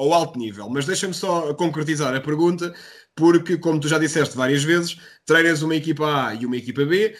ao 0.00 0.14
alto 0.14 0.38
nível. 0.38 0.68
Mas 0.70 0.86
deixa-me 0.86 1.12
só 1.12 1.52
concretizar 1.52 2.14
a 2.14 2.20
pergunta, 2.20 2.74
porque, 3.14 3.58
como 3.58 3.78
tu 3.78 3.86
já 3.86 3.98
disseste 3.98 4.34
várias 4.34 4.64
vezes, 4.64 4.96
treinas 5.26 5.60
uma 5.60 5.76
equipa 5.76 6.28
A 6.28 6.34
e 6.34 6.46
uma 6.46 6.56
equipa 6.56 6.84
B. 6.86 7.14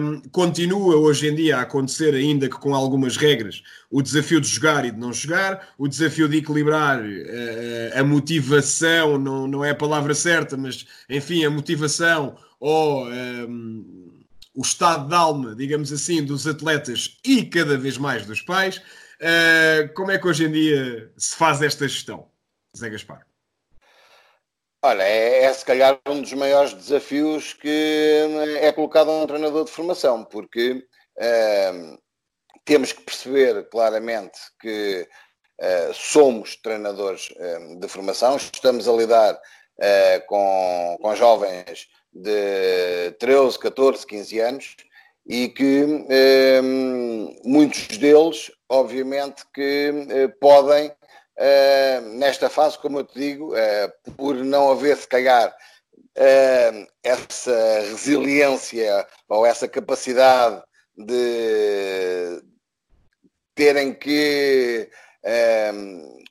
Um, 0.00 0.22
continua 0.30 0.96
hoje 0.96 1.28
em 1.28 1.34
dia 1.34 1.58
a 1.58 1.60
acontecer, 1.62 2.14
ainda 2.14 2.48
que 2.48 2.58
com 2.58 2.74
algumas 2.74 3.18
regras, 3.18 3.62
o 3.90 4.00
desafio 4.00 4.40
de 4.40 4.48
jogar 4.48 4.84
e 4.86 4.90
de 4.90 4.98
não 4.98 5.12
jogar, 5.12 5.74
o 5.76 5.86
desafio 5.86 6.28
de 6.28 6.38
equilibrar 6.38 7.00
uh, 7.00 7.98
a 7.98 8.02
motivação, 8.02 9.18
não, 9.18 9.46
não 9.46 9.64
é 9.64 9.70
a 9.70 9.74
palavra 9.74 10.14
certa, 10.14 10.56
mas 10.56 10.86
enfim, 11.08 11.44
a 11.44 11.50
motivação 11.50 12.36
ou 12.58 13.06
um, 13.08 14.10
o 14.54 14.62
estado 14.62 15.08
de 15.08 15.14
alma, 15.14 15.54
digamos 15.54 15.92
assim, 15.92 16.24
dos 16.24 16.46
atletas 16.46 17.18
e 17.24 17.44
cada 17.44 17.76
vez 17.76 17.98
mais 17.98 18.24
dos 18.26 18.40
pais. 18.40 18.80
Uh, 19.20 19.92
como 19.92 20.10
é 20.10 20.18
que 20.18 20.26
hoje 20.26 20.46
em 20.46 20.50
dia 20.50 21.12
se 21.18 21.36
faz 21.36 21.60
esta 21.60 21.86
gestão, 21.86 22.30
Zé 22.74 22.88
Gaspar? 22.88 23.26
Olha, 24.82 25.02
é, 25.02 25.44
é, 25.44 25.52
se 25.52 25.62
calhar 25.62 26.00
um 26.06 26.22
dos 26.22 26.32
maiores 26.32 26.72
desafios 26.72 27.52
que 27.52 28.26
é 28.62 28.72
colocado 28.72 29.10
a 29.10 29.22
um 29.22 29.26
treinador 29.26 29.66
de 29.66 29.70
formação, 29.70 30.24
porque 30.24 30.72
uh, 30.72 31.98
temos 32.64 32.94
que 32.94 33.02
perceber 33.02 33.68
claramente 33.68 34.38
que 34.58 35.06
uh, 35.60 35.92
somos 35.92 36.56
treinadores 36.56 37.28
de 37.78 37.88
formação, 37.88 38.36
estamos 38.36 38.88
a 38.88 38.92
lidar 38.92 39.38
com, 40.26 40.98
com 41.00 41.14
jovens 41.14 41.88
de 42.12 43.12
13, 43.18 43.58
14, 43.58 44.06
15 44.06 44.40
anos 44.40 44.76
e 45.26 45.48
que 45.48 45.86
muitos 47.44 47.98
deles 47.98 48.50
obviamente 48.70 49.42
que 49.52 50.06
eh, 50.08 50.28
podem, 50.40 50.92
eh, 51.36 52.00
nesta 52.14 52.48
fase, 52.48 52.78
como 52.78 53.00
eu 53.00 53.04
te 53.04 53.18
digo, 53.18 53.54
eh, 53.54 53.92
por 54.16 54.36
não 54.36 54.70
haver, 54.70 54.96
se 54.96 55.08
calhar, 55.08 55.54
essa 57.02 57.80
resiliência 57.80 59.06
ou 59.28 59.46
essa 59.46 59.66
capacidade 59.66 60.62
de 60.96 62.42
terem 63.54 63.94
que 63.94 64.90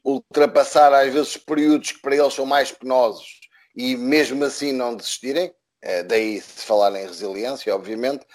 ultrapassar 0.03 0.93
às 0.93 1.11
vezes 1.11 1.37
períodos 1.37 1.93
que 1.93 2.01
para 2.01 2.15
eles 2.15 2.33
são 2.33 2.45
mais 2.45 2.71
penosos 2.71 3.39
e 3.75 3.95
mesmo 3.95 4.43
assim 4.43 4.71
não 4.71 4.95
desistirem, 4.95 5.51
daí 6.07 6.39
se 6.39 6.65
falar 6.65 6.93
em 6.99 7.07
resiliência, 7.07 7.73
obviamente, 7.73 8.27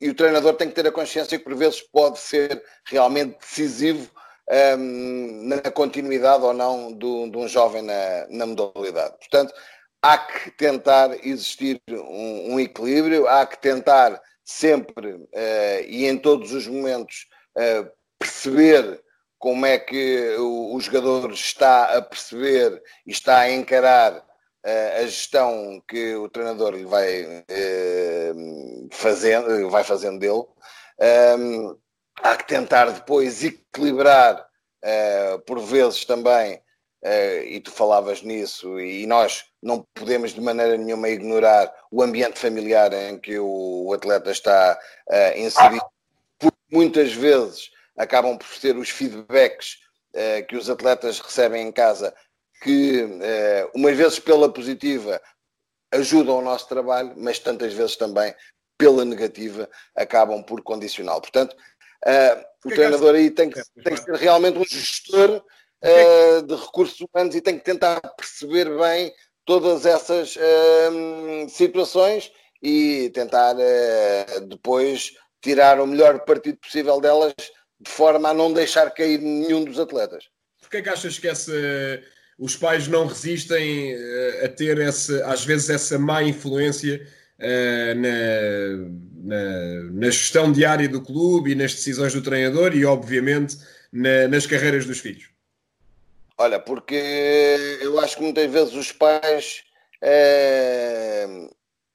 e 0.00 0.08
o 0.08 0.14
treinador 0.14 0.54
tem 0.54 0.68
que 0.68 0.74
ter 0.74 0.86
a 0.86 0.92
consciência 0.92 1.38
que 1.38 1.44
por 1.44 1.54
vezes 1.54 1.80
pode 1.80 2.18
ser 2.18 2.62
realmente 2.84 3.38
decisivo 3.38 4.10
um, 4.78 5.48
na 5.48 5.70
continuidade 5.70 6.44
ou 6.44 6.54
não 6.54 6.92
do, 6.92 7.28
de 7.30 7.36
um 7.36 7.48
jovem 7.48 7.82
na, 7.82 8.26
na, 8.30 8.46
modalidade. 8.46 9.16
Portanto, 9.18 9.52
há 10.02 10.18
que 10.18 10.50
tentar 10.52 11.10
existir 11.26 11.80
um, 11.90 12.54
um 12.54 12.60
equilíbrio, 12.60 13.26
há 13.26 13.44
que 13.44 13.58
tentar 13.58 14.20
sempre 14.44 15.12
uh, 15.12 15.84
e 15.86 16.06
em 16.06 16.16
todos 16.16 16.52
os 16.52 16.66
momentos 16.66 17.26
uh, 17.56 17.90
perceber 18.18 19.02
como 19.38 19.66
é 19.66 19.78
que 19.78 20.34
o, 20.38 20.74
o 20.74 20.80
jogador 20.80 21.30
está 21.32 21.96
a 21.96 22.02
perceber 22.02 22.82
e 23.06 23.10
está 23.10 23.40
a 23.40 23.52
encarar 23.52 24.24
a 24.64 25.02
gestão 25.06 25.82
que 25.88 26.14
o 26.16 26.28
treinador 26.28 26.74
lhe 26.74 26.84
vai 26.84 27.44
eh, 27.48 28.32
fazendo, 28.90 29.70
vai 29.70 29.84
fazendo 29.84 30.18
dele. 30.18 30.44
Um, 31.38 31.78
há 32.22 32.36
que 32.36 32.46
tentar 32.46 32.90
depois 32.90 33.44
equilibrar, 33.44 34.46
uh, 34.84 35.38
por 35.40 35.60
vezes 35.60 36.04
também, 36.04 36.56
uh, 37.04 37.42
e 37.44 37.60
tu 37.60 37.70
falavas 37.70 38.22
nisso, 38.22 38.80
e 38.80 39.06
nós 39.06 39.44
não 39.62 39.86
podemos 39.94 40.34
de 40.34 40.40
maneira 40.40 40.76
nenhuma 40.76 41.08
ignorar 41.08 41.72
o 41.90 42.02
ambiente 42.02 42.38
familiar 42.38 42.92
em 42.92 43.18
que 43.18 43.38
o, 43.38 43.92
atleta 43.92 44.30
está 44.30 44.78
inserido, 45.36 45.84
porque 46.38 46.58
muitas 46.70 47.12
vezes 47.12 47.70
acabam 47.96 48.36
por 48.36 48.48
ter 48.60 48.76
os 48.76 48.90
feedbacks 48.90 49.78
que 50.46 50.56
os 50.56 50.70
atletas 50.70 51.18
recebem 51.18 51.66
em 51.66 51.72
casa 51.72 52.14
que, 52.62 53.02
uh, 53.02 53.70
umas 53.74 53.96
vezes 53.96 54.18
pela 54.18 54.52
positiva, 54.52 55.20
ajudam 55.92 56.38
o 56.38 56.42
nosso 56.42 56.68
trabalho, 56.68 57.14
mas 57.16 57.38
tantas 57.38 57.72
vezes 57.72 57.96
também 57.96 58.34
pela 58.76 59.04
negativa 59.04 59.68
acabam 59.94 60.42
por 60.42 60.62
condicioná-lo. 60.62 61.20
Portanto, 61.20 61.56
uh, 62.06 62.44
o 62.64 62.68
treinador 62.68 63.14
aí 63.14 63.30
tem 63.30 63.50
que, 63.50 63.60
tem 63.82 63.94
que 63.94 64.02
ser 64.02 64.14
realmente 64.14 64.58
um 64.58 64.64
gestor 64.64 65.42
uh, 65.82 66.42
de 66.42 66.54
recursos 66.54 67.00
humanos 67.00 67.34
e 67.34 67.40
tem 67.40 67.58
que 67.58 67.64
tentar 67.64 68.00
perceber 68.16 68.68
bem 68.78 69.12
todas 69.44 69.84
essas 69.86 70.36
uh, 70.36 71.48
situações 71.48 72.30
e 72.62 73.10
tentar 73.10 73.54
depois 74.48 75.12
tirar 75.40 75.80
o 75.80 75.86
melhor 75.86 76.24
partido 76.24 76.58
possível 76.58 77.00
delas 77.00 77.32
de 77.80 77.88
forma 77.88 78.30
a 78.30 78.34
não 78.34 78.52
deixar 78.52 78.90
cair 78.90 79.20
nenhum 79.20 79.64
dos 79.64 79.78
atletas. 79.78 80.24
Porquê 80.60 80.78
é 80.78 80.82
que 80.82 80.88
achas 80.88 81.20
que 81.20 81.28
essa 81.28 81.52
os 82.38 82.54
pais 82.54 82.86
não 82.86 83.06
resistem 83.06 83.96
uh, 83.96 84.44
a 84.44 84.48
ter 84.48 84.78
essa, 84.78 85.26
às 85.26 85.44
vezes 85.44 85.68
essa 85.68 85.98
má 85.98 86.22
influência 86.22 87.04
uh, 87.40 87.94
na, 87.96 89.34
na, 89.34 89.82
na, 89.90 90.10
gestão 90.10 90.52
diária 90.52 90.88
do 90.88 91.02
clube 91.02 91.50
e 91.50 91.54
nas 91.56 91.74
decisões 91.74 92.14
do 92.14 92.22
treinador 92.22 92.76
e, 92.76 92.84
obviamente, 92.84 93.56
na, 93.92 94.28
nas 94.28 94.46
carreiras 94.46 94.86
dos 94.86 95.00
filhos? 95.00 95.28
Olha, 96.38 96.60
porque 96.60 96.94
eu 97.80 97.98
acho 97.98 98.16
que 98.16 98.22
muitas 98.22 98.48
vezes 98.48 98.74
os 98.74 98.92
pais 98.92 99.64
é, 100.00 101.26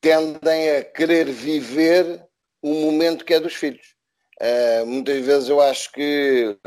tendem 0.01 0.71
a 0.71 0.83
querer 0.83 1.31
viver 1.31 2.21
o 2.61 2.73
momento 2.73 3.23
que 3.23 3.33
é 3.33 3.39
dos 3.39 3.53
filhos. 3.53 3.93
Muitas 4.85 5.25
vezes 5.25 5.47
eu 5.47 5.61
acho 5.61 5.89
que 5.93 6.57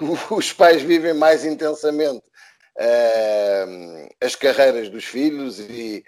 os 0.30 0.50
pais 0.54 0.80
vivem 0.80 1.12
mais 1.12 1.44
intensamente 1.44 2.22
é, 2.78 4.08
as 4.20 4.36
carreiras 4.36 4.88
dos 4.88 5.04
filhos 5.04 5.58
e 5.58 6.04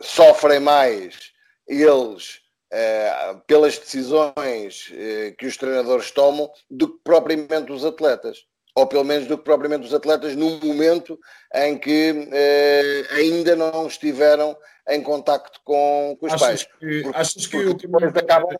sofrem 0.00 0.60
mais 0.60 1.32
eles 1.66 2.40
pelas 3.46 3.76
decisões 3.78 4.92
que 5.36 5.46
os 5.46 5.56
treinadores 5.56 6.10
tomam 6.12 6.48
do 6.70 6.88
que 6.88 7.00
propriamente 7.02 7.72
os 7.72 7.84
atletas 7.84 8.38
ou 8.78 8.86
pelo 8.86 9.04
menos 9.04 9.26
do 9.26 9.36
que 9.36 9.42
propriamente 9.42 9.86
os 9.86 9.92
atletas, 9.92 10.36
num 10.36 10.60
momento 10.60 11.18
em 11.52 11.76
que 11.76 12.28
ainda 13.10 13.56
não 13.56 13.88
estiveram 13.88 14.56
em 14.88 15.02
contacto 15.02 15.60
com, 15.64 16.16
com 16.20 16.26
os 16.26 16.32
achas 16.32 16.40
pais. 16.40 16.64
Que, 16.78 17.02
porque, 17.02 17.18
achas 17.18 17.46
que 17.46 17.64
porque 17.64 17.86
depois 17.88 18.16
acabam 18.16 18.56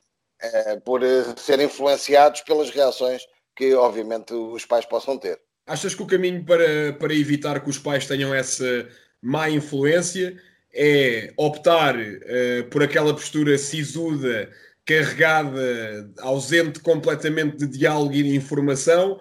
por 0.84 1.00
ser 1.36 1.60
influenciados 1.60 2.40
pelas 2.40 2.70
reações 2.70 3.22
que, 3.56 3.74
obviamente, 3.74 4.34
os 4.34 4.64
pais 4.64 4.84
possam 4.84 5.16
ter. 5.16 5.40
Achas 5.68 5.94
que 5.94 6.02
o 6.02 6.06
caminho 6.06 6.44
para, 6.44 6.94
para 6.98 7.14
evitar 7.14 7.60
que 7.60 7.70
os 7.70 7.78
pais 7.78 8.06
tenham 8.06 8.34
essa 8.34 8.88
má 9.22 9.50
influência 9.50 10.36
é 10.72 11.32
optar 11.36 11.96
uh, 11.96 12.64
por 12.70 12.82
aquela 12.82 13.12
postura 13.12 13.56
sisuda, 13.58 14.50
carregada, 14.84 16.10
ausente 16.18 16.80
completamente 16.80 17.58
de 17.58 17.66
diálogo 17.66 18.14
e 18.14 18.22
de 18.22 18.34
informação, 18.34 19.18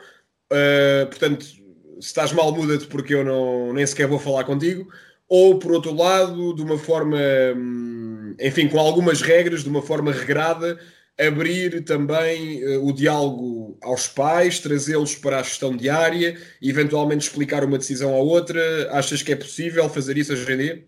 Uh, 0.52 1.06
portanto, 1.08 1.44
se 1.46 1.60
estás 2.00 2.32
mal, 2.32 2.52
muda-te 2.54 2.88
porque 2.88 3.14
eu 3.14 3.24
não, 3.24 3.74
nem 3.74 3.86
sequer 3.86 4.08
vou 4.08 4.20
falar 4.20 4.44
contigo. 4.44 4.88
Ou, 5.28 5.60
por 5.60 5.74
outro 5.74 5.94
lado, 5.94 6.54
de 6.54 6.62
uma 6.62 6.78
forma, 6.78 7.18
hum, 7.56 8.36
enfim, 8.40 8.68
com 8.68 8.80
algumas 8.80 9.22
regras, 9.22 9.64
de 9.64 9.70
uma 9.70 9.82
forma 9.82 10.12
regrada, 10.12 10.80
abrir 11.20 11.84
também 11.84 12.64
uh, 12.64 12.86
o 12.86 12.94
diálogo 12.94 13.78
aos 13.82 14.08
pais, 14.08 14.60
trazê-los 14.60 15.16
para 15.16 15.40
a 15.40 15.44
gestão 15.44 15.76
diária, 15.76 16.40
e 16.62 16.70
eventualmente 16.70 17.28
explicar 17.28 17.64
uma 17.64 17.78
decisão 17.78 18.14
à 18.14 18.20
outra. 18.20 18.92
Achas 18.92 19.22
que 19.22 19.32
é 19.32 19.36
possível 19.36 19.90
fazer 19.90 20.18
isso 20.18 20.34
hoje 20.34 20.54
em 20.54 20.58
dia? 20.58 20.88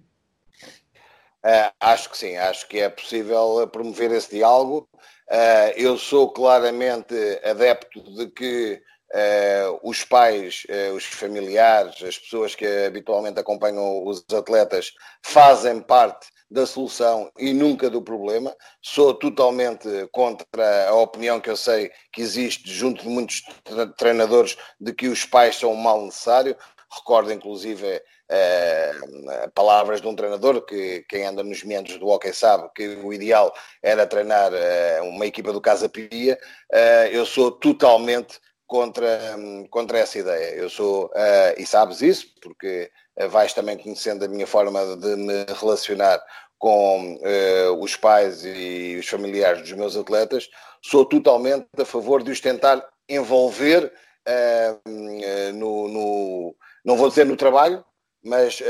Uh, 1.45 1.71
acho 1.79 2.09
que 2.09 2.17
sim, 2.17 2.35
acho 2.35 2.67
que 2.67 2.79
é 2.79 2.89
possível 2.89 3.67
promover 3.71 4.11
esse 4.11 4.29
diálogo. 4.29 4.87
Uh, 5.29 5.71
eu 5.75 5.97
sou 5.97 6.31
claramente 6.31 7.15
adepto 7.43 8.01
de 8.15 8.27
que 8.27 8.81
Uh, 9.11 9.79
os 9.81 10.03
pais, 10.03 10.67
uh, 10.69 10.93
os 10.93 11.03
familiares, 11.03 11.95
as 12.03 12.15
pessoas 12.15 12.53
que 12.53 12.67
habitualmente 12.85 13.39
acompanham 13.39 14.05
os 14.05 14.23
atletas 14.31 14.91
fazem 15.23 15.81
parte 15.81 16.27
da 16.49 16.65
solução 16.65 17.31
e 17.37 17.53
nunca 17.53 17.89
do 17.89 18.01
problema. 18.01 18.55
Sou 18.81 19.13
totalmente 19.13 19.87
contra 20.11 20.89
a 20.89 20.95
opinião 20.95 21.39
que 21.39 21.49
eu 21.49 21.57
sei 21.57 21.91
que 22.11 22.21
existe 22.21 22.71
junto 22.71 23.03
de 23.03 23.09
muitos 23.09 23.43
treinadores 23.97 24.57
de 24.79 24.93
que 24.93 25.07
os 25.07 25.25
pais 25.25 25.55
são 25.55 25.71
um 25.71 25.75
mal 25.75 26.01
necessário. 26.03 26.55
Recordo 26.91 27.31
inclusive 27.31 27.97
uh, 27.97 29.51
palavras 29.53 30.01
de 30.01 30.07
um 30.07 30.15
treinador 30.15 30.65
que 30.65 31.05
quem 31.07 31.25
anda 31.25 31.43
nos 31.43 31.63
meandros 31.63 31.99
do 31.99 32.07
hockey 32.07 32.33
sabe 32.33 32.67
que 32.75 32.87
o 32.87 33.13
ideal 33.13 33.53
era 33.83 34.07
treinar 34.07 34.51
uma 35.03 35.27
equipa 35.27 35.53
do 35.53 35.61
Casa 35.61 35.87
Pia. 35.87 36.37
eu 37.11 37.25
sou 37.27 37.51
totalmente 37.51 38.39
contra, 38.69 39.35
contra 39.71 39.97
essa 39.97 40.19
ideia. 40.19 40.55
Eu 40.55 40.69
sou, 40.69 41.07
uh, 41.07 41.53
e 41.57 41.65
sabes 41.65 42.01
isso, 42.03 42.27
porque 42.39 42.91
vais 43.27 43.53
também 43.53 43.77
conhecendo 43.77 44.23
a 44.23 44.27
minha 44.27 44.47
forma 44.47 44.95
de 44.97 45.15
me 45.15 45.45
relacionar 45.59 46.21
com 46.57 47.15
uh, 47.15 47.81
os 47.81 47.95
pais 47.95 48.43
e 48.45 48.97
os 48.99 49.07
familiares 49.07 49.61
dos 49.61 49.71
meus 49.73 49.95
atletas, 49.95 50.49
sou 50.81 51.05
totalmente 51.05 51.67
a 51.77 51.85
favor 51.85 52.23
de 52.23 52.31
os 52.31 52.39
tentar 52.39 52.85
envolver 53.07 53.91
no, 55.55 55.87
no, 55.87 56.55
não 56.85 56.95
vou 56.95 57.09
dizer 57.09 57.25
no 57.25 57.35
trabalho, 57.35 57.83
mas 58.23 58.61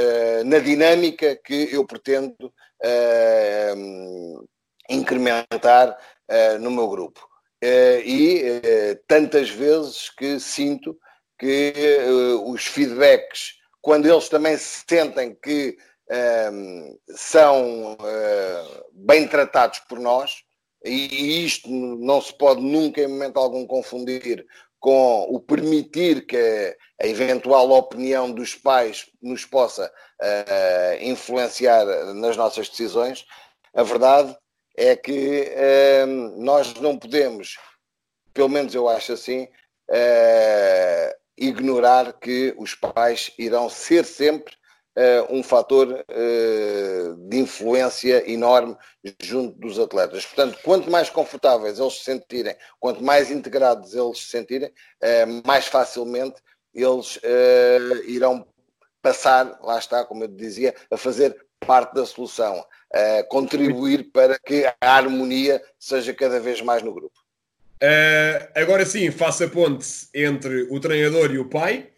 na 0.45 0.59
dinâmica 0.59 1.35
que 1.35 1.67
eu 1.73 1.85
pretendo 1.85 2.53
incrementar 4.89 5.97
no 6.61 6.71
meu 6.71 6.87
grupo. 6.87 7.29
Eh, 7.61 8.01
e 8.05 8.41
eh, 8.63 8.99
tantas 9.05 9.49
vezes 9.49 10.09
que 10.09 10.39
sinto 10.39 10.97
que 11.37 11.73
eh, 11.75 12.09
os 12.45 12.65
feedbacks, 12.65 13.58
quando 13.81 14.07
eles 14.07 14.29
também 14.29 14.57
sentem 14.57 15.35
que 15.35 15.77
ehm, 16.09 16.95
são 17.15 17.97
bem 18.91 19.27
tratados 19.27 19.79
por 19.87 19.99
nós, 19.99 20.43
e 20.83 21.45
isto 21.45 21.69
não 21.69 22.21
se 22.21 22.33
pode 22.37 22.61
nunca, 22.61 23.01
em 23.01 23.07
momento 23.07 23.37
algum, 23.37 23.65
confundir 23.65 24.45
com 24.79 25.23
o 25.29 25.39
permitir 25.39 26.25
que 26.25 26.77
a 27.01 27.05
eventual 27.05 27.69
opinião 27.71 28.31
dos 28.31 28.55
pais 28.55 29.09
nos 29.21 29.45
possa 29.45 29.91
uh, 30.21 31.03
influenciar 31.03 31.85
nas 32.13 32.37
nossas 32.37 32.69
decisões, 32.69 33.25
a 33.73 33.83
verdade 33.83 34.35
é 34.77 34.95
que 34.95 35.51
uh, 35.51 36.07
nós 36.41 36.73
não 36.75 36.97
podemos, 36.97 37.57
pelo 38.33 38.47
menos 38.47 38.73
eu 38.73 38.87
acho 38.87 39.11
assim, 39.13 39.43
uh, 39.43 41.18
ignorar 41.39 42.13
que 42.13 42.53
os 42.57 42.75
pais 42.75 43.31
irão 43.37 43.69
ser 43.69 44.05
sempre 44.05 44.53
uh, 44.97 45.33
um 45.33 45.41
fator 45.41 46.03
eh, 46.07 47.13
de 47.29 47.39
influência 47.39 48.29
enorme 48.29 48.75
junto 49.21 49.57
dos 49.59 49.79
atletas. 49.79 50.25
Portanto, 50.25 50.59
quanto 50.63 50.91
mais 50.91 51.09
confortáveis 51.09 51.79
eles 51.79 51.99
se 51.99 52.03
sentirem, 52.03 52.55
quanto 52.79 53.03
mais 53.03 53.31
integrados 53.31 53.93
eles 53.95 54.19
se 54.19 54.29
sentirem, 54.29 54.71
mais 55.45 55.67
facilmente 55.67 56.41
eles 56.73 57.19
irão 58.05 58.45
passar, 59.01 59.57
lá 59.61 59.79
está, 59.79 60.03
como 60.03 60.23
eu 60.23 60.27
dizia, 60.27 60.75
a 60.91 60.97
fazer 60.97 61.35
parte 61.65 61.93
da 61.93 62.05
solução 62.05 62.59
uh, 62.59 63.27
contribuir 63.27 64.11
para 64.11 64.39
que 64.39 64.65
a 64.65 64.75
harmonia 64.81 65.61
seja 65.77 66.13
cada 66.13 66.39
vez 66.39 66.61
mais 66.61 66.81
no 66.81 66.93
grupo. 66.93 67.17
Uh, 67.81 68.47
agora 68.55 68.85
sim, 68.85 69.09
faça 69.09 69.47
ponte 69.47 69.87
entre 70.13 70.63
o 70.69 70.79
treinador 70.79 71.31
e 71.31 71.39
o 71.39 71.45
pai. 71.45 71.89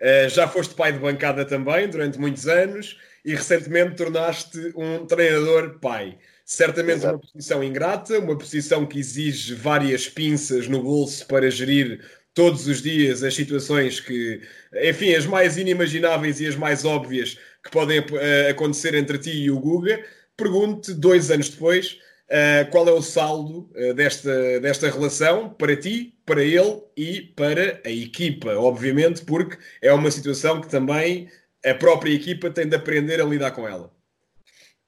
Uh, 0.00 0.28
já 0.28 0.46
foste 0.46 0.74
pai 0.74 0.92
de 0.92 0.98
bancada 0.98 1.44
também 1.44 1.88
durante 1.88 2.18
muitos 2.18 2.46
anos 2.46 2.98
e 3.24 3.34
recentemente 3.34 3.96
tornaste 3.96 4.72
um 4.76 5.06
treinador 5.06 5.78
pai. 5.80 6.18
Certamente 6.44 6.98
Exato. 6.98 7.14
uma 7.14 7.20
posição 7.20 7.64
ingrata, 7.64 8.18
uma 8.18 8.36
posição 8.36 8.84
que 8.84 8.98
exige 8.98 9.54
várias 9.54 10.08
pinças 10.08 10.68
no 10.68 10.82
bolso 10.82 11.26
para 11.26 11.50
gerir 11.50 12.04
todos 12.34 12.66
os 12.66 12.82
dias 12.82 13.22
as 13.22 13.34
situações 13.34 14.00
que, 14.00 14.40
enfim, 14.82 15.14
as 15.14 15.26
mais 15.26 15.56
inimagináveis 15.56 16.40
e 16.40 16.46
as 16.46 16.56
mais 16.56 16.84
óbvias 16.84 17.38
que 17.62 17.70
podem 17.70 18.00
uh, 18.00 18.50
acontecer 18.50 18.94
entre 18.94 19.18
ti 19.18 19.30
e 19.30 19.50
o 19.50 19.60
Guga 19.60 20.04
pergunte 20.36 20.92
dois 20.94 21.30
anos 21.30 21.48
depois 21.48 21.98
uh, 22.32 22.70
qual 22.70 22.88
é 22.88 22.92
o 22.92 23.02
saldo 23.02 23.70
uh, 23.76 23.94
desta, 23.94 24.60
desta 24.60 24.90
relação 24.90 25.50
para 25.50 25.76
ti, 25.76 26.18
para 26.24 26.42
ele 26.42 26.82
e 26.96 27.20
para 27.20 27.80
a 27.84 27.90
equipa, 27.90 28.54
obviamente, 28.54 29.24
porque 29.24 29.58
é 29.82 29.92
uma 29.92 30.10
situação 30.10 30.60
que 30.60 30.68
também 30.68 31.30
a 31.64 31.74
própria 31.74 32.12
equipa 32.12 32.50
tem 32.50 32.68
de 32.68 32.74
aprender 32.74 33.20
a 33.20 33.24
lidar 33.24 33.50
com 33.52 33.68
ela. 33.68 33.90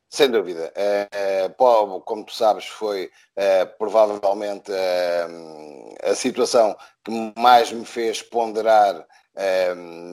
Sem 0.09 0.31
dúvida. 0.31 0.73
Uh, 0.77 2.01
como 2.03 2.25
tu 2.25 2.33
sabes, 2.33 2.67
foi 2.67 3.11
provavelmente 3.79 4.71
a 6.03 6.15
situação 6.15 6.77
que 7.05 7.11
mais 7.37 7.73
me 7.73 7.85
fez 7.85 8.23
ponderar 8.23 9.05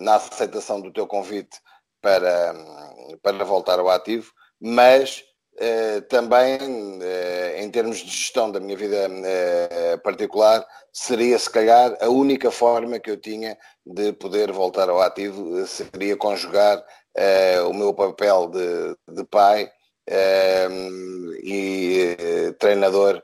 na 0.02 0.16
aceitação 0.16 0.82
do 0.82 0.92
teu 0.92 1.06
convite 1.06 1.60
para, 2.02 2.56
para 3.22 3.44
voltar 3.44 3.80
ao 3.80 3.90
ativo, 3.90 4.32
mas 4.60 5.24
Uh, 5.62 6.02
também, 6.10 6.58
uh, 6.58 7.58
em 7.58 7.70
termos 7.70 7.98
de 8.00 8.10
gestão 8.10 8.52
da 8.52 8.60
minha 8.60 8.76
vida 8.76 9.08
uh, 9.08 10.02
particular, 10.02 10.66
seria 10.92 11.38
se 11.38 11.48
calhar 11.48 11.96
a 12.02 12.10
única 12.10 12.50
forma 12.50 13.00
que 13.00 13.12
eu 13.12 13.18
tinha 13.18 13.56
de 13.86 14.12
poder 14.14 14.52
voltar 14.52 14.90
ao 14.90 15.00
ativo, 15.00 15.64
seria 15.68 16.18
conjugar 16.18 16.84
o 17.68 17.74
meu 17.74 17.94
papel 17.94 18.48
de, 18.48 19.16
de 19.16 19.24
pai 19.26 19.70
e 21.44 22.16
treinador 22.58 23.22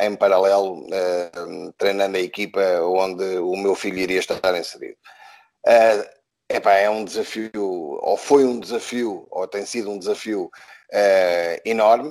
em 0.00 0.16
paralelo, 0.16 0.86
treinando 1.78 2.16
a 2.16 2.20
equipa 2.20 2.60
onde 2.82 3.38
o 3.38 3.54
meu 3.54 3.74
filho 3.74 3.98
iria 3.98 4.18
estar 4.18 4.58
inserido. 4.58 4.96
Epá, 6.52 6.74
é 6.74 6.90
um 6.90 7.02
desafio, 7.02 7.50
ou 7.54 8.14
foi 8.14 8.44
um 8.44 8.60
desafio, 8.60 9.26
ou 9.30 9.48
tem 9.48 9.64
sido 9.64 9.90
um 9.90 9.98
desafio 9.98 10.50
uh, 10.92 11.60
enorme. 11.64 12.10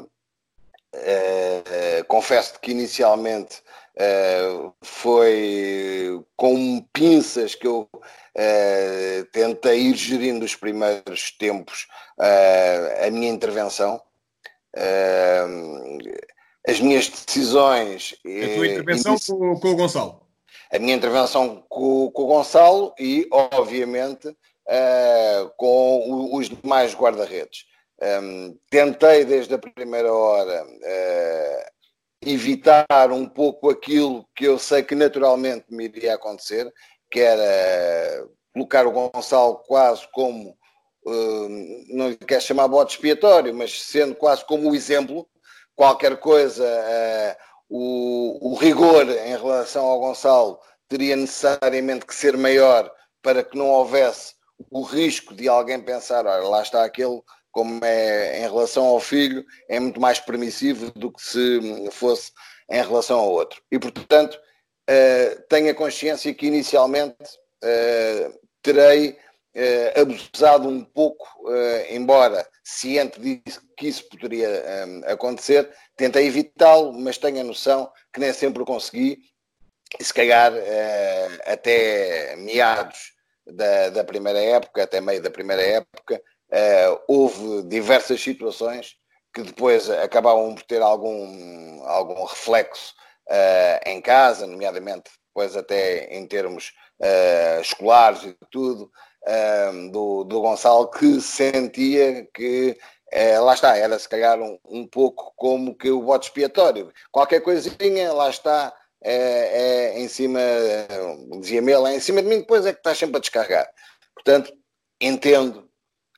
uh, 0.96 2.04
confesso 2.08 2.60
que 2.60 2.72
inicialmente 2.72 3.62
uh, 3.96 4.74
foi 4.82 6.26
com 6.36 6.82
pinças 6.92 7.54
que 7.54 7.68
eu 7.68 7.88
uh, 7.94 9.26
tentei 9.32 9.80
ir 9.80 9.96
gerindo 9.96 10.44
os 10.44 10.56
primeiros 10.56 11.32
tempos 11.38 11.88
a 12.18 13.12
minha 13.12 13.30
intervenção. 13.30 14.02
as 16.68 16.80
minhas 16.80 17.10
decisões. 17.10 18.16
A 18.26 18.56
tua 18.56 18.68
intervenção 18.68 19.16
com, 19.20 19.60
com, 19.60 19.70
o 19.70 19.76
Gonçalo? 19.76 20.31
A 20.74 20.80
minha 20.80 20.96
intervenção 20.96 21.64
com, 21.68 22.10
com 22.12 22.24
o 22.24 22.28
Gonçalo 22.28 22.94
e, 23.00 23.28
obviamente, 23.32 24.36
com 25.58 26.36
os 26.36 26.50
demais 26.50 26.96
guarda-redes. 26.96 27.66
Um, 28.02 28.58
tentei 28.70 29.24
desde 29.24 29.54
a 29.54 29.60
primeira 29.60 30.12
hora 30.12 30.66
uh, 30.66 31.72
evitar 32.26 33.12
um 33.12 33.28
pouco 33.28 33.70
aquilo 33.70 34.28
que 34.36 34.46
eu 34.46 34.58
sei 34.58 34.82
que 34.82 34.96
naturalmente 34.96 35.66
me 35.70 35.86
iria 35.86 36.16
acontecer, 36.16 36.74
que 37.12 37.20
era 37.20 38.28
colocar 38.52 38.88
o 38.88 38.92
Gonçalo 38.92 39.58
quase 39.68 40.08
como, 40.12 40.58
uh, 41.06 41.50
não 41.90 42.10
lhe 42.10 42.18
quero 42.18 42.42
chamar 42.42 42.68
bote 42.68 42.96
expiatório, 42.96 43.54
mas 43.54 43.84
sendo 43.84 44.16
quase 44.16 44.44
como 44.46 44.72
o 44.72 44.76
exemplo, 44.76 45.28
qualquer 45.76 46.18
coisa, 46.18 46.66
uh, 46.66 47.36
o, 47.74 48.52
o 48.52 48.56
rigor 48.56 49.10
em 49.10 49.38
relação 49.38 49.86
ao 49.86 50.00
Gonçalo 50.02 50.60
teria 50.90 51.16
necessariamente 51.16 52.06
que 52.06 52.14
ser 52.14 52.36
maior 52.36 52.92
para 53.22 53.44
que 53.44 53.58
não 53.58 53.68
houvesse 53.68 54.34
o 54.70 54.84
risco 54.84 55.34
de 55.34 55.48
alguém 55.48 55.80
pensar, 55.80 56.26
olha, 56.26 56.44
lá 56.44 56.62
está 56.62 56.84
aquele 56.84 57.22
como 57.50 57.84
é 57.84 58.40
em 58.40 58.42
relação 58.42 58.86
ao 58.86 59.00
filho, 59.00 59.46
é 59.70 59.80
muito 59.80 60.02
mais 60.02 60.20
permissivo 60.20 60.92
do 60.92 61.12
que 61.12 61.22
se 61.22 61.90
fosse 61.92 62.32
em 62.70 62.82
relação 62.82 63.20
ao 63.20 63.32
outro. 63.32 63.62
E, 63.72 63.80
portanto, 63.80 64.36
uh, 64.36 65.42
tenha 65.50 65.74
consciência 65.74 66.34
que 66.34 66.48
inicialmente 66.48 67.16
uh, 67.64 68.40
terei 68.62 69.18
uh, 69.56 70.02
abusado 70.02 70.68
um 70.68 70.84
pouco, 70.84 71.28
embora 71.90 72.48
ciente 72.64 73.20
de 73.20 73.42
que 73.78 73.88
isso 73.88 74.08
poderia 74.10 74.50
acontecer, 75.08 75.70
tentei 75.96 76.28
evitá-lo, 76.28 76.94
mas 76.94 77.18
tenho 77.18 77.42
a 77.42 77.44
noção 77.44 77.92
que 78.14 78.20
nem 78.20 78.32
sempre 78.34 78.62
o 78.62 78.66
consegui, 78.66 79.20
e 80.00 80.04
se 80.04 80.14
calhar 80.14 80.54
até 81.46 82.36
meados 82.38 83.14
da, 83.46 83.90
da 83.90 84.04
primeira 84.04 84.40
época, 84.40 84.84
até 84.84 85.02
meio 85.02 85.22
da 85.22 85.30
primeira 85.30 85.62
época, 85.62 86.22
Uh, 86.52 87.00
houve 87.08 87.64
diversas 87.70 88.22
situações 88.22 88.98
que 89.34 89.42
depois 89.42 89.90
acabavam 89.90 90.54
por 90.54 90.64
ter 90.64 90.82
algum, 90.82 91.82
algum 91.86 92.26
reflexo 92.26 92.94
uh, 93.30 93.90
em 93.90 94.02
casa, 94.02 94.46
nomeadamente 94.46 95.10
depois 95.30 95.56
até 95.56 96.14
em 96.14 96.28
termos 96.28 96.74
escolares 97.62 98.24
e 98.24 98.36
tudo, 98.52 98.92
do, 99.92 100.24
do 100.24 100.42
Gonçalo, 100.42 100.90
que 100.90 101.22
sentia 101.22 102.28
que 102.34 102.78
lá 103.42 103.54
está, 103.54 103.78
era 103.78 103.98
se 104.00 104.08
calhar 104.08 104.40
um, 104.40 104.58
um 104.66 104.88
pouco 104.88 105.34
como 105.36 105.76
que 105.76 105.90
o 105.90 106.02
bote 106.02 106.28
expiatório. 106.28 106.92
Qualquer 107.12 107.42
coisinha, 107.42 108.14
lá 108.14 108.30
está, 108.30 108.74
é, 109.04 109.94
é 109.94 110.00
em 110.00 110.08
cima, 110.08 110.40
dizia-me 111.40 111.72
ele, 111.72 111.90
é 111.90 111.96
em 111.96 112.00
cima 112.00 112.22
de 112.22 112.28
mim, 112.30 112.40
depois 112.40 112.66
é 112.66 112.74
que 112.74 112.80
estás 112.80 112.98
sempre 112.98 113.18
a 113.18 113.20
descarregar. 113.20 113.70
Portanto, 114.14 114.54
entendo 115.00 115.70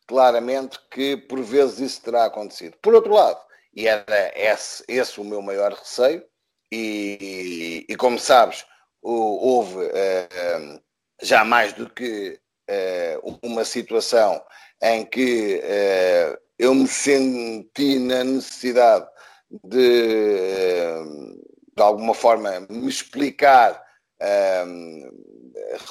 claramente 0.06 0.78
que 0.92 1.18
por 1.18 1.42
vezes 1.42 1.80
isso 1.80 2.02
terá 2.04 2.26
acontecido. 2.26 2.78
Por 2.82 2.94
outro 2.94 3.14
lado, 3.14 3.40
e 3.74 3.88
era 3.88 4.32
esse, 4.36 4.84
esse 4.88 5.20
o 5.20 5.24
meu 5.24 5.42
maior 5.42 5.74
receio, 5.74 6.24
e, 6.72 7.86
e, 7.88 7.96
como 7.96 8.18
sabes, 8.18 8.66
houve 9.02 9.90
já 11.22 11.46
mais 11.46 11.74
do 11.74 11.90
que 11.90 12.40
uma 13.42 13.66
situação 13.66 14.42
em 14.82 15.06
que 15.06 15.62
uh, 15.64 16.38
eu 16.58 16.74
me 16.74 16.88
senti 16.88 18.00
na 18.00 18.24
necessidade 18.24 19.08
de, 19.64 20.88
de 21.76 21.82
alguma 21.82 22.14
forma, 22.14 22.66
me 22.70 22.90
explicar 22.90 23.82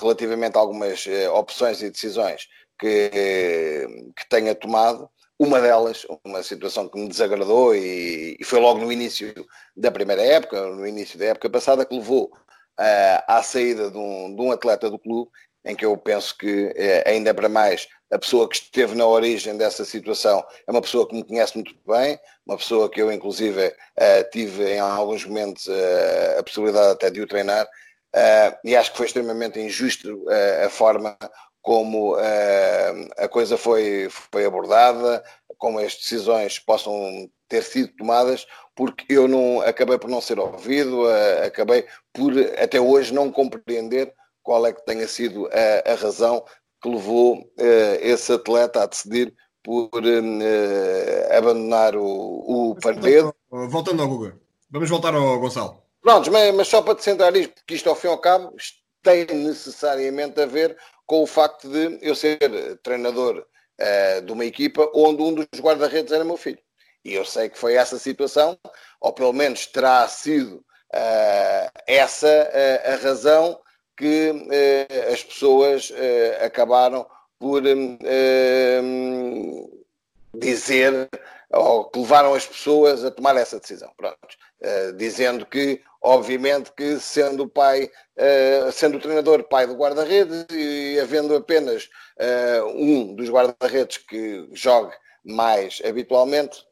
relativamente 0.00 0.56
a 0.56 0.60
algumas 0.60 1.06
opções 1.34 1.82
e 1.82 1.90
decisões 1.90 2.48
que, 2.82 3.86
que 4.16 4.28
tenha 4.28 4.54
tomado. 4.54 5.08
Uma 5.38 5.60
delas, 5.60 6.06
uma 6.24 6.42
situação 6.42 6.88
que 6.88 6.98
me 6.98 7.08
desagradou 7.08 7.74
e, 7.74 8.36
e, 8.38 8.44
foi 8.44 8.60
logo 8.60 8.78
no 8.80 8.92
início 8.92 9.34
da 9.76 9.90
primeira 9.90 10.22
época, 10.22 10.66
no 10.66 10.86
início 10.86 11.18
da 11.18 11.26
época 11.26 11.50
passada, 11.50 11.84
que 11.84 11.96
levou 11.96 12.26
uh, 12.26 13.22
à 13.26 13.42
saída 13.42 13.90
de 13.90 13.98
um, 13.98 14.34
de 14.36 14.40
um, 14.40 14.52
atleta 14.52 14.88
do 14.88 14.98
clube, 14.98 15.30
em 15.64 15.74
que 15.74 15.84
eu 15.84 15.96
penso 15.96 16.36
que, 16.36 16.66
uh, 16.66 17.08
ainda 17.08 17.32
para 17.32 17.48
mais, 17.48 17.88
a 18.10 18.18
pessoa 18.18 18.48
que 18.48 18.56
esteve 18.56 18.94
na 18.94 19.06
origem 19.06 19.56
dessa 19.56 19.84
situação 19.84 20.44
é 20.66 20.70
uma 20.70 20.82
pessoa 20.82 21.08
que 21.08 21.14
me 21.14 21.24
conhece 21.24 21.54
muito 21.54 21.74
bem, 21.86 22.18
uma 22.46 22.56
pessoa 22.56 22.90
que 22.90 23.00
eu, 23.00 23.10
inclusive, 23.12 23.68
uh, 23.68 24.30
tive 24.30 24.74
em 24.74 24.80
alguns 24.80 25.24
momentos 25.24 25.68
a 26.38 26.42
possibilidade 26.42 26.92
até 26.92 27.10
de 27.10 27.20
o 27.20 27.26
treinar, 27.26 27.66
e 28.62 28.76
acho 28.76 28.90
que 28.90 28.98
foi 28.98 29.06
extremamente 29.06 29.58
injusto 29.58 30.26
a 30.62 30.68
forma 30.68 31.16
como 31.62 32.14
a 33.16 33.26
coisa 33.26 33.56
foi, 33.56 34.08
foi 34.10 34.44
abordada, 34.44 35.24
como 35.56 35.78
as 35.78 35.94
decisões 35.94 36.58
possam 36.58 37.30
ter 37.48 37.62
sido 37.62 37.90
tomadas, 37.96 38.46
porque 38.74 39.06
eu 39.08 39.26
não 39.26 39.62
acabei 39.62 39.96
por 39.96 40.10
não 40.10 40.20
ser 40.20 40.38
ouvido, 40.38 41.06
acabei 41.42 41.86
por 42.12 42.32
até 42.62 42.78
hoje 42.78 43.14
não 43.14 43.32
compreender 43.32 44.12
qual 44.42 44.66
é 44.66 44.72
que 44.72 44.84
tenha 44.84 45.06
sido 45.06 45.48
a, 45.48 45.92
a 45.92 45.94
razão 45.94 46.44
que 46.82 46.88
levou 46.88 47.38
uh, 47.38 47.96
esse 48.00 48.32
atleta 48.32 48.82
a 48.82 48.86
decidir 48.86 49.34
por 49.62 49.90
abandonar 51.36 51.94
o, 51.94 52.04
o. 52.04 52.76
Voltando 53.68 54.02
ao 54.02 54.08
Guga, 54.08 54.36
vamos 54.68 54.90
voltar 54.90 55.14
ao 55.14 55.38
Gonçalo. 55.38 55.80
Pronto, 56.02 56.32
mas, 56.32 56.52
mas 56.52 56.66
só 56.66 56.82
para 56.82 56.96
te 56.96 57.04
centrar 57.04 57.36
isto, 57.36 57.54
porque 57.54 57.74
isto 57.74 57.88
ao 57.88 57.94
fim 57.94 58.08
e 58.08 58.10
ao 58.10 58.18
cabo 58.18 58.52
tem 59.02 59.24
necessariamente 59.26 60.40
a 60.40 60.46
ver 60.46 60.76
com 61.06 61.22
o 61.22 61.26
facto 61.26 61.68
de 61.68 61.98
eu 62.02 62.14
ser 62.14 62.38
treinador 62.82 63.44
uh, 63.80 64.22
de 64.22 64.32
uma 64.32 64.44
equipa 64.44 64.90
onde 64.94 65.22
um 65.22 65.34
dos 65.34 65.46
guarda-redes 65.60 66.12
era 66.12 66.24
meu 66.24 66.36
filho. 66.36 66.58
E 67.04 67.14
eu 67.14 67.24
sei 67.24 67.48
que 67.48 67.58
foi 67.58 67.74
essa 67.74 67.98
situação, 67.98 68.58
ou 69.00 69.12
pelo 69.12 69.32
menos 69.32 69.66
terá 69.66 70.06
sido 70.08 70.56
uh, 70.56 71.70
essa 71.86 72.26
uh, 72.28 72.92
a 72.92 72.96
razão 72.96 73.60
que 73.96 74.32
as 75.12 75.22
pessoas 75.22 75.92
acabaram 76.44 77.06
por 77.38 77.62
dizer 80.34 81.08
ou 81.50 81.84
que 81.90 81.98
levaram 81.98 82.32
as 82.34 82.46
pessoas 82.46 83.04
a 83.04 83.10
tomar 83.10 83.36
essa 83.36 83.60
decisão. 83.60 83.92
Pronto. 83.96 84.16
Dizendo 84.96 85.44
que, 85.44 85.82
obviamente, 86.00 86.72
que 86.72 86.98
sendo 86.98 87.42
o 87.44 87.48
pai, 87.48 87.90
sendo 88.72 88.96
o 88.96 89.00
treinador 89.00 89.42
pai 89.44 89.66
do 89.66 89.74
guarda-redes 89.74 90.46
e 90.50 90.98
havendo 91.00 91.34
apenas 91.34 91.90
um 92.74 93.14
dos 93.14 93.28
guarda-redes 93.28 93.98
que 93.98 94.48
jogue 94.52 94.94
mais 95.24 95.82
habitualmente, 95.84 96.64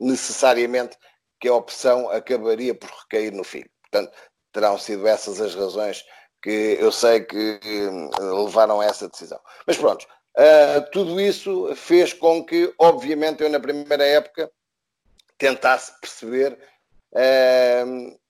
necessariamente 0.00 0.96
que 1.38 1.48
a 1.48 1.54
opção 1.54 2.10
acabaria 2.10 2.74
por 2.74 2.90
recair 2.90 3.32
no 3.32 3.44
filho. 3.44 3.70
Portanto, 3.82 4.12
terão 4.56 4.78
sido 4.78 5.06
essas 5.06 5.38
as 5.38 5.54
razões 5.54 6.02
que 6.42 6.78
eu 6.80 6.90
sei 6.90 7.20
que 7.20 7.60
levaram 8.18 8.80
a 8.80 8.86
essa 8.86 9.08
decisão. 9.08 9.40
Mas 9.66 9.76
pronto, 9.76 10.06
Uh, 10.36 10.90
tudo 10.92 11.18
isso 11.18 11.74
fez 11.74 12.12
com 12.12 12.44
que, 12.44 12.70
obviamente, 12.78 13.42
eu 13.42 13.48
na 13.48 13.58
primeira 13.58 14.04
época 14.04 14.50
tentasse 15.38 15.98
perceber 15.98 16.58
uh, 17.12 18.20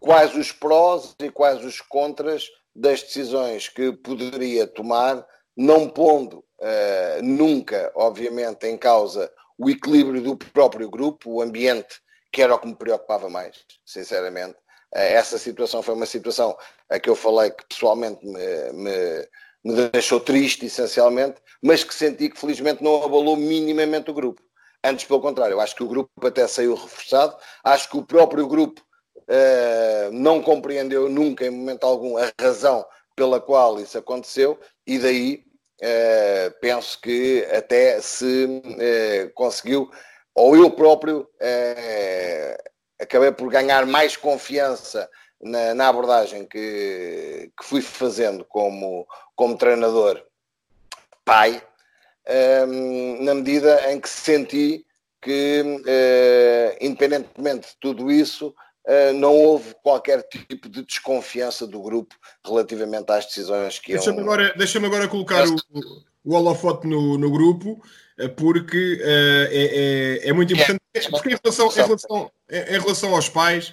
quais 0.00 0.34
os 0.34 0.50
prós 0.50 1.14
e 1.20 1.30
quais 1.30 1.64
os 1.64 1.80
contras 1.80 2.48
das 2.74 3.00
decisões 3.00 3.68
que 3.68 3.92
poderia 3.92 4.66
tomar, 4.66 5.24
não 5.56 5.88
pondo 5.88 6.44
uh, 6.58 7.22
nunca, 7.22 7.92
obviamente, 7.94 8.66
em 8.66 8.76
causa 8.76 9.32
o 9.56 9.70
equilíbrio 9.70 10.20
do 10.20 10.36
próprio 10.36 10.90
grupo, 10.90 11.30
o 11.30 11.40
ambiente, 11.40 12.00
que 12.32 12.42
era 12.42 12.56
o 12.56 12.58
que 12.58 12.66
me 12.66 12.74
preocupava 12.74 13.30
mais, 13.30 13.64
sinceramente. 13.84 14.56
Essa 14.92 15.38
situação 15.38 15.82
foi 15.82 15.94
uma 15.94 16.06
situação 16.06 16.56
a 16.88 16.98
que 16.98 17.10
eu 17.10 17.16
falei 17.16 17.50
que 17.50 17.66
pessoalmente 17.66 18.24
me, 18.24 18.72
me 18.72 19.26
me 19.66 19.90
deixou 19.90 20.20
triste, 20.20 20.66
essencialmente, 20.66 21.40
mas 21.60 21.82
que 21.82 21.92
senti 21.92 22.30
que 22.30 22.38
felizmente 22.38 22.84
não 22.84 23.02
abalou 23.02 23.36
minimamente 23.36 24.08
o 24.08 24.14
grupo. 24.14 24.40
Antes, 24.84 25.04
pelo 25.04 25.20
contrário, 25.20 25.58
acho 25.58 25.74
que 25.74 25.82
o 25.82 25.88
grupo 25.88 26.08
até 26.24 26.46
saiu 26.46 26.76
reforçado, 26.76 27.36
acho 27.64 27.90
que 27.90 27.96
o 27.96 28.06
próprio 28.06 28.46
grupo 28.46 28.80
uh, 29.22 30.12
não 30.12 30.40
compreendeu 30.40 31.08
nunca, 31.08 31.44
em 31.44 31.50
momento 31.50 31.82
algum, 31.82 32.16
a 32.16 32.30
razão 32.40 32.86
pela 33.16 33.40
qual 33.40 33.80
isso 33.80 33.98
aconteceu, 33.98 34.56
e 34.86 35.00
daí 35.00 35.42
uh, 35.82 36.60
penso 36.60 37.00
que 37.00 37.44
até 37.50 38.00
se 38.00 38.44
uh, 38.44 39.32
conseguiu 39.34 39.90
ou 40.32 40.54
eu 40.54 40.70
próprio 40.70 41.26
eh, 41.40 42.58
acabei 43.00 43.32
por 43.32 43.50
ganhar 43.50 43.86
mais 43.86 44.16
confiança 44.16 45.08
na, 45.40 45.74
na 45.74 45.88
abordagem 45.88 46.46
que, 46.46 47.50
que, 47.58 47.64
fui 47.64 47.82
fazendo 47.82 48.44
como, 48.44 49.06
como 49.34 49.56
treinador 49.56 50.22
pai, 51.24 51.62
um, 52.68 53.24
na 53.24 53.34
medida 53.34 53.92
em 53.92 54.00
que 54.00 54.08
senti 54.08 54.86
que, 55.20 55.62
uh, 55.62 56.76
independentemente 56.80 57.68
de 57.68 57.76
tudo 57.80 58.10
isso, 58.10 58.54
uh, 58.86 59.12
não 59.14 59.34
houve 59.34 59.74
qualquer 59.82 60.22
tipo 60.22 60.68
de 60.68 60.84
desconfiança 60.84 61.66
do 61.66 61.82
grupo 61.82 62.14
relativamente 62.44 63.10
às 63.10 63.26
decisões 63.26 63.78
que 63.78 63.92
Deixa-me 63.92 64.20
agora, 64.20 64.54
deixa 64.56 64.78
agora 64.78 65.08
colocar 65.08 65.44
o, 65.48 65.56
o 66.26 66.34
holofote 66.34 66.88
no, 66.88 67.16
no 67.16 67.30
grupo, 67.30 67.80
eh, 68.18 68.26
porque 68.26 68.94
uh, 69.00 69.48
é, 69.50 70.20
é, 70.24 70.28
é, 70.28 70.32
muito 70.32 70.52
importante. 70.52 70.80
É, 70.92 71.08
porque 71.08 71.30
em 71.30 71.36
relação, 71.42 71.70
em 71.70 71.74
relação, 71.74 72.30
em 72.50 72.80
relação 72.80 73.14
aos 73.14 73.28
pais, 73.28 73.72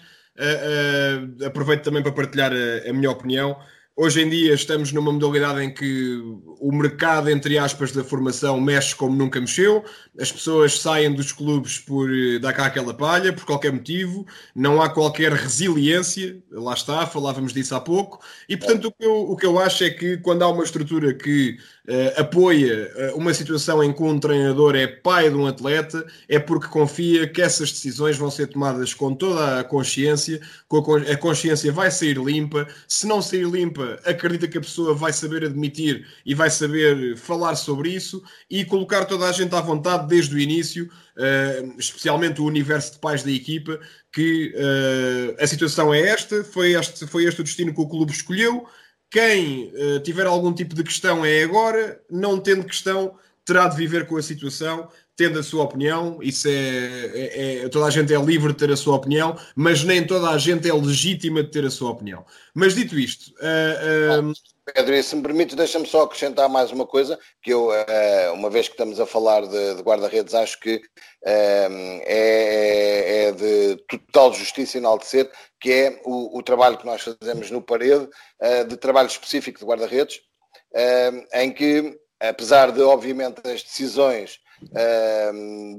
aproveito 1.45 1.83
também 1.83 2.03
para 2.03 2.11
partilhar 2.11 2.51
a, 2.53 2.89
a 2.89 2.93
minha 2.93 3.09
opinião. 3.09 3.57
Hoje 3.95 4.21
em 4.21 4.29
dia 4.29 4.55
estamos 4.55 4.91
numa 4.91 5.11
modalidade 5.11 5.61
em 5.61 5.71
que 5.71 6.19
o 6.59 6.71
mercado, 6.71 7.29
entre 7.29 7.59
aspas, 7.59 7.91
da 7.91 8.03
formação 8.03 8.59
mexe 8.59 8.95
como 8.95 9.15
nunca 9.15 9.39
mexeu. 9.39 9.83
As 10.19 10.31
pessoas 10.31 10.79
saem 10.79 11.13
dos 11.13 11.31
clubes 11.31 11.77
por 11.77 12.09
eh, 12.11 12.39
dar 12.39 12.53
cá 12.53 12.65
aquela 12.65 12.93
palha, 12.93 13.31
por 13.31 13.45
qualquer 13.45 13.71
motivo. 13.71 14.25
Não 14.55 14.81
há 14.81 14.89
qualquer 14.89 15.31
resiliência. 15.33 16.41
Lá 16.49 16.73
está, 16.73 17.05
falávamos 17.05 17.53
disso 17.53 17.75
há 17.75 17.81
pouco. 17.81 18.19
E, 18.49 18.57
portanto, 18.57 18.85
o 18.85 18.91
que 18.91 19.05
eu, 19.05 19.13
o 19.13 19.35
que 19.35 19.45
eu 19.45 19.59
acho 19.59 19.83
é 19.83 19.91
que 19.91 20.17
quando 20.17 20.41
há 20.41 20.47
uma 20.47 20.63
estrutura 20.63 21.13
que 21.13 21.57
uh, 21.87 22.21
apoia 22.21 22.91
uh, 23.13 23.17
uma 23.17 23.33
situação 23.33 23.83
em 23.83 23.93
que 23.93 24.01
um 24.01 24.19
treinador 24.19 24.75
é 24.75 24.87
pai 24.87 25.29
de 25.29 25.35
um 25.35 25.45
atleta, 25.45 26.03
é 26.27 26.39
porque 26.39 26.67
confia 26.67 27.27
que 27.27 27.41
essas 27.41 27.71
decisões 27.71 28.17
vão 28.17 28.31
ser 28.31 28.47
tomadas 28.47 28.93
com 28.93 29.13
toda 29.13 29.59
a 29.59 29.63
consciência, 29.63 30.39
com 30.67 30.95
a, 30.95 31.11
a 31.11 31.17
consciência 31.17 31.71
vai 31.71 31.91
sair 31.91 32.17
limpa. 32.17 32.67
Se 32.87 33.05
não 33.05 33.21
sair 33.21 33.45
limpa, 33.45 33.82
equipa 33.83 33.99
acredita 34.09 34.47
que 34.47 34.57
a 34.57 34.61
pessoa 34.61 34.93
vai 34.93 35.11
saber 35.11 35.43
admitir 35.43 36.07
e 36.25 36.33
vai 36.33 36.49
saber 36.49 37.17
falar 37.17 37.55
sobre 37.55 37.89
isso 37.89 38.23
e 38.49 38.63
colocar 38.65 39.05
toda 39.05 39.27
a 39.27 39.31
gente 39.31 39.53
à 39.55 39.61
vontade 39.61 40.07
desde 40.07 40.35
o 40.35 40.39
início, 40.39 40.85
uh, 40.85 41.75
especialmente 41.77 42.41
o 42.41 42.45
universo 42.45 42.93
de 42.93 42.99
pais 42.99 43.23
da 43.23 43.31
equipa, 43.31 43.79
que 44.11 44.53
uh, 44.55 45.43
a 45.43 45.47
situação 45.47 45.93
é 45.93 46.01
esta, 46.01 46.43
foi 46.43 46.73
este, 46.73 47.05
foi 47.07 47.25
este 47.25 47.41
o 47.41 47.43
destino 47.43 47.73
que 47.73 47.81
o 47.81 47.87
clube 47.87 48.11
escolheu. 48.11 48.65
Quem 49.09 49.71
uh, 49.75 49.99
tiver 50.01 50.25
algum 50.25 50.53
tipo 50.53 50.75
de 50.75 50.83
questão 50.83 51.25
é 51.25 51.43
agora, 51.43 52.01
não 52.09 52.39
tendo 52.39 52.65
questão, 52.65 53.17
terá 53.45 53.67
de 53.67 53.75
viver 53.75 54.07
com 54.07 54.17
a 54.17 54.23
situação 54.23 54.89
tendo 55.15 55.39
a 55.39 55.43
sua 55.43 55.63
opinião, 55.63 56.17
isso 56.21 56.47
é, 56.47 56.51
é, 56.51 57.65
é, 57.65 57.69
toda 57.69 57.85
a 57.85 57.89
gente 57.89 58.13
é 58.13 58.17
livre 58.17 58.51
de 58.51 58.57
ter 58.57 58.71
a 58.71 58.77
sua 58.77 58.95
opinião, 58.95 59.37
mas 59.55 59.83
nem 59.83 60.05
toda 60.05 60.29
a 60.29 60.37
gente 60.37 60.67
é 60.67 60.73
legítima 60.73 61.43
de 61.43 61.51
ter 61.51 61.65
a 61.65 61.69
sua 61.69 61.91
opinião. 61.91 62.25
Mas 62.53 62.73
dito 62.73 62.97
isto, 62.97 63.31
uh, 63.33 64.29
uh... 64.29 64.33
Pedro, 64.73 64.95
e 64.95 65.03
se 65.03 65.15
me 65.15 65.21
permite, 65.21 65.55
deixa-me 65.55 65.85
só 65.85 66.03
acrescentar 66.03 66.47
mais 66.47 66.71
uma 66.71 66.87
coisa, 66.87 67.19
que 67.43 67.51
eu, 67.51 67.67
uh, 67.67 68.33
uma 68.33 68.49
vez 68.49 68.67
que 68.67 68.73
estamos 68.73 68.99
a 68.99 69.05
falar 69.05 69.41
de, 69.41 69.75
de 69.75 69.81
guarda-redes, 69.83 70.33
acho 70.33 70.59
que 70.59 70.81
é, 71.25 73.27
é, 73.27 73.31
de 73.33 73.75
total 73.87 74.33
justiça 74.33 74.77
enaltecer, 74.77 75.29
que 75.59 75.71
é 75.71 76.01
o, 76.05 76.37
o, 76.37 76.41
trabalho 76.41 76.77
que 76.77 76.85
nós 76.85 77.01
fazemos 77.01 77.51
no 77.51 77.61
parede, 77.61 78.07
de 78.67 78.77
trabalho 78.77 79.07
específico 79.07 79.59
de 79.59 79.65
guarda-redes, 79.65 80.21
em 81.33 81.51
que, 81.51 81.97
apesar 82.19 82.71
de, 82.71 82.81
obviamente, 82.81 83.41
as 83.45 83.63
decisões 83.63 84.39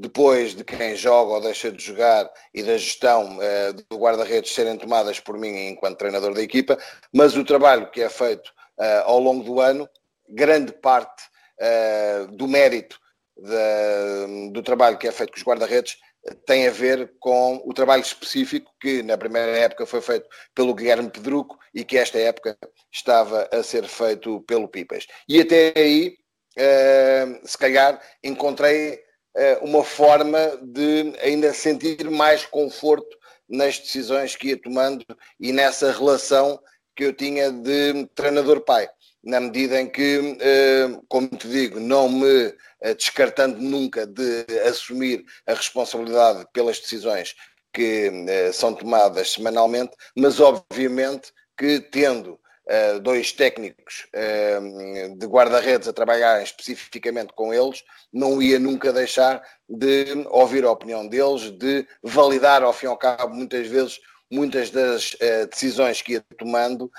depois 0.00 0.54
de 0.54 0.64
quem 0.64 0.94
joga 0.96 1.34
ou 1.34 1.40
deixa 1.40 1.70
de 1.70 1.82
jogar 1.82 2.30
e 2.52 2.62
da 2.62 2.76
gestão 2.76 3.38
uh, 3.38 3.72
do 3.88 3.96
guarda-redes 3.96 4.54
serem 4.54 4.76
tomadas 4.76 5.20
por 5.20 5.38
mim 5.38 5.68
enquanto 5.68 5.98
treinador 5.98 6.34
da 6.34 6.42
equipa, 6.42 6.78
mas 7.12 7.36
o 7.36 7.44
trabalho 7.44 7.90
que 7.90 8.02
é 8.02 8.08
feito 8.08 8.48
uh, 8.78 9.04
ao 9.04 9.18
longo 9.18 9.44
do 9.44 9.60
ano, 9.60 9.88
grande 10.28 10.72
parte 10.72 11.24
uh, 11.60 12.26
do 12.36 12.46
mérito 12.48 12.98
do 14.52 14.62
trabalho 14.62 14.96
que 14.96 15.08
é 15.08 15.12
feito 15.12 15.32
com 15.32 15.38
os 15.38 15.44
guarda-redes 15.44 15.96
tem 16.46 16.66
a 16.66 16.70
ver 16.70 17.14
com 17.18 17.60
o 17.64 17.74
trabalho 17.74 18.02
específico 18.02 18.72
que 18.80 19.02
na 19.02 19.18
primeira 19.18 19.58
época 19.58 19.84
foi 19.86 20.00
feito 20.00 20.28
pelo 20.54 20.74
Guilherme 20.74 21.10
Pedruco 21.10 21.58
e 21.74 21.84
que 21.84 21.98
esta 21.98 22.18
época 22.18 22.56
estava 22.92 23.48
a 23.52 23.62
ser 23.62 23.84
feito 23.86 24.40
pelo 24.42 24.68
Pipas. 24.68 25.06
E 25.28 25.40
até 25.40 25.72
aí 25.76 26.16
se 27.44 27.58
calhar 27.58 28.00
encontrei 28.22 28.94
uh, 29.36 29.64
uma 29.64 29.84
forma 29.84 30.58
de 30.62 31.12
ainda 31.20 31.52
sentir 31.52 32.08
mais 32.10 32.44
conforto 32.46 33.16
nas 33.48 33.78
decisões 33.78 34.36
que 34.36 34.48
ia 34.48 34.60
tomando 34.60 35.04
e 35.38 35.52
nessa 35.52 35.92
relação 35.92 36.60
que 36.96 37.04
eu 37.04 37.12
tinha 37.12 37.50
de 37.50 38.06
treinador-pai, 38.14 38.88
na 39.22 39.40
medida 39.40 39.80
em 39.80 39.88
que, 39.88 40.18
uh, 40.18 41.04
como 41.08 41.28
te 41.28 41.48
digo, 41.48 41.80
não 41.80 42.08
me 42.08 42.54
descartando 42.96 43.58
nunca 43.60 44.06
de 44.06 44.44
assumir 44.68 45.24
a 45.46 45.54
responsabilidade 45.54 46.46
pelas 46.52 46.78
decisões 46.78 47.34
que 47.72 48.10
são 48.52 48.74
tomadas 48.74 49.32
semanalmente, 49.32 49.96
mas 50.14 50.38
obviamente 50.38 51.32
que 51.56 51.80
tendo 51.80 52.38
uh, 52.68 53.00
dois 53.00 53.32
técnicos 53.32 54.06
uh, 54.14 55.16
de 55.16 55.26
guarda-redes 55.26 55.88
a 55.88 55.92
trabalhar 55.92 56.42
especificamente 56.42 57.32
com 57.34 57.52
eles, 57.52 57.82
não 58.12 58.40
ia 58.40 58.58
nunca 58.58 58.92
deixar 58.92 59.42
de 59.68 60.26
ouvir 60.30 60.64
a 60.64 60.70
opinião 60.70 61.06
deles, 61.06 61.50
de 61.50 61.86
validar 62.02 62.62
ao 62.62 62.72
fim 62.72 62.86
e 62.86 62.88
ao 62.88 62.96
cabo, 62.96 63.34
muitas 63.34 63.66
vezes, 63.66 64.00
muitas 64.30 64.70
das 64.70 65.14
uh, 65.14 65.46
decisões 65.50 66.02
que 66.02 66.14
ia 66.14 66.24
tomando 66.38 66.90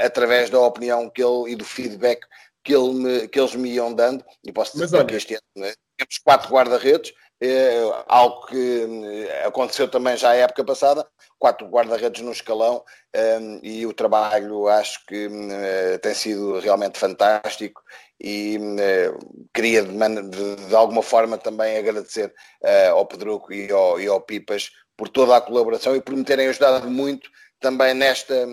através 0.00 0.50
da 0.50 0.60
opinião 0.60 1.08
que 1.08 1.22
ele 1.22 1.52
e 1.52 1.56
do 1.56 1.64
feedback 1.64 2.26
que, 2.64 2.74
ele 2.74 2.94
me, 2.94 3.28
que 3.28 3.38
eles 3.38 3.54
me 3.54 3.70
iam 3.70 3.92
dando. 3.92 4.24
E 4.42 4.50
posso 4.50 4.78
dizer 4.78 5.04
que 5.06 5.14
este 5.14 5.34
ano 5.34 5.42
né, 5.56 5.74
temos 5.96 6.18
quatro 6.18 6.50
guarda-redes, 6.50 7.12
é 7.46 8.04
algo 8.06 8.46
que 8.46 9.26
eh, 9.28 9.46
aconteceu 9.46 9.88
também 9.88 10.16
já 10.16 10.30
a 10.30 10.36
época 10.36 10.64
passada, 10.64 11.06
quatro 11.38 11.66
guarda-redes 11.66 12.22
no 12.22 12.32
escalão 12.32 12.84
ehm, 13.12 13.60
e 13.62 13.86
o 13.86 13.92
trabalho 13.92 14.68
acho 14.68 15.04
que 15.06 15.26
uh, 15.26 15.98
tem 16.00 16.14
sido 16.14 16.58
realmente 16.60 16.98
fantástico 16.98 17.82
e 18.20 18.58
uh, 18.58 19.46
queria 19.52 19.82
de, 19.82 20.56
de, 20.68 20.74
alguma 20.74 21.02
forma 21.02 21.36
também 21.36 21.76
agradecer 21.76 22.32
uh, 22.62 22.92
ao 22.92 23.06
Pedruco 23.06 23.52
e 23.52 23.70
ao, 23.70 24.00
e 24.00 24.06
ao, 24.06 24.20
Pipas 24.20 24.70
por 24.96 25.08
toda 25.08 25.36
a 25.36 25.40
colaboração 25.40 25.96
e 25.96 26.00
por 26.00 26.14
me 26.14 26.24
terem 26.24 26.48
ajudado 26.48 26.88
muito 26.90 27.28
também 27.60 27.94
nesta 27.94 28.46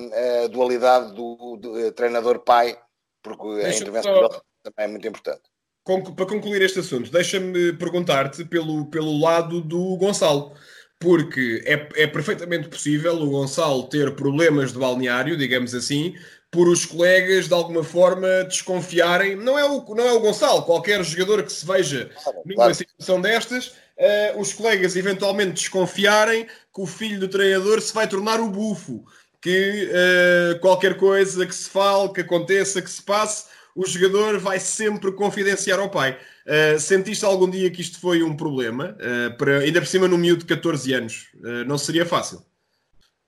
dualidade 0.50 1.14
do, 1.14 1.58
do 1.58 1.92
treinador-pai, 1.92 2.80
porque 3.22 3.56
Deixa 3.56 3.80
a 3.80 3.82
intervenção 3.82 4.16
só... 4.16 4.30
também 4.64 4.86
é 4.86 4.88
muito 4.88 5.08
importante 5.08 5.51
para 5.84 6.26
concluir 6.26 6.62
este 6.62 6.80
assunto, 6.80 7.12
deixa-me 7.12 7.74
perguntar-te 7.74 8.46
pelo, 8.46 8.86
pelo 8.86 9.20
lado 9.20 9.62
do 9.62 9.96
Gonçalo. 9.98 10.54
Porque 11.00 11.64
é, 11.66 12.04
é 12.04 12.08
perfeitamente 12.08 12.70
possível 12.70 13.16
o 13.16 13.30
Gonçalo 13.32 13.90
ter 13.90 14.14
problemas 14.16 14.72
de 14.72 14.78
balneário, 14.78 15.36
digamos 15.36 15.74
assim, 15.74 16.16
por 16.52 16.68
os 16.68 16.86
colegas 16.86 17.48
de 17.48 17.54
alguma 17.56 17.84
forma 17.84 18.44
desconfiarem. 18.44 19.36
Não 19.36 19.58
é 19.58 19.66
o, 19.66 19.84
não 19.96 20.04
é 20.04 20.12
o 20.12 20.20
Gonçalo, 20.20 20.62
qualquer 20.62 21.04
jogador 21.04 21.42
que 21.42 21.52
se 21.52 21.66
veja 21.66 22.12
numa 22.46 22.56
claro. 22.56 22.76
situação 22.76 23.20
destas, 23.20 23.68
uh, 23.98 24.40
os 24.40 24.54
colegas 24.54 24.96
eventualmente 24.96 25.54
desconfiarem 25.54 26.46
que 26.46 26.82
o 26.82 26.86
filho 26.86 27.22
do 27.22 27.28
treinador 27.28 27.82
se 27.82 27.94
vai 27.94 28.08
tornar 28.08 28.40
o 28.40 28.50
bufo. 28.50 29.04
Que 29.42 29.90
uh, 29.90 30.60
qualquer 30.60 30.98
coisa 30.98 31.48
que 31.48 31.56
se 31.56 31.68
fale, 31.68 32.14
que 32.14 32.22
aconteça, 32.22 32.80
que 32.80 32.92
se 32.92 33.02
passe, 33.02 33.46
o 33.76 33.86
jogador 33.86 34.40
vai 34.40 34.60
sempre 34.60 35.12
confidenciar 35.12 35.80
ao 35.80 35.90
pai. 35.90 36.18
Uh, 36.46 36.80
sentiste 36.80 37.24
algum 37.24 37.50
dia 37.50 37.70
que 37.72 37.82
isto 37.82 38.00
foi 38.00 38.24
um 38.24 38.36
problema? 38.36 38.98
Uh, 39.00 39.38
para, 39.38 39.60
ainda 39.60 39.80
por 39.80 39.88
cima, 39.88 40.08
num 40.08 40.18
miúdo 40.18 40.42
de 40.42 40.46
14 40.46 40.94
anos, 40.94 41.30
uh, 41.36 41.66
não 41.66 41.78
seria 41.78 42.06
fácil? 42.06 42.44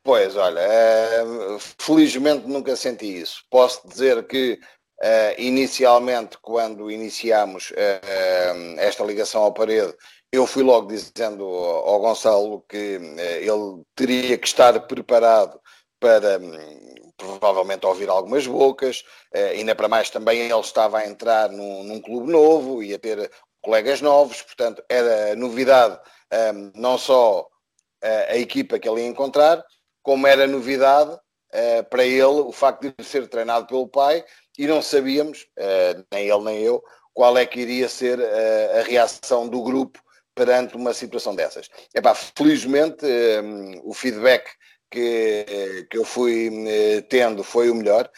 Pois, 0.03 0.35
olha, 0.35 0.61
felizmente 1.77 2.45
nunca 2.45 2.75
senti 2.75 3.21
isso. 3.21 3.45
Posso 3.49 3.87
dizer 3.87 4.23
que 4.27 4.59
inicialmente, 5.37 6.37
quando 6.41 6.91
iniciámos 6.91 7.71
esta 8.77 9.03
ligação 9.03 9.43
ao 9.43 9.53
parede, 9.53 9.93
eu 10.29 10.45
fui 10.45 10.61
logo 10.61 10.87
dizendo 10.87 11.45
ao 11.45 12.01
Gonçalo 12.01 12.65
que 12.67 12.99
ele 13.41 13.83
teria 13.95 14.37
que 14.37 14.47
estar 14.47 14.77
preparado 14.81 15.57
para 16.03 16.37
provavelmente 17.15 17.85
ouvir 17.85 18.09
algumas 18.09 18.45
bocas, 18.45 19.05
uh, 19.33 19.51
ainda 19.51 19.73
para 19.73 19.87
mais 19.87 20.09
também 20.09 20.41
ele 20.41 20.59
estava 20.59 20.97
a 20.97 21.07
entrar 21.07 21.49
num, 21.49 21.81
num 21.85 22.01
clube 22.01 22.29
novo, 22.29 22.83
ia 22.83 22.99
ter 22.99 23.31
colegas 23.61 24.01
novos, 24.01 24.41
portanto 24.41 24.83
era 24.89 25.33
novidade 25.37 25.97
um, 26.29 26.35
ehm, 26.35 26.71
não 26.75 26.97
só 26.97 27.43
uh, 27.43 28.25
a 28.27 28.35
equipa 28.35 28.77
que 28.77 28.89
ele 28.89 28.99
ia 28.99 29.07
encontrar, 29.07 29.63
como 30.01 30.27
era 30.27 30.45
novidade 30.45 31.11
uh, 31.13 31.83
para 31.89 32.03
ele 32.03 32.41
o 32.41 32.51
facto 32.51 32.93
de 32.97 33.05
ser 33.05 33.25
treinado 33.29 33.65
pelo 33.65 33.87
pai 33.87 34.25
e 34.59 34.67
não 34.67 34.81
sabíamos, 34.81 35.47
nem 36.11 36.27
ele 36.27 36.43
nem 36.43 36.59
eu, 36.59 36.83
qual 37.13 37.37
é 37.37 37.45
que 37.45 37.61
iria 37.61 37.89
ser 37.89 38.19
a 38.21 38.83
reação 38.83 39.47
do 39.47 39.63
grupo 39.63 39.99
perante 40.35 40.75
uma 40.75 40.93
situação 40.93 41.33
dessas. 41.33 41.69
Epá, 41.93 42.13
felizmente, 42.13 43.05
um, 43.43 43.81
o 43.83 43.93
feedback 43.93 44.47
que, 44.93 45.87
que 45.89 45.97
eu 45.97 46.05
fui 46.05 46.49
uh, 46.49 47.01
tendo 47.09 47.43
foi 47.43 47.71
o 47.71 47.75
melhor. 47.75 48.09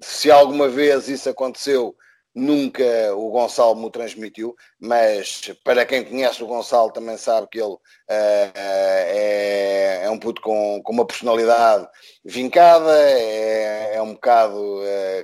Se 0.00 0.30
alguma 0.30 0.68
vez 0.68 1.08
isso 1.08 1.28
aconteceu, 1.28 1.94
nunca 2.34 2.82
o 3.14 3.30
Gonçalo 3.30 3.76
me 3.76 3.90
transmitiu, 3.90 4.56
mas 4.80 5.52
para 5.62 5.84
quem 5.84 6.02
conhece 6.02 6.42
o 6.42 6.46
Gonçalo 6.46 6.90
também 6.90 7.18
sabe 7.18 7.46
que 7.50 7.58
ele 7.58 7.74
uh, 7.74 7.78
é, 8.08 10.00
é, 10.04 10.10
um 10.10 10.18
puto 10.18 10.40
com, 10.40 10.80
com 10.82 10.92
uma 10.92 11.06
personalidade 11.06 11.86
vincada, 12.24 12.90
é, 13.10 13.96
é 13.96 14.02
um 14.02 14.14
bocado 14.14 14.80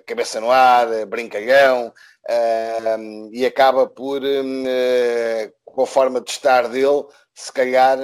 cabeça 0.07 0.41
no 0.41 0.51
ar, 0.51 1.07
brincalhão, 1.07 1.89
uh, 1.89 3.31
e 3.33 3.47
acaba 3.47 3.87
por, 3.87 4.21
com 5.65 5.83
a 5.83 5.87
forma 5.87 6.21
de 6.21 6.31
estar 6.31 6.69
dele, 6.69 7.05
se 7.39 7.53
calhar 7.53 7.97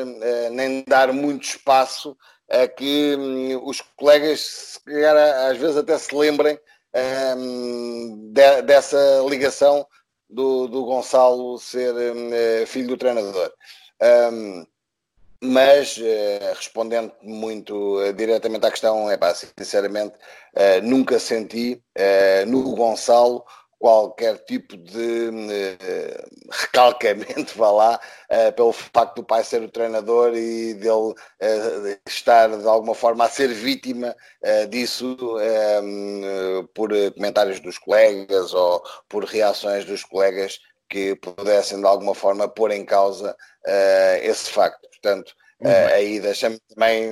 nem 0.52 0.84
dar 0.86 1.12
muito 1.12 1.42
espaço 1.42 2.16
a 2.48 2.68
que 2.68 3.16
um, 3.16 3.68
os 3.68 3.80
colegas, 3.96 4.40
se 4.40 4.80
calhar, 4.84 5.16
às 5.50 5.58
vezes 5.58 5.76
até 5.76 5.98
se 5.98 6.14
lembrem 6.14 6.56
um, 7.36 8.30
de, 8.32 8.62
dessa 8.62 8.96
ligação 9.28 9.84
do, 10.30 10.68
do 10.68 10.84
Gonçalo 10.84 11.58
ser 11.58 11.92
um, 11.94 12.66
filho 12.66 12.88
do 12.88 12.96
treinador. 12.96 13.52
Mas 15.42 15.96
uh, 15.96 16.54
respondendo 16.54 17.12
muito 17.20 17.98
diretamente 18.12 18.64
à 18.66 18.70
questão, 18.70 19.10
é 19.10 19.16
pá, 19.16 19.34
sinceramente, 19.34 20.14
nunca 20.84 21.18
senti 21.18 21.82
no 22.46 22.76
Gonçalo 22.76 23.44
qualquer 23.84 24.38
tipo 24.46 24.78
de 24.78 25.28
uh, 25.28 26.50
recalcamento, 26.50 27.52
vá 27.58 27.70
lá, 27.70 28.00
uh, 28.30 28.52
pelo 28.54 28.72
facto 28.72 29.16
do 29.16 29.22
pai 29.22 29.44
ser 29.44 29.60
o 29.60 29.68
treinador 29.68 30.34
e 30.34 30.72
dele 30.72 31.12
uh, 31.12 31.98
estar 32.06 32.48
de 32.48 32.66
alguma 32.66 32.94
forma 32.94 33.26
a 33.26 33.28
ser 33.28 33.48
vítima 33.48 34.16
disso 34.70 35.16
por 36.74 36.90
comentários 37.12 37.60
dos 37.60 37.76
colegas 37.78 38.54
ou 38.54 38.82
por 39.06 39.24
reações 39.24 39.84
dos 39.84 40.02
colegas 40.02 40.58
que 40.88 41.14
pudessem 41.16 41.78
de 41.78 41.86
alguma 41.86 42.14
forma 42.14 42.48
pôr 42.48 42.70
em 42.70 42.84
causa 42.84 43.36
esse 44.22 44.50
facto. 44.50 44.88
Portanto, 44.90 45.34
aí 45.92 46.20
deixa-me 46.20 46.58
também 46.68 47.10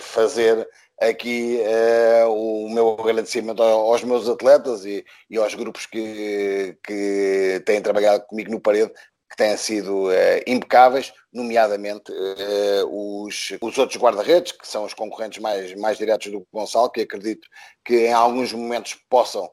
fazer 0.00 0.66
aqui 1.00 1.60
uh, 1.60 2.28
o 2.30 2.68
meu 2.70 2.96
agradecimento 2.98 3.62
aos 3.62 4.02
meus 4.02 4.28
atletas 4.28 4.84
e, 4.84 5.04
e 5.30 5.36
aos 5.36 5.54
grupos 5.54 5.86
que, 5.86 6.76
que 6.84 7.62
têm 7.64 7.80
trabalhado 7.80 8.24
comigo 8.26 8.50
no 8.50 8.60
parede, 8.60 8.92
que 9.30 9.36
têm 9.36 9.56
sido 9.56 10.08
uh, 10.08 10.42
impecáveis, 10.46 11.12
nomeadamente 11.32 12.10
uh, 12.10 13.24
os, 13.24 13.52
os 13.60 13.78
outros 13.78 14.00
guarda-redes, 14.00 14.52
que 14.52 14.66
são 14.66 14.84
os 14.84 14.94
concorrentes 14.94 15.40
mais, 15.40 15.74
mais 15.74 15.98
diretos 15.98 16.32
do 16.32 16.46
Gonçalo, 16.52 16.90
que 16.90 17.02
acredito 17.02 17.46
que 17.84 18.06
em 18.06 18.12
alguns 18.12 18.52
momentos 18.52 18.96
possam 19.08 19.48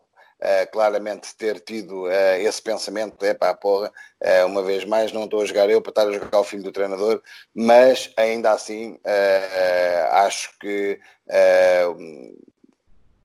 Claramente 0.72 1.36
ter 1.36 1.60
tido 1.60 2.04
uh, 2.04 2.36
esse 2.40 2.62
pensamento, 2.62 3.24
é 3.26 3.34
pá, 3.34 3.54
porra, 3.54 3.92
uh, 4.22 4.46
uma 4.46 4.62
vez 4.62 4.86
mais 4.86 5.12
não 5.12 5.26
estou 5.26 5.42
a 5.42 5.46
jogar 5.46 5.70
eu 5.70 5.82
para 5.82 5.92
estar 5.92 6.08
a 6.08 6.12
jogar 6.12 6.40
o 6.40 6.44
filho 6.44 6.64
do 6.64 6.72
treinador, 6.72 7.22
mas 7.54 8.12
ainda 8.18 8.52
assim 8.52 9.00
acho 10.12 10.58
que 10.60 11.00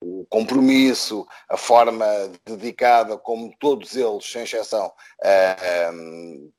o 0.03 0.25
compromisso, 0.31 1.27
a 1.49 1.59
forma 1.59 2.07
dedicada 2.47 3.19
como 3.19 3.55
todos 3.61 3.95
eles, 3.97 4.25
sem 4.25 4.45
exceção, 4.45 4.91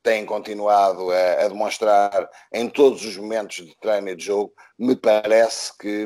têm 0.03 0.25
continuado 0.25 1.09
a, 1.11 1.45
a 1.45 1.47
demonstrar 1.47 2.29
em 2.53 2.69
todos 2.69 3.03
os 3.03 3.17
momentos 3.17 3.65
de 3.65 3.75
treino 3.77 4.09
e 4.09 4.15
de 4.15 4.25
jogo, 4.25 4.53
me 4.77 4.95
parece 4.95 5.75
que 5.77 6.05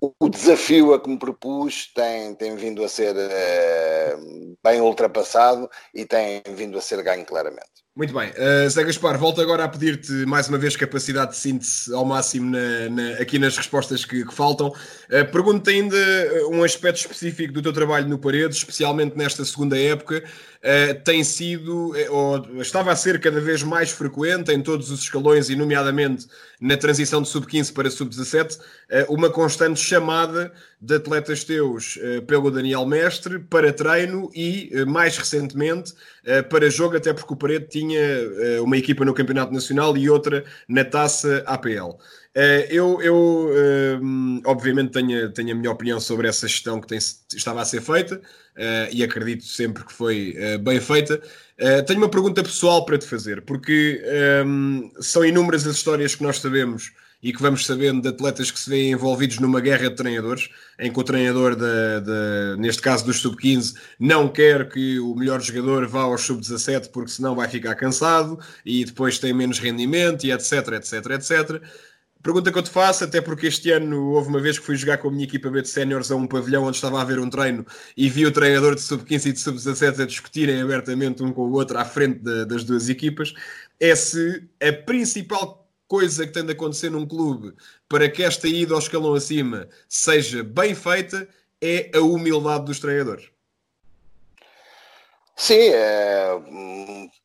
o 0.00 0.28
desafio 0.28 0.92
a 0.92 1.00
que 1.00 1.08
me 1.08 1.18
propus 1.18 1.92
tem, 1.94 2.34
tem 2.34 2.54
vindo 2.56 2.84
a 2.84 2.88
ser 2.88 3.14
uh, 3.16 4.56
bem 4.62 4.80
ultrapassado 4.80 5.70
e 5.94 6.04
tem 6.04 6.42
vindo 6.54 6.78
a 6.78 6.82
ser 6.82 7.02
ganho 7.02 7.24
claramente. 7.24 7.85
Muito 7.96 8.12
bem. 8.12 8.28
Uh, 8.28 8.68
Zé 8.68 8.84
Gaspar, 8.84 9.16
volto 9.16 9.40
agora 9.40 9.64
a 9.64 9.68
pedir-te 9.68 10.12
mais 10.26 10.50
uma 10.50 10.58
vez 10.58 10.76
capacidade 10.76 11.30
de 11.30 11.38
síntese 11.38 11.90
ao 11.94 12.04
máximo 12.04 12.50
na, 12.50 12.90
na, 12.90 13.12
aqui 13.22 13.38
nas 13.38 13.56
respostas 13.56 14.04
que, 14.04 14.22
que 14.22 14.34
faltam. 14.34 14.68
Uh, 14.68 15.24
Pergunto-te 15.32 15.70
ainda 15.70 15.96
um 16.50 16.62
aspecto 16.62 16.98
específico 16.98 17.54
do 17.54 17.62
teu 17.62 17.72
trabalho 17.72 18.06
no 18.06 18.18
Paredes, 18.18 18.58
especialmente 18.58 19.16
nesta 19.16 19.42
segunda 19.46 19.80
época. 19.80 20.22
Uh, 20.58 21.02
tem 21.04 21.24
sido, 21.24 21.94
ou 22.10 22.60
estava 22.60 22.92
a 22.92 22.96
ser 22.96 23.18
cada 23.18 23.40
vez 23.40 23.62
mais 23.62 23.90
frequente 23.90 24.52
em 24.52 24.60
todos 24.60 24.90
os 24.90 25.00
escalões, 25.00 25.48
e 25.48 25.56
nomeadamente 25.56 26.26
na 26.60 26.76
transição 26.76 27.22
de 27.22 27.28
sub-15 27.28 27.72
para 27.72 27.90
sub-17, 27.90 28.58
uma 29.08 29.30
constante 29.30 29.78
chamada 29.78 30.52
de 30.80 30.96
atletas 30.96 31.44
teus 31.44 31.98
pelo 32.26 32.50
Daniel 32.50 32.86
Mestre 32.86 33.38
para 33.38 33.72
treino 33.72 34.30
e, 34.34 34.70
mais 34.86 35.18
recentemente, 35.18 35.92
para 36.48 36.70
jogo, 36.70 36.96
até 36.96 37.12
porque 37.12 37.32
o 37.32 37.36
Paredes 37.36 37.68
tinha 37.70 37.85
uma 38.62 38.76
equipa 38.76 39.04
no 39.04 39.14
Campeonato 39.14 39.52
Nacional 39.52 39.96
e 39.96 40.08
outra 40.08 40.44
na 40.68 40.84
Taça 40.84 41.42
APL. 41.46 41.98
eu, 42.70 43.00
eu 43.02 43.50
obviamente, 44.44 44.92
tenho, 44.92 45.30
tenho 45.32 45.52
a 45.52 45.54
minha 45.54 45.70
opinião 45.70 46.00
sobre 46.00 46.28
essa 46.28 46.46
gestão 46.46 46.80
que 46.80 46.86
tem, 46.86 46.98
estava 46.98 47.60
a 47.60 47.64
ser 47.64 47.82
feita 47.82 48.20
e 48.90 49.02
acredito 49.02 49.44
sempre 49.44 49.84
que 49.84 49.92
foi 49.92 50.34
bem 50.60 50.80
feita. 50.80 51.20
tenho 51.86 52.00
uma 52.00 52.08
pergunta 52.08 52.42
pessoal 52.42 52.84
para 52.84 52.98
te 52.98 53.06
fazer, 53.06 53.42
porque 53.42 54.02
são 55.00 55.24
inúmeras 55.24 55.66
as 55.66 55.76
histórias 55.76 56.14
que 56.14 56.22
nós 56.22 56.38
sabemos 56.38 56.92
e 57.26 57.32
que 57.32 57.42
vamos 57.42 57.66
sabendo 57.66 58.02
de 58.02 58.08
atletas 58.08 58.52
que 58.52 58.58
se 58.60 58.70
veem 58.70 58.92
envolvidos 58.92 59.40
numa 59.40 59.60
guerra 59.60 59.90
de 59.90 59.96
treinadores, 59.96 60.48
em 60.78 60.92
que 60.92 61.00
o 61.00 61.02
treinador, 61.02 61.56
de, 61.56 62.00
de 62.04 62.56
neste 62.56 62.80
caso 62.80 63.04
dos 63.04 63.20
sub-15, 63.20 63.74
não 63.98 64.28
quer 64.28 64.68
que 64.68 65.00
o 65.00 65.12
melhor 65.12 65.40
jogador 65.40 65.88
vá 65.88 66.02
aos 66.02 66.20
sub-17 66.20 66.88
porque 66.92 67.10
senão 67.10 67.34
vai 67.34 67.48
ficar 67.48 67.74
cansado 67.74 68.38
e 68.64 68.84
depois 68.84 69.18
tem 69.18 69.32
menos 69.32 69.58
rendimento 69.58 70.24
e 70.24 70.30
etc, 70.30 70.74
etc, 70.74 70.92
etc. 71.10 71.62
Pergunta 72.22 72.52
que 72.52 72.58
eu 72.58 72.62
te 72.62 72.70
faço, 72.70 73.02
até 73.02 73.20
porque 73.20 73.48
este 73.48 73.72
ano 73.72 74.12
houve 74.12 74.28
uma 74.28 74.40
vez 74.40 74.56
que 74.56 74.64
fui 74.64 74.76
jogar 74.76 74.98
com 74.98 75.08
a 75.08 75.10
minha 75.10 75.24
equipa 75.24 75.50
B 75.50 75.62
de 75.62 75.68
séniores 75.68 76.12
a 76.12 76.14
um 76.14 76.28
pavilhão 76.28 76.62
onde 76.62 76.76
estava 76.76 77.00
a 77.00 77.02
haver 77.02 77.18
um 77.18 77.28
treino 77.28 77.66
e 77.96 78.08
vi 78.08 78.24
o 78.24 78.30
treinador 78.30 78.76
de 78.76 78.82
sub-15 78.82 79.26
e 79.26 79.32
de 79.32 79.40
sub-17 79.40 80.00
a 80.00 80.06
discutirem 80.06 80.62
abertamente 80.62 81.24
um 81.24 81.32
com 81.32 81.42
o 81.42 81.52
outro 81.54 81.76
à 81.76 81.84
frente 81.84 82.20
de, 82.20 82.44
das 82.44 82.62
duas 82.62 82.88
equipas, 82.88 83.34
é 83.80 83.96
se 83.96 84.44
a 84.62 84.72
principal 84.72 85.65
coisa 85.88 86.26
que 86.26 86.32
tem 86.32 86.44
de 86.44 86.52
acontecer 86.52 86.90
num 86.90 87.06
clube 87.06 87.54
para 87.88 88.08
que 88.08 88.22
esta 88.22 88.48
ida 88.48 88.74
ao 88.74 88.80
escalão 88.80 89.14
acima 89.14 89.68
seja 89.88 90.42
bem 90.42 90.74
feita 90.74 91.28
é 91.60 91.90
a 91.94 92.00
humildade 92.00 92.64
dos 92.64 92.80
treinadores. 92.80 93.30
Sim, 95.38 95.68
é, 95.68 96.28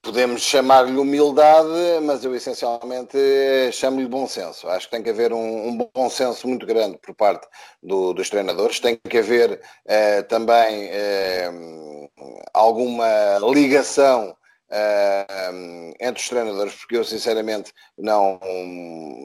podemos 0.02 0.42
chamar-lhe 0.42 0.98
humildade, 0.98 1.70
mas 2.04 2.26
eu 2.26 2.36
essencialmente 2.36 3.18
chamo-lhe 3.72 4.06
bom 4.06 4.28
senso. 4.28 4.68
Acho 4.68 4.88
que 4.88 4.92
tem 4.92 5.02
que 5.02 5.10
haver 5.10 5.32
um, 5.32 5.70
um 5.70 5.78
bom 5.78 6.10
senso 6.10 6.46
muito 6.46 6.66
grande 6.66 6.98
por 6.98 7.16
parte 7.16 7.48
do, 7.82 8.12
dos 8.12 8.30
treinadores, 8.30 8.82
tem 8.82 8.98
que 8.98 9.18
haver 9.18 9.62
é, 9.86 10.22
também 10.24 10.90
é, 10.92 11.50
alguma 12.54 13.40
ligação 13.50 14.36
uh, 14.72 15.94
entre 16.00 16.22
os 16.22 16.30
treinadores, 16.30 16.74
porque 16.76 16.98
eu 16.98 17.04
sinceramente 17.04 17.74
não, 17.98 18.40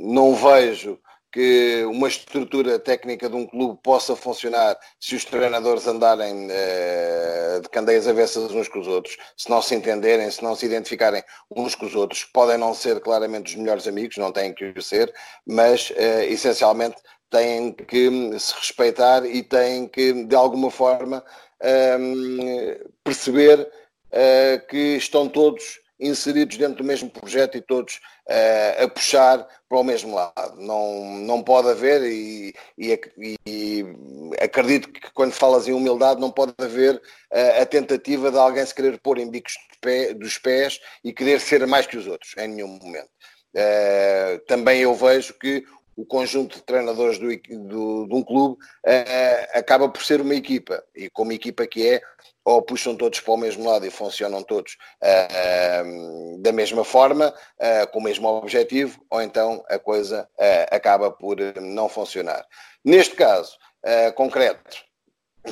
não 0.03 0.35
vejo 0.35 0.99
que 1.33 1.85
uma 1.85 2.09
estrutura 2.09 2.79
técnica 2.79 3.29
de 3.29 3.37
um 3.37 3.47
clube 3.47 3.79
possa 3.83 4.17
funcionar 4.17 4.75
se 4.99 5.15
os 5.15 5.25
treinadores 5.25 5.87
andarem 5.87 6.47
uh, 6.47 7.61
de 7.61 7.69
candeias 7.69 8.09
avessas 8.09 8.51
uns 8.53 8.69
com 8.69 8.79
os 8.81 8.87
outros, 8.87 9.17
se 9.37 9.51
não 9.51 9.61
se 9.61 9.75
entenderem, 9.75 10.31
se 10.31 10.43
não 10.43 10.55
se 10.55 10.65
identificarem 10.65 11.23
uns 11.55 11.75
com 11.75 11.85
os 11.87 11.95
outros, 11.95 12.25
podem 12.25 12.57
não 12.57 12.73
ser 12.73 13.01
claramente 13.01 13.51
os 13.51 13.55
melhores 13.55 13.87
amigos, 13.87 14.17
não 14.17 14.33
têm 14.33 14.55
que 14.55 14.65
o 14.65 14.83
ser, 14.83 15.13
mas 15.47 15.91
uh, 15.91 16.23
essencialmente 16.27 16.97
têm 17.29 17.73
que 17.73 18.39
se 18.39 18.55
respeitar 18.55 19.27
e 19.27 19.43
têm 19.43 19.89
que, 19.89 20.25
de 20.25 20.35
alguma 20.35 20.71
forma, 20.71 21.23
perceber 23.03 23.69
uh, 24.13 24.67
que 24.69 24.97
estão 24.97 25.29
todos 25.29 25.81
inseridos 25.99 26.57
dentro 26.57 26.77
do 26.77 26.85
mesmo 26.85 27.09
projeto 27.09 27.57
e 27.57 27.61
todos 27.61 28.01
uh, 28.29 28.85
a 28.85 28.89
puxar 28.89 29.47
para 29.69 29.79
o 29.79 29.85
mesmo 29.85 30.15
lado. 30.15 30.61
Não, 30.61 31.17
não 31.21 31.43
pode 31.43 31.69
haver, 31.69 32.03
e, 32.03 32.55
e, 32.79 33.01
e 33.47 33.85
acredito 34.41 34.91
que 34.93 35.11
quando 35.13 35.33
falas 35.33 35.67
em 35.69 35.73
humildade, 35.73 36.21
não 36.21 36.31
pode 36.31 36.55
haver 36.59 36.97
uh, 36.97 37.63
a 37.63 37.67
tentativa 37.67 38.31
de 38.31 38.39
alguém 38.39 38.65
se 38.65 38.75
querer 38.75 38.99
pôr 39.01 39.19
em 39.19 39.31
bicos 39.31 39.55
pé, 39.81 40.13
dos 40.13 40.39
pés 40.39 40.81
e 41.03 41.13
querer 41.13 41.41
ser 41.41 41.67
mais 41.67 41.87
que 41.87 41.97
os 41.97 42.07
outros, 42.07 42.35
em 42.37 42.49
nenhum 42.49 42.69
momento. 42.69 43.11
Uh, 43.55 44.39
também 44.47 44.83
eu 44.83 44.95
vejo 44.95 45.33
que 45.39 45.65
o 45.97 46.05
conjunto 46.05 46.57
de 46.57 46.63
treinadores 46.63 47.19
do, 47.19 47.29
do, 47.67 48.07
de 48.07 48.15
um 48.15 48.23
clube 48.23 48.55
uh, 48.55 49.59
acaba 49.59 49.89
por 49.89 50.03
ser 50.05 50.21
uma 50.21 50.35
equipa. 50.35 50.85
E 50.95 51.09
como 51.09 51.33
equipa 51.33 51.67
que 51.67 51.89
é, 51.89 52.03
ou 52.45 52.61
puxam 52.63 52.95
todos 52.95 53.19
para 53.21 53.33
o 53.33 53.37
mesmo 53.37 53.69
lado 53.69 53.87
e 53.87 53.91
funcionam 53.91 54.43
todos 54.43 54.77
uh, 55.03 56.43
da 56.43 56.53
mesma 56.53 56.85
forma, 56.85 57.29
uh, 57.31 57.91
com 57.91 57.99
o 57.99 58.03
mesmo 58.03 58.29
objetivo, 58.29 59.01
ou 59.11 59.23
então 59.23 59.65
a 59.69 59.79
coisa 59.79 60.29
acaba 60.71 61.11
por 61.11 61.39
não 61.61 61.89
funcionar. 61.89 62.45
Neste 62.85 63.15
caso 63.17 63.57
concreto, 64.15 64.85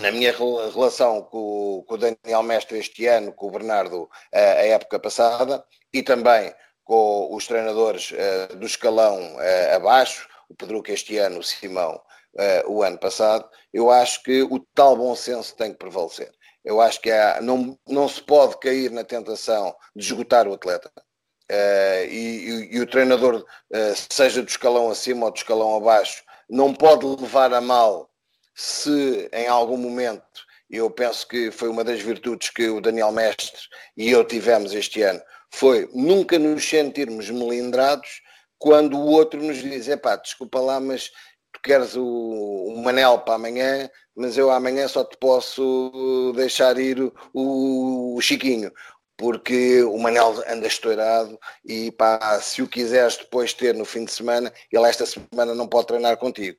na 0.01 0.11
minha 0.11 0.33
relação 0.33 1.23
com, 1.23 1.85
com, 1.87 1.95
o 1.95 1.99
Daniel 1.99 2.43
Mestre 2.43 2.79
este 2.79 3.07
ano, 3.07 3.33
com 3.33 3.47
o 3.47 3.51
Bernardo 3.51 4.09
a 4.33 4.39
época 4.39 4.99
passada, 4.99 5.65
e 5.93 6.03
também 6.03 6.53
com 6.85 7.35
os 7.35 7.47
treinadores 7.47 8.13
uh, 8.13 8.57
do 8.57 8.67
escalão 8.67 9.19
uh, 9.37 9.75
abaixo, 9.75 10.29
o 10.55 10.57
Pedro 10.57 10.83
este 10.89 11.19
ano, 11.19 11.41
o 11.41 11.43
Simão 11.43 12.01
uh, 12.37 12.73
o 12.73 12.83
ano 12.83 12.99
passado, 12.99 13.49
eu 13.73 13.91
acho 13.91 14.23
que 14.23 14.43
o 14.43 14.59
tal 14.75 14.97
bom 14.97 15.15
senso 15.15 15.55
tem 15.57 15.73
que 15.73 15.79
prevalecer. 15.79 16.33
Eu 16.65 16.81
acho 16.81 17.01
que 17.01 17.11
há, 17.11 17.41
não, 17.43 17.79
não 17.87 18.09
se 18.09 18.23
pode 18.23 18.59
cair 18.59 18.91
na 18.91 19.05
tentação 19.05 19.75
de 19.95 20.05
esgotar 20.05 20.49
o 20.49 20.55
atleta. 20.55 20.91
E, 22.09 22.69
e, 22.71 22.77
e, 22.77 22.81
o 22.81 22.87
treinador, 22.87 23.45
seja 24.11 24.43
do 24.43 24.49
escalão 24.49 24.91
acima 24.91 25.27
ou 25.27 25.31
do 25.31 25.37
escalão 25.37 25.77
abaixo, 25.77 26.25
não 26.49 26.73
pode 26.73 27.05
levar 27.05 27.53
a 27.53 27.61
mal 27.61 28.11
se 28.55 29.29
em 29.33 29.47
algum 29.47 29.77
momento, 29.77 30.25
eu 30.71 30.91
penso 30.91 31.27
que 31.27 31.51
foi 31.51 31.69
uma 31.69 31.85
das 31.85 32.01
virtudes 32.01 32.51
que 32.51 32.69
o 32.69 32.81
Daniel 32.81 33.13
Mestre 33.13 33.61
e 33.97 34.11
eu 34.11 34.25
tivemos 34.25 34.73
este 34.73 35.03
ano, 35.03 35.21
foi 35.51 35.89
nunca 35.93 36.39
nos 36.39 36.67
sentirmos 36.69 37.31
melindrados 37.31 38.23
quando 38.59 38.99
o 38.99 39.07
outro 39.07 39.43
nos 39.43 39.59
diz, 39.59 39.89
epá, 39.89 40.17
desculpa 40.17 40.61
lá, 40.61 40.81
mas 40.81 41.11
tu 41.53 41.61
queres 41.63 41.97
o, 41.97 42.05
o 42.05 42.83
Manel 42.83 43.21
para 43.21 43.35
amanhã, 43.35 43.91
mas 44.17 44.37
eu 44.37 44.51
amanhã 44.51 44.89
só 44.89 45.05
te 45.05 45.17
posso 45.17 46.33
deixar 46.37 46.79
ir 46.79 47.01
o, 47.33 48.17
o 48.17 48.21
Chiquinho, 48.21 48.73
porque 49.17 49.83
o 49.83 49.99
Manel 49.99 50.43
anda 50.49 50.67
estourado 50.67 51.39
e 51.65 51.91
pá, 51.93 52.41
se 52.41 52.63
o 52.63 52.69
quiseres 52.69 53.17
depois 53.17 53.53
ter 53.53 53.75
no 53.75 53.85
fim 53.85 54.05
de 54.05 54.13
semana, 54.13 54.53
ele 54.73 54.87
esta 54.87 55.07
semana 55.07 55.55
não 55.55 55.69
pode 55.69 55.87
treinar 55.87 56.17
contigo. 56.17 56.59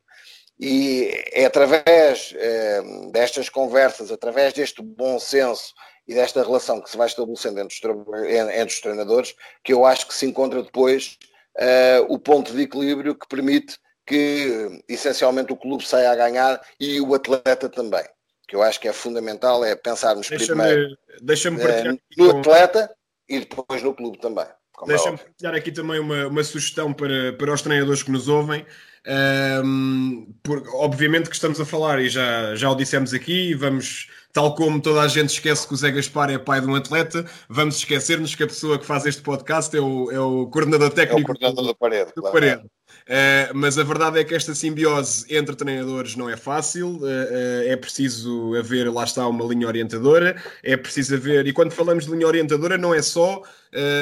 E 0.57 1.11
é 1.34 1.45
através 1.45 2.34
é, 2.38 2.81
destas 3.11 3.49
conversas, 3.49 4.09
através 4.11 4.53
deste 4.53 4.81
bom 4.81 5.19
senso 5.19 5.73
e 6.07 6.13
desta 6.13 6.43
relação 6.43 6.80
que 6.81 6.89
se 6.89 6.95
vai 6.95 7.07
estabelecendo 7.07 7.59
entre 7.59 7.76
os, 7.76 8.07
entre 8.30 8.73
os 8.73 8.80
treinadores, 8.80 9.35
que 9.63 9.73
eu 9.73 9.85
acho 9.85 10.07
que 10.07 10.13
se 10.13 10.26
encontra 10.26 10.63
depois 10.63 11.17
uh, 11.57 12.14
o 12.14 12.19
ponto 12.19 12.53
de 12.53 12.61
equilíbrio 12.64 13.15
que 13.15 13.27
permite 13.27 13.77
que 14.06 14.84
essencialmente 14.88 15.52
o 15.52 15.57
clube 15.57 15.86
saia 15.86 16.11
a 16.11 16.15
ganhar 16.15 16.61
e 16.80 17.02
o 17.02 17.14
atleta 17.15 17.68
também. 17.69 18.03
Que 18.48 18.56
eu 18.56 18.61
acho 18.61 18.80
que 18.80 18.88
é 18.88 18.94
fundamental, 18.94 19.65
é 19.65 19.76
pensarmos 19.76 20.30
deixa 20.30 20.45
primeiro 20.45 20.95
deixa 21.22 21.49
uh, 21.49 21.99
no 22.18 22.32
com... 22.32 22.40
atleta 22.40 22.94
e 23.27 23.40
depois 23.40 23.82
no 23.82 23.94
clube 23.94 24.19
também. 24.19 24.45
É 24.45 24.88
Deixa-me 24.88 25.18
é 25.18 25.23
dar 25.41 25.56
aqui 25.56 25.72
também 25.72 25.99
uma, 25.99 26.27
uma 26.27 26.44
sugestão 26.44 26.94
para, 26.94 27.34
para 27.34 27.53
os 27.53 27.61
treinadores 27.61 28.03
que 28.03 28.11
nos 28.11 28.27
ouvem. 28.27 28.65
Um, 29.07 30.34
por, 30.41 30.64
obviamente 30.73 31.30
que 31.30 31.36
estamos 31.36 31.60
a 31.61 31.65
falar, 31.65 31.99
e 32.02 32.10
já, 32.10 32.56
já 32.56 32.69
o 32.69 32.76
dissemos 32.76 33.14
aqui, 33.14 33.53
vamos, 33.53 34.07
tal 34.34 34.56
como 34.56 34.82
toda 34.82 35.02
a 35.02 35.07
gente 35.07 35.30
esquece 35.30 35.68
que 35.68 35.73
o 35.73 35.77
Zé 35.77 35.91
Gaspar 35.91 36.32
é 36.32 36.38
pai 36.40 36.60
de 36.60 36.68
um 36.68 36.76
atleta, 36.76 37.26
vamos 37.48 37.77
esquecer-nos 37.77 38.34
que 38.34 38.44
a 38.44 38.48
pessoa 38.48 38.80
que 38.80 38.86
faz 38.86 39.06
este 39.06 39.22
podcast 39.22 39.76
é 39.76 39.80
o, 39.80 40.11
é 40.11 40.19
o 40.19 40.48
coordenador 40.48 40.90
técnico 40.90 41.19
é 41.19 41.22
o 41.22 41.26
coordenador 41.26 41.65
do, 41.65 41.76
parede. 41.76 42.11
Do 42.15 42.22
claro. 42.22 42.34
parede. 42.34 42.64
Uh, 43.06 43.53
mas 43.53 43.77
a 43.77 43.84
verdade 43.84 44.19
é 44.19 44.23
que 44.23 44.34
esta 44.34 44.56
simbiose 44.56 45.26
entre 45.30 45.56
treinadores 45.56 46.15
não 46.15 46.27
é 46.27 46.36
fácil, 46.36 46.98
uh, 46.98 47.03
uh, 47.03 47.64
é 47.68 47.76
preciso 47.76 48.56
haver, 48.56 48.91
lá 48.91 49.03
está, 49.03 49.27
uma 49.27 49.45
linha 49.45 49.68
orientadora, 49.68 50.41
é 50.64 50.76
preciso 50.76 51.14
haver, 51.14 51.45
e 51.45 51.53
quando 51.53 51.72
falamos 51.72 52.06
de 52.06 52.11
linha 52.11 52.26
orientadora, 52.26 52.80
não 52.80 52.94
é 52.95 53.02
só 53.02 53.44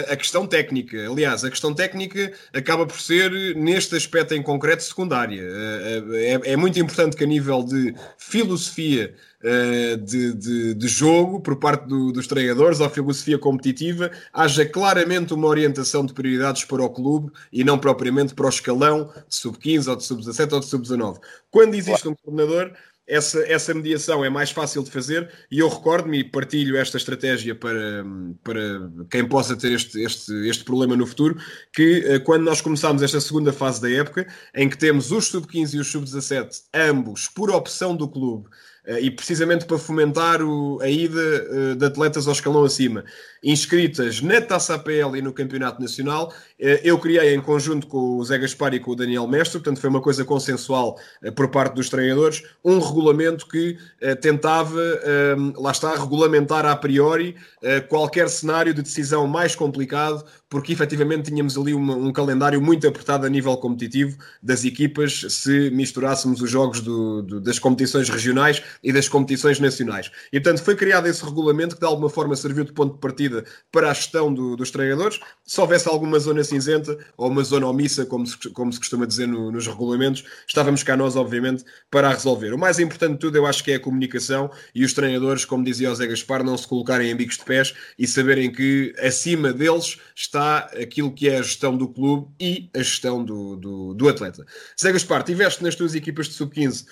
a 0.07 0.15
questão 0.15 0.45
técnica. 0.45 1.09
Aliás, 1.09 1.43
a 1.43 1.49
questão 1.49 1.73
técnica 1.73 2.31
acaba 2.53 2.85
por 2.85 3.01
ser, 3.01 3.31
neste 3.55 3.95
aspecto 3.95 4.35
em 4.35 4.41
concreto, 4.43 4.83
secundária. 4.93 5.41
É, 5.41 6.53
é 6.53 6.55
muito 6.55 6.79
importante 6.79 7.17
que, 7.17 7.23
a 7.23 7.27
nível 7.27 7.63
de 7.63 7.93
filosofia 8.17 9.13
de, 10.01 10.33
de, 10.33 10.73
de, 10.73 10.87
jogo 10.87 11.41
por 11.41 11.57
parte 11.57 11.85
do, 11.85 12.13
dos 12.13 12.27
treinadores, 12.27 12.79
ou 12.79 12.89
filosofia 12.89 13.37
competitiva, 13.37 14.09
haja 14.31 14.65
claramente 14.65 15.33
uma 15.33 15.47
orientação 15.47 16.05
de 16.05 16.13
prioridades 16.13 16.63
para 16.63 16.81
o 16.81 16.89
clube 16.89 17.29
e 17.51 17.61
não 17.61 17.77
propriamente 17.77 18.33
para 18.33 18.45
o 18.45 18.49
escalão 18.49 19.11
de 19.27 19.35
sub-15 19.35 19.89
ou 19.89 19.95
de 19.97 20.03
sub-17 20.05 20.53
ou 20.53 20.59
de 20.61 20.65
sub-19. 20.65 21.17
Quando 21.51 21.75
existe 21.75 22.07
um 22.07 22.15
coordenador, 22.15 22.71
essa, 23.07 23.39
essa 23.47 23.73
mediação 23.73 24.23
é 24.23 24.29
mais 24.29 24.51
fácil 24.51 24.83
de 24.83 24.91
fazer 24.91 25.29
e 25.51 25.59
eu 25.59 25.67
recordo-me 25.67 26.19
e 26.19 26.23
partilho 26.23 26.77
esta 26.77 26.97
estratégia 26.97 27.53
para, 27.53 28.05
para 28.43 28.89
quem 29.09 29.27
possa 29.27 29.55
ter 29.55 29.73
este, 29.73 30.01
este, 30.01 30.31
este 30.47 30.63
problema 30.63 30.95
no 30.95 31.05
futuro, 31.05 31.37
que 31.73 32.03
eh, 32.05 32.19
quando 32.19 32.43
nós 32.43 32.61
começámos 32.61 33.01
esta 33.01 33.19
segunda 33.19 33.51
fase 33.51 33.81
da 33.81 33.91
época, 33.91 34.27
em 34.55 34.69
que 34.69 34.77
temos 34.77 35.11
os 35.11 35.27
sub-15 35.27 35.73
e 35.73 35.79
os 35.79 35.87
sub-17, 35.91 36.61
ambos 36.73 37.27
por 37.27 37.51
opção 37.51 37.95
do 37.95 38.07
clube, 38.07 38.49
e 38.99 39.09
precisamente 39.09 39.65
para 39.65 39.77
fomentar 39.77 40.41
o, 40.41 40.79
a 40.81 40.89
ida 40.89 41.19
uh, 41.19 41.75
de 41.75 41.85
atletas 41.85 42.27
ao 42.27 42.33
escalão 42.33 42.65
acima, 42.65 43.05
inscritas 43.41 44.21
na 44.21 44.41
Taça 44.41 44.75
APL 44.75 45.15
e 45.15 45.21
no 45.21 45.31
Campeonato 45.31 45.81
Nacional. 45.81 46.33
Uh, 46.59 46.79
eu 46.83 46.99
criei 46.99 47.33
em 47.33 47.41
conjunto 47.41 47.87
com 47.87 48.17
o 48.17 48.23
Zé 48.25 48.37
Gaspar 48.37 48.73
e 48.73 48.79
com 48.79 48.91
o 48.91 48.95
Daniel 48.95 49.25
Mestre, 49.27 49.59
portanto 49.59 49.79
foi 49.79 49.89
uma 49.89 50.01
coisa 50.01 50.25
consensual 50.25 50.99
por 51.35 51.49
parte 51.49 51.75
dos 51.75 51.89
treinadores, 51.89 52.43
um 52.63 52.79
regulamento 52.79 53.47
que 53.47 53.77
tentava, 54.21 54.79
lá 55.57 55.71
está, 55.71 55.95
regulamentar 55.95 56.65
a 56.65 56.75
priori 56.75 57.35
qualquer 57.89 58.29
cenário 58.29 58.73
de 58.73 58.81
decisão 58.81 59.27
mais 59.27 59.55
complicado 59.55 60.23
porque 60.53 60.71
efetivamente 60.71 61.31
tínhamos 61.31 61.57
ali 61.57 61.73
uma, 61.73 61.95
um 61.95 62.13
calendário 62.13 62.61
muito 62.61 62.87
apertado 62.87 63.25
a 63.25 63.29
nível 63.29 63.57
competitivo 63.57 64.15
das 64.39 64.63
equipas 64.63 65.25
se 65.29 65.71
misturássemos 65.71 66.43
os 66.43 66.49
jogos 66.51 66.79
do, 66.79 67.23
do, 67.23 67.41
das 67.41 67.57
competições 67.57 68.07
regionais 68.07 68.61
e 68.83 68.93
das 68.93 69.09
competições 69.09 69.59
nacionais. 69.59 70.11
E 70.31 70.39
portanto 70.39 70.63
foi 70.63 70.75
criado 70.75 71.07
esse 71.07 71.25
regulamento 71.25 71.73
que 71.73 71.81
de 71.81 71.87
alguma 71.87 72.07
forma 72.07 72.35
serviu 72.35 72.63
de 72.63 72.71
ponto 72.71 72.93
de 72.93 72.99
partida 72.99 73.43
para 73.71 73.89
a 73.89 73.93
gestão 73.95 74.31
do, 74.31 74.55
dos 74.55 74.69
treinadores. 74.69 75.19
Se 75.43 75.59
houvesse 75.59 75.89
alguma 75.89 76.19
zona 76.19 76.43
cinzenta 76.43 76.99
ou 77.17 77.31
uma 77.31 77.43
zona 77.43 77.65
omissa, 77.65 78.05
como 78.05 78.27
se, 78.27 78.37
como 78.51 78.71
se 78.71 78.77
costuma 78.77 79.07
dizer 79.07 79.27
no, 79.27 79.51
nos 79.51 79.65
regulamentos, 79.65 80.23
estávamos 80.47 80.83
cá 80.83 80.95
nós, 80.95 81.15
obviamente, 81.15 81.65
para 81.89 82.09
a 82.09 82.13
resolver. 82.13 82.53
O 82.53 82.59
mais 82.59 82.77
importante 82.77 83.13
de 83.13 83.19
tudo 83.21 83.37
eu 83.37 83.47
acho 83.47 83.63
que 83.63 83.71
é 83.71 83.75
a 83.77 83.79
comunicação 83.79 84.51
e 84.75 84.85
os 84.85 84.93
treinadores, 84.93 85.45
como 85.45 85.63
dizia 85.63 85.91
o 85.91 85.95
Zé 85.95 86.05
Gaspar, 86.05 86.43
não 86.43 86.55
se 86.55 86.67
colocarem 86.67 87.09
em 87.09 87.15
bicos 87.15 87.37
de 87.37 87.43
pés 87.43 87.73
e 87.97 88.05
saberem 88.05 88.51
que 88.51 88.93
acima 88.99 89.51
deles 89.51 89.97
está 90.15 90.42
está 90.43 90.69
aquilo 90.81 91.11
que 91.11 91.29
é 91.29 91.37
a 91.37 91.41
gestão 91.41 91.77
do 91.77 91.87
clube 91.87 92.27
e 92.39 92.69
a 92.73 92.79
gestão 92.79 93.23
do, 93.23 93.55
do, 93.55 93.93
do 93.93 94.09
atleta. 94.09 94.45
Zé 94.79 94.91
Gaspar, 94.91 95.23
tiveste 95.23 95.63
nas 95.63 95.75
tuas 95.75 95.95
equipas 95.95 96.27
de 96.27 96.33
sub-15 96.33 96.85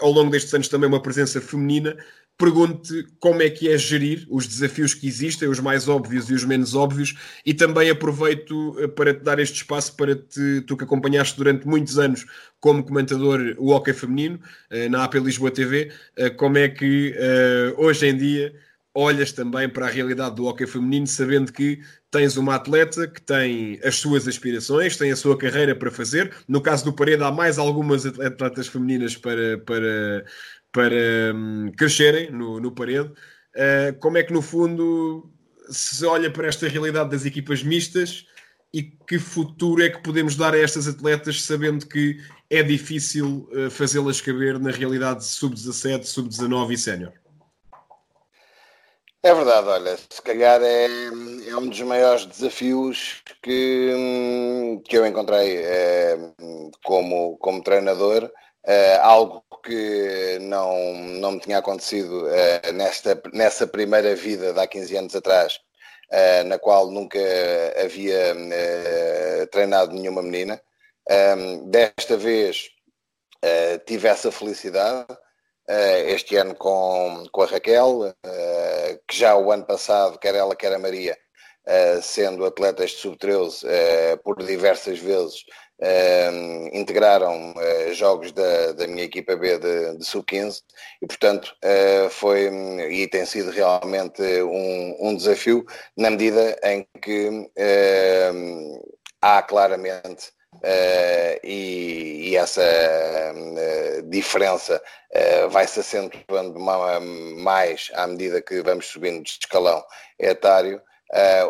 ao 0.00 0.10
longo 0.10 0.30
destes 0.30 0.52
anos 0.54 0.68
também 0.68 0.88
uma 0.88 1.02
presença 1.02 1.40
feminina. 1.40 1.96
Pergunto-te 2.36 3.04
como 3.18 3.42
é 3.42 3.50
que 3.50 3.68
é 3.68 3.76
gerir 3.76 4.24
os 4.30 4.46
desafios 4.46 4.94
que 4.94 5.08
existem, 5.08 5.48
os 5.48 5.58
mais 5.58 5.88
óbvios 5.88 6.30
e 6.30 6.34
os 6.34 6.44
menos 6.44 6.72
óbvios, 6.72 7.16
e 7.44 7.52
também 7.52 7.90
aproveito 7.90 8.76
eh, 8.78 8.86
para 8.86 9.12
te 9.12 9.24
dar 9.24 9.40
este 9.40 9.56
espaço 9.56 9.96
para 9.96 10.14
te, 10.14 10.60
tu 10.60 10.76
que 10.76 10.84
acompanhaste 10.84 11.36
durante 11.36 11.66
muitos 11.66 11.98
anos 11.98 12.24
como 12.60 12.84
comentador 12.84 13.56
o 13.58 13.72
hockey 13.72 13.92
feminino 13.92 14.38
eh, 14.70 14.88
na 14.88 15.02
AP 15.02 15.14
Lisboa 15.14 15.50
TV, 15.50 15.90
eh, 16.16 16.30
como 16.30 16.58
é 16.58 16.68
que 16.68 17.12
hoje 17.76 18.06
em 18.06 18.16
dia 18.16 18.54
olhas 18.94 19.32
também 19.32 19.68
para 19.68 19.86
a 19.86 19.90
realidade 19.90 20.36
do 20.36 20.46
hockey 20.46 20.66
feminino, 20.66 21.06
sabendo 21.06 21.52
que 21.52 21.80
tens 22.10 22.36
uma 22.36 22.54
atleta 22.54 23.06
que 23.06 23.20
tem 23.20 23.78
as 23.84 23.96
suas 23.96 24.26
aspirações, 24.26 24.96
tem 24.96 25.10
a 25.10 25.16
sua 25.16 25.36
carreira 25.36 25.74
para 25.74 25.90
fazer. 25.90 26.34
No 26.46 26.60
caso 26.60 26.84
do 26.84 26.92
Parede, 26.92 27.22
há 27.22 27.30
mais 27.30 27.58
algumas 27.58 28.06
atletas 28.06 28.68
femininas 28.68 29.16
para, 29.16 29.58
para, 29.58 30.24
para 30.72 31.34
um, 31.34 31.70
crescerem 31.76 32.30
no, 32.30 32.60
no 32.60 32.72
Parede. 32.72 33.08
Uh, 33.08 33.98
como 34.00 34.16
é 34.16 34.22
que, 34.22 34.32
no 34.32 34.40
fundo, 34.40 35.30
se 35.68 36.04
olha 36.06 36.30
para 36.30 36.48
esta 36.48 36.66
realidade 36.68 37.10
das 37.10 37.26
equipas 37.26 37.62
mistas 37.62 38.26
e 38.72 38.82
que 38.82 39.18
futuro 39.18 39.82
é 39.82 39.90
que 39.90 40.02
podemos 40.02 40.36
dar 40.36 40.54
a 40.54 40.58
estas 40.58 40.88
atletas, 40.88 41.42
sabendo 41.42 41.86
que 41.86 42.18
é 42.48 42.62
difícil 42.62 43.48
uh, 43.52 43.70
fazê-las 43.70 44.20
caber 44.20 44.58
na 44.58 44.70
realidade 44.70 45.24
sub-17, 45.24 46.04
sub-19 46.04 46.72
e 46.72 46.78
sénior? 46.78 47.12
É 49.20 49.34
verdade, 49.34 49.66
olha, 49.68 49.96
se 49.96 50.22
calhar 50.22 50.62
é, 50.62 50.84
é 50.84 51.56
um 51.56 51.68
dos 51.68 51.80
maiores 51.80 52.24
desafios 52.24 53.20
que, 53.42 53.92
que 54.84 54.96
eu 54.96 55.04
encontrei 55.04 55.56
é, 55.64 56.16
como, 56.84 57.36
como 57.38 57.62
treinador, 57.62 58.30
é, 58.64 58.96
algo 58.98 59.44
que 59.64 60.38
não, 60.40 60.94
não 61.20 61.32
me 61.32 61.40
tinha 61.40 61.58
acontecido 61.58 62.28
é, 62.28 62.70
nesta, 62.72 63.20
nessa 63.32 63.66
primeira 63.66 64.14
vida 64.14 64.52
de 64.52 64.60
há 64.60 64.66
15 64.68 64.96
anos 64.96 65.16
atrás, 65.16 65.58
é, 66.12 66.44
na 66.44 66.58
qual 66.58 66.88
nunca 66.88 67.18
havia 67.84 68.36
é, 68.52 69.46
treinado 69.46 69.92
nenhuma 69.94 70.22
menina. 70.22 70.60
Desta 71.64 72.16
vez 72.16 72.68
tive 73.86 74.08
essa 74.08 74.30
felicidade. 74.30 75.06
Uh, 75.68 76.08
este 76.08 76.34
ano 76.36 76.54
com, 76.54 77.26
com 77.30 77.42
a 77.42 77.46
Raquel, 77.46 78.00
uh, 78.00 79.00
que 79.06 79.14
já 79.14 79.36
o 79.36 79.52
ano 79.52 79.66
passado, 79.66 80.18
quer 80.18 80.34
ela, 80.34 80.56
quer 80.56 80.72
a 80.72 80.78
Maria, 80.78 81.14
sendo 82.00 82.46
atletas 82.46 82.92
de 82.92 82.96
sub-13 82.96 84.18
por 84.24 84.42
diversas 84.42 84.98
vezes, 84.98 85.44
integraram 86.72 87.52
jogos 87.92 88.32
da, 88.32 88.72
da 88.72 88.86
minha 88.86 89.04
equipa 89.04 89.36
B 89.36 89.58
de, 89.58 89.98
de 89.98 90.04
sub-15 90.06 90.62
e 91.02 91.06
portanto 91.06 91.54
foi 92.10 92.48
e 92.90 93.06
tem 93.08 93.26
sido 93.26 93.50
realmente 93.50 94.22
um, 94.22 95.08
um, 95.08 95.14
desafio 95.14 95.62
na 95.94 96.08
medida 96.08 96.58
em 96.64 96.88
que 97.02 97.50
há 99.20 99.42
claramente 99.42 100.32
e, 101.42 102.30
e, 102.30 102.36
essa 102.36 102.62
diferença 104.04 104.82
vai 105.50 105.66
se 105.66 105.80
acentuando 105.80 106.58
mais 106.58 107.90
à 107.94 108.06
medida 108.06 108.42
que 108.42 108.60
vamos 108.62 108.86
subindo 108.86 109.22
de 109.22 109.30
escalão 109.30 109.82
etário 110.18 110.80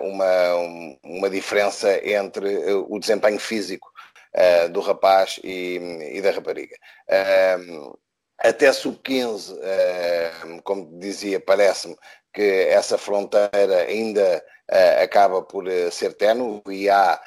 uma, 0.02 0.54
uma 1.02 1.30
diferença 1.30 1.98
entre 2.06 2.72
o 2.88 2.98
desempenho 2.98 3.40
físico 3.40 3.88
uh, 4.34 4.68
do 4.68 4.80
rapaz 4.80 5.40
e, 5.42 5.76
e 6.12 6.20
da 6.20 6.30
rapariga. 6.30 6.76
Uh, 7.08 7.98
até 8.38 8.72
sub-15, 8.72 9.52
uh, 9.52 10.62
como 10.62 10.98
dizia, 10.98 11.40
parece-me 11.40 11.96
que 12.32 12.66
essa 12.68 12.96
fronteira 12.96 13.82
ainda 13.88 14.44
eh, 14.70 15.02
acaba 15.02 15.42
por 15.42 15.64
ser 15.90 16.12
tenue 16.12 16.60
e 16.68 16.88
há 16.88 17.20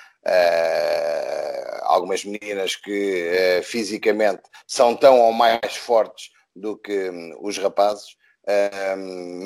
algumas 1.83 2.23
meninas 2.23 2.75
que 2.75 3.61
fisicamente 3.63 4.43
são 4.67 4.95
tão 4.95 5.19
ou 5.19 5.33
mais 5.33 5.75
fortes 5.75 6.29
do 6.55 6.77
que 6.77 7.09
um, 7.09 7.37
os 7.41 7.57
rapazes. 7.57 8.15
Uh, 8.41 8.97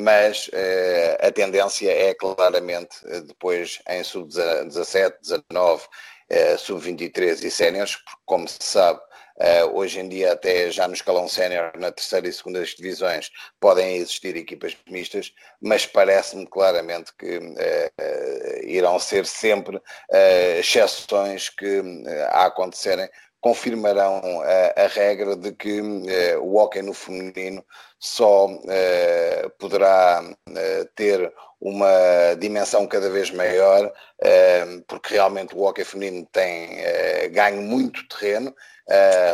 mas 0.03 0.47
uh, 0.47 1.27
a 1.27 1.30
tendência 1.30 1.91
é 1.91 2.14
claramente 2.14 2.95
uh, 3.06 3.22
depois 3.23 3.81
em 3.89 4.02
sub-17, 4.03 5.15
19 5.22 5.84
uh, 5.84 6.57
sub-23 6.57 7.43
e 7.43 7.52
séniores, 7.52 7.97
porque 7.97 8.22
como 8.26 8.47
se 8.47 8.57
sabe, 8.61 9.02
uh, 9.37 9.77
hoje 9.77 9.99
em 9.99 10.07
dia 10.07 10.33
até 10.33 10.69
já 10.71 10.87
no 10.87 10.93
escalão 10.93 11.27
sénior, 11.27 11.71
na 11.77 11.91
terceira 11.91 12.27
e 12.27 12.33
segunda 12.33 12.63
divisões, 12.63 13.31
podem 13.59 13.97
existir 13.97 14.35
equipas 14.35 14.75
mistas, 14.89 15.33
mas 15.61 15.85
parece-me 15.85 16.45
claramente 16.47 17.11
que 17.17 17.37
uh, 17.37 18.65
irão 18.65 18.99
ser 18.99 19.25
sempre 19.25 19.81
exceções 20.59 21.49
que 21.49 21.81
a 22.29 22.45
acontecerem. 22.45 23.09
Confirmarão 23.45 24.41
a, 24.41 24.85
a, 24.85 24.87
regra 24.87 25.35
de 25.35 25.51
que 25.51 25.79
uh, 25.79 26.41
o 26.41 26.55
hóquei 26.55 26.81
no 26.81 26.95
feminino 26.95 27.63
só 27.99 28.47
uh, 28.47 29.49
poderá 29.59 30.23
uh, 30.23 30.85
ter 30.95 31.31
uma 31.61 32.33
dimensão 32.39 32.87
cada 32.87 33.07
vez 33.09 33.29
maior, 33.31 33.91
porque 34.87 35.13
realmente 35.13 35.55
o 35.55 35.61
hóquei 35.61 35.85
feminino 35.85 36.27
tem 36.31 36.77
ganho 37.31 37.61
muito 37.61 38.07
terreno 38.07 38.53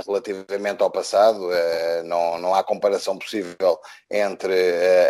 relativamente 0.06 0.82
ao 0.82 0.92
passado. 0.92 1.50
Não, 2.06 2.38
não 2.40 2.56
há 2.56 2.64
comparação 2.64 3.18
possível 3.18 3.80
entre 4.10 4.54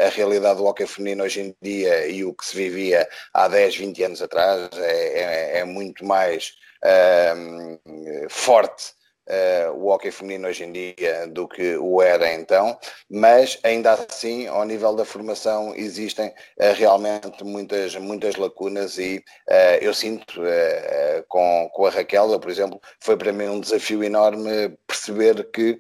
a 0.06 0.10
realidade 0.10 0.58
do 0.58 0.66
hóquei 0.66 0.88
feminino 0.88 1.24
hoje 1.24 1.42
em 1.42 1.56
dia 1.62 2.08
e 2.08 2.24
o 2.24 2.34
que 2.34 2.46
se 2.46 2.56
vivia 2.56 3.08
há 3.34 3.48
10, 3.48 3.78
20 3.78 4.04
anos 4.04 4.22
atrás. 4.22 4.70
É, 4.78 5.58
é, 5.58 5.60
é 5.60 5.64
muito 5.66 6.06
mais 6.06 6.54
forte 8.30 8.94
uh, 9.32 9.72
o 9.74 9.88
hockey 9.88 10.12
feminino 10.12 10.48
hoje 10.48 10.64
em 10.64 10.72
dia 10.72 11.28
do 11.28 11.48
que 11.48 11.78
o 11.78 12.02
era 12.02 12.34
então, 12.34 12.78
mas 13.10 13.58
ainda 13.64 13.94
assim, 13.94 14.48
ao 14.48 14.66
nível 14.66 14.94
da 14.96 15.06
formação, 15.06 15.74
existem 15.76 16.28
uh, 16.28 16.74
realmente 16.76 17.44
muitas, 17.44 17.96
muitas 17.96 18.36
lacunas 18.36 18.98
e 18.98 19.24
uh, 19.50 19.78
eu 19.82 19.94
sinto 19.94 20.42
com, 21.28 21.70
com 21.74 21.86
a 21.86 21.90
Raquel, 21.90 22.40
por 22.40 22.50
exemplo, 22.50 22.82
foi 23.00 23.16
para 23.16 23.32
mim 23.32 23.48
um 23.48 23.60
desafio 23.60 24.04
enorme 24.04 24.76
perceber 24.88 25.50
que 25.52 25.78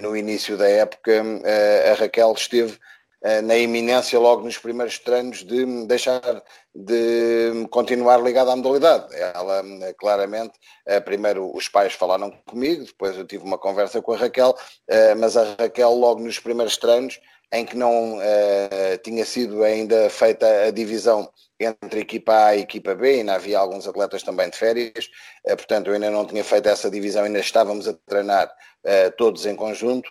no 0.00 0.16
início 0.16 0.56
da 0.56 0.68
época 0.68 1.22
a 1.90 1.94
Raquel 1.94 2.32
esteve 2.32 2.78
na 3.44 3.56
iminência 3.56 4.18
logo 4.18 4.42
nos 4.42 4.58
primeiros 4.58 4.98
treinos 4.98 5.44
de 5.44 5.86
deixar 5.86 6.20
de 6.74 7.66
continuar 7.70 8.20
ligada 8.20 8.52
à 8.52 8.56
modalidade. 8.56 9.14
Ela 9.14 9.62
eh, 9.82 9.94
claramente, 9.94 10.54
eh, 10.86 11.00
primeiro 11.00 11.54
os 11.54 11.68
pais 11.68 11.92
falaram 11.92 12.30
comigo, 12.46 12.84
depois 12.84 13.16
eu 13.16 13.26
tive 13.26 13.44
uma 13.44 13.58
conversa 13.58 14.02
com 14.02 14.12
a 14.12 14.16
Raquel, 14.16 14.56
mas 15.18 15.36
a 15.36 15.54
Raquel 15.58 15.94
logo 15.94 16.20
nos 16.20 16.38
primeiros 16.38 16.76
treinos 16.76 17.20
em 17.54 17.66
que 17.66 17.76
não 17.76 18.18
tinha 19.04 19.26
sido 19.26 19.62
ainda 19.62 20.08
feita 20.08 20.46
a 20.64 20.70
divisão 20.70 21.30
entre 21.60 22.00
equipa 22.00 22.46
A 22.46 22.56
e 22.56 22.62
equipa 22.62 22.94
B, 22.94 23.10
ainda 23.10 23.34
havia 23.34 23.58
alguns 23.58 23.86
atletas 23.86 24.22
também 24.22 24.48
de 24.48 24.56
férias, 24.56 25.10
portanto 25.44 25.88
eu 25.88 25.94
ainda 25.94 26.10
não 26.10 26.26
tinha 26.26 26.42
feito 26.42 26.68
essa 26.70 26.90
divisão, 26.90 27.24
ainda 27.24 27.40
estávamos 27.40 27.86
a 27.86 27.92
treinar 28.06 28.50
todos 29.18 29.44
em 29.44 29.54
conjunto, 29.54 30.10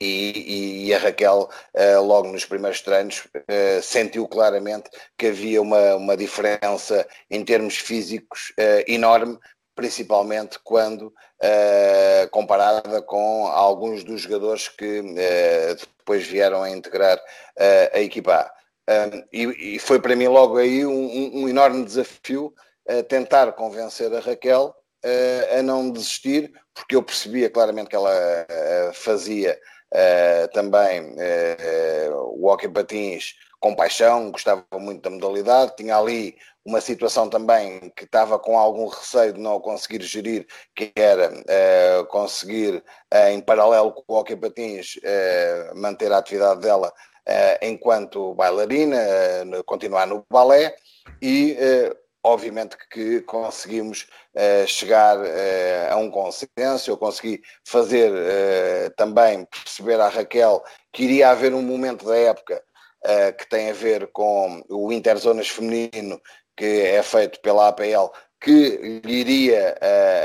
e, 0.00 0.86
e, 0.86 0.94
a 0.94 0.98
Raquel, 0.98 1.50
uh, 1.74 2.02
logo 2.02 2.28
nos 2.28 2.46
primeiros 2.46 2.80
treinos, 2.80 3.26
uh, 3.36 3.82
sentiu 3.82 4.26
claramente 4.26 4.88
que 5.18 5.26
havia 5.26 5.60
uma, 5.60 5.96
uma 5.96 6.16
diferença 6.16 7.06
em 7.30 7.44
termos 7.44 7.76
físicos 7.76 8.52
uh, 8.58 8.90
enorme, 8.90 9.38
principalmente 9.74 10.58
quando 10.64 11.12
comparada 12.32 13.00
com 13.00 13.46
alguns 13.46 14.04
dos 14.04 14.20
jogadores 14.20 14.68
que 14.68 15.00
depois 15.96 16.26
vieram 16.26 16.62
a 16.62 16.68
integrar 16.68 17.18
a 17.94 17.98
equipa 17.98 18.52
A. 18.86 19.24
E, 19.32 19.76
e, 19.76 19.78
foi 19.78 19.98
para 19.98 20.14
mim 20.14 20.26
logo 20.26 20.58
aí 20.58 20.84
um, 20.84 21.30
um 21.34 21.48
enorme 21.48 21.82
desafio 21.82 22.52
tentar 23.08 23.52
convencer 23.52 24.14
a 24.14 24.20
Raquel 24.20 24.74
a 25.58 25.62
não 25.62 25.90
desistir, 25.90 26.52
porque 26.74 26.94
eu 26.94 27.02
percebia 27.02 27.48
claramente 27.48 27.88
que 27.88 27.96
ela 27.96 28.12
fazia 28.92 29.58
uh, 29.58 29.79
também 30.52 31.00
uh, 31.02 32.36
o 32.36 32.46
hockey 32.46 32.68
patins 32.68 33.34
com 33.58 33.74
paixão, 33.74 34.30
gostava 34.30 34.64
muito 34.74 35.02
da 35.02 35.10
modalidade, 35.10 35.76
tinha 35.76 35.96
ali 35.96 36.36
uma 36.64 36.80
situação 36.80 37.28
também 37.28 37.90
que 37.96 38.04
estava 38.04 38.38
com 38.38 38.58
algum 38.58 38.86
receio 38.86 39.34
de 39.34 39.40
não 39.40 39.60
conseguir 39.60 40.02
gerir, 40.02 40.46
que 40.74 40.90
era 40.96 41.30
conseguir, 42.08 42.82
em 43.30 43.40
paralelo 43.40 43.92
com 43.92 44.02
o 44.08 44.16
hockey 44.16 44.36
patins, 44.36 44.98
manter 45.74 46.10
a 46.10 46.18
atividade 46.18 46.60
dela 46.62 46.90
enquanto 47.60 48.34
bailarina, 48.34 48.96
continuar 49.66 50.06
no 50.06 50.24
balé. 50.30 50.74
E 51.20 51.56
obviamente 52.22 52.76
que 52.90 53.20
conseguimos 53.22 54.06
uh, 54.34 54.66
chegar 54.66 55.18
uh, 55.18 55.92
a 55.92 55.96
um 55.96 56.10
consenso, 56.10 56.90
eu 56.90 56.96
consegui 56.96 57.40
fazer 57.64 58.10
uh, 58.10 58.90
também 58.96 59.44
perceber 59.46 60.00
à 60.00 60.08
Raquel 60.08 60.62
que 60.92 61.04
iria 61.04 61.30
haver 61.30 61.54
um 61.54 61.62
momento 61.62 62.04
da 62.04 62.16
época 62.16 62.62
que 63.38 63.48
tem 63.48 63.70
a 63.70 63.72
ver 63.72 64.08
com 64.08 64.62
o 64.68 64.92
Interzonas 64.92 65.48
feminino, 65.48 66.20
que 66.54 66.82
é 66.82 67.02
feito 67.02 67.40
pela 67.40 67.68
APL, 67.68 68.12
que 68.38 69.00
lhe 69.02 69.14
iria 69.14 69.74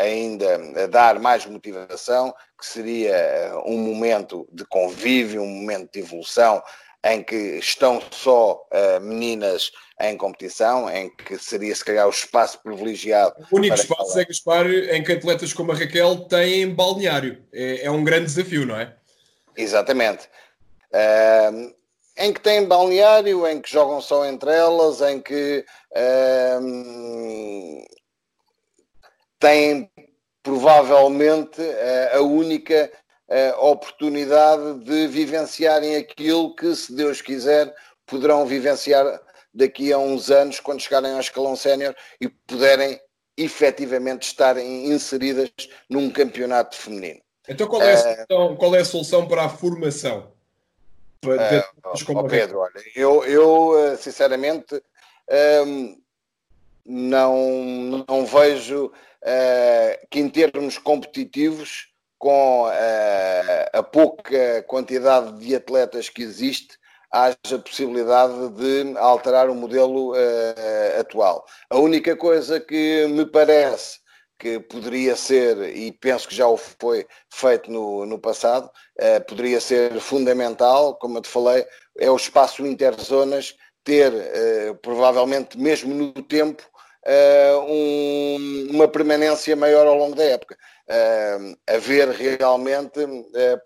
ainda 0.04 0.88
dar 0.90 1.18
mais 1.18 1.46
motivação, 1.46 2.36
que 2.60 2.66
seria 2.66 3.54
um 3.66 3.78
momento 3.78 4.46
de 4.52 4.66
convívio, 4.66 5.42
um 5.42 5.48
momento 5.48 5.90
de 5.94 6.02
evolução, 6.02 6.62
em 7.06 7.24
que 7.24 7.60
estão 7.60 8.02
só 8.10 8.68
uh, 8.72 9.00
meninas 9.00 9.72
em 10.02 10.18
competição, 10.18 10.90
em 10.90 11.10
que 11.16 11.38
seria 11.38 11.74
se 11.76 11.86
calhar 11.86 12.08
o 12.08 12.10
espaço 12.10 12.60
privilegiado. 12.64 13.36
O 13.52 13.58
único 13.58 13.76
espaço 13.76 14.12
falar. 14.12 14.22
é 14.22 14.26
Gaspar 14.26 14.66
em 14.68 15.04
que 15.04 15.12
atletas 15.12 15.54
como 15.54 15.72
a 15.72 15.76
Raquel 15.76 16.26
têm 16.28 16.74
balneário. 16.74 17.46
É, 17.54 17.86
é 17.86 17.92
um 17.92 18.04
grande 18.04 18.26
desafio, 18.26 18.66
não 18.66 18.76
é? 18.76 18.96
Exatamente. 19.56 20.28
Uh, 20.92 21.74
em 22.18 22.34
que 22.34 22.42
têm 22.42 22.66
balneário, 22.66 23.48
em 23.48 23.62
que 23.62 23.72
jogam 23.72 24.02
só 24.02 24.26
entre 24.26 24.52
elas, 24.52 25.02
em 25.02 25.22
que 25.22 25.64
uh, 25.92 26.66
têm 29.40 29.90
provavelmente 30.42 31.62
uh, 31.62 32.18
a 32.18 32.22
única 32.22 32.92
a 33.28 33.60
oportunidade 33.62 34.84
de 34.84 35.08
vivenciarem 35.08 35.96
aquilo 35.96 36.56
que, 36.56 36.76
se 36.76 36.96
Deus 36.96 37.22
quiser, 37.22 37.74
poderão 38.06 38.46
vivenciar 38.46 39.22
daqui 39.54 39.92
a 39.92 39.98
uns 39.98 40.30
anos, 40.30 40.60
quando 40.60 40.82
chegarem 40.82 41.14
ao 41.14 41.20
escalão 41.20 41.56
sénior 41.56 41.96
e 42.20 42.28
puderem 42.28 43.00
efetivamente 43.38 44.24
estarem 44.24 44.88
inseridas 44.88 45.50
num 45.90 46.10
campeonato 46.10 46.76
feminino. 46.76 47.22
Então, 47.48 47.68
qual 47.68 47.82
é 47.82 47.92
a 47.92 47.94
eh, 47.94 47.98
solução, 47.98 48.56
qual 48.56 48.76
é 48.76 48.80
a 48.80 48.86
solução 48.86 49.28
para 49.28 49.46
a 49.46 49.50
formação? 49.50 50.32
Para 51.22 51.66
uh, 51.84 52.12
oh, 52.16 52.24
Pedro, 52.26 52.60
olha, 52.60 52.84
eu, 52.96 53.24
eu 53.26 53.88
eh, 53.88 53.98
sinceramente 53.98 54.82
um, 55.66 56.02
não, 56.86 58.06
não 58.08 58.26
vejo 58.26 58.88
uh, 58.88 60.08
que 60.10 60.20
em 60.20 60.30
termos 60.30 60.78
competitivos, 60.78 61.94
com 62.18 62.64
uh, 62.64 62.72
a 63.74 63.84
pouca 63.84 64.64
quantidade 64.64 65.38
de 65.40 65.56
atletas 65.56 66.10
que 66.10 66.24
existe, 66.24 66.78
haja 67.12 67.60
possibilidade 67.64 68.50
de 68.50 68.98
alterar 68.98 69.50
o 69.50 69.56
modelo 69.56 70.12
uh, 70.12 71.00
atual. 71.00 71.46
A 71.70 71.78
única 71.78 72.16
coisa 72.16 72.60
que 72.60 73.08
me 73.08 73.26
parece 73.26 74.00
que 74.38 74.60
poderia 74.60 75.16
ser, 75.16 75.58
e 75.76 75.94
penso 75.94 76.28
que 76.28 76.36
já 76.36 76.46
o 76.46 76.58
foi 76.58 77.08
feito 77.30 77.72
no, 77.72 78.06
no 78.06 78.20
passado, 78.20 78.70
uh, 79.00 79.26
poderia 79.26 79.62
ser 79.62 79.98
fundamental, 80.02 80.96
como 80.96 81.18
eu 81.18 81.22
te 81.22 81.30
falei, 81.30 81.66
é 81.98 82.12
o 82.12 82.18
espaço 82.18 82.66
interzonas 82.66 83.56
ter, 83.84 84.12
uh, 84.12 84.76
provavelmente 84.82 85.58
mesmo 85.58 85.94
no 85.94 86.12
tempo, 86.12 86.64
um, 87.70 88.68
uma 88.72 88.88
permanência 88.88 89.56
maior 89.56 89.86
ao 89.86 89.96
longo 89.96 90.16
da 90.16 90.24
época. 90.24 90.58
Haver 91.68 92.10
realmente, 92.10 93.00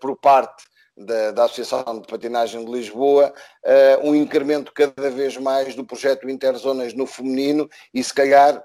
por 0.00 0.16
parte 0.18 0.64
da, 0.96 1.30
da, 1.30 1.44
Associação 1.44 2.00
de 2.00 2.06
Patinagem 2.06 2.64
de 2.64 2.70
Lisboa 2.70 3.32
uh, 3.64 4.08
um 4.08 4.14
incremento 4.14 4.72
cada 4.72 5.10
vez 5.10 5.36
mais 5.36 5.74
do 5.74 5.84
projeto 5.84 6.28
Interzonas 6.28 6.92
no 6.92 7.06
feminino 7.06 7.68
e 7.94 8.02
se 8.04 8.12
calhar 8.12 8.62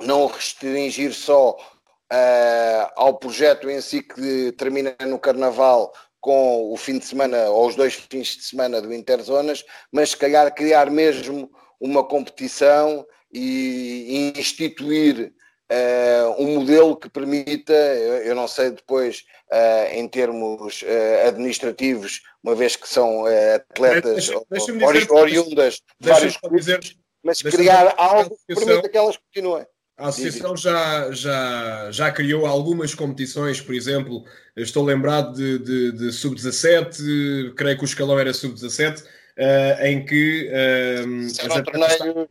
não 0.00 0.26
restringir 0.26 1.12
só 1.12 1.50
uh, 1.52 2.90
ao 2.94 3.18
projeto 3.18 3.68
em 3.68 3.80
si 3.80 4.02
que 4.02 4.52
termina 4.52 4.96
no 5.06 5.18
Carnaval 5.18 5.92
com 6.20 6.72
o 6.72 6.76
fim 6.76 6.98
de 6.98 7.04
semana 7.04 7.50
ou 7.50 7.68
os 7.68 7.76
dois 7.76 7.94
fins 7.94 8.36
de 8.36 8.44
semana 8.44 8.80
do 8.80 8.92
Interzonas, 8.92 9.64
mas 9.92 10.10
se 10.10 10.16
calhar 10.16 10.52
criar 10.54 10.90
mesmo 10.90 11.50
uma 11.80 12.02
competição 12.02 13.06
e, 13.32 14.32
e 14.34 14.40
instituir 14.40 15.32
uh, 15.70 16.42
um 16.42 16.60
modelo 16.60 16.96
que 16.96 17.08
permita, 17.08 17.72
eu, 17.72 18.14
eu 18.24 18.34
não 18.34 18.48
sei 18.48 18.70
depois 18.70 19.24
uh, 19.52 19.94
em 19.94 20.08
termos 20.08 20.82
uh, 20.82 21.28
administrativos, 21.28 22.22
uma 22.42 22.54
vez 22.54 22.76
que 22.76 22.88
são 22.88 23.24
atletas 23.54 24.28
deixa, 24.28 24.40
deixa 24.50 24.86
ori, 24.86 25.06
oriundas 25.10 25.80
de 26.00 26.08
vários 26.08 26.36
clubes, 26.36 26.96
mas 27.22 27.42
criar 27.42 27.94
algo 27.96 28.36
que 28.46 28.54
permita 28.54 28.88
que 28.88 28.96
elas 28.96 29.16
continuem. 29.16 29.66
A 29.98 30.08
associação 30.08 30.54
já, 30.54 31.10
já, 31.10 31.90
já 31.90 32.12
criou 32.12 32.44
algumas 32.44 32.94
competições, 32.94 33.62
por 33.62 33.74
exemplo, 33.74 34.24
estou 34.54 34.84
lembrado 34.84 35.34
de, 35.34 35.58
de, 35.58 35.92
de 35.92 36.12
sub-17, 36.12 37.54
creio 37.54 37.78
que 37.78 37.82
o 37.82 37.86
escalão 37.86 38.18
era 38.18 38.34
sub-17, 38.34 39.02
uh, 39.38 39.84
em 39.84 40.04
que. 40.04 40.50
Uh, 40.50 41.28
Serão 41.28 41.62
torneios 41.62 42.28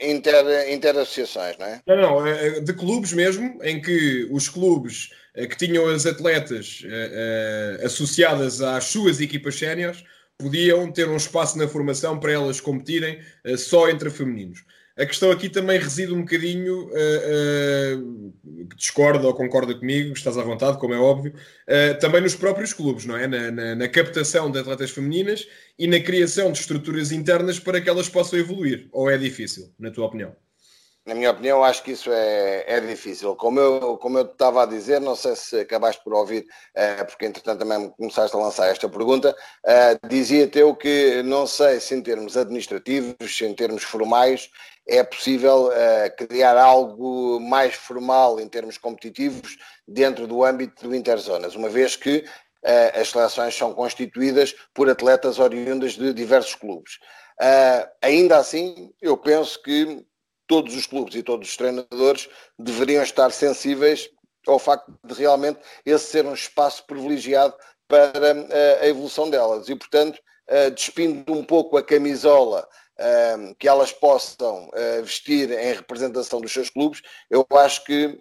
inter, 0.00 0.72
inter-associações, 0.72 1.58
não 1.58 1.66
é? 1.66 1.80
Não, 1.86 1.96
não, 1.96 2.26
eh, 2.26 2.60
de 2.60 2.72
clubes 2.72 3.12
mesmo, 3.12 3.58
em 3.62 3.80
que 3.80 4.28
os 4.30 4.48
clubes 4.48 5.10
que 5.34 5.56
tinham 5.56 5.86
as 5.86 6.06
atletas 6.06 6.82
associadas 7.84 8.62
às 8.62 8.84
suas 8.84 9.20
equipas 9.20 9.58
séniores 9.58 10.02
podiam 10.38 10.90
ter 10.90 11.06
um 11.10 11.16
espaço 11.16 11.58
na 11.58 11.68
formação 11.68 12.18
para 12.18 12.32
elas 12.32 12.58
competirem 12.58 13.20
só 13.58 13.90
entre 13.90 14.08
femininos. 14.08 14.64
A 14.98 15.04
questão 15.04 15.30
aqui 15.30 15.50
também 15.50 15.78
reside 15.78 16.12
um 16.14 16.20
bocadinho, 16.20 16.86
uh, 16.88 17.98
uh, 17.98 18.34
discorda 18.74 19.26
ou 19.26 19.34
concorda 19.34 19.74
comigo, 19.74 20.14
estás 20.14 20.38
à 20.38 20.42
vontade, 20.42 20.78
como 20.78 20.94
é 20.94 20.98
óbvio, 20.98 21.34
uh, 21.34 21.98
também 22.00 22.22
nos 22.22 22.34
próprios 22.34 22.72
clubes, 22.72 23.04
não 23.04 23.14
é? 23.14 23.26
Na, 23.26 23.50
na, 23.50 23.74
na, 23.74 23.88
captação 23.88 24.50
de 24.50 24.58
atletas 24.58 24.90
femininas 24.90 25.46
e 25.78 25.86
na 25.86 26.00
criação 26.00 26.50
de 26.50 26.60
estruturas 26.60 27.12
internas 27.12 27.60
para 27.60 27.78
que 27.78 27.90
elas 27.90 28.08
possam 28.08 28.38
evoluir. 28.38 28.88
Ou 28.90 29.10
é 29.10 29.18
difícil, 29.18 29.70
na 29.78 29.90
tua 29.90 30.06
opinião? 30.06 30.34
Na 31.06 31.14
minha 31.14 31.30
opinião, 31.30 31.62
acho 31.62 31.84
que 31.84 31.92
isso 31.92 32.10
é, 32.12 32.64
é 32.66 32.80
difícil. 32.80 33.36
Como 33.36 33.60
eu, 33.60 33.96
como 33.96 34.18
eu 34.18 34.24
estava 34.24 34.64
a 34.64 34.66
dizer, 34.66 35.00
não 35.00 35.14
sei 35.14 35.36
se 35.36 35.60
acabaste 35.60 36.02
por 36.02 36.12
ouvir, 36.12 36.44
porque 37.06 37.26
entretanto 37.26 37.60
também 37.60 37.90
começaste 37.90 38.36
a 38.36 38.40
lançar 38.40 38.66
esta 38.66 38.88
pergunta, 38.88 39.32
dizia-te 40.08 40.58
eu 40.58 40.74
que 40.74 41.22
não 41.22 41.46
sei 41.46 41.78
se 41.78 41.94
em 41.94 42.02
termos 42.02 42.36
administrativos, 42.36 43.36
se 43.36 43.44
em 43.44 43.54
termos 43.54 43.84
formais, 43.84 44.50
é 44.84 45.04
possível 45.04 45.68
uh, 45.68 46.26
criar 46.26 46.56
algo 46.56 47.38
mais 47.40 47.74
formal 47.74 48.40
em 48.40 48.48
termos 48.48 48.76
competitivos 48.76 49.56
dentro 49.86 50.26
do 50.26 50.44
âmbito 50.44 50.88
do 50.88 50.94
Interzonas, 50.94 51.54
uma 51.54 51.68
vez 51.68 51.94
que 51.94 52.24
as 53.00 53.10
seleções 53.10 53.54
são 53.54 53.72
constituídas 53.72 54.52
por 54.74 54.90
atletas 54.90 55.38
oriundas 55.38 55.92
de 55.92 56.12
diversos 56.12 56.56
clubes. 56.56 56.98
Ainda 58.02 58.38
assim, 58.38 58.92
eu 59.00 59.16
penso 59.16 59.62
que 59.62 60.04
todos 60.46 60.74
os 60.74 60.86
clubes 60.86 61.14
e 61.14 61.22
todos 61.22 61.48
os 61.48 61.56
treinadores 61.56 62.28
deveriam 62.58 63.02
estar 63.02 63.30
sensíveis 63.30 64.08
ao 64.46 64.58
facto 64.58 64.92
de 65.04 65.14
realmente 65.14 65.58
esse 65.84 66.06
ser 66.06 66.24
um 66.24 66.34
espaço 66.34 66.84
privilegiado 66.86 67.54
para 67.88 68.32
a 68.80 68.86
evolução 68.86 69.28
delas. 69.28 69.68
E, 69.68 69.74
portanto, 69.74 70.20
despindo 70.74 71.32
um 71.32 71.44
pouco 71.44 71.76
a 71.76 71.82
camisola 71.82 72.68
que 73.58 73.68
elas 73.68 73.92
possam 73.92 74.70
vestir 75.02 75.50
em 75.50 75.74
representação 75.74 76.40
dos 76.40 76.52
seus 76.52 76.70
clubes, 76.70 77.02
eu 77.28 77.46
acho 77.50 77.84
que 77.84 78.20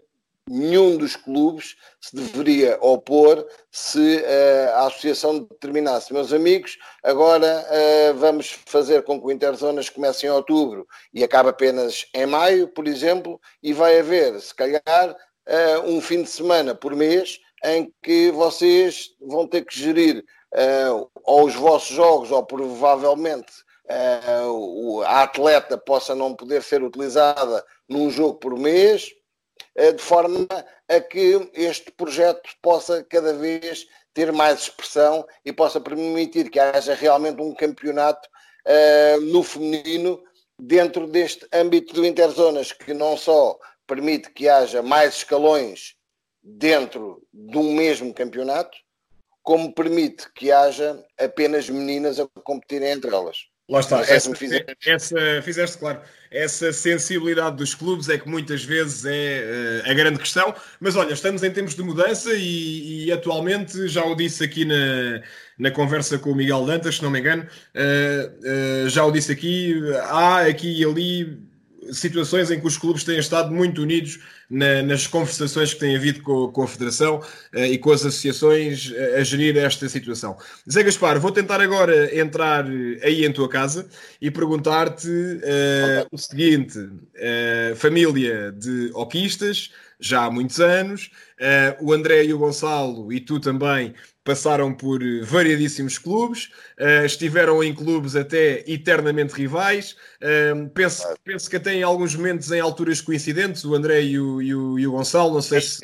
nenhum 0.50 0.98
dos 0.98 1.16
clubes 1.16 1.76
se 2.00 2.16
deveria 2.16 2.78
opor 2.82 3.46
se 3.72 4.18
uh, 4.18 4.76
a 4.76 4.88
associação 4.88 5.40
determinasse, 5.40 6.14
meus 6.14 6.32
amigos, 6.32 6.78
agora 7.04 7.66
uh, 7.66 8.14
vamos 8.16 8.58
fazer 8.66 9.04
com 9.04 9.20
que 9.20 9.28
o 9.28 9.32
Interzonas 9.32 9.90
comece 9.90 10.26
em 10.26 10.30
outubro 10.30 10.88
e 11.14 11.24
acabe 11.24 11.50
apenas 11.50 12.06
em 12.14 12.26
maio, 12.26 12.68
por 12.68 12.88
exemplo, 12.88 13.40
e 13.62 13.74
vai 13.74 14.00
haver, 14.00 14.40
se 14.40 14.54
calhar, 14.54 15.16
um 15.86 16.02
fim 16.02 16.24
de 16.24 16.30
semana 16.30 16.74
por 16.74 16.96
mês 16.96 17.40
em 17.64 17.94
que 18.02 18.32
vocês 18.32 19.12
vão 19.22 19.48
ter 19.48 19.64
que 19.64 19.78
gerir 19.78 20.26
ou 21.24 21.46
os 21.46 21.54
vossos 21.54 21.96
jogos 21.96 22.32
ou 22.32 22.44
provavelmente 22.44 23.54
uh, 23.90 25.02
a 25.04 25.24
atleta 25.24 25.78
possa 25.78 26.16
não 26.16 26.34
poder 26.36 26.64
ser 26.64 26.84
utilizada 26.84 27.64
num 27.88 28.10
jogo 28.10 28.36
por 28.36 28.58
mês, 28.58 29.08
uh, 29.08 29.25
de 29.76 30.02
forma 30.02 30.48
a 30.88 31.00
que 31.00 31.50
este 31.54 31.92
projeto 31.92 32.50
possa 32.62 33.04
cada 33.04 33.34
vez 33.34 33.88
ter 34.14 34.32
mais 34.32 34.62
expressão 34.62 35.28
e 35.44 35.52
possa 35.52 35.80
permitir 35.80 36.50
que 36.50 36.60
haja 36.60 36.94
realmente 36.94 37.42
um 37.42 37.54
campeonato 37.54 38.28
uh, 38.66 39.22
no 39.22 39.44
feminino 39.44 40.24
dentro 40.58 41.06
deste 41.06 41.46
âmbito 41.54 41.94
do 41.94 42.06
Interzonas, 42.06 42.72
que 42.72 42.94
não 42.94 43.18
só 43.18 43.60
permite 43.86 44.32
que 44.32 44.48
haja 44.48 44.82
mais 44.82 45.18
escalões 45.18 45.96
dentro 46.42 47.22
de 47.34 47.58
um 47.58 47.74
mesmo 47.74 48.14
campeonato, 48.14 48.78
como 49.44 49.74
permite 49.74 50.32
que 50.34 50.52
haja 50.52 51.04
apenas 51.20 51.70
meninas 51.70 52.20
a 52.20 52.28
competirem 52.44 52.92
entre 52.92 53.14
elas. 53.14 53.48
Lá 53.68 53.80
está, 53.80 54.02
essa, 54.02 54.32
essa, 54.86 55.42
fizeste 55.42 55.80
claro, 55.80 56.00
essa 56.30 56.72
sensibilidade 56.72 57.58
dos 57.58 57.74
clubes 57.74 58.08
é 58.10 58.18
que 58.18 58.30
muitas 58.30 58.64
vezes 58.64 59.06
é 59.06 59.84
uh, 59.88 59.90
a 59.90 59.94
grande 59.96 60.20
questão, 60.20 60.54
mas 60.80 60.96
olha, 60.96 61.14
estamos 61.14 61.42
em 61.42 61.50
tempos 61.50 61.74
de 61.74 61.82
mudança 61.82 62.32
e, 62.36 63.06
e, 63.06 63.12
atualmente, 63.12 63.88
já 63.88 64.06
o 64.06 64.14
disse 64.14 64.44
aqui 64.44 64.66
na, 64.66 65.24
na 65.58 65.72
conversa 65.72 66.20
com 66.20 66.30
o 66.30 66.36
Miguel 66.36 66.64
Dantas, 66.64 66.98
se 66.98 67.02
não 67.02 67.10
me 67.10 67.20
engano, 67.20 67.44
uh, 67.44 68.86
uh, 68.86 68.90
já 68.90 69.04
o 69.04 69.12
disse 69.12 69.32
aqui, 69.32 69.82
há 70.10 70.42
aqui 70.42 70.82
e 70.82 70.86
ali 70.86 71.45
situações 71.92 72.52
em 72.52 72.60
que 72.60 72.68
os 72.68 72.78
clubes 72.78 73.04
têm 73.04 73.20
estado 73.20 73.54
muito 73.54 73.82
unidos 73.82 74.20
na, 74.50 74.82
nas 74.82 75.08
conversações 75.08 75.74
que 75.74 75.80
têm 75.80 75.96
havido 75.96 76.22
com, 76.22 76.48
com 76.50 76.64
a 76.64 76.68
Federação 76.68 77.18
uh, 77.54 77.60
e 77.66 77.78
com 77.78 77.92
as 77.92 78.06
associações 78.06 78.92
a, 78.94 79.20
a 79.20 79.24
gerir 79.24 79.58
esta 79.58 79.88
situação. 79.90 80.38
Zé 80.70 80.84
Gaspar, 80.84 81.20
vou 81.20 81.32
tentar 81.32 81.62
agora 81.62 82.18
entrar 82.18 82.66
aí 83.02 83.26
em 83.26 83.32
tua 83.32 83.50
casa 83.50 83.88
e 84.22 84.30
perguntar-te 84.30 85.10
uh, 85.10 86.08
o 86.12 86.18
seguinte: 86.18 86.80
uh, 86.80 87.76
família 87.76 88.52
de 88.52 88.92
oquistas, 88.94 89.72
já 90.00 90.26
há 90.26 90.32
muitos 90.32 90.60
anos, 90.60 91.10
o 91.80 91.94
André 91.94 92.26
e 92.26 92.34
o 92.34 92.38
Gonçalo, 92.38 93.14
e 93.14 93.22
tu 93.22 93.40
também, 93.40 93.94
passaram 94.26 94.74
por 94.74 95.00
variadíssimos 95.24 96.00
clubes, 96.00 96.50
uh, 96.80 97.06
estiveram 97.06 97.64
em 97.64 97.74
clubes 97.74 98.16
até 98.16 98.64
eternamente 98.70 99.36
rivais. 99.36 99.96
Uh, 100.20 100.68
penso, 100.70 101.08
penso 101.24 101.50
que 101.50 101.56
até 101.56 101.76
em 101.76 101.84
alguns 101.84 102.16
momentos 102.16 102.52
em 102.52 102.60
alturas 102.60 103.00
coincidentes, 103.00 103.64
o 103.64 103.76
André 103.76 104.02
e 104.02 104.20
o, 104.20 104.42
e 104.42 104.54
o, 104.54 104.80
e 104.80 104.88
o 104.88 104.92
Gonçalo, 104.92 105.36
não 105.36 105.42
sei 105.42 105.62
se, 105.62 105.80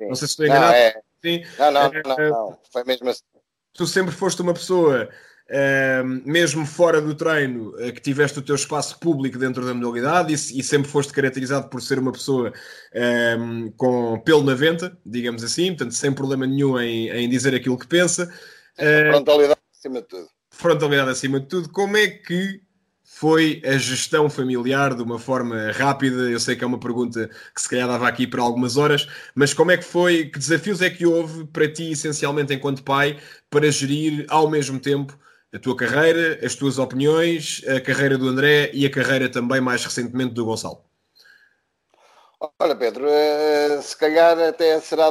não 0.00 0.14
sei 0.14 0.26
se 0.26 0.32
estou 0.32 0.46
enganado. 0.46 0.72
Não, 0.72 0.78
é... 0.78 1.00
Sim. 1.22 1.44
não, 1.58 1.72
não, 1.72 1.90
não, 1.90 2.18
eh, 2.18 2.30
não, 2.30 2.58
foi 2.72 2.84
mesmo 2.84 3.10
assim. 3.10 3.22
Tu 3.74 3.86
sempre 3.86 4.14
foste 4.14 4.40
uma 4.40 4.54
pessoa 4.54 5.10
mesmo 6.24 6.66
fora 6.66 7.00
do 7.00 7.14
treino, 7.14 7.70
uh, 7.70 7.92
que 7.92 8.00
tiveste 8.00 8.38
o 8.38 8.42
teu 8.42 8.54
espaço 8.54 8.98
público 8.98 9.38
dentro 9.38 9.64
da 9.64 9.72
modalidade 9.72 10.32
e, 10.32 10.34
e 10.34 10.62
sempre 10.62 10.90
foste 10.90 11.12
caracterizado 11.12 11.68
por 11.68 11.80
ser 11.80 11.98
uma 11.98 12.12
pessoa 12.12 12.52
com 13.76 14.20
pelo 14.24 14.42
na 14.42 14.54
venta, 14.54 14.96
digamos 15.04 15.44
assim, 15.44 15.68
portanto, 15.68 15.92
sem 15.92 16.12
problema 16.12 16.46
nenhum 16.46 16.78
em, 16.78 17.10
em 17.10 17.28
dizer 17.28 17.54
aquilo 17.54 17.78
que 17.78 17.86
pensa. 17.86 18.32
Uh, 18.78 19.12
frontalidade 19.12 19.60
acima 19.72 20.00
de 20.00 20.08
tudo. 20.08 20.28
Frontalidade 20.50 21.10
acima 21.10 21.40
de 21.40 21.46
tudo. 21.46 21.68
Como 21.68 21.96
é 21.96 22.08
que 22.08 22.60
foi 23.04 23.62
a 23.64 23.78
gestão 23.78 24.28
familiar 24.28 24.94
de 24.94 25.02
uma 25.02 25.18
forma 25.18 25.70
rápida? 25.72 26.22
Eu 26.30 26.40
sei 26.40 26.56
que 26.56 26.64
é 26.64 26.66
uma 26.66 26.80
pergunta 26.80 27.30
que 27.54 27.60
se 27.60 27.68
calhar 27.68 27.86
dava 27.86 28.08
aqui 28.08 28.26
para 28.26 28.42
algumas 28.42 28.76
horas, 28.76 29.08
mas 29.34 29.54
como 29.54 29.70
é 29.70 29.76
que 29.76 29.84
foi? 29.84 30.26
Que 30.26 30.38
desafios 30.38 30.82
é 30.82 30.90
que 30.90 31.06
houve 31.06 31.46
para 31.46 31.70
ti, 31.70 31.92
essencialmente 31.92 32.52
enquanto 32.52 32.82
pai, 32.82 33.18
para 33.48 33.70
gerir 33.70 34.26
ao 34.28 34.50
mesmo 34.50 34.80
tempo 34.80 35.16
a 35.54 35.58
tua 35.58 35.76
carreira, 35.76 36.38
as 36.44 36.54
tuas 36.54 36.78
opiniões, 36.78 37.62
a 37.68 37.80
carreira 37.80 38.18
do 38.18 38.28
André 38.28 38.70
e 38.72 38.84
a 38.84 38.90
carreira 38.90 39.28
também 39.28 39.60
mais 39.60 39.84
recentemente 39.84 40.34
do 40.34 40.44
Gonçalo? 40.44 40.84
Olha, 42.60 42.76
Pedro, 42.76 43.06
eh, 43.08 43.80
se 43.80 43.96
calhar 43.96 44.38
até 44.38 44.78
será 44.80 45.10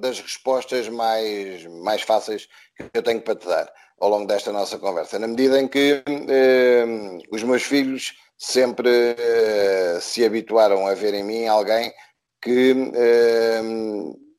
das 0.00 0.20
respostas 0.20 0.88
mais, 0.88 1.66
mais 1.66 2.02
fáceis 2.02 2.48
que 2.76 2.88
eu 2.94 3.02
tenho 3.02 3.20
para 3.20 3.34
te 3.34 3.46
dar 3.46 3.72
ao 4.00 4.08
longo 4.08 4.26
desta 4.26 4.52
nossa 4.52 4.78
conversa, 4.78 5.18
na 5.18 5.26
medida 5.26 5.60
em 5.60 5.66
que 5.66 6.02
eh, 6.06 6.84
os 7.32 7.42
meus 7.42 7.62
filhos 7.62 8.14
sempre 8.38 8.88
eh, 9.18 9.98
se 10.00 10.24
habituaram 10.24 10.86
a 10.86 10.94
ver 10.94 11.14
em 11.14 11.24
mim 11.24 11.46
alguém 11.46 11.92
que 12.42 12.92
eh, 12.94 13.62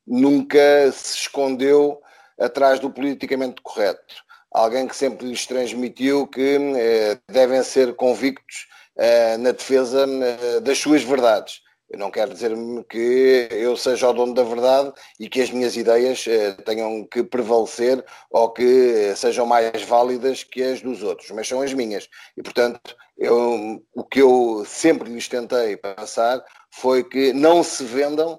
nunca 0.06 0.90
se 0.92 1.16
escondeu 1.16 2.00
atrás 2.38 2.78
do 2.78 2.90
politicamente 2.90 3.60
correto. 3.62 4.14
Alguém 4.58 4.88
que 4.88 4.96
sempre 4.96 5.24
lhes 5.24 5.46
transmitiu 5.46 6.26
que 6.26 6.58
eh, 6.76 7.16
devem 7.28 7.62
ser 7.62 7.94
convictos 7.94 8.66
eh, 8.96 9.36
na 9.36 9.52
defesa 9.52 10.04
eh, 10.04 10.58
das 10.58 10.78
suas 10.78 11.04
verdades 11.04 11.60
eu 11.88 11.96
não 11.96 12.10
quero 12.10 12.34
dizer 12.34 12.52
que 12.90 13.48
eu 13.50 13.74
seja 13.76 14.10
o 14.10 14.12
dono 14.12 14.34
da 14.34 14.42
verdade 14.42 14.92
e 15.18 15.26
que 15.26 15.40
as 15.40 15.50
minhas 15.50 15.74
ideias 15.74 16.22
tenham 16.66 17.06
que 17.06 17.22
prevalecer 17.22 18.04
ou 18.30 18.50
que 18.50 19.14
sejam 19.16 19.46
mais 19.46 19.82
válidas 19.84 20.44
que 20.44 20.62
as 20.62 20.82
dos 20.82 21.02
outros, 21.02 21.30
mas 21.30 21.48
são 21.48 21.62
as 21.62 21.72
minhas. 21.72 22.06
E, 22.36 22.42
portanto, 22.42 22.94
eu, 23.16 23.82
o 23.94 24.04
que 24.04 24.20
eu 24.20 24.66
sempre 24.66 25.08
lhes 25.08 25.28
tentei 25.28 25.78
passar 25.78 26.44
foi 26.70 27.02
que 27.02 27.32
não 27.32 27.62
se 27.62 27.84
vendam 27.84 28.38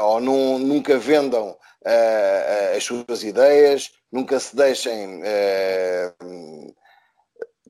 ou 0.00 0.20
não, 0.20 0.58
nunca 0.58 0.98
vendam 0.98 1.56
as 2.76 2.82
suas 2.82 3.22
ideias, 3.22 3.92
nunca 4.14 4.38
se 4.38 4.54
deixem 4.54 5.22
uh, 5.22 6.74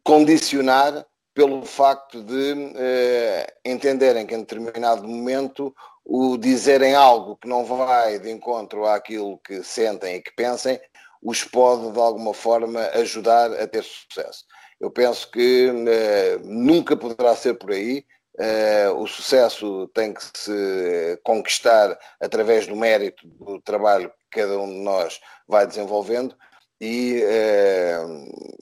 condicionar 0.03 1.07
pelo 1.33 1.65
facto 1.65 2.23
de 2.23 2.73
eh, 2.77 3.55
entenderem 3.65 4.25
que 4.25 4.37
em 4.37 4.41
determinado 4.41 5.09
momento 5.09 5.75
o 6.05 6.37
dizerem 6.37 6.95
algo 6.95 7.37
que 7.37 7.49
não 7.49 7.65
vai 7.65 8.21
de 8.21 8.31
encontro 8.31 8.87
àquilo 8.87 9.39
que 9.39 9.65
sentem 9.65 10.17
e 10.17 10.23
que 10.23 10.31
pensem, 10.37 10.79
os 11.21 11.43
pode 11.43 11.91
de 11.91 11.99
alguma 11.99 12.33
forma 12.33 12.79
ajudar 12.91 13.51
a 13.53 13.67
ter 13.67 13.83
sucesso. 13.83 14.45
Eu 14.79 14.93
penso 14.93 15.29
que 15.31 15.73
eh, 15.89 16.39
nunca 16.45 16.97
poderá 16.97 17.35
ser 17.35 17.55
por 17.55 17.73
aí. 17.73 18.05
Eh, 18.39 18.89
o 18.91 19.07
sucesso 19.07 19.89
tem 19.95 20.13
que 20.13 20.23
se 20.37 21.21
conquistar 21.23 21.97
através 22.21 22.67
do 22.67 22.75
mérito 22.75 23.27
do 23.27 23.61
trabalho 23.61 24.11
que 24.31 24.41
cada 24.41 24.59
um 24.59 24.69
de 24.69 24.81
nós 24.81 25.21
vai 25.47 25.67
desenvolvendo 25.67 26.37
e, 26.81 27.23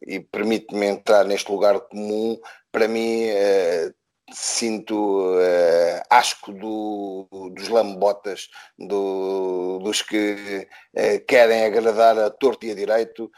e 0.07 0.21
permite-me 0.21 0.87
entrar 0.87 1.25
neste 1.25 1.51
lugar 1.51 1.81
comum. 1.81 2.39
Para 2.71 2.89
mim, 2.89 3.27
uh, 3.31 3.95
sinto 4.33 5.35
uh, 5.35 6.03
asco 6.11 6.53
do, 6.53 7.29
dos 7.55 7.69
lambotas, 7.69 8.49
do, 8.79 9.79
dos 9.81 10.03
que 10.03 10.67
uh, 10.97 11.25
querem 11.27 11.65
agradar 11.65 12.19
a 12.19 12.31
torto 12.31 12.67
e 12.67 12.71
a 12.71 12.75
direito, 12.75 13.31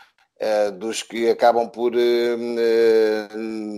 dos 0.79 1.03
que 1.03 1.31
acabam 1.31 1.69
por 1.69 1.93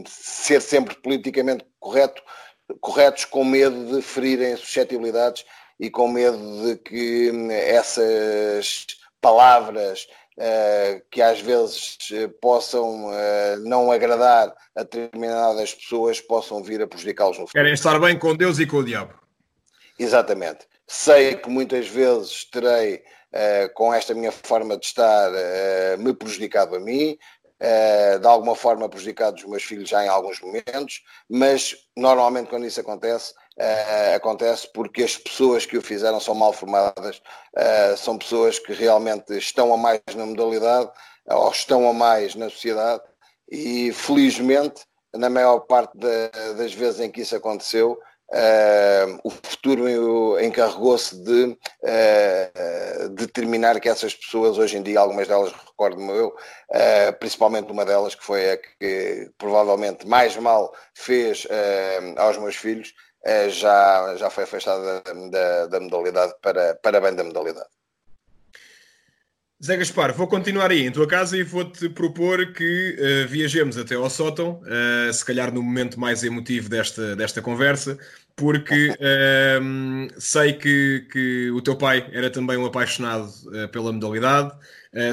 ser 0.07 0.61
sempre 0.61 0.95
politicamente 0.97 1.65
correto, 1.79 2.23
corretos 2.81 3.25
com 3.25 3.45
medo 3.45 3.97
de 3.97 4.03
ferirem 4.03 4.57
suscetibilidades 4.57 5.45
e 5.79 5.91
com 5.91 6.09
medo 6.09 6.67
de 6.67 6.77
que 6.77 7.31
essas 7.51 8.87
palavras 9.21 10.07
que 11.11 11.23
às 11.23 11.41
vezes 11.41 11.99
possam 12.41 13.11
não 13.61 13.91
agradar 13.93 14.55
a 14.75 14.83
determinadas 14.83 15.75
pessoas, 15.75 16.21
possam 16.21 16.63
vir 16.63 16.83
a 16.83 16.87
prejudicá-los 16.87 17.39
no 17.39 17.47
futuro. 17.47 17.63
Querem 17.63 17.75
estar 17.75 17.99
bem 17.99 18.19
com 18.19 18.35
Deus 18.35 18.59
e 18.59 18.67
com 18.67 18.79
o 18.79 18.85
diabo. 18.85 19.15
Exatamente. 19.99 20.67
Sei 20.87 21.35
que 21.37 21.49
muitas 21.49 21.89
vezes 21.89 22.45
terei, 22.45 23.03
com 23.75 23.93
esta 23.93 24.15
minha 24.15 24.33
forma 24.33 24.77
de 24.77 24.87
estar, 24.87 25.31
me 25.99 26.15
prejudicado 26.15 26.77
a 26.77 26.81
mim, 26.81 27.19
Uh, 27.59 28.19
de 28.19 28.27
alguma 28.27 28.55
forma 28.55 28.87
prejudicado 28.87 29.39
os 29.39 29.45
meus 29.45 29.63
filhos 29.63 29.89
já 29.89 30.05
em 30.05 30.09
alguns 30.09 30.39
momentos, 30.43 31.03
mas 31.27 31.75
normalmente 31.97 32.51
quando 32.51 32.67
isso 32.67 32.79
acontece, 32.83 33.33
uh, 33.59 34.15
acontece 34.15 34.71
porque 34.75 35.03
as 35.03 35.17
pessoas 35.17 35.65
que 35.65 35.79
o 35.79 35.81
fizeram 35.81 36.21
são 36.21 36.35
mal 36.35 36.53
formadas, 36.53 37.17
uh, 37.57 37.97
são 37.97 38.19
pessoas 38.19 38.59
que 38.59 38.75
realmente 38.75 39.33
estão 39.39 39.73
a 39.73 39.77
mais 39.79 40.03
na 40.15 40.27
modalidade 40.27 40.91
ou 41.29 41.51
estão 41.51 41.89
a 41.89 41.95
mais 41.95 42.35
na 42.35 42.51
sociedade 42.51 43.03
e 43.51 43.91
felizmente, 43.91 44.83
na 45.15 45.31
maior 45.31 45.61
parte 45.61 45.97
das 45.97 46.75
vezes 46.75 47.01
em 47.01 47.11
que 47.11 47.23
isso 47.23 47.35
aconteceu, 47.35 47.99
Uh, 48.29 49.21
o 49.23 49.31
futuro 49.31 49.89
encarregou-se 50.41 51.17
de 51.23 51.45
uh, 51.45 53.09
determinar 53.11 53.79
que 53.81 53.89
essas 53.89 54.17
pessoas, 54.17 54.59
hoje 54.59 54.77
em 54.77 54.83
dia, 54.83 54.99
algumas 54.99 55.29
delas 55.29 55.53
recordo-me 55.53 56.11
eu, 56.11 56.29
uh, 56.29 57.19
principalmente 57.21 57.71
uma 57.71 57.85
delas 57.85 58.17
que 58.17 58.25
foi 58.25 58.51
a 58.51 58.57
que 58.57 59.31
provavelmente 59.39 60.07
mais 60.09 60.37
mal 60.37 60.75
fez 60.93 61.47
aos 62.17 62.37
meus 62.39 62.57
filhos, 62.57 62.93
já, 63.49 64.17
já 64.17 64.31
foi 64.31 64.45
afastada 64.45 65.03
da, 65.31 65.67
da 65.67 65.81
modalidade 65.81 66.35
para, 66.41 66.75
para 66.77 67.01
bem 67.01 67.15
da 67.15 67.25
modalidade. 67.25 67.69
Zé 69.63 69.75
Gaspar, 69.79 70.13
vou 70.13 70.27
continuar 70.27 70.71
aí 70.71 70.87
em 70.87 70.93
tua 70.93 71.07
casa 71.07 71.35
e 71.35 71.43
vou-te 71.43 71.89
propor 71.89 72.53
que 72.53 72.95
uh, 72.99 73.27
viajemos 73.27 73.79
até 73.79 73.95
ao 73.95 74.11
sótão, 74.11 74.61
uh, 74.61 75.11
se 75.11 75.25
calhar 75.25 75.53
no 75.53 75.63
momento 75.63 75.99
mais 75.99 76.23
emotivo 76.23 76.69
desta, 76.69 77.17
desta 77.17 77.41
conversa, 77.41 77.99
porque 78.37 78.91
uh, 78.91 80.13
sei 80.21 80.53
que, 80.53 81.07
que 81.11 81.51
o 81.53 81.63
teu 81.63 81.75
pai 81.75 82.07
era 82.13 82.29
também 82.29 82.59
um 82.59 82.67
apaixonado 82.67 83.33
pela 83.73 83.91
modalidade, 83.91 84.53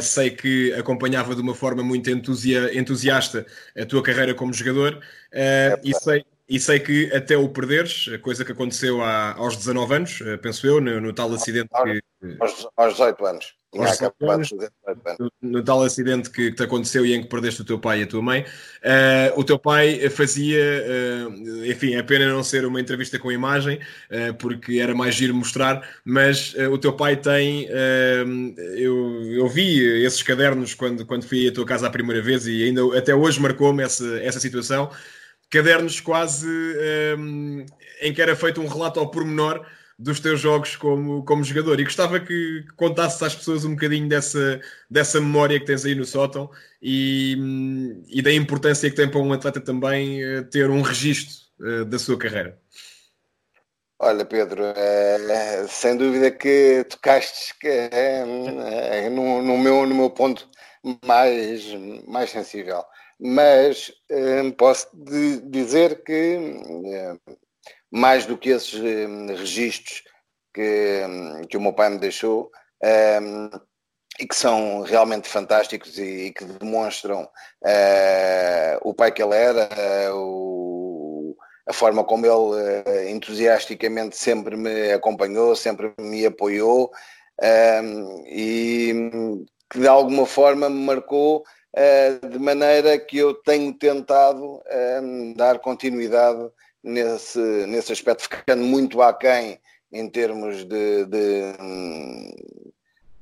sei 0.01 0.29
que 0.29 0.73
acompanhava 0.73 1.35
de 1.35 1.41
uma 1.41 1.55
forma 1.55 1.81
muito 1.81 2.09
entusia, 2.09 2.77
entusiasta 2.77 3.45
a 3.77 3.85
tua 3.85 4.03
carreira 4.03 4.33
como 4.33 4.53
jogador 4.53 4.99
é 5.31 5.79
e 5.83 5.93
sei, 5.93 6.25
e 6.47 6.59
sei 6.59 6.79
que 6.79 7.13
até 7.13 7.37
o 7.37 7.49
perderes, 7.49 8.09
a 8.13 8.19
coisa 8.19 8.43
que 8.43 8.51
aconteceu 8.51 9.01
há, 9.01 9.33
aos 9.33 9.55
19 9.57 9.95
anos, 9.95 10.19
penso 10.41 10.67
eu, 10.67 10.81
no, 10.81 10.99
no 10.99 11.13
tal 11.13 11.31
acidente 11.33 11.69
que... 11.69 12.03
Aos, 12.39 12.67
aos 12.75 12.93
18 12.93 13.25
anos. 13.25 13.55
Anos, 14.29 14.51
no, 15.19 15.31
no, 15.41 15.63
tal 15.63 15.81
acidente 15.81 16.29
que, 16.29 16.51
que, 16.51 16.57
te 16.57 16.63
aconteceu 16.63 17.03
e 17.05 17.13
em 17.13 17.23
que 17.23 17.27
perdeste 17.27 17.61
o 17.61 17.65
teu 17.65 17.79
pai 17.79 18.01
e 18.01 18.03
a 18.03 18.07
tua 18.07 18.21
mãe, 18.21 18.41
uh, 18.41 19.39
o 19.39 19.43
teu 19.43 19.57
pai 19.57 20.09
fazia, 20.11 20.59
uh, 20.59 21.65
enfim, 21.65 21.95
é 21.95 22.03
pena 22.03 22.31
não 22.31 22.43
ser 22.43 22.65
uma 22.65 22.79
entrevista 22.79 23.17
com 23.17 23.31
imagem, 23.31 23.79
uh, 24.11 24.33
porque 24.35 24.77
era 24.77 24.93
mais 24.93 25.15
giro 25.15 25.33
mostrar, 25.33 25.87
mas 26.05 26.53
o 26.71 26.77
teu 26.77 26.93
pai 26.93 27.15
tem, 27.15 27.67
eu, 28.77 29.23
eu 29.31 29.47
vi 29.47 30.03
esses 30.05 30.21
cadernos 30.21 30.75
quando, 30.75 31.05
quando 31.05 31.25
fui 31.25 31.47
à 31.47 31.51
tua 31.51 31.65
casa 31.65 31.87
a 31.87 31.89
primeira 31.89 32.21
vez 32.21 32.45
e 32.45 32.63
ainda 32.63 32.81
até 32.97 33.15
hoje 33.15 33.41
marcou-me 33.41 33.83
essa, 33.83 34.05
essa 34.21 34.39
situação, 34.39 34.91
cadernos 35.53 36.01
quase 36.01 36.47
em 38.01 38.13
que 38.13 38.21
era 38.21 38.35
feito 38.35 38.59
um 38.59 38.67
relato 38.67 38.99
ao 38.99 39.09
pormenor 39.09 39.65
dos 39.97 40.19
teus 40.19 40.39
jogos 40.39 40.75
como, 40.75 41.23
como 41.23 41.43
jogador. 41.43 41.79
E 41.79 41.83
gostava 41.83 42.19
que 42.19 42.65
contasses 42.75 43.21
às 43.21 43.35
pessoas 43.35 43.63
um 43.63 43.71
bocadinho 43.71 44.07
dessa, 44.09 44.59
dessa 44.89 45.21
memória 45.21 45.59
que 45.59 45.65
tens 45.65 45.85
aí 45.85 45.95
no 45.95 46.05
sótão 46.05 46.49
e, 46.81 48.03
e 48.09 48.21
da 48.21 48.33
importância 48.33 48.89
que 48.89 48.95
tem 48.95 49.09
para 49.09 49.19
um 49.19 49.31
atleta 49.31 49.61
também 49.61 50.21
eh, 50.21 50.41
ter 50.43 50.69
um 50.69 50.81
registro 50.81 51.35
uh, 51.61 51.85
da 51.85 51.97
sua 51.97 52.17
carreira. 52.17 52.59
Olha, 53.99 54.25
Pedro, 54.25 54.63
é, 54.65 55.65
sem 55.69 55.95
dúvida 55.95 56.29
que 56.29 56.85
tocaste 56.89 57.53
é, 57.63 58.25
é, 59.05 59.09
no, 59.09 59.41
no, 59.41 59.57
meu, 59.57 59.85
no 59.85 59.95
meu 59.95 60.09
ponto 60.09 60.49
mais, 61.05 61.63
mais 62.05 62.29
sensível. 62.29 62.83
Mas 63.25 63.89
é, 64.11 64.51
posso 64.51 64.89
dizer 65.49 66.03
que 66.03 66.37
mais 67.89 68.25
do 68.25 68.37
que 68.37 68.49
esses 68.49 68.73
um, 68.73 69.27
registros 69.27 70.03
que, 70.53 71.01
que 71.49 71.55
o 71.55 71.61
meu 71.61 71.71
pai 71.71 71.89
me 71.89 71.99
deixou 71.99 72.51
e 74.19 74.27
que 74.27 74.35
são 74.35 74.81
realmente 74.81 75.27
fantásticos 75.27 75.97
e, 75.97 76.25
e 76.25 76.33
que 76.33 76.43
demonstram 76.43 77.23
uh, 77.23 78.77
o 78.81 78.93
pai 78.93 79.11
que 79.11 79.23
ele 79.23 79.35
era, 79.35 79.69
uh, 80.11 80.15
o, 80.15 81.35
a 81.67 81.73
forma 81.73 82.03
como 82.03 82.25
ele 82.25 82.33
uh, 82.33 83.09
entusiasticamente 83.09 84.17
sempre 84.17 84.55
me 84.55 84.91
acompanhou, 84.91 85.55
sempre 85.55 85.93
me 85.97 86.25
apoiou 86.25 86.91
e 88.27 88.93
que 89.71 89.79
de 89.79 89.87
alguma 89.87 90.25
forma 90.25 90.69
me 90.69 90.85
marcou 90.85 91.43
de 92.29 92.39
maneira 92.39 92.99
que 92.99 93.17
eu 93.17 93.33
tenho 93.33 93.73
tentado 93.73 94.61
dar 95.35 95.59
continuidade 95.59 96.49
nesse, 96.83 97.39
nesse 97.39 97.91
aspecto, 97.93 98.23
ficando 98.23 98.63
muito 98.63 99.01
aquém 99.01 99.59
em 99.91 100.09
termos 100.09 100.65
de, 100.65 101.05
de, 101.05 101.53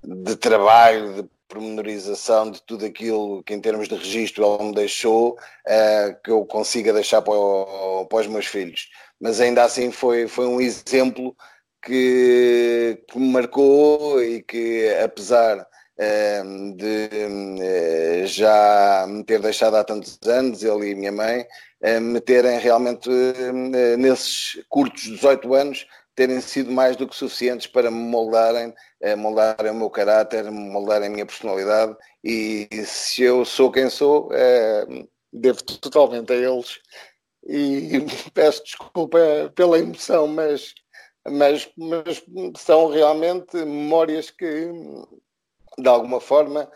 de 0.03 0.36
trabalho, 0.38 1.14
de 1.22 1.30
pormenorização 1.52 2.49
de 2.49 2.61
tudo 2.61 2.86
aquilo 2.86 3.44
que 3.44 3.53
em 3.53 3.60
termos 3.60 3.90
de 3.90 3.95
registro 3.95 4.45
ele 4.45 4.69
me 4.69 4.73
deixou, 4.73 5.34
uh, 5.34 6.23
que 6.23 6.32
eu 6.32 6.45
consiga 6.45 6.94
deixar 6.94 7.22
para, 7.22 7.34
o, 7.34 8.06
para, 8.06 8.19
os 8.19 8.28
meus 8.28 8.45
filhos. 8.45 8.90
Mas 9.19 9.41
ainda 9.41 9.64
assim 9.64 9.91
foi, 9.91 10.28
foi 10.30 10.48
um 10.48 10.61
exemplo 10.61 11.36
que, 11.84 13.03
que 13.07 13.19
me 13.19 13.28
marcou 13.28 14.23
e 14.23 14.41
que 14.41 14.95
apesar 15.03 15.68
de 16.76 17.10
uh, 18.23 18.28
já 18.28 19.06
me 19.07 19.23
ter 19.23 19.40
deixado 19.40 19.76
há 19.76 19.84
tantos 19.84 20.18
anos, 20.26 20.64
ele 20.64 20.91
e 20.91 20.95
minha 20.95 21.11
mãe, 21.11 21.45
me 22.02 22.22
terem 22.22 22.60
realmente 22.60 23.10
nesses 23.98 24.64
curtos 24.69 25.03
18 25.03 25.53
anos 25.53 25.88
terem 26.15 26.40
sido 26.41 26.72
mais 26.72 26.95
do 26.95 27.07
que 27.07 27.15
suficientes 27.15 27.68
para 27.68 27.90
me 27.90 27.98
moldarem, 27.98 28.73
eh, 28.99 29.15
moldarem 29.15 29.72
o 29.72 29.76
meu 29.76 29.90
caráter, 29.90 30.52
moldarem 30.52 31.07
a 31.07 31.11
minha 31.11 31.26
personalidade. 31.26 31.95
E 32.23 32.68
se 32.86 33.23
eu 33.23 33.44
sou 33.45 33.72
quem 33.72 33.90
sou, 33.90 34.30
devo 35.34 35.64
totalmente 35.64 36.32
a 36.34 36.36
eles. 36.36 36.80
E 37.44 37.99
peço 38.34 38.64
desculpa 38.64 39.19
pela 39.56 39.80
emoção, 39.80 40.28
mas, 40.28 40.76
mas, 41.28 41.69
mas 41.78 42.23
são 42.57 42.88
realmente 42.88 43.56
memórias 43.57 44.30
que 44.30 44.69
de 45.77 45.88
alguma 45.88 46.19
forma 46.19 46.69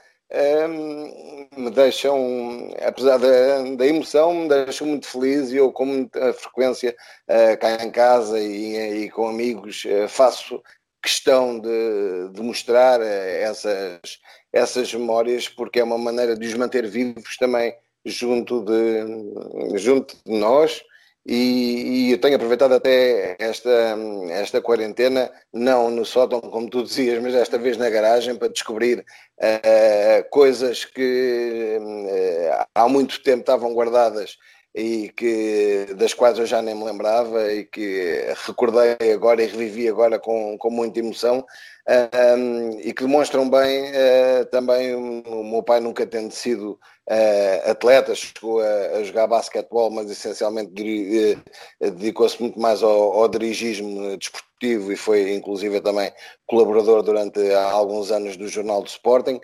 me 1.56 1.70
deixam, 1.70 2.74
apesar 2.86 3.18
da, 3.18 3.76
da, 3.76 3.86
emoção, 3.86 4.34
me 4.34 4.50
deixam 4.50 4.88
muito 4.88 5.08
feliz 5.08 5.52
e 5.52 5.58
eu 5.58 5.72
com 5.72 5.86
muita 5.86 6.34
frequência 6.34 6.96
uh, 7.30 7.58
cá 7.60 7.84
em 7.84 7.92
casa 7.92 8.40
e, 8.40 9.06
e 9.06 9.10
com 9.12 9.28
amigos 9.28 9.86
uh, 9.86 10.08
faço 10.10 10.62
questão 11.02 11.60
de, 11.60 12.30
de 12.34 12.42
mostrar 12.42 13.00
uh, 13.00 13.04
essas, 13.04 14.20
essas 14.52 14.94
memórias 14.94 15.48
porque 15.48 15.80
é 15.80 15.84
uma 15.84 15.98
maneira 15.98 16.36
de 16.36 16.48
os 16.48 16.54
manter 16.56 16.88
vivos 16.88 17.38
também 17.38 17.76
junto 18.04 18.64
de, 18.64 19.78
junto 19.78 20.16
de 20.26 20.38
nós 20.38 20.84
e, 21.26 22.08
e, 22.08 22.12
eu 22.12 22.20
tenho 22.20 22.36
aproveitado 22.36 22.74
até 22.74 23.36
esta, 23.40 23.98
esta 24.30 24.62
quarentena, 24.62 25.32
não 25.52 25.90
no 25.90 26.06
sótão, 26.06 26.40
como 26.40 26.70
tu 26.70 26.84
dizias, 26.84 27.22
mas 27.22 27.34
desta 27.34 27.58
vez 27.58 27.78
na 27.78 27.90
garagem, 27.90 28.36
para 28.36 28.48
descobrir 28.48 29.00
uh, 29.00 30.30
coisas 30.30 30.86
que 30.86 31.80
uh, 31.82 32.66
há 32.76 32.88
muito 32.88 33.24
tempo 33.24 33.40
estavam 33.40 33.74
guardadas 33.74 34.38
e 34.76 35.10
que, 35.16 35.88
das 35.96 36.14
quais 36.14 36.38
eu 36.38 36.46
já 36.46 36.62
nem 36.62 36.76
me 36.76 36.84
lembrava 36.84 37.50
e 37.54 37.64
que 37.64 38.26
recordei 38.46 39.14
agora 39.14 39.42
e 39.42 39.48
revivi 39.48 39.88
agora 39.88 40.20
com, 40.20 40.58
com 40.58 40.70
muita 40.70 41.00
emoção. 41.00 41.46
Um, 41.88 42.80
e 42.80 42.92
que 42.94 43.04
demonstram 43.04 43.48
bem 43.48 43.92
uh, 43.92 44.46
também 44.50 44.96
o 44.96 45.44
meu 45.44 45.62
pai 45.62 45.80
nunca 45.80 46.06
tendo 46.06 46.32
sido 46.32 46.80
uh, 47.08 47.70
atleta, 47.70 48.16
chegou 48.16 48.60
a, 48.60 48.98
a, 48.98 49.04
jogar 49.04 49.28
basquetebol, 49.28 49.92
mas 49.92 50.10
essencialmente 50.10 50.72
uh, 50.72 51.92
dedicou-se 51.92 52.42
muito 52.42 52.60
mais 52.60 52.82
ao, 52.82 53.14
ao 53.14 53.30
dirigismo 53.30 54.18
desportivo 54.18 54.92
e 54.92 54.96
foi 54.96 55.36
inclusive 55.36 55.80
também 55.80 56.12
colaborador 56.48 57.04
durante 57.04 57.40
alguns 57.54 58.12
anos 58.12 58.36
do 58.36 58.48
Jornal 58.48 58.82
do 58.82 58.88
Sporting, 58.88 59.40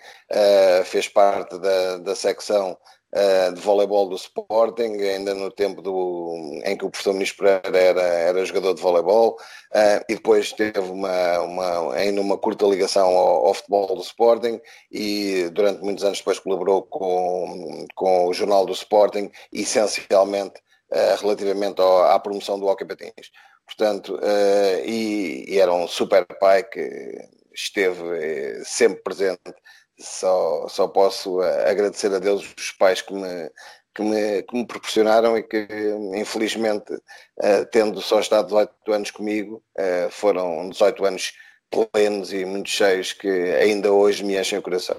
fez 0.86 1.08
parte 1.08 1.60
da, 1.60 1.98
da 1.98 2.16
secção 2.16 2.76
uh, 3.14 3.54
de 3.54 3.62
voleibol 3.62 4.10
do 4.10 4.16
Sporting, 4.16 4.94
ainda 5.02 5.34
no 5.34 5.52
tempo 5.52 5.82
do, 5.82 6.62
em 6.64 6.78
que 6.78 6.86
o 6.86 6.90
professor 6.90 7.14
Ministro 7.14 7.46
Pereira 7.46 7.78
era, 7.78 8.02
era 8.02 8.46
jogador 8.46 8.74
de 8.74 8.82
voleibol, 8.82 9.38
uh, 9.74 10.04
e 10.10 10.16
depois 10.16 10.52
teve 10.54 10.80
uma, 10.80 11.40
uma, 11.40 11.96
ainda 11.96 12.22
uma 12.22 12.38
curta 12.38 12.66
ligação 12.66 13.08
ao, 13.08 13.48
ao, 13.48 13.54
futebol 13.54 13.96
do 13.96 14.02
Sporting, 14.02 14.60
e 14.92 15.50
durante 15.52 15.82
muitos 15.82 16.04
anos 16.04 16.20
depois 16.20 16.40
colaborou 16.40 16.84
com, 16.84 17.86
com 17.96 18.28
o 18.28 18.34
Jornal 18.34 18.66
do 18.66 18.74
Sporting, 18.74 19.32
essencialmente 19.52 20.60
uh, 20.92 21.22
relativamente 21.22 21.82
ao, 21.82 22.06
à 22.06 22.20
promoção 22.20 22.60
do 22.60 22.68
hockey 22.68 22.86
patins. 22.86 23.32
Portanto, 23.66 24.20
e, 24.86 25.46
e 25.48 25.58
era 25.58 25.74
um 25.74 25.88
super 25.88 26.26
pai 26.42 26.62
que 26.62 27.16
esteve 27.54 28.62
sempre 28.66 29.02
presente 29.02 29.54
só, 30.02 30.68
só 30.68 30.88
posso 30.88 31.41
eh, 31.41 31.69
agradecer 31.69 32.14
a 32.14 32.19
Deus 32.19 32.53
os 32.57 32.72
pais 32.72 33.02
que 33.02 33.14
me, 33.14 33.49
que 33.94 34.02
me, 34.02 34.44
que 34.44 34.56
me 34.56 34.65
proporcionaram 34.65 35.38
e 35.38 35.44
que, 35.44 35.68
infelizmente, 36.15 36.94
uh, 36.94 37.65
tendo 37.72 38.02
só 38.02 38.19
estado 38.19 38.48
18 38.48 38.94
anos 38.94 39.11
comigo, 39.11 39.64
uh, 39.78 40.10
foram 40.10 40.69
18 40.69 41.06
anos 41.06 41.34
plenos 41.69 42.34
e 42.34 42.45
muito 42.45 42.69
cheios 42.69 43.14
que 43.14 43.28
ainda 43.28 43.91
hoje 43.91 44.23
me 44.23 44.38
enchem 44.38 44.60
o 44.60 44.61
coração. 44.61 44.98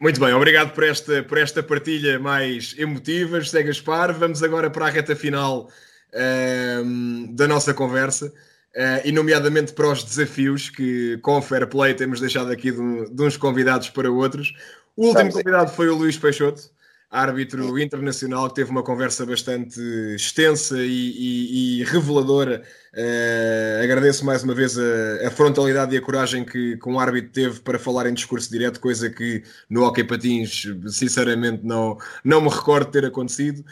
Muito 0.00 0.18
bem, 0.18 0.32
obrigado 0.34 0.72
por 0.72 0.84
esta, 0.84 1.22
por 1.22 1.38
esta 1.38 1.62
partilha 1.62 2.18
mais 2.18 2.74
emotiva, 2.76 3.40
José 3.40 3.62
Gaspar. 3.62 4.12
Vamos 4.12 4.42
agora 4.42 4.68
para 4.68 4.86
a 4.86 4.90
reta 4.90 5.14
final 5.14 5.68
uh, 6.12 7.34
da 7.34 7.46
nossa 7.46 7.72
conversa. 7.72 8.32
Uh, 8.74 9.04
e 9.04 9.12
nomeadamente 9.12 9.74
para 9.74 9.88
os 9.88 10.02
desafios 10.02 10.70
que 10.70 11.18
com 11.18 11.36
o 11.36 11.42
Fair 11.42 11.66
Play 11.66 11.92
temos 11.92 12.20
deixado 12.20 12.50
aqui 12.50 12.72
de, 12.72 13.10
de 13.10 13.22
uns 13.22 13.36
convidados 13.36 13.90
para 13.90 14.10
outros. 14.10 14.54
O 14.96 15.08
último 15.08 15.30
convidado 15.30 15.70
foi 15.70 15.90
o 15.90 15.94
Luís 15.94 16.16
Peixoto, 16.16 16.70
árbitro 17.10 17.78
internacional, 17.78 18.48
que 18.48 18.54
teve 18.54 18.70
uma 18.70 18.82
conversa 18.82 19.26
bastante 19.26 19.78
extensa 20.14 20.78
e, 20.78 20.88
e, 20.88 21.80
e 21.80 21.84
reveladora. 21.84 22.62
Uh, 22.94 23.82
agradeço 23.84 24.24
mais 24.24 24.42
uma 24.42 24.54
vez 24.54 24.78
a, 24.78 25.26
a, 25.26 25.30
frontalidade 25.30 25.94
e 25.94 25.98
a 25.98 26.00
coragem 26.00 26.42
que, 26.42 26.78
que 26.78 26.88
um 26.88 26.98
árbitro 26.98 27.30
teve 27.30 27.60
para 27.60 27.78
falar 27.78 28.06
em 28.06 28.14
discurso 28.14 28.50
direto, 28.50 28.80
coisa 28.80 29.10
que 29.10 29.42
no 29.68 29.84
Hockey 29.84 30.04
Patins, 30.04 30.66
sinceramente, 30.88 31.62
não, 31.62 31.98
não 32.24 32.40
me 32.40 32.48
recordo 32.48 32.90
ter 32.90 33.04
acontecido. 33.04 33.62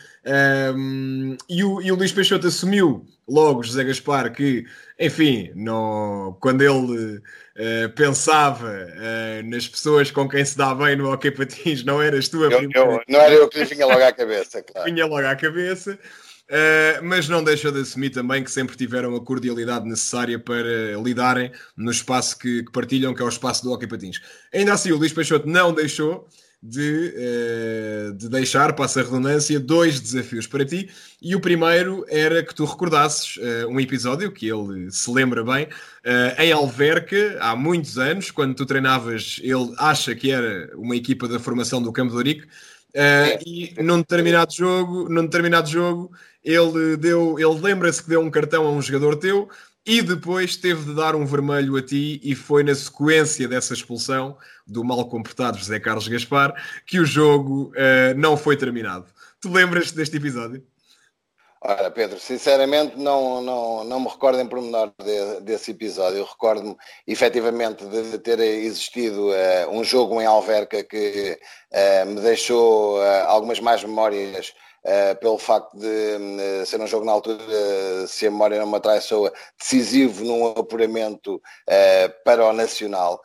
Um, 0.77 1.37
e, 1.49 1.65
o, 1.65 1.81
e 1.81 1.91
o 1.91 1.95
Luís 1.95 2.13
Peixoto 2.13 2.47
assumiu 2.47 3.07
logo, 3.27 3.63
José 3.63 3.85
Gaspar, 3.85 4.33
que, 4.33 4.67
enfim, 5.01 5.51
no, 5.55 6.37
quando 6.43 6.61
ele 6.61 7.17
uh, 7.17 7.91
pensava 7.97 8.69
uh, 8.69 9.49
nas 9.49 9.67
pessoas 9.67 10.11
com 10.11 10.29
quem 10.29 10.45
se 10.45 10.59
dá 10.59 10.75
bem 10.75 10.95
no 10.95 11.11
Hockey 11.11 11.31
Patins, 11.31 11.83
não 11.83 12.03
eras 12.03 12.29
tu 12.29 12.45
a 12.45 12.49
eu, 12.49 12.59
primeira. 12.59 12.79
Eu, 12.79 13.03
não 13.09 13.19
era 13.19 13.35
eu 13.35 13.49
que 13.49 13.59
lhe 13.59 13.65
vinha 13.65 13.87
logo 13.87 14.05
à 14.05 14.13
cabeça, 14.13 14.61
claro. 14.71 14.93
Vinha 14.93 15.07
logo 15.07 15.27
à 15.27 15.35
cabeça. 15.35 15.99
Uh, 16.51 17.03
mas 17.03 17.29
não 17.29 17.43
deixa 17.43 17.73
de 17.73 17.81
assumir 17.81 18.11
também 18.11 18.45
que 18.45 18.51
sempre 18.51 18.77
tiveram 18.77 19.17
a 19.17 19.25
cordialidade 19.25 19.89
necessária 19.89 20.39
para 20.39 21.01
lidarem 21.03 21.51
no 21.77 21.91
espaço 21.91 22.39
que, 22.39 22.65
que 22.65 22.73
partilham, 22.73 23.15
que 23.15 23.23
é 23.23 23.25
o 23.25 23.29
espaço 23.29 23.63
do 23.63 23.73
Hockey 23.73 23.87
Patins. 23.87 24.21
Ainda 24.53 24.75
assim, 24.75 24.93
o 24.93 24.99
Luís 24.99 25.15
Peixoto 25.15 25.49
não 25.49 25.73
deixou 25.73 26.29
de, 26.63 27.15
uh, 27.17 28.13
de 28.13 28.29
deixar, 28.29 28.75
passa 28.75 29.01
a 29.01 29.03
redundância, 29.03 29.59
dois 29.59 29.99
desafios 29.99 30.47
para 30.47 30.65
ti. 30.65 30.91
E 31.21 31.35
o 31.35 31.41
primeiro 31.41 32.05
era 32.09 32.43
que 32.43 32.55
tu 32.55 32.65
recordasses 32.65 33.37
uh, 33.37 33.69
um 33.69 33.81
episódio 33.81 34.31
que 34.31 34.49
ele 34.49 34.91
se 34.91 35.11
lembra 35.11 35.43
bem, 35.43 35.65
uh, 35.65 36.41
em 36.41 36.53
Alverca, 36.53 37.39
há 37.41 37.57
muitos 37.57 37.99
anos, 37.99 38.31
quando 38.31 38.55
tu 38.55 38.67
treinavas, 38.67 39.41
ele 39.43 39.73
acha 39.79 40.15
que 40.15 40.31
era 40.31 40.71
uma 40.77 40.97
equipa 40.97 41.27
da 41.27 41.39
formação 41.39 41.81
do 41.81 41.93
Campo 41.93 42.11
de 42.11 42.17
Ourique, 42.17 42.47
e 43.47 43.73
num 43.81 43.99
determinado 43.99 44.53
jogo, 44.53 45.09
num 45.09 45.23
determinado 45.23 45.71
jogo, 45.71 46.11
ele 46.45 46.97
deu, 46.97 47.39
ele 47.39 47.61
lembra-se 47.61 48.03
que 48.03 48.09
deu 48.09 48.21
um 48.21 48.31
cartão 48.31 48.67
a 48.67 48.71
um 48.73 48.83
jogador 48.83 49.15
teu 49.17 49.49
e 49.91 50.03
depois 50.03 50.55
teve 50.55 50.85
de 50.85 50.95
dar 50.95 51.17
um 51.17 51.27
vermelho 51.27 51.77
a 51.77 51.83
ti 51.83 52.21
e 52.23 52.37
foi 52.37 52.63
na 52.63 52.73
sequência 52.73 53.49
dessa 53.49 53.75
expulsão 53.75 54.39
do 54.65 54.85
mal 54.85 55.05
comportado 55.09 55.59
José 55.59 55.81
Carlos 55.81 56.07
Gaspar 56.07 56.55
que 56.87 57.01
o 57.01 57.05
jogo 57.05 57.73
uh, 57.75 58.17
não 58.17 58.37
foi 58.37 58.57
terminado. 58.57 59.07
Tu 59.41 59.51
lembras 59.51 59.91
deste 59.91 60.17
episódio? 60.17 60.65
Ora, 61.61 61.91
Pedro, 61.91 62.21
sinceramente 62.21 62.97
não, 62.97 63.43
não, 63.43 63.83
não 63.83 63.99
me 63.99 64.09
recordo 64.09 64.39
em 64.39 64.47
pormenor 64.47 64.93
de, 64.97 65.41
desse 65.41 65.73
episódio. 65.73 66.19
Eu 66.19 66.25
recordo-me 66.25 66.77
efetivamente 67.05 67.85
de 67.85 68.17
ter 68.21 68.39
existido 68.39 69.31
uh, 69.31 69.71
um 69.73 69.83
jogo 69.83 70.21
em 70.21 70.25
Alverca 70.25 70.85
que 70.85 71.37
uh, 71.73 72.07
me 72.07 72.21
deixou 72.21 73.03
algumas 73.27 73.59
mais 73.59 73.83
memórias 73.83 74.55
Uh, 74.83 75.15
pelo 75.21 75.37
facto 75.37 75.77
de 75.77 75.87
uh, 75.87 76.65
ser 76.65 76.81
um 76.81 76.87
jogo 76.87 77.05
na 77.05 77.13
altura, 77.13 77.37
uh, 77.37 78.07
se 78.09 78.27
a 78.27 78.31
memória 78.31 78.59
não 78.59 78.67
me 78.67 78.81
traiçoa, 78.81 79.31
decisivo 79.59 80.25
num 80.25 80.47
apuramento 80.47 81.41
para 82.25 82.47
o 82.47 82.53
Nacional. 82.53 83.21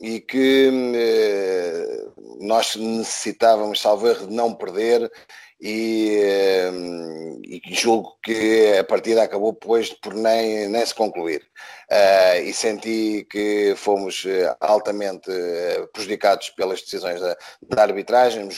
e 0.00 0.20
que 0.20 0.70
nós 2.40 2.76
necessitávamos, 2.76 3.80
salvo 3.80 4.08
erro, 4.08 4.26
de 4.26 4.34
não 4.34 4.54
perder 4.54 5.10
e, 5.60 7.40
e 7.44 7.74
julgo 7.74 8.18
que 8.22 8.76
a 8.78 8.84
partida 8.84 9.22
acabou 9.22 9.52
depois 9.52 9.92
por 9.92 10.14
nem, 10.14 10.68
nem 10.68 10.84
se 10.84 10.94
concluir. 10.94 11.42
Uh, 11.90 12.42
e 12.42 12.52
senti 12.52 13.26
que 13.30 13.74
fomos 13.76 14.24
altamente 14.60 15.30
prejudicados 15.92 16.50
pelas 16.50 16.82
decisões 16.82 17.20
da, 17.20 17.36
da 17.68 17.82
arbitragem. 17.82 18.48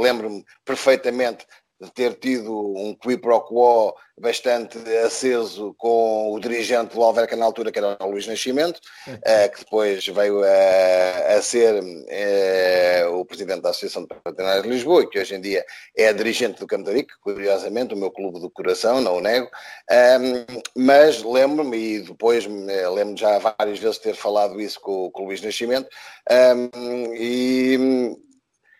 Lembro-me 0.00 0.44
perfeitamente 0.64 1.46
de 1.80 1.90
ter 1.92 2.14
tido 2.14 2.52
um 2.76 2.94
qui 2.94 3.16
pro 3.16 3.40
quo 3.40 3.94
bastante 4.18 4.78
aceso 4.98 5.74
com 5.76 6.32
o 6.32 6.38
dirigente 6.38 6.94
do 6.94 7.02
Alverca 7.02 7.36
na 7.36 7.44
altura, 7.44 7.72
que 7.72 7.78
era 7.78 7.96
o 8.00 8.10
Luís 8.10 8.26
Nascimento, 8.26 8.80
uh, 9.08 9.50
que 9.52 9.64
depois 9.64 10.06
veio 10.06 10.42
a, 10.42 11.36
a 11.36 11.42
ser 11.42 11.82
uh, 11.82 13.18
o 13.18 13.24
presidente 13.24 13.62
da 13.62 13.70
Associação 13.70 14.02
de 14.02 14.08
Patronatos 14.08 14.62
de 14.62 14.68
Lisboa 14.68 15.02
e 15.02 15.08
que 15.08 15.18
hoje 15.18 15.34
em 15.34 15.40
dia 15.40 15.64
é 15.96 16.12
dirigente 16.12 16.60
do 16.60 16.66
Campo 16.66 16.84
curiosamente, 17.22 17.94
o 17.94 17.96
meu 17.96 18.10
clube 18.10 18.40
do 18.40 18.50
coração, 18.50 19.00
não 19.00 19.16
o 19.16 19.20
nego, 19.20 19.48
um, 19.90 20.60
mas 20.76 21.22
lembro-me, 21.22 21.76
e 21.76 22.00
depois 22.00 22.46
lembro-me 22.46 23.16
já 23.16 23.38
várias 23.38 23.78
vezes 23.78 23.98
ter 23.98 24.14
falado 24.14 24.60
isso 24.60 24.78
com, 24.80 25.10
com 25.10 25.22
o 25.22 25.26
Luís 25.26 25.40
Nascimento, 25.40 25.88
um, 26.30 27.14
e 27.14 28.14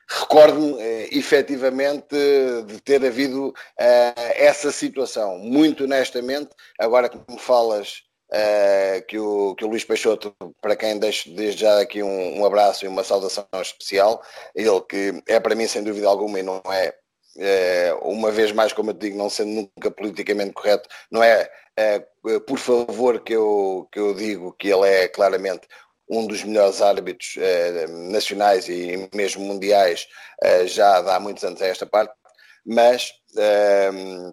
recordo-me 0.09 0.81
eh, 0.81 1.09
efetivamente 1.12 2.14
de 2.66 2.81
ter 2.81 3.05
havido 3.05 3.48
uh, 3.48 3.55
essa 4.35 4.70
situação. 4.70 5.39
Muito 5.39 5.85
honestamente, 5.85 6.51
agora 6.78 7.09
que 7.09 7.18
me 7.28 7.39
falas 7.39 8.02
uh, 8.31 9.05
que, 9.06 9.18
o, 9.18 9.55
que 9.55 9.64
o 9.64 9.68
Luís 9.68 9.85
Peixoto, 9.85 10.35
para 10.60 10.76
quem 10.76 10.98
deixo 10.98 11.35
desde 11.35 11.62
já 11.62 11.81
aqui 11.81 12.02
um, 12.02 12.40
um, 12.40 12.44
abraço 12.44 12.85
e 12.85 12.89
uma 12.89 13.05
saudação 13.05 13.47
especial, 13.60 14.22
ele 14.55 14.81
que 14.82 15.22
é 15.26 15.40
para 15.40 15.55
mim 15.55 15.66
sem 15.66 15.82
dúvida 15.82 16.09
alguma 16.09 16.39
e 16.39 16.43
não 16.43 16.62
é. 16.70 16.94
Uma 18.02 18.31
vez 18.31 18.52
mais, 18.52 18.72
como 18.72 18.90
eu 18.90 18.94
te 18.94 19.01
digo, 19.01 19.18
não 19.18 19.28
sendo 19.28 19.51
nunca 19.51 19.90
politicamente 19.90 20.52
correto, 20.52 20.89
não 21.10 21.20
é 21.20 21.51
por 22.47 22.59
favor 22.59 23.20
que 23.20 23.32
eu, 23.32 23.89
que 23.90 23.98
eu 23.98 24.14
digo 24.14 24.55
que 24.56 24.68
ele 24.68 24.89
é 24.89 25.09
claramente 25.09 25.66
um 26.09 26.26
dos 26.26 26.44
melhores 26.44 26.82
árbitros 26.82 27.36
eh, 27.39 27.86
nacionais 27.89 28.68
e 28.68 29.09
mesmo 29.14 29.44
mundiais 29.44 30.06
eh, 30.43 30.66
já 30.66 30.98
há 30.98 31.20
muitos 31.20 31.44
anos 31.44 31.62
a 31.62 31.66
esta 31.66 31.86
parte, 31.86 32.12
mas 32.64 33.12
ehm, 33.36 34.32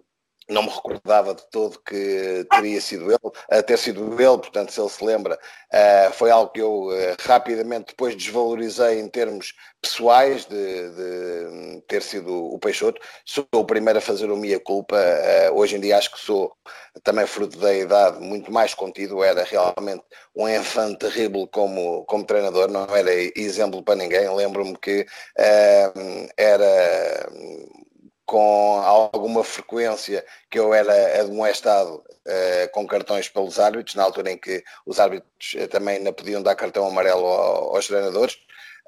não 0.52 0.62
me 0.62 0.68
recordava 0.68 1.34
de 1.34 1.42
todo 1.50 1.80
que 1.80 2.46
teria 2.50 2.80
sido 2.80 3.10
ele, 3.10 3.32
a 3.50 3.62
ter 3.62 3.78
sido 3.78 4.12
ele, 4.12 4.38
portanto, 4.38 4.72
se 4.72 4.80
ele 4.80 4.88
se 4.88 5.04
lembra, 5.04 5.34
uh, 5.36 6.12
foi 6.12 6.30
algo 6.30 6.50
que 6.52 6.60
eu 6.60 6.88
uh, 6.88 7.16
rapidamente 7.20 7.86
depois 7.88 8.14
desvalorizei 8.14 9.00
em 9.00 9.08
termos 9.08 9.54
pessoais 9.80 10.44
de, 10.44 10.54
de, 10.56 11.82
ter 11.88 12.02
sido 12.02 12.32
o 12.32 12.58
Peixoto. 12.58 13.00
Sou 13.24 13.46
o 13.52 13.64
primeiro 13.64 13.98
a 13.98 14.02
fazer 14.02 14.30
o 14.30 14.36
minha 14.36 14.60
culpa. 14.60 14.96
Uh, 14.96 15.56
hoje 15.58 15.76
em 15.76 15.80
dia 15.80 15.98
acho 15.98 16.12
que 16.12 16.20
sou 16.20 16.52
também 17.02 17.26
fruto 17.26 17.58
da 17.58 17.74
idade 17.74 18.20
muito 18.20 18.52
mais 18.52 18.74
contido. 18.74 19.24
Era 19.24 19.42
realmente 19.42 20.04
um 20.36 20.48
enfant 20.48 20.96
terrível 20.98 21.48
como, 21.48 22.04
como 22.04 22.24
treinador, 22.24 22.70
não 22.70 22.84
era 22.94 23.10
exemplo 23.36 23.82
para 23.82 23.96
ninguém. 23.96 24.28
Lembro-me 24.28 24.76
que 24.78 25.06
era 26.36 27.28
com 28.32 28.80
alguma 28.80 29.44
frequência 29.44 30.24
que 30.50 30.58
eu 30.58 30.72
era 30.72 31.20
admoestado 31.20 31.96
uh, 31.96 32.70
com 32.72 32.86
cartões 32.86 33.28
pelos 33.28 33.60
árbitros, 33.60 33.94
na 33.94 34.04
altura 34.04 34.30
em 34.30 34.38
que 34.38 34.64
os 34.86 34.98
árbitros 34.98 35.54
uh, 35.54 35.68
também 35.68 36.00
não 36.00 36.14
podiam 36.14 36.42
dar 36.42 36.54
cartão 36.54 36.86
amarelo 36.86 37.26
ao, 37.26 37.76
aos 37.76 37.86
treinadores. 37.86 38.38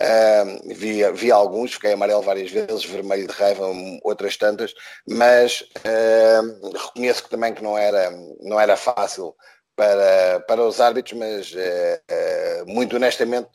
Uh, 0.01 0.75
vi, 0.75 1.07
vi 1.13 1.31
alguns, 1.31 1.75
fiquei 1.75 1.93
amarelo 1.93 2.23
várias 2.23 2.51
vezes, 2.51 2.87
vermelho 2.87 3.27
de 3.27 3.35
raiva, 3.35 3.67
outras 4.03 4.35
tantas, 4.39 4.73
mas 5.07 5.61
uh, 5.61 6.73
reconheço 6.79 7.25
que 7.25 7.29
também 7.29 7.53
que 7.53 7.63
não 7.63 7.77
era, 7.77 8.11
não 8.41 8.59
era 8.59 8.79
fácil 8.79 9.37
para, 9.77 10.41
para 10.49 10.63
os 10.63 10.81
árbitros, 10.81 11.19
mas 11.19 11.53
uh, 11.53 12.67
muito 12.67 12.97
honestamente 12.97 13.51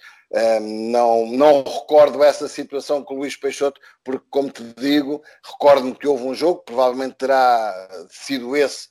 não, 0.62 1.26
não 1.28 1.64
recordo 1.64 2.24
essa 2.24 2.48
situação 2.48 3.04
com 3.04 3.16
o 3.16 3.20
Luís 3.20 3.36
Peixoto, 3.36 3.82
porque, 4.04 4.26
como 4.30 4.50
te 4.50 4.64
digo, 4.78 5.22
recordo-me 5.44 5.96
que 5.96 6.08
houve 6.08 6.24
um 6.24 6.36
jogo, 6.36 6.62
provavelmente 6.64 7.16
terá 7.16 7.74
sido 8.10 8.56
esse 8.56 8.88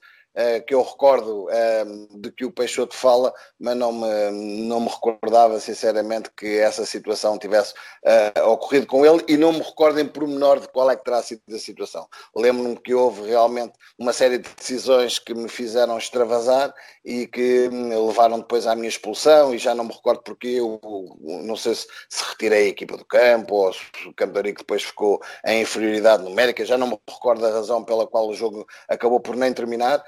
que 0.67 0.75
eu 0.75 0.83
recordo 0.83 1.47
uh, 1.47 2.21
de 2.21 2.31
que 2.31 2.45
o 2.45 2.53
Peixoto 2.53 2.95
fala, 2.95 3.33
mas 3.59 3.77
não 3.77 3.93
me, 3.93 4.31
não 4.67 4.81
me 4.81 4.89
recordava 4.89 5.59
sinceramente 5.59 6.31
que 6.37 6.59
essa 6.59 6.87
situação 6.87 7.39
tivesse 7.39 7.75
uh, 8.05 8.49
ocorrido 8.49 8.87
com 8.87 9.05
ele 9.05 9.25
e 9.27 9.37
não 9.37 9.53
me 9.53 9.61
recordo 9.61 9.99
em 9.99 10.07
pormenor 10.07 10.61
de 10.61 10.69
qual 10.69 10.91
é 10.91 10.97
que 10.97 11.05
terá 11.05 11.23
sido 11.23 11.43
a 11.53 11.59
situação. 11.59 12.07
Lembro-me 12.37 12.77
que 12.77 12.95
houve 12.95 13.29
realmente 13.29 13.73
uma 13.99 14.13
série 14.13 14.39
de 14.39 14.49
decisões 14.55 15.19
que 15.19 15.35
me 15.35 15.49
fizeram 15.49 15.99
extravasar 15.99 16.75
e 17.05 17.27
que 17.27 17.69
hum, 17.73 18.07
levaram 18.07 18.39
depois 18.39 18.67
à 18.67 18.75
minha 18.75 18.89
expulsão 18.89 19.55
e 19.55 19.59
já 19.59 19.75
não 19.75 19.85
me 19.85 19.93
recordo 19.93 20.23
porque 20.23 20.49
eu 20.49 20.81
não 21.21 21.57
sei 21.57 21.75
se, 21.75 21.87
se 22.09 22.25
retirei 22.25 22.67
a 22.67 22.69
equipa 22.69 22.97
do 22.97 23.05
campo 23.05 23.55
ou 23.55 23.73
se 23.73 23.81
o 24.07 24.15
Campo 24.15 24.43
de 24.43 24.53
depois 24.53 24.83
ficou 24.83 25.21
em 25.45 25.63
inferioridade 25.63 26.23
numérica, 26.23 26.65
já 26.65 26.77
não 26.77 26.89
me 26.89 26.99
recordo 27.09 27.45
a 27.47 27.51
razão 27.51 27.85
pela 27.85 28.07
qual 28.07 28.29
o 28.29 28.35
jogo 28.35 28.67
acabou 28.89 29.21
por 29.21 29.37
nem 29.37 29.53
terminar, 29.53 30.03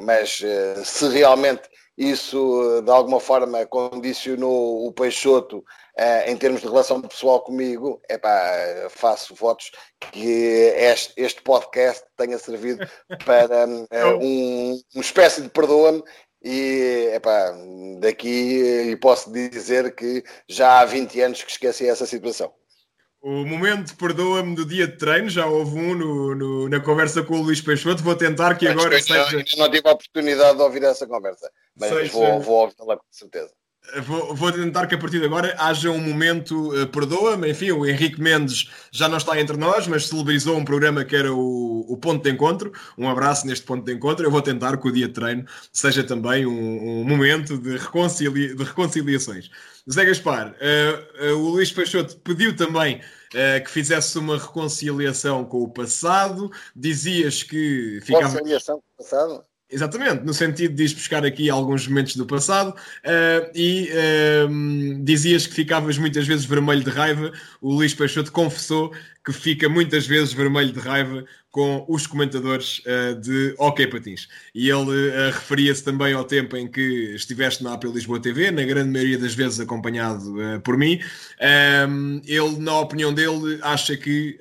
mas, 0.00 0.40
eh, 0.44 0.82
se 0.84 1.08
realmente 1.08 1.68
isso 1.96 2.80
de 2.82 2.90
alguma 2.92 3.18
forma 3.18 3.66
condicionou 3.66 4.86
o 4.86 4.92
Peixoto 4.92 5.58
uh, 5.58 6.30
em 6.30 6.36
termos 6.36 6.60
de 6.60 6.68
relação 6.68 7.02
pessoal 7.02 7.40
comigo, 7.40 8.00
epá, 8.08 8.88
faço 8.88 9.34
votos 9.34 9.72
que 10.12 10.72
este, 11.16 11.42
podcast 11.42 12.04
tenha 12.16 12.38
servido 12.38 12.86
para 13.26 13.66
um, 13.66 14.80
uma 14.94 15.02
espécie 15.02 15.42
de 15.42 15.48
perdoa-me 15.48 16.04
e 16.40 17.10
epá, 17.14 17.52
daqui 17.98 18.96
posso 19.02 19.32
dizer 19.32 19.92
que 19.96 20.22
já 20.48 20.78
há 20.78 20.84
20 20.84 21.20
anos 21.20 21.42
que 21.42 21.50
esqueci 21.50 21.88
essa 21.88 22.06
situação. 22.06 22.52
O 23.20 23.44
momento 23.44 23.96
perdoa-me 23.96 24.54
do 24.54 24.64
dia 24.64 24.86
de 24.86 24.96
treino, 24.96 25.28
já 25.28 25.44
houve 25.44 25.76
um 25.76 25.94
no, 25.94 26.34
no, 26.36 26.68
na 26.68 26.80
conversa 26.80 27.22
com 27.22 27.34
o 27.34 27.42
Luís 27.42 27.60
Peixoto. 27.60 28.02
Vou 28.02 28.14
tentar 28.14 28.54
que 28.56 28.68
agora 28.68 28.94
eu 28.94 29.02
seja. 29.02 29.44
Não, 29.56 29.64
não 29.64 29.70
tive 29.70 29.88
a 29.88 29.92
oportunidade 29.92 30.56
de 30.56 30.62
ouvir 30.62 30.84
essa 30.84 31.06
conversa, 31.06 31.50
mas 31.76 31.90
seja... 31.90 32.12
vou, 32.12 32.40
vou 32.40 32.54
ouvi-la 32.60 32.96
com 32.96 33.02
certeza. 33.10 33.50
Vou, 34.02 34.34
vou, 34.34 34.52
tentar 34.52 34.86
que 34.86 34.94
a 34.94 34.98
partir 34.98 35.18
de 35.18 35.24
agora 35.24 35.54
haja 35.58 35.90
um 35.90 36.00
momento, 36.00 36.74
uh, 36.74 36.86
perdoa-me, 36.88 37.50
enfim, 37.50 37.70
o 37.70 37.86
Henrique 37.86 38.20
Mendes 38.20 38.68
já 38.92 39.08
não 39.08 39.16
está 39.16 39.40
entre 39.40 39.56
nós, 39.56 39.86
mas 39.86 40.08
celebrizou 40.08 40.56
um 40.56 40.64
programa 40.64 41.04
que 41.04 41.16
era 41.16 41.32
o, 41.32 41.86
o, 41.88 41.96
Ponto 41.96 42.22
de 42.22 42.30
Encontro. 42.30 42.70
Um 42.98 43.08
abraço 43.08 43.46
neste 43.46 43.64
Ponto 43.64 43.84
de 43.84 43.94
Encontro. 43.94 44.26
Eu 44.26 44.30
vou 44.30 44.42
tentar 44.42 44.76
que 44.76 44.86
o 44.86 44.92
dia 44.92 45.08
de 45.08 45.14
treino 45.14 45.44
seja 45.72 46.04
também 46.04 46.44
um, 46.44 47.00
um 47.00 47.04
momento 47.04 47.56
de, 47.56 47.78
de 47.78 48.64
reconciliações. 48.64 49.50
Zé 49.90 50.04
Gaspar, 50.04 50.54
uh, 50.54 51.32
uh, 51.32 51.38
o 51.38 51.50
Luís 51.50 51.72
Peixoto 51.72 52.16
pediu 52.18 52.54
também 52.54 53.00
que 53.62 53.70
fizesse 53.70 54.18
uma 54.18 54.38
reconciliação 54.38 55.44
com 55.44 55.62
o 55.62 55.68
passado. 55.68 56.50
Dizias 56.74 57.42
que 57.42 58.00
ficava. 58.00 58.26
Reconciliação 58.26 58.76
com 58.76 58.82
o 58.94 59.04
passado? 59.04 59.44
Exatamente, 59.70 60.24
no 60.24 60.32
sentido 60.32 60.74
de 60.74 60.84
ir 60.84 60.94
buscar 60.94 61.26
aqui 61.26 61.50
alguns 61.50 61.86
momentos 61.86 62.16
do 62.16 62.24
passado 62.24 62.70
uh, 62.70 63.50
e 63.54 63.90
uh, 63.92 65.04
dizias 65.04 65.46
que 65.46 65.52
ficavas 65.52 65.98
muitas 65.98 66.26
vezes 66.26 66.46
vermelho 66.46 66.82
de 66.82 66.88
raiva. 66.88 67.30
O 67.60 67.74
Luís 67.74 67.92
Peixoto 67.92 68.32
confessou 68.32 68.94
que 69.22 69.30
fica 69.30 69.68
muitas 69.68 70.06
vezes 70.06 70.32
vermelho 70.32 70.72
de 70.72 70.78
raiva 70.80 71.22
com 71.50 71.84
os 71.86 72.06
comentadores 72.06 72.78
uh, 72.78 73.20
de 73.20 73.54
Hockey 73.58 73.86
Patins. 73.88 74.26
E 74.54 74.70
ele 74.70 75.10
referia-se 75.32 75.84
também 75.84 76.14
ao 76.14 76.24
tempo 76.24 76.56
em 76.56 76.66
que 76.66 77.14
estiveste 77.14 77.62
na 77.62 77.74
Apple 77.74 77.92
Lisboa 77.92 78.22
TV, 78.22 78.50
na 78.50 78.62
grande 78.62 78.90
maioria 78.90 79.18
das 79.18 79.34
vezes 79.34 79.60
acompanhado 79.60 80.34
por 80.64 80.78
mim. 80.78 80.98
ele, 82.26 82.58
na 82.58 82.80
opinião 82.80 83.12
dele, 83.12 83.58
acha 83.60 83.94
que 83.98 84.38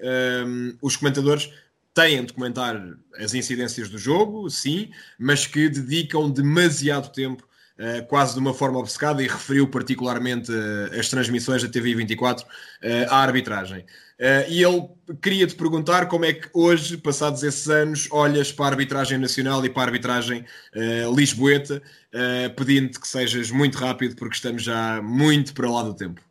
os 0.81 0.95
comentadores 0.95 1.49
têm 1.97 2.23
de 2.23 2.31
comentar 2.31 2.79
as 3.17 3.33
incidências 3.33 3.89
do 3.89 3.97
jogo, 3.97 4.47
sim, 4.51 4.91
mas 5.17 5.47
que 5.47 5.67
dedicam 5.67 6.29
demasiado 6.29 7.11
tempo, 7.11 7.43
uh, 7.79 8.05
quase 8.05 8.35
de 8.35 8.39
uma 8.39 8.53
forma 8.53 8.77
obcecada, 8.77 9.23
e 9.23 9.27
referiu 9.27 9.67
particularmente 9.67 10.51
uh, 10.51 10.99
as 10.99 11.09
transmissões 11.09 11.63
da 11.63 11.69
TV 11.69 11.95
24 11.95 12.45
uh, 12.45 12.47
à 13.09 13.17
arbitragem. 13.17 13.83
e 14.47 14.61
ele 14.63 14.87
queria 15.23 15.47
te 15.47 15.55
perguntar 15.55 16.05
como 16.05 16.25
é 16.25 16.33
que 16.33 16.47
hoje, 16.53 16.97
passados 16.97 17.41
esses 17.41 17.67
anos, 17.67 18.07
olhas 18.11 18.51
para 18.51 18.65
a 18.65 18.69
arbitragem 18.69 19.17
nacional 19.17 19.65
e 19.65 19.69
para 19.69 19.83
a 19.83 19.85
arbitragem 19.85 20.43
lisboeta, 21.15 21.81
pedindo-te 22.55 22.99
que 22.99 23.07
sejas 23.07 23.51
muito 23.51 23.77
rápido, 23.77 24.15
porque 24.15 24.35
estamos 24.35 24.63
já 24.63 25.01
muito 25.03 25.53
para 25.53 25.69
lá 25.69 25.83
do 25.83 25.93
tempo. 25.93 26.26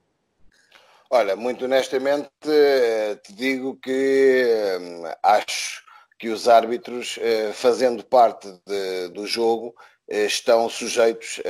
Olha, 1.10 1.36
muito 1.36 1.64
honestamente, 1.64 2.28
eh, 2.46 3.14
te 3.22 3.32
digo 3.32 3.76
que 3.80 4.76
hum, 4.80 5.04
acho 5.22 5.84
que 6.18 6.28
os 6.28 6.48
árbitros, 6.48 7.16
eh, 7.20 7.52
fazendo 7.52 8.04
parte 8.04 8.48
de, 8.66 9.08
do 9.10 9.24
jogo, 9.26 9.74
estão 10.08 10.68
sujeitos 10.68 11.40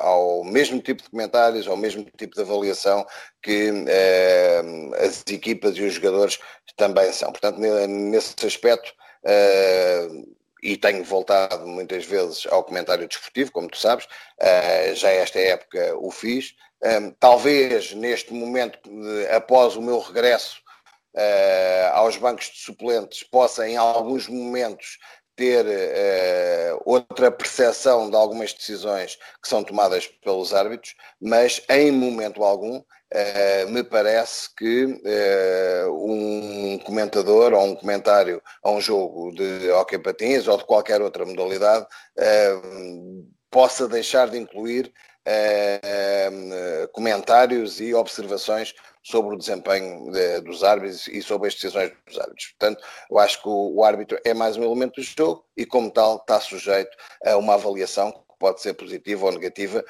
ao 0.00 0.42
mesmo 0.44 0.80
tipo 0.82 1.00
de 1.02 1.10
comentários, 1.10 1.68
ao 1.68 1.76
mesmo 1.76 2.04
tipo 2.18 2.34
de 2.34 2.40
avaliação 2.42 3.06
que 3.40 3.70
as 4.98 5.22
equipas 5.32 5.76
e 5.76 5.82
os 5.82 5.94
jogadores 5.94 6.38
também 6.76 7.12
são. 7.12 7.30
Portanto, 7.30 7.58
nesse 7.60 8.34
aspecto, 8.44 8.92
e 10.62 10.76
tenho 10.76 11.04
voltado 11.04 11.66
muitas 11.68 12.04
vezes 12.04 12.46
ao 12.50 12.64
comentário 12.64 13.06
desportivo, 13.06 13.52
como 13.52 13.68
tu 13.68 13.78
sabes, 13.78 14.06
já 14.94 15.10
esta 15.10 15.38
época 15.38 15.94
o 15.98 16.10
fiz. 16.10 16.54
Talvez 17.18 17.92
neste 17.94 18.32
momento, 18.32 18.78
após 19.34 19.76
o 19.76 19.82
meu 19.82 19.98
regresso 19.98 20.60
aos 21.92 22.16
bancos 22.16 22.46
de 22.46 22.58
suplentes, 22.58 23.22
possa 23.24 23.68
em 23.68 23.76
alguns 23.76 24.28
momentos 24.28 24.98
ter 25.40 25.64
uh, 25.64 26.82
outra 26.84 27.30
percepção 27.30 28.10
de 28.10 28.14
algumas 28.14 28.52
decisões 28.52 29.16
que 29.42 29.48
são 29.48 29.64
tomadas 29.64 30.06
pelos 30.06 30.52
árbitros, 30.52 30.94
mas 31.18 31.62
em 31.70 31.90
momento 31.90 32.44
algum 32.44 32.76
uh, 32.76 33.70
me 33.70 33.82
parece 33.82 34.54
que 34.54 34.84
uh, 34.84 35.90
um 35.94 36.78
comentador 36.80 37.54
ou 37.54 37.64
um 37.64 37.74
comentário 37.74 38.42
a 38.62 38.70
um 38.70 38.82
jogo 38.82 39.32
de 39.32 39.70
hockey 39.70 39.98
patins 39.98 40.46
ou 40.46 40.58
de 40.58 40.64
qualquer 40.64 41.00
outra 41.00 41.24
modalidade 41.24 41.86
possa 43.50 43.88
deixar 43.88 44.28
de 44.28 44.36
incluir 44.36 44.92
comentários 46.92 47.80
e 47.80 47.94
observações 47.94 48.74
sobre 49.02 49.34
o 49.34 49.38
desempenho 49.38 50.10
de, 50.10 50.40
dos 50.40 50.62
árbitros 50.62 51.08
e 51.08 51.22
sobre 51.22 51.48
as 51.48 51.54
decisões 51.54 51.92
dos 52.06 52.18
árbitros. 52.18 52.54
Portanto, 52.58 52.84
eu 53.10 53.18
acho 53.18 53.42
que 53.42 53.48
o, 53.48 53.74
o, 53.76 53.84
árbitro 53.84 54.18
é 54.24 54.34
mais 54.34 54.56
um 54.56 54.62
elemento 54.62 55.00
do 55.00 55.02
jogo 55.02 55.44
e, 55.56 55.64
como 55.64 55.90
tal, 55.90 56.16
está 56.16 56.40
sujeito 56.40 56.96
a 57.24 57.36
uma 57.36 57.54
avaliação 57.54 58.12
que 58.12 58.18
pode 58.38 58.60
ser 58.60 58.74
positiva 58.74 59.26
ou 59.26 59.32
negativa, 59.32 59.84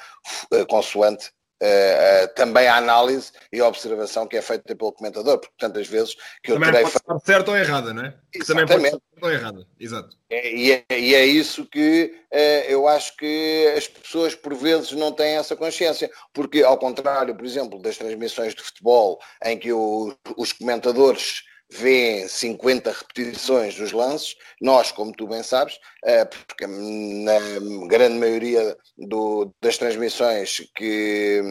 eh, 0.53 0.65
consoante 0.65 1.31
Uh, 1.61 2.25
uh, 2.25 2.33
também 2.33 2.67
a 2.67 2.77
análise 2.77 3.31
e 3.53 3.59
a 3.59 3.67
observação 3.67 4.27
que 4.27 4.35
é 4.35 4.41
feita 4.41 4.75
pelo 4.75 4.91
comentador, 4.91 5.37
porque 5.37 5.53
tantas 5.59 5.87
vezes 5.87 6.15
que 6.41 6.51
eu 6.51 6.55
também 6.55 6.71
terei 6.71 6.83
pode 6.83 6.97
estar 6.97 7.19
certa 7.19 7.51
ou 7.51 7.57
errada, 7.57 7.93
não 7.93 8.03
é? 8.03 8.15
Também 8.47 8.65
pode 8.65 8.83
estar 8.85 8.89
certa 8.89 9.01
ou 9.21 9.31
errada, 9.31 9.67
exato. 9.79 10.17
É, 10.27 10.55
e, 10.55 10.71
é, 10.71 10.85
e, 10.89 11.13
é, 11.13 11.23
isso 11.23 11.63
que 11.67 12.15
uh, 12.33 12.35
eu 12.67 12.87
acho 12.87 13.15
que 13.15 13.71
as 13.77 13.87
pessoas 13.87 14.33
por 14.33 14.55
vezes 14.55 14.91
não 14.93 15.11
têm 15.11 15.35
essa 15.35 15.55
consciência, 15.55 16.09
porque 16.33 16.63
ao 16.63 16.79
contrário, 16.79 17.35
por 17.35 17.45
exemplo, 17.45 17.79
das 17.79 17.95
transmissões 17.95 18.55
de 18.55 18.63
futebol, 18.63 19.19
em 19.45 19.55
que 19.55 19.71
os 19.71 20.53
comentadores 20.57 21.43
vêem 21.71 22.27
50 22.27 22.91
repetições 22.91 23.75
dos 23.75 23.93
lances, 23.93 24.35
nós, 24.59 24.91
como 24.91 25.13
tu 25.13 25.25
bem 25.27 25.41
sabes, 25.41 25.79
eh, 26.03 26.25
porque 26.25 26.67
na 26.67 27.87
grande 27.87 28.19
maioria 28.19 28.77
do, 28.97 29.53
das 29.61 29.77
transmissões 29.77 30.69
que, 30.75 31.41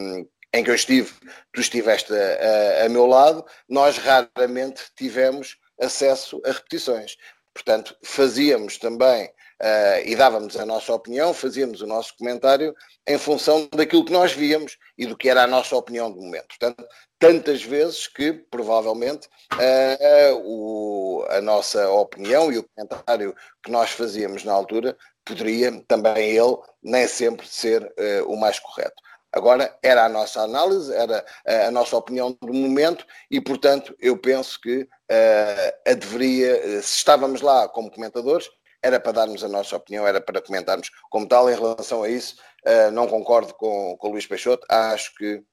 em 0.53 0.63
que 0.63 0.69
eu 0.69 0.75
estive, 0.75 1.11
tu 1.51 1.59
estiveste 1.59 2.13
a, 2.13 2.83
a, 2.83 2.85
a 2.85 2.89
meu 2.89 3.07
lado, 3.07 3.43
nós 3.67 3.97
raramente 3.97 4.83
tivemos 4.95 5.57
acesso 5.79 6.39
a 6.45 6.51
repetições. 6.51 7.17
Portanto, 7.53 7.97
fazíamos 8.03 8.77
também 8.77 9.29
uh, 9.61 10.01
e 10.05 10.15
dávamos 10.15 10.57
a 10.57 10.65
nossa 10.65 10.93
opinião, 10.93 11.33
fazíamos 11.33 11.81
o 11.81 11.87
nosso 11.87 12.15
comentário 12.17 12.75
em 13.07 13.17
função 13.17 13.69
daquilo 13.73 14.03
que 14.03 14.11
nós 14.11 14.33
víamos 14.33 14.77
e 14.97 15.05
do 15.05 15.15
que 15.15 15.29
era 15.29 15.43
a 15.43 15.47
nossa 15.47 15.75
opinião 15.75 16.11
do 16.11 16.19
momento. 16.19 16.47
Portanto, 16.47 16.83
tantas 17.19 17.63
vezes 17.63 18.07
que, 18.07 18.33
provavelmente, 18.33 19.27
uh, 19.53 20.33
uh, 20.33 20.41
o, 20.43 21.25
a 21.29 21.39
nossa 21.39 21.89
opinião 21.89 22.51
e 22.51 22.57
o 22.57 22.65
comentário 22.75 23.35
que 23.63 23.71
nós 23.71 23.91
fazíamos 23.91 24.43
na 24.43 24.53
altura 24.53 24.97
poderia 25.23 25.71
também 25.87 26.31
ele 26.31 26.57
nem 26.81 27.07
sempre 27.07 27.47
ser 27.47 27.93
o 28.25 28.35
mais 28.35 28.57
correto. 28.57 28.95
Agora, 29.31 29.77
era 29.83 30.03
a 30.03 30.09
nossa 30.09 30.41
análise, 30.41 30.91
era 30.93 31.23
a 31.45 31.69
nossa 31.69 31.95
opinião 31.95 32.35
do 32.41 32.51
momento 32.51 33.05
e, 33.29 33.39
portanto, 33.39 33.95
eu 33.99 34.17
penso 34.17 34.59
que 34.59 34.81
uh, 34.81 35.95
deveria, 35.95 36.81
se 36.81 36.97
estávamos 36.97 37.41
lá 37.41 37.69
como 37.69 37.91
comentadores, 37.91 38.49
era 38.81 38.99
para 38.99 39.11
darmos 39.11 39.43
a 39.43 39.47
nossa 39.47 39.75
opinião, 39.75 40.07
era 40.07 40.19
para 40.19 40.41
comentarmos 40.41 40.89
como 41.09 41.27
tal. 41.27 41.49
Em 41.49 41.55
relação 41.55 42.03
a 42.03 42.09
isso, 42.09 42.35
uh, 42.65 42.91
não 42.91 43.07
concordo 43.07 43.53
com, 43.53 43.95
com 43.97 44.07
o 44.07 44.11
Luís 44.11 44.25
Peixoto. 44.25 44.65
Acho 44.69 45.13
que 45.15 45.35
uh, 45.35 45.43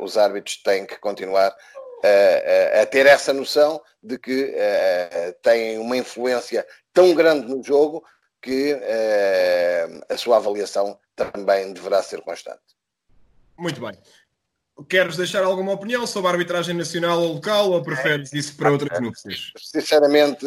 os 0.00 0.16
árbitros 0.16 0.62
têm 0.62 0.86
que 0.86 0.98
continuar 0.98 1.50
uh, 1.50 2.80
a 2.82 2.86
ter 2.86 3.06
essa 3.06 3.32
noção 3.32 3.82
de 4.02 4.18
que 4.18 4.54
têm 5.42 5.78
uma 5.78 5.96
influência 5.96 6.66
tão 6.92 7.14
grande 7.14 7.46
no 7.46 7.62
jogo 7.62 8.04
que 8.40 8.78
a 10.08 10.16
sua 10.16 10.36
avaliação 10.36 10.98
também 11.16 11.72
deverá 11.72 12.00
ser 12.00 12.20
constante. 12.20 12.62
Muito 13.56 13.80
bem. 13.80 13.98
Queres 14.86 15.16
deixar 15.16 15.42
alguma 15.42 15.72
opinião 15.72 16.06
sobre 16.06 16.28
a 16.28 16.32
arbitragem 16.32 16.74
nacional 16.74 17.20
ou 17.20 17.34
local 17.34 17.72
ou 17.72 17.82
preferes 17.82 18.32
isso 18.32 18.56
para 18.56 18.70
outras 18.70 19.00
núpcias? 19.00 19.52
Sinceramente, 19.56 20.46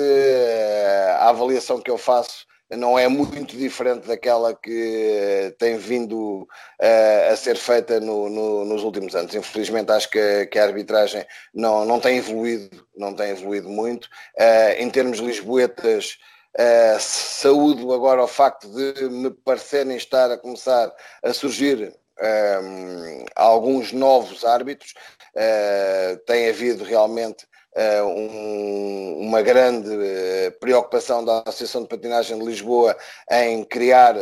a 1.19 1.29
avaliação 1.29 1.81
que 1.81 1.91
eu 1.91 1.97
faço 1.97 2.45
não 2.77 2.97
é 2.97 3.07
muito 3.07 3.57
diferente 3.57 4.07
daquela 4.07 4.55
que 4.55 5.53
tem 5.59 5.77
vindo 5.77 6.43
uh, 6.43 7.31
a 7.31 7.35
ser 7.35 7.57
feita 7.57 7.99
no, 7.99 8.29
no, 8.29 8.65
nos 8.65 8.83
últimos 8.83 9.15
anos. 9.15 9.35
Infelizmente 9.35 9.91
acho 9.91 10.09
que, 10.09 10.45
que, 10.47 10.57
a 10.57 10.63
arbitragem 10.63 11.25
não, 11.53 11.85
não 11.85 11.99
tem 11.99 12.17
evoluído, 12.17 12.85
não 12.95 13.13
tem 13.13 13.31
evoluído 13.31 13.69
muito. 13.69 14.05
Uh, 14.39 14.73
em 14.77 14.89
termos 14.89 15.19
lisboetas, 15.19 16.17
uh, 16.57 16.99
saúdo 16.99 17.93
agora 17.93 18.23
o 18.23 18.27
facto 18.27 18.67
de 18.69 19.09
me 19.09 19.29
parecerem 19.29 19.97
estar 19.97 20.31
a 20.31 20.37
começar 20.37 20.91
a 21.23 21.33
surgir 21.33 21.93
um, 22.21 23.25
alguns 23.35 23.91
novos 23.91 24.45
árbitros. 24.45 24.93
Uh, 25.35 26.17
tem 26.25 26.49
havido 26.49 26.83
realmente 26.83 27.45
uh, 27.75 28.05
um, 28.05 29.27
uma 29.27 29.41
grande 29.41 29.89
uh, 29.89 30.51
preocupação 30.59 31.23
da 31.23 31.43
Associação 31.45 31.83
de 31.83 31.87
Patinagem 31.87 32.37
de 32.37 32.45
Lisboa 32.45 32.97
em 33.29 33.63
criar 33.63 34.15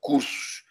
cursos 0.00 0.67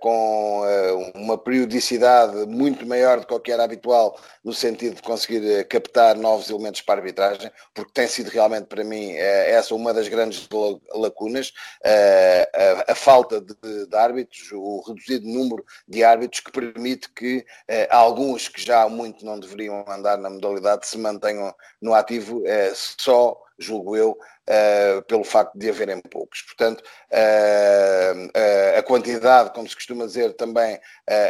com 0.00 0.62
uh, 0.62 1.12
uma 1.14 1.36
periodicidade 1.36 2.46
muito 2.46 2.86
maior 2.86 3.20
do 3.20 3.26
que 3.26 3.34
o 3.34 3.40
que 3.40 3.52
era 3.52 3.64
habitual, 3.64 4.18
no 4.42 4.54
sentido 4.54 4.96
de 4.96 5.02
conseguir 5.02 5.60
uh, 5.60 5.68
captar 5.68 6.16
novos 6.16 6.48
elementos 6.48 6.80
para 6.80 6.94
a 6.94 7.02
arbitragem, 7.02 7.50
porque 7.74 7.92
tem 7.92 8.08
sido 8.08 8.30
realmente 8.30 8.66
para 8.66 8.82
mim 8.84 9.12
essa 9.12 9.74
uma 9.74 9.92
das 9.92 10.08
grandes 10.08 10.48
lacunas, 10.94 11.52
a, 11.84 12.92
a, 12.92 12.94
falta 12.94 13.40
de, 13.40 13.54
de, 13.86 13.96
árbitros, 13.96 14.50
o 14.52 14.82
reduzido 14.86 15.26
número 15.26 15.64
de 15.86 16.02
árbitros 16.02 16.40
que 16.40 16.52
permite 16.52 17.10
que 17.10 17.44
alguns 17.90 18.48
que 18.48 18.62
já 18.62 18.82
há 18.82 18.88
muito 18.88 19.24
não 19.24 19.38
deveriam 19.38 19.84
andar 19.88 20.16
na 20.16 20.30
modalidade 20.30 20.86
se 20.86 20.98
mantenham 20.98 21.54
no 21.80 21.94
ativo 21.94 22.42
só 22.74 23.36
julgo 23.58 23.96
eu, 23.96 24.10
uh, 24.12 25.02
pelo 25.02 25.24
facto 25.24 25.58
de 25.58 25.68
haverem 25.68 26.00
poucos. 26.00 26.42
Portanto, 26.42 26.80
uh, 26.80 28.78
a 28.78 28.82
quantidade, 28.82 29.52
como 29.52 29.68
se 29.68 29.74
costuma 29.74 30.06
dizer, 30.06 30.34
também 30.34 30.78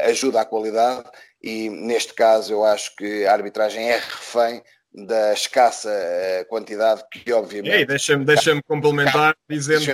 ajuda 0.04 0.40
à 0.40 0.44
qualidade 0.44 1.08
e, 1.42 1.70
neste 1.70 2.14
caso, 2.14 2.52
eu 2.52 2.64
acho 2.64 2.94
que 2.96 3.26
a 3.26 3.32
arbitragem 3.32 3.90
é 3.90 3.96
refém 3.96 4.62
da 4.92 5.32
escassa 5.32 5.90
quantidade 6.48 7.02
que, 7.10 7.32
obviamente... 7.32 7.86
Deixa-me 7.86 8.24
deixa 8.24 8.60
complementar 8.62 9.36
dizendo... 9.48 9.84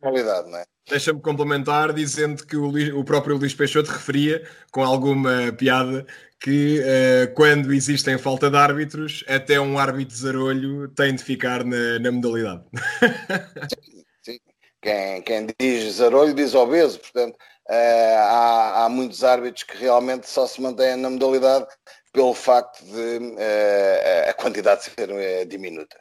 Qualidade, 0.00 0.50
não 0.50 0.58
é? 0.58 0.64
Deixa-me 0.88 1.20
complementar 1.20 1.92
dizendo 1.92 2.44
que 2.44 2.56
o, 2.56 2.98
o 2.98 3.04
próprio 3.04 3.36
Luís 3.36 3.54
Peixoto 3.54 3.90
referia, 3.90 4.42
com 4.72 4.82
alguma 4.82 5.52
piada, 5.52 6.04
que 6.40 6.80
uh, 6.80 7.34
quando 7.34 7.72
existem 7.72 8.18
falta 8.18 8.50
de 8.50 8.56
árbitros, 8.56 9.22
até 9.28 9.60
um 9.60 9.78
árbitro 9.78 10.16
zarolho 10.16 10.88
tem 10.88 11.14
de 11.14 11.22
ficar 11.22 11.64
na, 11.64 11.98
na 11.98 12.10
modalidade. 12.10 12.64
sim, 13.84 14.02
sim. 14.22 14.38
Quem, 14.82 15.22
quem 15.22 15.46
diz 15.60 15.96
zarolho 15.96 16.34
diz 16.34 16.54
obeso, 16.54 16.98
portanto 16.98 17.34
uh, 17.34 18.18
há, 18.18 18.84
há 18.84 18.88
muitos 18.88 19.22
árbitros 19.22 19.62
que 19.64 19.76
realmente 19.76 20.28
só 20.28 20.46
se 20.46 20.60
mantêm 20.62 20.96
na 20.96 21.10
modalidade 21.10 21.66
pelo 22.12 22.34
facto 22.34 22.84
de 22.84 23.18
uh, 23.18 24.30
a 24.30 24.34
quantidade 24.34 24.84
ser 24.84 25.46
diminuta. 25.46 25.96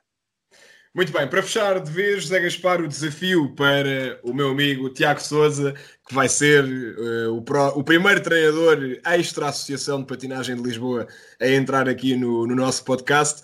Muito 0.94 1.14
bem, 1.14 1.28
para 1.28 1.44
fechar 1.44 1.80
de 1.80 1.92
vez, 1.92 2.24
José 2.24 2.40
Gaspar, 2.40 2.82
o 2.82 2.88
desafio 2.88 3.54
para 3.54 4.20
o 4.24 4.34
meu 4.34 4.50
amigo 4.50 4.90
Tiago 4.90 5.22
Souza, 5.22 5.76
que 6.08 6.16
vai 6.16 6.28
ser 6.28 6.66
uh, 6.66 7.38
o, 7.38 7.44
pro, 7.44 7.68
o, 7.68 7.84
primeiro 7.84 8.20
treinador 8.22 9.00
extra-associação 9.06 10.00
de 10.00 10.08
patinagem 10.08 10.56
de 10.56 10.64
Lisboa 10.64 11.08
a 11.40 11.48
entrar 11.48 11.88
aqui 11.88 12.16
no, 12.16 12.48
no 12.48 12.56
nosso 12.56 12.84
podcast. 12.84 13.44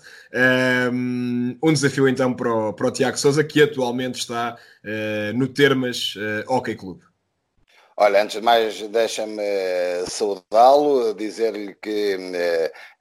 Um, 0.92 1.56
um, 1.62 1.72
desafio 1.72 2.08
então 2.08 2.34
para 2.34 2.52
o, 2.52 2.72
para 2.72 2.88
o 2.88 2.90
Tiago 2.90 3.16
Souza, 3.16 3.44
que 3.44 3.62
atualmente 3.62 4.18
está 4.18 4.58
uh, 4.84 5.38
no 5.38 5.46
Termas 5.46 6.16
uh, 6.16 6.52
Hockey 6.52 6.74
Clube. 6.74 7.05
Olha, 7.98 8.22
antes 8.22 8.36
de 8.36 8.42
mais, 8.42 8.78
deixa-me 8.88 9.42
saudá-lo, 10.06 11.14
dizer-lhe 11.14 11.74
que 11.76 12.18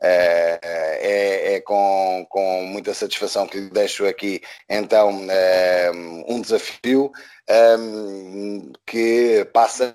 é, 0.01 0.59
é, 1.55 1.61
com, 1.61 2.25
com 2.29 2.63
muita 2.63 2.93
satisfação 2.93 3.45
que 3.45 3.59
lhe 3.59 3.69
deixo 3.69 4.05
aqui, 4.05 4.41
então, 4.69 5.27
um 6.27 6.39
desafio 6.39 7.11
que 8.85 9.45
passa 9.53 9.93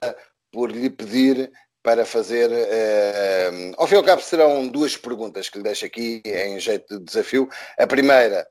por 0.52 0.70
lhe 0.70 0.90
pedir 0.90 1.50
para 1.82 2.04
fazer. 2.04 2.50
Uh, 2.50 3.74
ao 3.78 3.86
fim 3.86 3.94
e 3.94 3.98
ao 3.98 4.04
cabo, 4.04 4.20
serão 4.20 4.68
duas 4.68 4.98
perguntas 4.98 5.48
que 5.48 5.58
lhe 5.58 5.64
deixo 5.64 5.86
aqui 5.86 6.20
em 6.26 6.60
jeito 6.60 6.98
de 6.98 7.04
desafio. 7.06 7.48
A 7.78 7.86
primeira, 7.86 8.46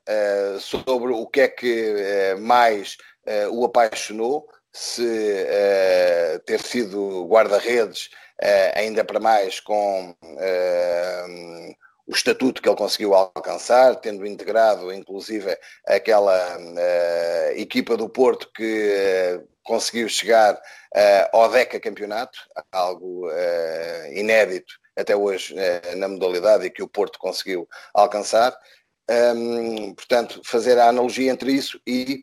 sobre 0.58 1.12
o 1.12 1.26
que 1.26 1.42
é 1.42 1.48
que 1.48 2.34
mais 2.40 2.96
o 3.52 3.64
apaixonou, 3.64 4.48
se 4.72 5.46
ter 6.46 6.60
sido 6.60 7.26
guarda-redes, 7.26 8.10
ainda 8.74 9.04
para 9.04 9.20
mais 9.20 9.60
com 9.60 10.14
o 12.06 12.12
estatuto 12.12 12.60
que 12.60 12.68
ele 12.68 12.76
conseguiu 12.76 13.14
alcançar, 13.14 13.96
tendo 13.96 14.26
integrado 14.26 14.92
inclusive 14.92 15.56
aquela 15.86 16.58
equipa 17.56 17.96
do 17.96 18.08
Porto 18.08 18.50
que 18.52 19.40
conseguiu 19.62 20.08
chegar 20.08 20.60
ao 21.32 21.48
DECA 21.50 21.78
campeonato, 21.78 22.38
algo 22.72 23.28
inédito 24.12 24.74
até 24.96 25.14
hoje 25.14 25.54
na 25.96 26.08
modalidade 26.08 26.66
e 26.66 26.70
que 26.70 26.82
o 26.82 26.88
Porto 26.88 27.18
conseguiu 27.18 27.68
alcançar. 27.94 28.56
Um, 29.10 29.92
portanto, 29.92 30.40
fazer 30.44 30.78
a 30.78 30.88
analogia 30.88 31.32
entre 31.32 31.50
isso 31.50 31.80
e 31.84 32.22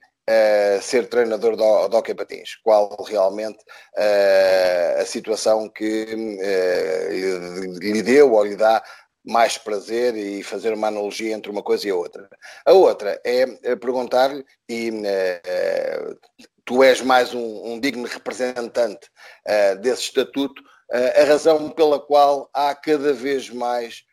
Ser 0.81 1.07
treinador 1.07 1.55
do, 1.55 1.87
do 1.87 1.97
Hockey 1.97 2.13
Patins, 2.13 2.55
qual 2.61 2.93
realmente 3.07 3.59
uh, 3.97 5.01
a 5.01 5.05
situação 5.05 5.69
que 5.69 6.03
uh, 6.03 7.79
lhe 7.79 8.01
deu 8.01 8.33
ou 8.33 8.43
lhe 8.43 8.57
dá 8.57 8.83
mais 9.25 9.57
prazer 9.57 10.17
e 10.17 10.43
fazer 10.43 10.73
uma 10.73 10.89
analogia 10.89 11.33
entre 11.33 11.49
uma 11.49 11.63
coisa 11.63 11.87
e 11.87 11.91
a 11.91 11.95
outra. 11.95 12.29
A 12.65 12.73
outra 12.73 13.21
é 13.23 13.45
perguntar-lhe, 13.77 14.43
e 14.69 14.91
tu 16.65 16.83
és 16.83 17.01
mais 17.01 17.33
um, 17.33 17.73
um 17.73 17.79
digno 17.79 18.05
representante 18.05 19.09
desse 19.81 20.03
estatuto, 20.03 20.61
a 20.91 21.23
razão 21.25 21.69
pela 21.69 21.99
qual 21.99 22.49
há 22.53 22.73
cada 22.73 23.11
vez 23.11 23.49
mais 23.49 24.03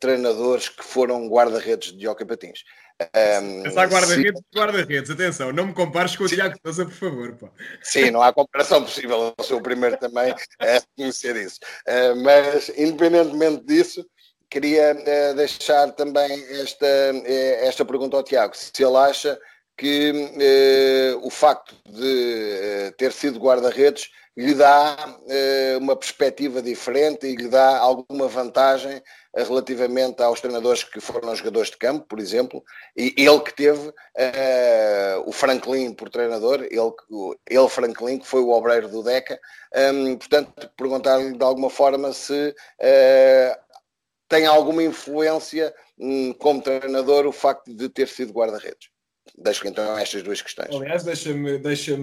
treinadores 0.00 0.70
que 0.70 0.84
foram 0.84 1.28
guarda-redes 1.28 1.92
de 1.92 2.08
hockey 2.08 2.24
patins. 2.24 2.60
Um, 3.00 3.62
guarda-redes 3.62 4.40
se... 4.40 4.58
guarda-redes, 4.58 5.10
atenção, 5.10 5.52
não 5.52 5.68
me 5.68 5.72
compares 5.72 6.16
com 6.16 6.24
o 6.24 6.28
Tiago 6.28 6.56
Sousa, 6.64 6.84
por 6.84 6.94
favor. 6.94 7.36
Pá. 7.36 7.48
Sim, 7.80 8.10
não 8.10 8.20
há 8.20 8.32
comparação 8.32 8.82
possível, 8.82 9.34
eu 9.38 9.44
sou 9.44 9.58
o 9.58 9.62
primeiro 9.62 9.96
também 9.98 10.32
a 10.32 10.82
conhecer 10.96 11.36
isso. 11.36 11.60
Uh, 11.86 12.20
mas, 12.24 12.68
independentemente 12.70 13.64
disso, 13.64 14.04
queria 14.50 14.94
uh, 14.94 15.36
deixar 15.36 15.92
também 15.92 16.44
esta, 16.60 16.86
uh, 16.86 17.66
esta 17.66 17.84
pergunta 17.84 18.16
ao 18.16 18.22
Tiago: 18.24 18.56
se 18.56 18.82
ele 18.82 18.96
acha 18.96 19.38
que 19.76 20.10
uh, 20.10 21.26
o 21.26 21.30
facto 21.30 21.76
de 21.86 22.92
ter 22.98 23.12
sido 23.12 23.38
guarda-redes 23.38 24.10
lhe 24.38 24.54
dá 24.54 24.96
uma 25.80 25.96
perspectiva 25.96 26.62
diferente 26.62 27.26
e 27.26 27.34
lhe 27.34 27.48
dá 27.48 27.76
alguma 27.78 28.28
vantagem 28.28 29.02
relativamente 29.34 30.22
aos 30.22 30.40
treinadores 30.40 30.84
que 30.84 31.00
foram 31.00 31.34
jogadores 31.34 31.70
de 31.70 31.76
campo, 31.76 32.06
por 32.06 32.20
exemplo, 32.20 32.62
e 32.96 33.12
ele 33.16 33.40
que 33.40 33.52
teve 33.52 33.92
o 35.26 35.32
Franklin 35.32 35.92
por 35.92 36.08
treinador, 36.08 36.62
ele, 36.70 37.34
ele 37.50 37.68
Franklin, 37.68 38.20
que 38.20 38.28
foi 38.28 38.40
o 38.40 38.50
obreiro 38.50 38.88
do 38.88 39.02
DECA, 39.02 39.40
um, 39.92 40.16
portanto, 40.16 40.70
perguntar-lhe 40.76 41.36
de 41.36 41.44
alguma 41.44 41.68
forma 41.68 42.12
se 42.12 42.54
tem 44.28 44.46
alguma 44.46 44.84
influência 44.84 45.74
hum, 45.98 46.32
como 46.34 46.62
treinador 46.62 47.26
o 47.26 47.32
facto 47.32 47.74
de 47.74 47.88
ter 47.88 48.06
sido 48.06 48.32
guarda-redes? 48.32 48.88
Deixo 49.36 49.66
então 49.66 49.98
estas 49.98 50.22
duas 50.22 50.40
questões. 50.40 50.74
Aliás, 50.74 51.02
deixa-me 51.02 51.58
deixa 51.58 51.96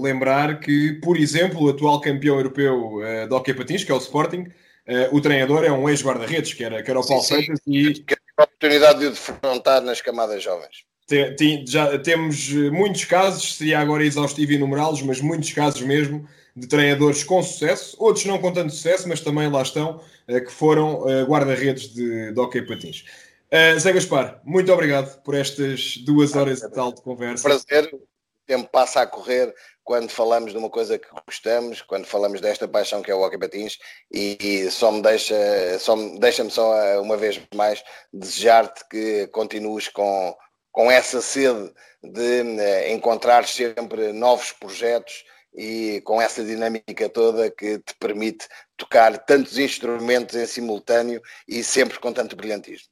lembrar 0.00 0.60
que, 0.60 0.94
por 1.02 1.16
exemplo, 1.16 1.62
o 1.62 1.70
atual 1.70 2.00
campeão 2.00 2.36
europeu 2.36 2.96
uh, 2.96 3.28
de 3.28 3.34
hockey 3.34 3.54
patins, 3.54 3.84
que 3.84 3.92
é 3.92 3.94
o 3.94 3.98
Sporting, 3.98 4.42
uh, 4.42 5.14
o 5.14 5.20
treinador 5.20 5.64
é 5.64 5.72
um 5.72 5.88
ex-guarda-redes, 5.88 6.54
que 6.54 6.64
era, 6.64 6.82
que 6.82 6.90
era 6.90 7.00
o 7.00 7.06
Paulo 7.06 7.22
Freitas. 7.22 7.60
E... 7.66 7.94
Que 7.94 8.14
a 8.36 8.44
oportunidade 8.44 9.00
de 9.00 9.06
o 9.06 9.10
defrontar 9.10 9.82
nas 9.82 10.00
camadas 10.00 10.42
jovens. 10.42 10.84
Tem, 11.06 11.34
tem, 11.34 11.66
já 11.66 11.98
temos 11.98 12.50
muitos 12.70 13.04
casos, 13.04 13.56
seria 13.56 13.80
agora 13.80 14.04
exaustivo 14.04 14.52
enumerá-los, 14.52 15.02
mas 15.02 15.20
muitos 15.20 15.52
casos 15.52 15.82
mesmo, 15.82 16.26
de 16.54 16.66
treinadores 16.66 17.24
com 17.24 17.42
sucesso, 17.42 17.96
outros 17.98 18.24
não 18.24 18.38
com 18.38 18.52
tanto 18.52 18.72
sucesso, 18.72 19.08
mas 19.08 19.20
também 19.20 19.50
lá 19.50 19.62
estão, 19.62 20.00
eh, 20.28 20.40
que 20.40 20.52
foram 20.52 21.08
eh, 21.08 21.24
guarda-redes 21.24 21.92
de, 21.92 22.32
de 22.32 22.40
hockey 22.40 22.62
patins. 22.62 23.04
Uh, 23.52 23.76
Zé 23.80 23.92
Gaspar, 23.92 24.40
muito 24.44 24.72
obrigado 24.72 25.20
por 25.22 25.34
estas 25.34 25.96
duas 25.96 26.36
horas 26.36 26.62
e 26.62 26.70
tal 26.70 26.92
de 26.92 27.02
conversa. 27.02 27.42
Prazer, 27.42 27.92
o 27.92 28.00
tempo 28.46 28.68
passa 28.70 29.00
a 29.00 29.06
correr 29.08 29.52
quando 29.82 30.08
falamos 30.08 30.52
de 30.52 30.58
uma 30.58 30.70
coisa 30.70 30.96
que 30.96 31.08
gostamos, 31.26 31.82
quando 31.82 32.06
falamos 32.06 32.40
desta 32.40 32.68
paixão 32.68 33.02
que 33.02 33.10
é 33.10 33.14
o 33.14 33.20
hockey 33.20 33.38
patins 33.38 33.76
e, 34.12 34.38
e 34.40 34.70
só 34.70 34.92
me 34.92 35.02
deixa, 35.02 35.34
só 35.80 35.96
me, 35.96 36.16
deixa-me 36.20 36.48
só 36.48 37.02
uma 37.02 37.16
vez 37.16 37.40
mais 37.52 37.82
desejar-te 38.12 38.88
que 38.88 39.26
continues 39.32 39.88
com, 39.88 40.32
com 40.70 40.88
essa 40.88 41.20
sede 41.20 41.72
de 42.04 42.42
uh, 42.42 42.92
encontrar 42.92 43.48
sempre 43.48 44.12
novos 44.12 44.52
projetos 44.52 45.24
e 45.52 46.00
com 46.04 46.22
essa 46.22 46.44
dinâmica 46.44 47.08
toda 47.08 47.50
que 47.50 47.80
te 47.80 47.96
permite 47.98 48.46
tocar 48.76 49.18
tantos 49.18 49.58
instrumentos 49.58 50.36
em 50.36 50.46
simultâneo 50.46 51.20
e 51.48 51.64
sempre 51.64 51.98
com 51.98 52.12
tanto 52.12 52.36
brilhantismo. 52.36 52.89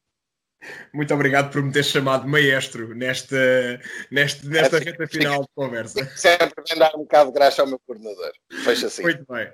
Muito 0.93 1.13
obrigado 1.15 1.51
por 1.51 1.63
me 1.63 1.73
ter 1.73 1.85
chamado 1.85 2.27
maestro 2.27 2.95
nesta, 2.95 3.81
nesta, 4.11 4.49
nesta 4.49 4.79
reta 4.79 5.07
final 5.07 5.43
de 5.43 5.49
conversa. 5.55 6.05
Sempre 6.17 6.63
vem 6.69 6.79
dar 6.79 6.95
um 6.95 7.01
bocado 7.01 7.31
de 7.31 7.39
graça 7.39 7.63
ao 7.63 7.69
meu 7.69 7.79
coordenador. 7.79 8.33
Fecha 8.65 8.87
assim. 8.87 9.03
Muito 9.03 9.25
bem. 9.31 9.49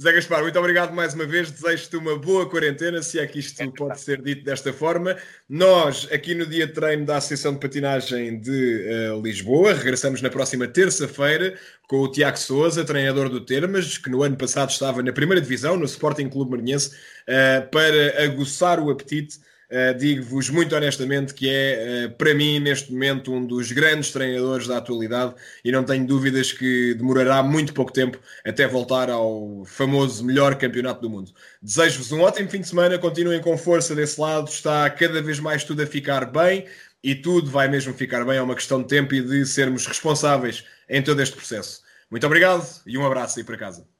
Zé 0.00 0.12
Gaspar, 0.12 0.42
muito 0.42 0.56
obrigado 0.56 0.94
mais 0.94 1.12
uma 1.12 1.26
vez. 1.26 1.50
Desejo-te 1.50 1.96
uma 1.96 2.16
boa 2.16 2.48
quarentena, 2.48 3.02
se 3.02 3.18
é 3.18 3.26
que 3.26 3.40
isto 3.40 3.60
é 3.60 3.66
pode 3.66 4.00
ser 4.00 4.22
dito 4.22 4.44
desta 4.44 4.72
forma. 4.72 5.16
Nós, 5.48 6.06
aqui 6.12 6.36
no 6.36 6.46
dia 6.46 6.68
de 6.68 6.72
treino 6.72 7.04
da 7.04 7.16
Associação 7.16 7.52
de 7.52 7.58
Patinagem 7.58 8.38
de 8.38 9.10
uh, 9.10 9.20
Lisboa, 9.20 9.74
regressamos 9.74 10.22
na 10.22 10.30
próxima 10.30 10.68
terça-feira 10.68 11.58
com 11.88 11.96
o 11.96 12.08
Tiago 12.12 12.38
Souza, 12.38 12.84
treinador 12.84 13.28
do 13.28 13.44
Termas, 13.44 13.98
que 13.98 14.08
no 14.08 14.22
ano 14.22 14.36
passado 14.36 14.70
estava 14.70 15.02
na 15.02 15.12
primeira 15.12 15.40
divisão, 15.40 15.76
no 15.76 15.84
Sporting 15.84 16.28
Clube 16.28 16.52
Marinhense, 16.52 16.90
uh, 16.90 17.68
para 17.68 18.22
aguçar 18.22 18.78
o 18.78 18.92
apetite 18.92 19.40
Uh, 19.70 19.96
Digo-vos 19.98 20.48
muito 20.48 20.74
honestamente 20.74 21.34
que 21.34 21.46
é, 21.50 22.06
uh, 22.06 22.10
para 22.16 22.32
mim, 22.34 22.58
neste 22.58 22.90
momento, 22.90 23.30
um 23.32 23.44
dos 23.44 23.70
grandes 23.70 24.10
treinadores 24.10 24.66
da 24.66 24.78
atualidade 24.78 25.34
e 25.62 25.70
não 25.70 25.84
tenho 25.84 26.06
dúvidas 26.06 26.52
que 26.52 26.94
demorará 26.94 27.42
muito 27.42 27.74
pouco 27.74 27.92
tempo 27.92 28.18
até 28.46 28.66
voltar 28.66 29.10
ao 29.10 29.64
famoso 29.66 30.24
melhor 30.24 30.56
campeonato 30.56 31.02
do 31.02 31.10
mundo. 31.10 31.32
Desejo-vos 31.60 32.10
um 32.12 32.22
ótimo 32.22 32.48
fim 32.48 32.62
de 32.62 32.68
semana, 32.68 32.98
continuem 32.98 33.42
com 33.42 33.58
força 33.58 33.94
desse 33.94 34.18
lado, 34.18 34.48
está 34.48 34.88
cada 34.88 35.20
vez 35.20 35.38
mais 35.38 35.62
tudo 35.64 35.82
a 35.82 35.86
ficar 35.86 36.24
bem 36.24 36.66
e 37.04 37.14
tudo 37.14 37.50
vai 37.50 37.68
mesmo 37.68 37.92
ficar 37.92 38.24
bem, 38.24 38.38
é 38.38 38.42
uma 38.42 38.54
questão 38.54 38.80
de 38.80 38.88
tempo 38.88 39.14
e 39.14 39.20
de 39.20 39.44
sermos 39.44 39.86
responsáveis 39.86 40.64
em 40.88 41.02
todo 41.02 41.20
este 41.20 41.36
processo. 41.36 41.82
Muito 42.10 42.26
obrigado 42.26 42.66
e 42.86 42.96
um 42.96 43.04
abraço 43.04 43.38
aí 43.38 43.44
para 43.44 43.58
casa. 43.58 43.97